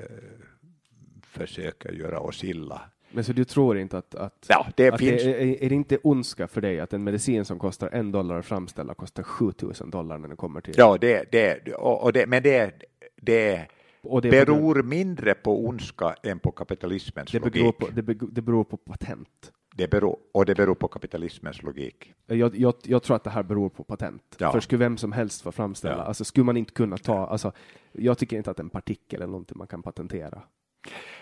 försöker 1.21 1.91
göra 1.91 2.19
oss 2.19 2.43
illa. 2.43 2.81
Men 3.15 3.23
så 3.23 3.33
du 3.33 3.45
tror 3.45 3.77
inte 3.77 3.97
att, 3.97 4.15
att, 4.15 4.45
ja, 4.49 4.67
det, 4.75 4.89
att 4.89 4.99
finns... 4.99 5.23
det 5.23 5.41
är, 5.41 5.63
är, 5.63 5.69
det 5.69 5.75
inte 5.75 5.97
ondska 5.97 6.47
för 6.47 6.61
dig 6.61 6.79
att 6.79 6.93
en 6.93 7.03
medicin 7.03 7.45
som 7.45 7.59
kostar 7.59 7.89
en 7.89 8.11
dollar 8.11 8.39
att 8.39 8.45
framställa 8.45 8.93
kostar 8.93 9.23
7000 9.23 9.89
dollar 9.89 10.17
när 10.17 10.27
den 10.27 10.37
kommer 10.37 10.61
till? 10.61 10.73
Ja, 10.77 10.97
det, 11.01 11.31
det, 11.31 11.73
och, 11.73 12.03
och 12.03 12.13
det, 12.13 12.27
men 12.27 12.43
det, 12.43 12.71
det, 13.15 13.67
och 14.01 14.21
det 14.21 14.29
beror 14.29 14.83
mindre 14.83 15.33
på 15.33 15.65
ondska 15.65 16.15
än 16.23 16.39
på 16.39 16.51
kapitalismens 16.51 17.31
det 17.31 17.39
logik. 17.39 17.77
På, 17.77 17.87
det, 17.93 18.01
det 18.31 18.41
beror 18.41 18.63
på 18.63 18.77
patent. 18.77 19.51
Det 19.75 19.87
beror, 19.87 20.17
och 20.31 20.45
det 20.45 20.55
beror 20.55 20.75
på 20.75 20.87
kapitalismens 20.87 21.63
logik. 21.63 22.13
Jag, 22.25 22.55
jag, 22.55 22.73
jag 22.83 23.03
tror 23.03 23.15
att 23.15 23.23
det 23.23 23.29
här 23.29 23.43
beror 23.43 23.69
på 23.69 23.83
patent. 23.83 24.35
Ja. 24.37 24.51
För 24.51 24.59
skulle 24.59 24.79
vem 24.79 24.97
som 24.97 25.11
helst 25.11 25.41
få 25.41 25.51
framställa, 25.51 25.97
ja. 25.97 26.03
alltså 26.03 26.23
skulle 26.23 26.43
man 26.43 26.57
inte 26.57 26.73
kunna 26.73 26.97
ta, 26.97 27.27
alltså, 27.27 27.51
jag 27.91 28.17
tycker 28.17 28.37
inte 28.37 28.51
att 28.51 28.59
en 28.59 28.69
partikel 28.69 29.21
är 29.21 29.27
någonting 29.27 29.57
man 29.57 29.67
kan 29.67 29.83
patentera. 29.83 30.41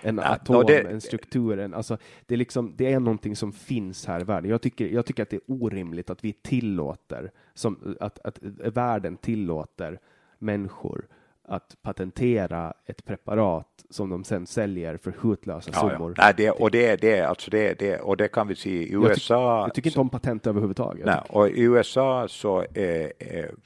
En 0.02 0.18
ja, 0.18 0.24
atom, 0.24 0.66
det, 0.68 0.80
en 0.80 1.02
struktur, 1.02 1.60
en, 1.60 1.74
alltså, 1.74 1.98
det, 2.26 2.36
är 2.36 2.38
liksom, 2.38 2.74
det 2.76 2.94
är 2.94 3.00
någonting 3.00 3.36
som 3.36 3.54
finns 3.54 4.06
här 4.06 4.22
i 4.22 4.24
världen. 4.24 4.50
Jag 4.50 4.62
tycker, 4.62 4.88
jag 4.88 5.06
tycker 5.06 5.24
att 5.24 5.30
det 5.30 5.36
är 5.36 5.42
orimligt 5.48 6.10
att 6.10 6.24
vi 6.24 6.34
tillåter, 6.34 7.32
som, 7.54 7.98
att, 8.00 8.20
att 8.20 8.40
världen 8.74 9.18
tillåter 9.18 10.00
människor 10.40 11.08
att 11.48 11.78
patentera 11.82 12.74
ett 12.86 13.06
preparat 13.06 13.86
som 13.90 14.10
de 14.10 14.24
sen 14.24 14.48
säljer 14.48 14.98
för 14.98 15.14
hutlösa 15.22 15.72
ja, 15.74 15.80
summor. 15.80 16.14
Ja. 16.18 16.24
Nej, 16.24 16.34
det, 16.38 16.52
och, 16.52 16.72
det, 16.72 17.02
det, 17.02 17.22
alltså 17.22 17.52
det, 17.52 17.80
det, 17.80 18.00
och 18.00 18.18
det 18.18 18.28
kan 18.28 18.48
vi 18.48 18.56
se 18.56 18.70
i 18.70 18.94
USA. 18.94 19.04
Jag, 19.04 19.16
tyck, 19.16 19.68
jag 19.68 19.74
tycker 19.74 19.90
inte 19.90 20.00
om 20.00 20.10
patent 20.10 20.48
överhuvudtaget. 20.48 21.06
Nej, 21.06 21.22
och 21.30 21.50
i 21.50 21.62
USA 21.62 22.28
så, 22.28 22.64
eh, 22.64 23.10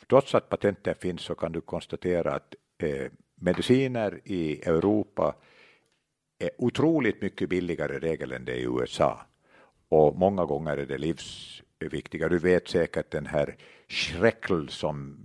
trots 0.10 0.36
att 0.36 0.50
patenten 0.50 0.96
finns 1.00 1.22
så 1.22 1.36
kan 1.36 1.52
du 1.52 1.62
konstatera 1.62 2.34
att 2.34 2.56
eh, 2.78 3.12
mediciner 3.36 4.20
i 4.24 4.62
Europa 4.62 5.36
är 6.40 6.50
otroligt 6.58 7.22
mycket 7.22 7.50
billigare 7.50 8.00
regel 8.00 8.32
än 8.32 8.46
det 8.46 8.52
är 8.52 8.58
i 8.58 8.64
USA. 8.64 9.22
Och 9.90 10.16
många 10.16 10.46
gånger 10.46 10.78
är 10.78 10.86
det 10.86 10.98
livsviktiga. 10.98 12.30
Du 12.30 12.40
vet 12.40 12.68
säkert 12.68 13.12
den 13.12 13.26
här 13.26 13.56
Schreckl 13.88 14.68
som 14.68 15.18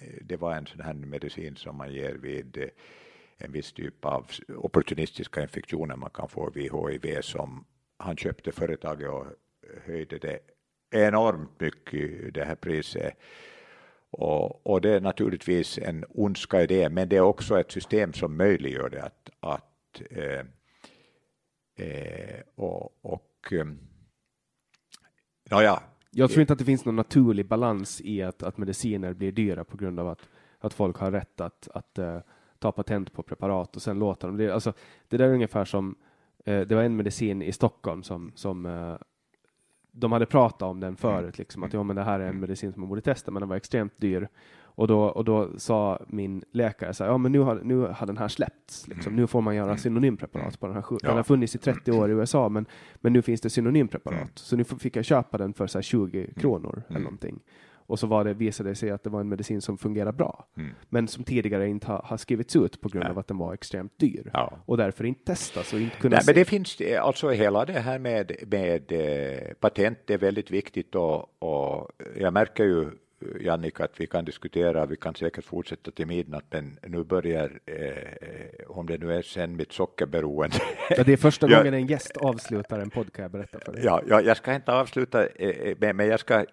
eh, 0.00 0.06
det 0.22 0.36
var 0.36 0.54
en 0.54 0.66
sån 0.66 0.80
här 0.80 0.94
medicin 0.94 1.56
som 1.56 1.76
man 1.76 1.92
ger 1.92 2.14
vid 2.14 2.56
eh, 2.56 2.68
en 3.38 3.52
viss 3.52 3.72
typ 3.72 4.04
av 4.04 4.26
opportunistiska 4.56 5.42
infektioner 5.42 5.96
man 5.96 6.10
kan 6.10 6.28
få 6.28 6.50
vid 6.50 6.72
HIV 6.72 7.20
som 7.20 7.64
han 7.96 8.16
köpte 8.16 8.52
företaget 8.52 9.08
och 9.08 9.26
höjde 9.86 10.18
det 10.18 10.38
enormt 10.90 11.60
mycket 11.60 12.34
det 12.34 12.44
här 12.44 12.54
priset. 12.54 13.14
Och, 14.10 14.66
och 14.66 14.80
det 14.80 14.90
är 14.90 15.00
naturligtvis 15.00 15.78
en 15.78 16.04
ondska 16.08 16.62
i 16.62 16.66
det, 16.66 16.88
men 16.88 17.08
det 17.08 17.16
är 17.16 17.20
också 17.20 17.60
ett 17.60 17.72
system 17.72 18.12
som 18.12 18.36
möjliggör 18.36 18.90
det 18.90 19.02
att, 19.02 19.30
att 19.40 19.69
och, 22.54 23.04
och 23.04 23.52
eh, 23.52 23.66
ja, 25.50 25.62
Jag 26.10 26.30
tror 26.30 26.40
inte 26.40 26.52
att 26.52 26.58
det 26.58 26.64
finns 26.64 26.84
någon 26.84 26.96
naturlig 26.96 27.46
balans 27.46 28.00
i 28.00 28.22
att, 28.22 28.42
att 28.42 28.58
mediciner 28.58 29.12
blir 29.12 29.32
dyra 29.32 29.64
på 29.64 29.76
grund 29.76 30.00
av 30.00 30.08
att, 30.08 30.28
att 30.58 30.74
folk 30.74 30.96
har 30.96 31.10
rätt 31.10 31.40
att, 31.40 31.68
att 31.74 31.98
uh, 31.98 32.18
ta 32.58 32.72
patent 32.72 33.12
på 33.12 33.22
preparat 33.22 33.76
och 33.76 33.82
sen 33.82 33.98
låta 33.98 34.26
dem. 34.26 34.36
Det, 34.36 34.50
alltså, 34.50 34.72
det 35.08 35.16
där 35.16 35.28
är 35.28 35.32
ungefär 35.32 35.64
som, 35.64 35.94
det 36.44 36.72
var 36.72 36.82
en 36.82 36.96
medicin 36.96 37.42
i 37.42 37.52
Stockholm 37.52 38.02
som, 38.02 38.32
som 38.34 38.66
de 39.92 40.12
hade 40.12 40.26
pratat 40.26 40.62
om 40.62 40.80
den 40.80 40.96
förut, 40.96 41.38
liksom, 41.38 41.62
att 41.62 41.72
ja, 41.72 41.82
men 41.82 41.96
det 41.96 42.02
här 42.02 42.20
är 42.20 42.28
en 42.28 42.40
medicin 42.40 42.72
som 42.72 42.80
man 42.80 42.88
borde 42.88 43.00
testa, 43.00 43.30
men 43.30 43.40
den 43.40 43.48
var 43.48 43.56
extremt 43.56 43.92
dyr. 43.96 44.28
Och 44.80 44.86
då, 44.86 45.00
och 45.02 45.24
då 45.24 45.48
sa 45.58 46.00
min 46.08 46.44
läkare 46.52 46.94
så 46.94 47.04
här, 47.04 47.10
ja 47.10 47.18
men 47.18 47.32
nu 47.32 47.38
har, 47.38 47.60
nu 47.64 47.76
har 47.76 48.06
den 48.06 48.16
här 48.18 48.28
släppts, 48.28 48.88
liksom. 48.88 49.16
nu 49.16 49.26
får 49.26 49.40
man 49.40 49.56
göra 49.56 49.76
synonympreparat 49.76 50.60
på 50.60 50.66
den 50.66 50.74
här. 50.76 50.84
Ja. 50.90 50.96
Den 51.02 51.16
har 51.16 51.22
funnits 51.22 51.54
i 51.54 51.58
30 51.58 51.92
år 51.92 52.10
i 52.10 52.12
USA, 52.12 52.48
men, 52.48 52.66
men 52.96 53.12
nu 53.12 53.22
finns 53.22 53.40
det 53.40 53.50
synonympreparat. 53.50 54.18
Mm. 54.18 54.30
Så 54.34 54.56
nu 54.56 54.64
fick 54.64 54.96
jag 54.96 55.04
köpa 55.04 55.38
den 55.38 55.52
för 55.54 55.66
så 55.66 55.82
20 55.82 56.34
kronor 56.34 56.72
mm. 56.72 56.84
eller 56.88 57.00
någonting. 57.00 57.40
och 57.74 57.98
så 57.98 58.06
var 58.06 58.24
det, 58.24 58.34
visade 58.34 58.68
det 58.68 58.74
sig 58.74 58.90
att 58.90 59.02
det 59.04 59.10
var 59.10 59.20
en 59.20 59.28
medicin 59.28 59.60
som 59.60 59.78
fungerar 59.78 60.12
bra, 60.12 60.46
Mm. 60.56 60.70
men 60.88 61.08
som 61.08 61.24
tidigare 61.24 61.68
inte 61.68 61.86
har, 61.86 62.02
har 62.04 62.16
skrivits 62.16 62.56
ut 62.56 62.80
på 62.80 62.88
grund 62.88 63.04
Ja. 63.06 63.10
av 63.10 63.18
att 63.18 63.26
den 63.28 63.38
var 63.38 63.54
extremt 63.54 63.98
dyr 63.98 64.30
Ja. 64.32 64.52
och 64.66 64.76
därför 64.76 65.04
inte 65.04 65.24
testas 65.24 65.72
och 65.72 65.80
inte 65.80 65.96
kunna 65.96 66.16
Nej, 66.16 66.24
se. 66.24 66.32
men 66.32 66.38
det 66.40 66.44
finns 66.44 66.78
alltså 67.00 67.30
hela 67.30 67.64
det 67.64 67.80
här 67.80 67.98
med, 67.98 68.32
med 68.46 68.92
eh, 68.92 69.54
patent 69.60 70.10
är 70.10 70.18
väldigt 70.18 70.50
viktigt 70.50 70.94
och, 70.94 71.42
och 71.42 71.90
jag 72.18 72.32
märker 72.32 72.64
ju 72.64 72.90
Jannik 73.40 73.80
att 73.80 74.00
vi 74.00 74.06
kan 74.06 74.24
diskutera, 74.24 74.86
vi 74.86 74.96
kan 74.96 75.14
säkert 75.14 75.44
fortsätta 75.44 75.90
till 75.90 76.06
midnatt, 76.06 76.44
men 76.50 76.78
nu 76.82 77.04
börjar, 77.04 77.60
eh, 77.66 78.66
om 78.68 78.86
det 78.86 78.98
nu 78.98 79.12
är 79.14 79.22
sen 79.22 79.56
mitt 79.56 79.72
sockerberoende. 79.72 80.56
Ja, 80.96 81.04
det 81.04 81.12
är 81.12 81.16
första 81.16 81.48
gången 81.48 81.74
en 81.74 81.86
gäst 81.86 82.16
avslutar 82.16 82.78
en 82.80 82.90
podd 82.90 83.12
kan 83.12 83.22
jag 83.22 83.32
berätta 83.32 83.58
för 83.60 83.72
dig. 83.72 83.84
ja, 83.84 84.02
ja, 84.08 84.20
jag 84.20 84.36
ska 84.36 84.54
inte 84.54 84.72
avsluta, 84.72 85.26
eh, 85.26 85.76
men, 85.80 85.96
men 85.96 86.06
jag 86.08 86.20
ska, 86.20 86.34
eh, 86.40 86.44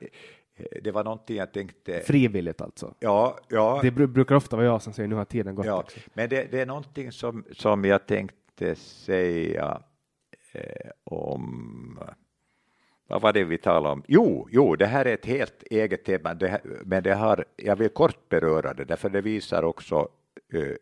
det 0.84 0.92
var 0.92 1.04
någonting 1.04 1.38
jag 1.38 1.52
tänkte, 1.54 2.00
Frivilligt 2.00 2.62
alltså. 2.62 2.94
ja, 3.00 3.38
ja, 3.50 3.80
Det 3.84 3.90
bru- 3.92 4.08
brukar 4.08 4.36
ofta 4.36 4.56
vara 4.56 4.66
jag 4.66 4.82
som 4.82 4.94
säger 4.94 5.10
nu 5.10 5.16
har 5.16 5.26
tiden 5.26 5.56
gått. 5.56 5.66
Ja, 5.66 5.80
också. 5.80 6.00
men 6.14 6.30
det, 6.30 6.52
det 6.52 6.62
är 6.62 6.66
någonting 6.66 7.12
som, 7.12 7.46
som 7.52 7.86
jag 7.86 8.06
tänkte 8.08 8.76
säga 8.76 9.82
eh, 10.52 10.90
om 11.04 12.00
vad 13.08 13.22
var 13.22 13.34
det 13.34 13.44
vi 13.44 13.58
talade 13.58 13.94
om? 13.94 14.04
Jo, 14.08 14.48
jo, 14.52 14.76
det 14.76 14.86
här 14.86 15.06
är 15.06 15.14
ett 15.14 15.26
helt 15.26 15.64
eget 15.64 16.06
tema, 16.06 16.34
det 16.34 16.48
här, 16.48 16.62
men 16.86 17.04
det 17.04 17.14
har, 17.14 17.46
jag 17.56 17.76
vill 17.76 17.90
kort 17.90 18.30
beröra 18.30 18.74
det, 18.74 18.86
därför 18.86 19.10
det 19.10 19.22
visar 19.22 19.64
också, 19.64 20.08
eh, 20.54 20.76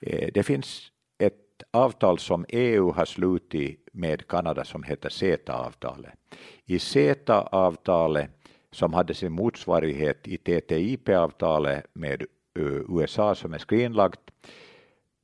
eh 0.00 0.30
det 0.34 0.42
finns 0.42 0.90
ett 1.18 1.62
avtal 1.70 2.18
som 2.18 2.44
EU 2.48 2.90
har 2.90 3.04
slutit 3.04 3.88
med 3.92 4.26
Kanada 4.26 4.64
som 4.64 4.82
heter 4.82 5.08
CETA-avtalet. 5.08 6.12
I 6.66 6.78
CETA-avtalet, 6.78 8.30
som 8.70 8.92
hade 8.92 9.14
sin 9.14 9.32
motsvarighet 9.32 10.28
i 10.28 10.36
TTIP-avtalet 10.36 11.84
med 11.92 12.22
eh, 12.58 12.98
USA 12.98 13.34
som 13.34 13.54
är 13.54 13.58
skrinlagt, 13.58 14.20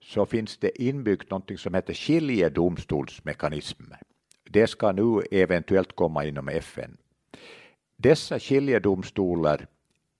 så 0.03 0.27
finns 0.27 0.59
det 0.59 0.83
inbyggt 0.83 1.31
någonting 1.31 1.59
som 1.59 1.75
heter 1.75 1.95
skiljedomstolsmekanism. 1.95 3.85
Det 4.53 4.67
ska 4.67 4.93
nu 4.93 5.23
eventuellt 5.31 5.97
komma 5.97 6.25
inom 6.25 6.49
FN. 6.49 6.97
Dessa 7.97 8.39
skiljedomstolar 8.39 9.67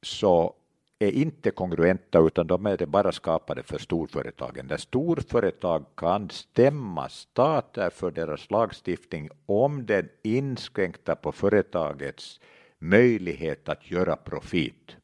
så 0.03 0.55
är 0.99 1.11
inte 1.13 1.51
kongruenta 1.51 2.19
utan 2.19 2.47
de 2.47 2.67
är 2.67 2.87
bara 2.87 3.13
skapade 3.13 3.63
för 3.63 3.79
storföretagen. 3.79 4.67
Där 4.67 4.77
storföretag 4.77 5.85
kan 5.95 6.31
stämma 6.31 7.09
stater 7.09 7.91
för 7.91 8.11
deras 8.11 8.51
lagstiftning 8.51 9.31
om 9.47 9.87
den 9.87 10.09
inskränkta 10.23 11.17
på 11.17 11.33
företagets 11.33 12.41
möjlighet 12.79 13.69
att 13.69 13.91
göra 13.91 14.17
profit. 14.17 14.97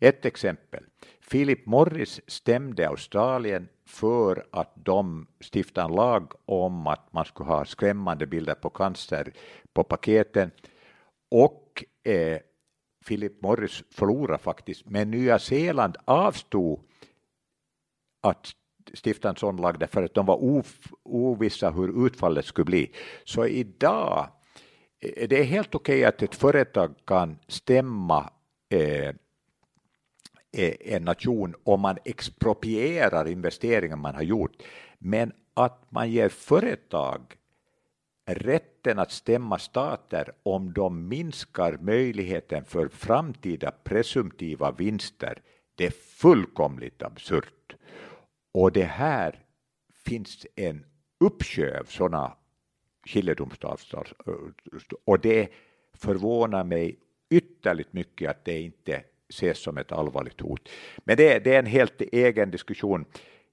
Ett 0.00 0.24
exempel. 0.24 0.84
Philip 1.30 1.66
Morris 1.66 2.20
stämde 2.26 2.88
Australien 2.88 3.68
för 3.88 4.46
att 4.50 4.72
de 4.74 5.26
stiftade 5.40 5.84
en 5.84 5.96
lag 5.96 6.32
om 6.44 6.86
att 6.86 7.12
man 7.12 7.24
skulle 7.24 7.50
ha 7.50 7.64
skrämmande 7.64 8.26
bilder 8.26 8.54
på 8.54 8.70
cancer 8.70 9.32
på 9.72 9.84
paketen 9.84 10.50
och 11.30 11.84
eh, 12.04 12.38
Philip 13.06 13.42
Morris 13.42 13.82
förlorade 13.90 14.42
faktiskt, 14.42 14.86
men 14.86 15.10
Nya 15.10 15.38
Zeeland 15.38 15.96
avstod 16.04 16.80
att 18.22 18.52
stifta 19.04 19.28
en 19.28 19.36
sån 19.36 19.56
lag 19.56 19.78
därför 19.78 20.02
att 20.02 20.14
de 20.14 20.26
var 20.26 20.64
ovissa 21.04 21.70
hur 21.70 22.06
utfallet 22.06 22.44
skulle 22.44 22.64
bli. 22.64 22.92
Så 23.24 23.46
idag, 23.46 24.28
eh, 25.00 25.28
det 25.28 25.40
är 25.40 25.44
helt 25.44 25.74
okej 25.74 26.04
att 26.04 26.22
ett 26.22 26.34
företag 26.34 26.94
kan 27.04 27.38
stämma 27.46 28.30
eh, 28.70 29.14
Eh, 30.52 30.74
en 30.80 31.04
nation 31.04 31.54
om 31.64 31.80
man 31.80 31.98
exproprierar 32.04 33.28
investeringar 33.28 33.96
man 33.96 34.14
har 34.14 34.22
gjort. 34.22 34.62
Men 34.98 35.32
att 35.54 35.90
man 35.90 36.10
ger 36.10 36.28
företag 36.28 37.34
rätten 38.26 38.98
att 38.98 39.12
stämma 39.12 39.58
stater 39.58 40.32
om 40.42 40.72
de 40.72 41.08
minskar 41.08 41.78
möjligheten 41.80 42.64
för 42.64 42.88
framtida 42.88 43.70
presumtiva 43.70 44.72
vinster, 44.72 45.42
det 45.74 45.86
är 45.86 45.90
fullkomligt 45.90 47.02
absurt. 47.02 47.76
Och 48.52 48.72
det 48.72 48.84
här 48.84 49.42
finns 50.04 50.46
en 50.56 50.84
uppsjö 51.20 51.80
av 51.80 51.84
sådana 51.84 52.36
skiljedomsavtal 53.06 54.06
och 55.04 55.20
det 55.20 55.48
förvånar 55.94 56.64
mig 56.64 56.98
ytterligt 57.30 57.92
mycket 57.92 58.30
att 58.30 58.44
det 58.44 58.60
inte 58.60 59.04
ses 59.28 59.58
som 59.58 59.78
ett 59.78 59.92
allvarligt 59.92 60.40
hot. 60.40 60.68
Men 60.98 61.16
det, 61.16 61.38
det 61.38 61.54
är 61.54 61.58
en 61.58 61.66
helt 61.66 62.00
egen 62.00 62.50
diskussion. 62.50 63.04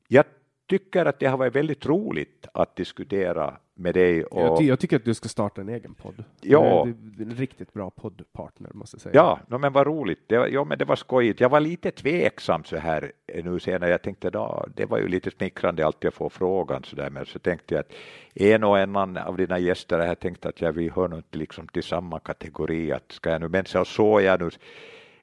Jag 0.07 0.25
tycker 0.69 1.05
att 1.05 1.19
det 1.19 1.25
har 1.25 1.37
varit 1.37 1.55
väldigt 1.55 1.85
roligt 1.85 2.47
att 2.53 2.75
diskutera 2.75 3.57
med 3.77 3.93
dig. 3.93 4.23
Och, 4.25 4.41
Jag, 4.41 4.57
ty- 4.57 4.65
jag 4.67 4.79
tycker 4.79 4.95
att 4.95 5.05
du 5.05 5.13
ska 5.13 5.29
starta 5.29 5.61
en 5.61 5.69
egen 5.69 5.93
podd. 5.93 6.23
Ja. 6.41 6.83
En 7.19 7.35
riktigt 7.37 7.73
bra 7.73 7.89
poddpartner 7.89 8.69
måste 8.73 8.95
jag 8.95 9.01
säga. 9.01 9.13
Ja, 9.15 9.39
no, 9.47 9.57
men 9.57 9.73
vad 9.73 9.87
roligt. 9.87 10.19
Det 10.27 10.37
var, 10.37 10.47
ja, 10.47 10.63
men 10.63 10.77
det 10.77 10.85
var 10.85 10.95
skojigt. 10.95 11.39
Jag 11.39 11.49
var 11.49 11.59
lite 11.59 11.91
tveksam 11.91 12.63
så 12.63 12.77
här 12.77 13.11
eh, 13.27 13.45
nu 13.45 13.59
senare. 13.59 13.89
Jag 13.91 14.01
tänkte 14.01 14.29
då, 14.29 14.65
det 14.75 14.85
var 14.85 14.97
ju 14.97 15.07
lite 15.07 15.31
smickrande 15.31 15.85
alltid 15.85 16.07
att 16.07 16.13
få 16.13 16.29
frågan 16.29 16.83
så 16.83 16.95
där, 16.95 17.09
men 17.09 17.25
så 17.25 17.39
tänkte 17.39 17.75
jag 17.75 17.79
att 17.79 17.91
en 18.33 18.63
och 18.63 18.77
annan 18.77 19.17
av 19.17 19.37
dina 19.37 19.59
gäster 19.59 20.07
har 20.07 20.15
tänkt 20.15 20.45
att 20.45 20.61
ja, 20.61 20.71
vi 20.71 20.89
hör 20.89 21.07
nog 21.07 21.19
inte 21.19 21.37
liksom 21.37 21.67
till 21.67 21.83
samma 21.83 22.19
kategori. 22.19 22.91
Att 22.91 23.11
ska 23.11 23.29
jag 23.29 23.41
nu, 23.41 23.47
men 23.47 23.65
så 23.65 23.85
såg 23.85 24.21
jag 24.21 24.41
nu 24.41 24.49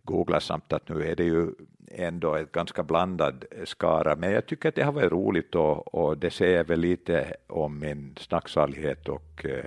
googlar 0.05 0.40
samt 0.40 0.72
att 0.72 0.89
nu 0.89 1.02
är 1.10 1.16
det 1.16 1.24
ju 1.24 1.50
ändå 1.90 2.34
ett 2.34 2.52
ganska 2.52 2.82
blandad 2.82 3.44
skara, 3.64 4.16
men 4.16 4.32
jag 4.32 4.47
tycker 4.47 4.68
att 4.68 4.74
det 4.74 4.82
har 4.82 4.92
varit 4.92 5.12
roligt 5.12 5.55
och, 5.55 5.94
och 5.94 6.18
det 6.18 6.31
säger 6.31 6.64
väl 6.64 6.81
lite 6.81 7.34
om 7.47 7.78
min 7.78 8.14
snacksalighet 8.20 9.08
och, 9.08 9.44
eh, 9.44 9.64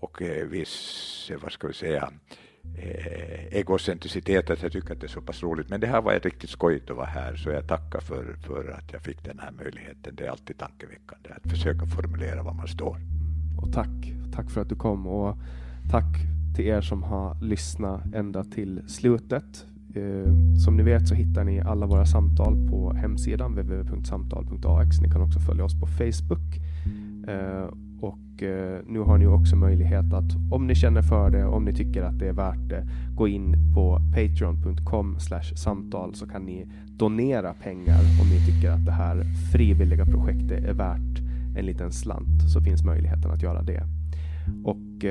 och 0.00 0.22
eh, 0.22 0.46
viss, 0.46 1.30
eh, 1.30 1.38
vad 1.42 1.52
ska 1.52 1.66
vi 1.66 1.74
säga, 1.74 2.12
egocentricitet 3.50 4.50
att 4.50 4.62
jag 4.62 4.72
tycker 4.72 4.92
att 4.92 5.00
det 5.00 5.06
är 5.06 5.08
så 5.08 5.20
pass 5.20 5.42
roligt. 5.42 5.68
Men 5.68 5.80
det 5.80 5.86
har 5.86 6.02
varit 6.02 6.24
riktigt 6.24 6.50
skojigt 6.50 6.90
att 6.90 6.96
vara 6.96 7.06
här 7.06 7.36
så 7.36 7.50
jag 7.50 7.68
tackar 7.68 8.00
för, 8.00 8.36
för 8.46 8.68
att 8.68 8.92
jag 8.92 9.02
fick 9.02 9.24
den 9.24 9.38
här 9.38 9.50
möjligheten. 9.50 10.16
Det 10.16 10.26
är 10.26 10.30
alltid 10.30 10.58
tankeväckande 10.58 11.30
att 11.30 11.50
försöka 11.50 11.86
formulera 11.86 12.42
vad 12.42 12.54
man 12.54 12.68
står. 12.68 12.96
Och 13.62 13.72
tack, 13.72 14.12
tack 14.34 14.50
för 14.50 14.60
att 14.60 14.68
du 14.68 14.76
kom 14.76 15.06
och 15.06 15.36
tack 15.90 16.35
till 16.56 16.66
er 16.66 16.80
som 16.80 17.02
har 17.02 17.36
lyssnat 17.40 18.14
ända 18.14 18.44
till 18.44 18.80
slutet. 18.86 19.66
Eh, 19.94 20.56
som 20.64 20.76
ni 20.76 20.82
vet 20.82 21.08
så 21.08 21.14
hittar 21.14 21.44
ni 21.44 21.60
alla 21.60 21.86
våra 21.86 22.06
samtal 22.06 22.68
på 22.70 22.92
hemsidan 22.92 23.52
www.samtal.ax. 23.52 25.00
Ni 25.00 25.10
kan 25.10 25.22
också 25.22 25.38
följa 25.38 25.64
oss 25.64 25.80
på 25.80 25.86
Facebook. 25.86 26.60
Eh, 27.28 27.68
och 28.00 28.42
eh, 28.42 28.80
nu 28.86 28.98
har 28.98 29.18
ni 29.18 29.26
också 29.26 29.56
möjlighet 29.56 30.12
att 30.12 30.52
om 30.52 30.66
ni 30.66 30.74
känner 30.74 31.02
för 31.02 31.30
det, 31.30 31.44
om 31.44 31.64
ni 31.64 31.74
tycker 31.74 32.02
att 32.02 32.18
det 32.18 32.28
är 32.28 32.32
värt 32.32 32.68
det, 32.68 32.86
gå 33.14 33.28
in 33.28 33.74
på 33.74 34.00
patreon.com 34.14 35.16
samtal 35.54 36.14
så 36.14 36.26
kan 36.26 36.42
ni 36.42 36.66
donera 36.96 37.54
pengar 37.54 38.00
om 38.22 38.28
ni 38.28 38.46
tycker 38.46 38.70
att 38.70 38.84
det 38.86 38.92
här 38.92 39.24
frivilliga 39.52 40.04
projektet 40.04 40.64
är 40.64 40.74
värt 40.74 41.20
en 41.58 41.66
liten 41.66 41.92
slant 41.92 42.52
så 42.52 42.60
finns 42.60 42.84
möjligheten 42.84 43.30
att 43.30 43.42
göra 43.42 43.62
det. 43.62 43.82
Och 44.64 45.04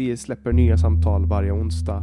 vi 0.00 0.16
släpper 0.16 0.52
nya 0.52 0.78
samtal 0.78 1.26
varje 1.26 1.52
onsdag 1.52 2.02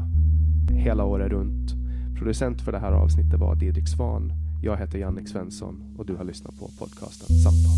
hela 0.72 1.04
året 1.04 1.32
runt. 1.32 1.72
Producent 2.18 2.62
för 2.62 2.72
det 2.72 2.80
här 2.80 2.92
avsnittet 2.92 3.40
var 3.40 3.56
Didrik 3.56 3.88
Svan. 3.88 4.34
Jag 4.64 4.78
heter 4.78 5.00
Jannik 5.00 5.28
Svensson 5.28 5.96
och 5.98 6.06
du 6.06 6.16
har 6.16 6.24
lyssnat 6.24 6.60
på 6.60 6.70
podcasten 6.80 7.36
Samtal. 7.36 7.78